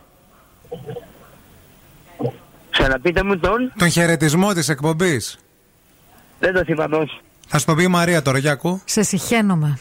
Ξαναπείτε 2.71 3.23
μου 3.23 3.39
τον. 3.39 3.73
Τον 3.79 3.91
χαιρετισμό 3.91 4.53
της 4.53 4.69
εκπομπής. 4.69 5.39
Δεν 6.39 6.55
το 6.55 6.65
θυμάμαι 6.65 6.97
δώσει. 6.97 7.21
Θα 7.49 7.59
σου 7.59 7.67
το 7.67 7.75
πει 7.75 7.83
η 7.83 7.89
Μαρία 7.89 8.23
τώρα, 8.23 8.39
για 8.39 8.53
ακού. 8.53 8.81
Σε 8.85 9.03
συχαίνομαι. 9.03 9.79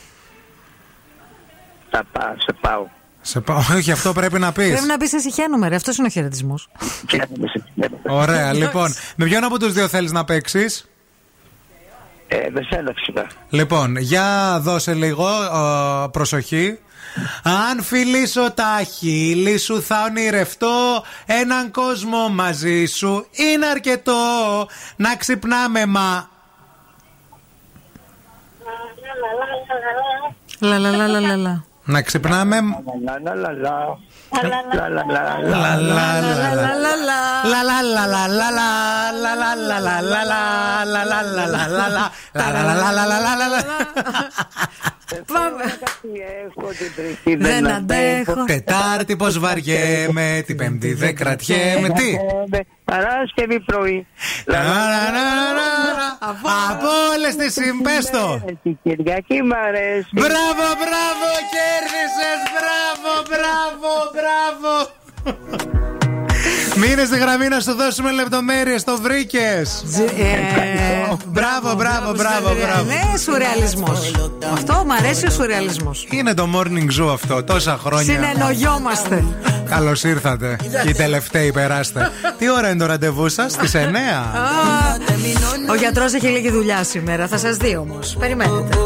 Θα 1.96 2.04
πάω, 2.12 2.34
σε 2.38 2.54
πάω. 2.62 2.86
Σε 3.22 3.40
πάω. 3.42 3.58
Όχι, 3.78 3.92
αυτό 3.92 4.14
πρέπει 4.14 4.40
να 4.40 4.52
πεις. 4.52 4.70
Πρέπει 4.70 4.86
να 4.88 4.98
πεις 4.98 5.10
σε 5.10 5.20
συχαίνομαι, 5.20 5.68
ρε. 5.68 5.76
Αυτός 5.76 5.98
είναι 5.98 6.08
ο 6.08 6.10
χαιρετισμός. 6.10 6.70
Ωραία, 8.08 8.54
λοιπόν. 8.54 8.94
Με 9.16 9.26
ποιον 9.26 9.44
από 9.44 9.60
τους 9.60 9.74
δύο 9.74 9.88
θέλεις 9.88 10.12
να 10.12 10.26
παίξεις; 10.26 10.90
Ε, 12.28 12.50
με 12.52 12.62
σένα 12.70 12.94
φυσικά. 12.96 13.28
Λοιπόν, 13.50 13.98
για 13.98 14.58
δώσε 14.62 14.94
λίγο 14.94 15.28
ε, 15.28 16.08
προσοχή. 16.12 16.80
Αν 17.44 17.84
φιλήσω 17.84 18.52
τα 18.52 18.84
χείλη 18.98 19.58
σου 19.58 19.82
θα 19.82 20.04
ονειρευτώ 20.04 21.04
έναν 21.26 21.72
κόσμο 21.72 22.30
μαζί 22.30 22.86
σου 22.86 23.28
είναι 23.32 23.66
αρκετό 23.66 24.14
να 24.96 25.16
ξυπνάμε 25.16 25.86
μα 25.86 26.30
Λα 30.60 30.80
λα 30.80 30.92
λα 30.92 31.08
λα 31.08 31.20
λα 31.20 31.36
λα. 31.36 31.64
Να 31.86 32.02
ξυπνάμε 32.02 32.58
Πάμε. 45.34 45.64
Δεν 47.38 47.68
αντέχω. 47.68 48.44
Τετάρτη 48.44 49.16
πώς 49.16 49.40
βαριέμαι, 49.40 50.44
την 50.46 50.58
Πέμπτη 50.58 50.94
δεν 50.94 51.16
κρατιέμαι. 51.16 51.90
Τι; 51.90 52.16
Παράσκευη 52.84 53.60
πρωί. 53.60 54.08
Από 56.50 56.88
όλες 57.16 57.36
τις 57.36 57.54
συμπέστο. 57.54 58.46
Κυριακή 58.84 59.42
μ' 59.44 59.54
αρέσει. 59.68 60.10
Μπράβο, 60.12 60.66
μπράβο, 60.82 61.28
κέρδισες. 61.54 62.40
Μπράβο, 62.54 63.12
μπράβο, 63.30 63.90
μπράβο. 64.14 65.93
Μείνε 66.76 67.06
στη 67.06 67.18
γραμμή 67.18 67.48
να 67.48 67.60
σου 67.60 67.74
δώσουμε 67.74 68.12
λεπτομέρειε. 68.12 68.82
Το 68.82 68.98
βρήκε. 69.02 69.62
Μπράβο, 71.28 71.74
μπράβο, 71.74 72.14
μπράβο, 72.16 72.56
μπράβο. 72.56 72.84
Ναι, 72.86 73.18
σουρεαλισμό. 73.18 73.94
Αυτό 74.54 74.84
μου 74.86 74.94
αρέσει 74.94 75.28
ο 75.28 75.30
σουρεαλισμό. 75.30 75.92
Είναι 76.10 76.34
το 76.34 76.48
morning 76.56 77.02
zoo 77.02 77.10
αυτό, 77.14 77.44
τόσα 77.44 77.80
χρόνια. 77.86 78.14
Συνεννοιόμαστε. 78.14 79.24
Καλώ 79.70 79.98
ήρθατε. 80.04 80.56
Και 80.84 80.90
οι 80.90 80.94
τελευταίοι 80.94 81.52
περάστε. 81.52 82.12
Τι 82.38 82.50
ώρα 82.50 82.70
είναι 82.70 82.80
το 82.80 82.86
ραντεβού 82.86 83.30
σα, 83.30 83.50
στι 83.50 83.68
9. 83.74 83.78
Ο 85.70 85.76
γιατρό 85.76 86.04
έχει 86.04 86.28
λίγη 86.28 86.52
δουλειά 86.52 86.84
σήμερα. 86.84 87.28
Θα 87.28 87.38
σα 87.38 87.52
δει 87.52 87.76
όμω. 87.76 88.00
Περιμένετε. 88.20 88.78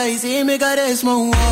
zij 0.00 0.12
is 0.12 0.44
me, 0.44 0.58
got 0.58 0.78
a 0.78 0.94
small 0.94 1.49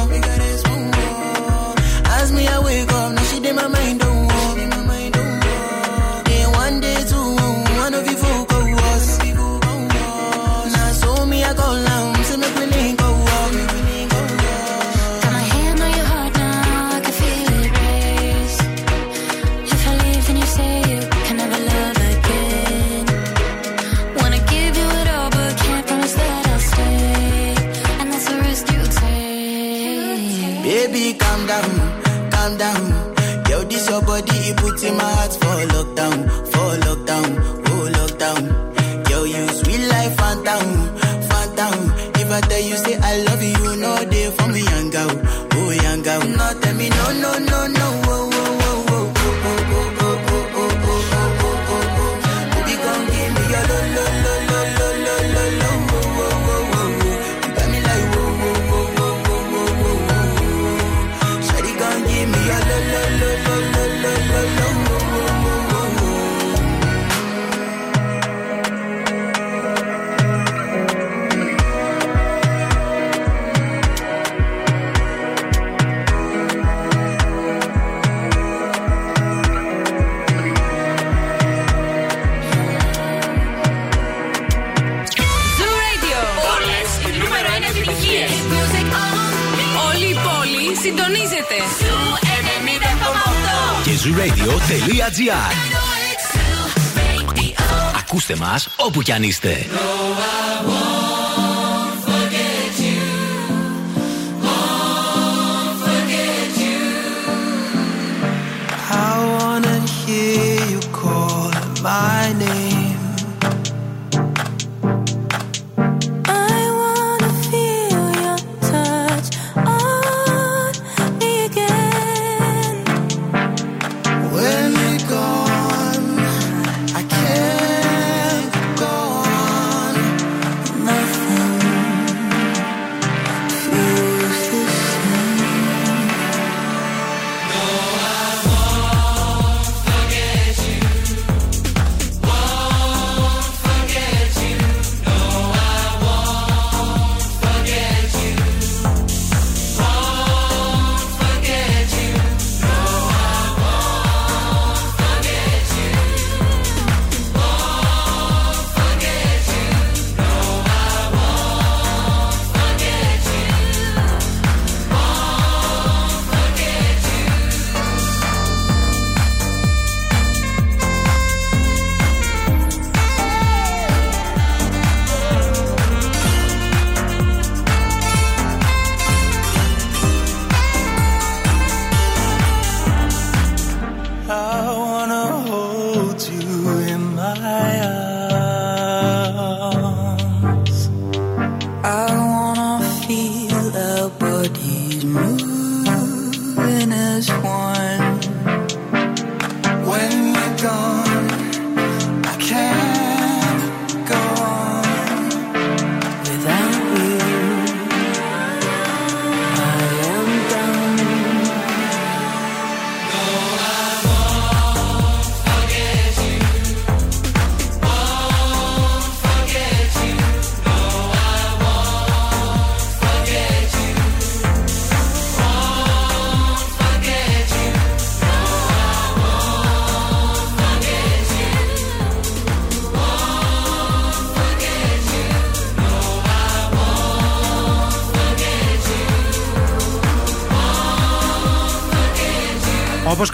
όπου 98.99 99.07
κι 99.07 99.13
αν 99.13 99.23
είστε. 99.23 99.67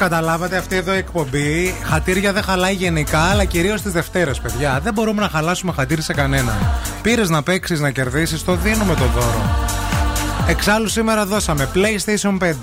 καταλάβατε, 0.09 0.57
αυτή 0.57 0.77
εδώ 0.77 0.93
εκπομπή 0.93 1.75
χατήρια 1.85 2.33
δεν 2.33 2.43
χαλάει 2.43 2.75
γενικά, 2.75 3.19
αλλά 3.19 3.45
κυρίως 3.45 3.83
τι 3.83 3.89
Δευτέρες, 3.89 4.41
παιδιά. 4.41 4.81
Δεν 4.83 4.93
μπορούμε 4.93 5.21
να 5.21 5.29
χαλάσουμε 5.29 5.73
χατήρι 5.73 6.03
σε 6.03 6.13
κανένα. 6.13 6.53
Πήρες 7.03 7.29
να 7.29 7.43
παίξεις, 7.43 7.81
να 7.81 7.91
κερδίσεις, 7.91 8.45
το 8.45 8.55
δίνουμε 8.55 8.95
το 8.95 9.05
δώρο. 9.05 9.43
Εξάλλου 10.49 10.89
σήμερα 10.89 11.27
δώσαμε 11.27 11.69
PlayStation 11.75 12.39
5, 12.39 12.55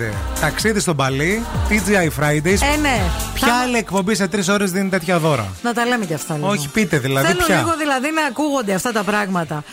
ταξίδι 0.41 0.79
στο 0.79 0.95
Παλί, 0.95 1.45
TGI 1.69 2.19
Fridays. 2.19 2.61
Ε, 2.73 2.77
ναι. 2.81 3.01
Ποια 3.33 3.47
θα... 3.47 3.53
άλλη 3.63 3.77
εκπομπή 3.77 4.15
σε 4.15 4.27
τρεις 4.27 4.47
ώρες 4.47 4.71
δίνει 4.71 4.89
τέτοια 4.89 5.19
δώρα; 5.19 5.47
Να 5.61 5.73
τα 5.73 5.85
λέμε 5.85 6.05
κι 6.05 6.13
αυτά 6.13 6.35
λίγο. 6.35 6.47
Όχι, 6.47 6.69
πείτε 6.69 6.97
δηλαδή. 6.97 7.27
Θέλω 7.27 7.59
λίγο 7.59 7.75
δηλαδή 7.77 8.11
να 8.11 8.25
ακούγονται 8.25 8.73
αυτά 8.73 8.91
τα 8.91 9.03
πράγματα. 9.03 9.63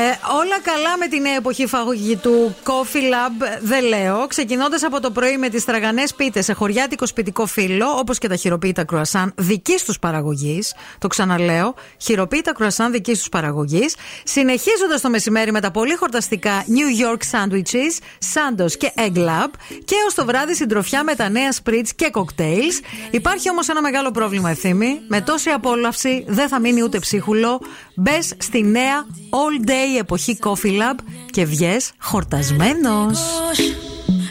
Ε, 0.00 0.18
όλα 0.40 0.60
καλά 0.62 0.96
με 0.98 1.06
την 1.06 1.22
νέα 1.22 1.34
εποχή 1.34 1.66
φαγωγητού 1.66 2.54
Coffee 2.64 2.96
Lab, 2.96 3.58
δεν 3.62 3.84
λέω. 3.84 4.26
Ξεκινώντας 4.26 4.82
από 4.82 5.00
το 5.00 5.10
πρωί 5.10 5.36
με 5.36 5.48
τις 5.48 5.64
τραγανές 5.64 6.14
πίτες 6.14 6.44
σε 6.44 6.52
χωριάτικο 6.52 7.06
σπιτικό 7.06 7.46
φύλλο, 7.46 7.86
όπως 7.98 8.18
και 8.18 8.28
τα 8.28 8.36
χειροποίητα 8.36 8.84
κρουασάν 8.84 9.32
δικής 9.36 9.84
τους 9.84 9.98
παραγωγής. 9.98 10.74
Το 10.98 11.08
ξαναλέω. 11.08 11.74
Χειροποίητα 11.96 12.52
κρουασάν 12.52 12.92
δικής 12.92 13.18
τους 13.18 13.28
παραγωγής. 13.28 13.94
Συνεχίζοντας 14.24 15.00
το 15.00 15.10
μεσημέρι 15.10 15.52
με 15.52 15.60
τα 15.60 15.70
πολύ 15.70 15.94
χορταστικά 15.94 16.64
New 16.64 17.04
York 17.04 17.20
Sandwiches, 17.30 17.94
Sandos 18.34 18.72
και 18.78 18.92
Egg 18.96 19.16
Lab. 19.16 19.50
Και 19.84 19.94
ως 20.06 20.14
το 20.14 20.24
βράδυ 20.24 20.54
συντροφιά 20.54 21.04
με 21.04 21.14
τα 21.14 21.28
νέα 21.28 21.54
spritz 21.62 21.88
και 21.96 22.10
cocktails. 22.12 22.84
Υπάρχει 23.10 23.50
όμως 23.50 23.68
ένα 23.68 23.80
μεγάλο 23.80 24.10
πρόβλημα, 24.10 24.50
ευθύμη. 24.50 25.00
Με 25.08 25.20
τόση 25.20 25.50
απόλαυση 25.50 26.24
δεν 26.28 26.48
θα 26.48 26.60
μείνει 26.60 26.82
ούτε 26.82 26.98
ψίχουλο. 26.98 27.60
Μπε 28.00 28.20
στη 28.38 28.62
νέα 28.62 29.06
all 29.30 29.68
day 29.68 29.98
εποχή 29.98 30.38
Coffee 30.40 30.72
Lab 30.72 30.98
και 31.30 31.44
βγες 31.44 31.92
χορτασμένος. 31.98 33.18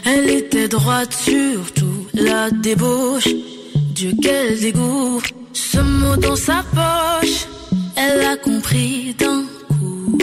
Elle 0.04 0.30
était 0.40 0.68
droite 0.76 1.14
sur 1.26 1.58
tout, 1.78 2.02
la 2.26 2.40
débauche. 2.66 3.30
Dieu, 3.96 4.12
quel 4.24 4.58
dégoût. 4.64 5.20
Ce 5.52 5.80
mot 5.98 6.16
dans 6.26 6.40
sa 6.48 6.58
poche, 6.76 7.38
elle 8.02 8.20
a 8.32 8.36
compris 8.48 9.14
d'un 9.20 9.42
coup. 9.68 10.18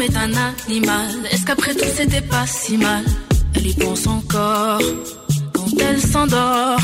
Est 0.00 0.16
un 0.16 0.32
animal 0.34 1.10
Est-ce 1.30 1.44
qu'après 1.44 1.74
tout 1.74 1.84
c'était 1.96 2.20
pas 2.20 2.46
si 2.46 2.76
mal? 2.76 3.04
Elle 3.54 3.66
y 3.66 3.74
pense 3.74 4.06
encore 4.06 4.80
quand 5.52 5.80
elle 5.80 6.00
s'endort. 6.00 6.80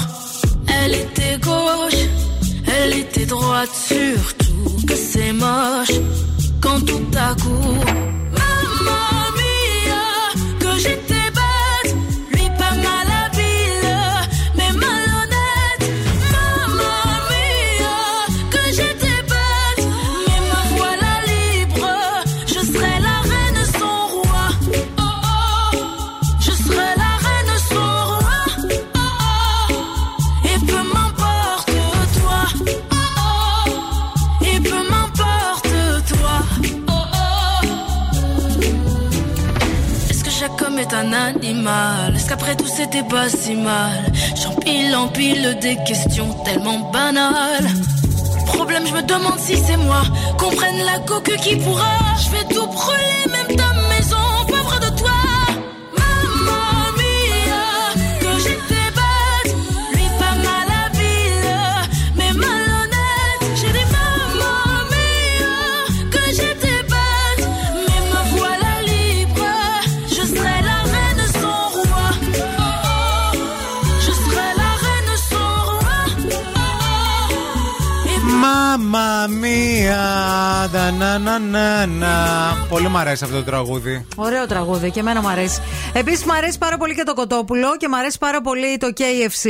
Elle 0.66 0.94
était 0.94 1.38
gauche, 1.40 2.02
elle 2.66 2.98
était 2.98 3.26
droite, 3.26 3.70
surtout 3.74 4.86
que 4.86 4.94
c'est 4.94 5.32
moche 5.32 6.00
quand 6.60 6.80
tout 6.84 7.06
à 7.16 7.34
coup. 7.34 8.13
Animal 41.14 42.14
Est-ce 42.14 42.28
qu'après 42.28 42.56
tout 42.56 42.66
c'était 42.66 43.02
pas 43.04 43.28
si 43.28 43.54
mal 43.54 44.12
J'empile, 44.34 44.94
empile 44.96 45.58
des 45.60 45.76
questions 45.86 46.32
tellement 46.44 46.90
banales. 46.90 47.68
Problème, 48.46 48.84
je 48.86 48.94
me 48.94 49.02
demande 49.02 49.38
si 49.38 49.56
c'est 49.56 49.76
moi. 49.76 50.02
Comprenne 50.38 50.84
la 50.84 50.98
coque 51.00 51.34
qui 51.36 51.56
pourra. 51.56 51.98
Μάμα 78.94 79.26
μία. 79.26 80.68
ντα, 80.70 80.90
να, 80.90 81.18
να, 81.18 81.38
να, 81.38 81.86
να. 81.86 82.53
Πολύ 82.68 82.88
μου 82.88 82.98
αρέσει 82.98 83.24
αυτό 83.24 83.36
το 83.36 83.42
τραγούδι. 83.42 84.06
Ωραίο 84.16 84.46
τραγούδι 84.46 84.90
και 84.90 85.00
εμένα 85.00 85.20
μου 85.20 85.28
αρέσει. 85.28 85.60
Επίσης, 85.92 86.24
μου 86.24 86.32
αρέσει 86.34 86.58
πάρα 86.58 86.76
πολύ 86.76 86.94
και 86.94 87.02
το 87.02 87.14
κοτόπουλο 87.14 87.76
και 87.76 87.88
μου 87.88 87.96
αρέσει 87.96 88.18
πάρα 88.18 88.40
πολύ 88.40 88.76
το 88.76 88.88
KFC. 88.96 89.48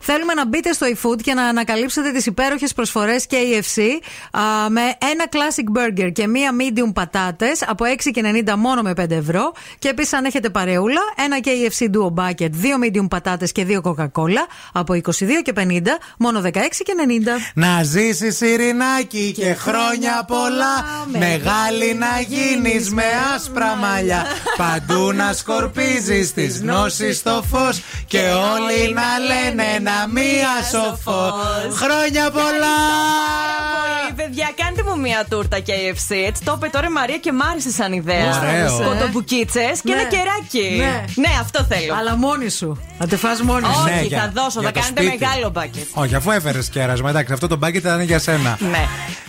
Θέλουμε 0.00 0.34
να 0.34 0.46
μπείτε 0.46 0.72
στο 0.72 0.86
eFood 0.86 1.20
και 1.22 1.34
να 1.34 1.42
ανακαλύψετε 1.42 2.10
τις 2.10 2.26
υπέροχες 2.26 2.72
προσφορές 2.72 3.26
KFC 3.30 3.82
α, 4.30 4.70
με 4.70 4.80
ένα 4.80 5.24
classic 5.30 5.78
burger 5.78 6.12
και 6.12 6.26
μία 6.26 6.50
medium 6.58 6.92
πατάτες 6.94 7.62
από 7.66 7.84
6,90 8.44 8.54
μόνο 8.56 8.82
με 8.82 8.92
5 9.00 9.10
ευρώ. 9.10 9.52
Και 9.78 9.88
επίσης, 9.88 10.12
αν 10.12 10.24
έχετε 10.24 10.50
παρεούλα, 10.50 11.00
ένα 11.24 11.36
KFC 11.44 11.84
duo 11.84 12.22
bucket, 12.22 12.50
δύο 12.50 12.76
medium 12.84 13.08
πατάτες 13.08 13.52
και 13.52 13.64
δύο 13.64 13.80
Coca-Cola 13.84 14.46
από 14.72 14.94
22 14.94 15.00
και 15.42 15.52
50 15.56 15.80
μόνο 16.18 16.40
16 16.44 16.48
και 16.84 16.94
90. 17.24 17.52
Να 17.54 17.82
ζήσεις 17.82 18.40
ειρηνάκι 18.40 19.32
και 19.36 19.54
χρόνια 19.54 20.24
πολλά. 20.26 21.06
Μεγάλη 21.18 21.94
να 21.94 22.20
γίνει 22.28 22.51
με 22.60 23.02
άσπρα 23.34 23.74
μαλλιά. 23.76 24.26
Παντού 24.56 25.12
να 25.12 25.32
σκορπίζεις 25.32 26.32
τις 26.32 26.60
γνώσεις 26.60 27.16
στο 27.16 27.42
φως. 27.50 27.80
Και 28.06 28.18
όλοι 28.18 28.94
να 28.94 29.02
λένε 29.26 29.62
ένα 29.76 30.06
μία 30.08 30.48
σοφό. 30.70 31.32
Χρόνια 31.74 32.30
πολλά! 32.30 32.78
Πολύ, 33.82 34.12
παιδιά, 34.16 34.50
κάντε 34.56 34.82
μου 34.82 35.00
μια 35.00 35.24
τούρτα 35.30 35.58
KFC. 35.66 36.14
Έτσι 36.26 36.42
το 36.44 36.54
είπε 36.56 36.68
τώρα 36.68 36.86
η 36.86 36.90
Μαρία 36.90 37.16
και 37.18 37.32
μ' 37.32 37.42
άρεσε 37.50 37.70
σαν 37.70 37.92
ιδέα. 37.92 38.38
Ωραίο. 38.38 38.88
Κοτομπουκίτσε 38.88 39.72
και 39.84 39.94
Ναι. 39.94 40.00
ένα 40.00 40.08
κεράκι. 40.08 40.76
Ναι. 40.76 41.04
ναι, 41.14 41.28
αυτό 41.40 41.64
θέλω. 41.64 41.94
Αλλά 41.98 42.16
μόνη 42.16 42.48
σου. 42.50 42.80
Να 42.98 43.06
τη 43.06 43.16
φας 43.16 43.40
μόνη 43.42 43.64
σου. 43.64 43.82
Όχι, 43.84 43.94
Ναι, 43.94 44.00
για- 44.02 44.18
θα 44.18 44.30
δώσω, 44.34 44.60
για 44.60 44.68
θα 44.68 44.74
το 44.74 44.80
κάνετε 44.80 45.02
σπίτι. 45.02 45.18
μεγάλο 45.24 45.50
μπάκετ. 45.50 45.82
Όχι, 45.92 46.14
αφού 46.14 46.30
έφερες 46.30 46.68
κέρασμα, 46.68 47.08
εντάξει, 47.10 47.32
αυτό 47.32 47.46
το 47.46 47.56
μπάκετ 47.56 47.80
ήταν 47.84 48.00
για 48.00 48.18
σένα. 48.18 48.56
Ναι. 48.70 48.86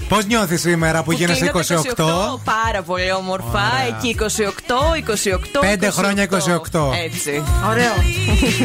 Πώς 0.07 0.25
νιώθεις 0.25 0.61
σήμερα 0.61 1.03
που, 1.03 1.11
γίνεσαι 1.11 1.39
κλείνω 1.39 1.59
28. 1.81 1.93
το 1.95 2.41
Πάρα 2.43 2.81
πολύ 2.81 3.11
όμορφα. 3.15 3.47
Ωραία. 3.47 3.97
Εκεί 3.97 4.15
28, 4.19 5.59
28. 5.59 5.59
Πέντε 5.59 5.89
χρόνια 5.89 6.27
28. 6.29 6.37
Έτσι. 7.05 7.43
Ωραίο. 7.69 7.93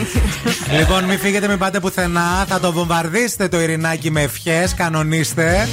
λοιπόν, 0.79 1.05
μην 1.05 1.19
φύγετε, 1.19 1.49
μην 1.49 1.59
πάτε 1.59 1.81
πουθενά. 1.81 2.45
Θα 2.49 2.61
το 2.61 2.73
βομβαρδίσετε 2.73 3.49
το 3.49 3.61
ειρηνάκι 3.61 4.11
με 4.11 4.23
ευχές. 4.23 4.75
Κανονίστε. 4.75 5.69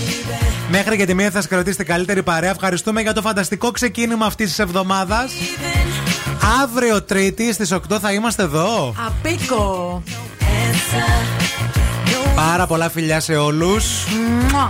Μέχρι 0.69 0.97
και 0.97 1.05
τη 1.05 1.13
μία 1.13 1.25
θα 1.31 1.37
σας 1.37 1.47
κρατήσετε 1.47 1.83
καλύτερη 1.83 2.23
παρέα. 2.23 2.49
Ευχαριστούμε 2.49 3.01
για 3.01 3.13
το 3.13 3.21
φανταστικό 3.21 3.71
ξεκίνημα 3.71 4.25
αυτής 4.25 4.47
της 4.47 4.59
εβδομάδας. 4.59 5.31
Αύριο 6.63 7.03
Τρίτη 7.03 7.53
στις 7.53 7.73
8 7.73 7.97
θα 8.01 8.11
είμαστε 8.11 8.43
εδώ. 8.43 8.95
Απίκο. 9.07 10.03
Πάρα 12.35 12.67
πολλά 12.67 12.89
φιλιά 12.89 13.19
σε 13.19 13.35
όλους. 13.35 13.85
Μουα. 14.51 14.69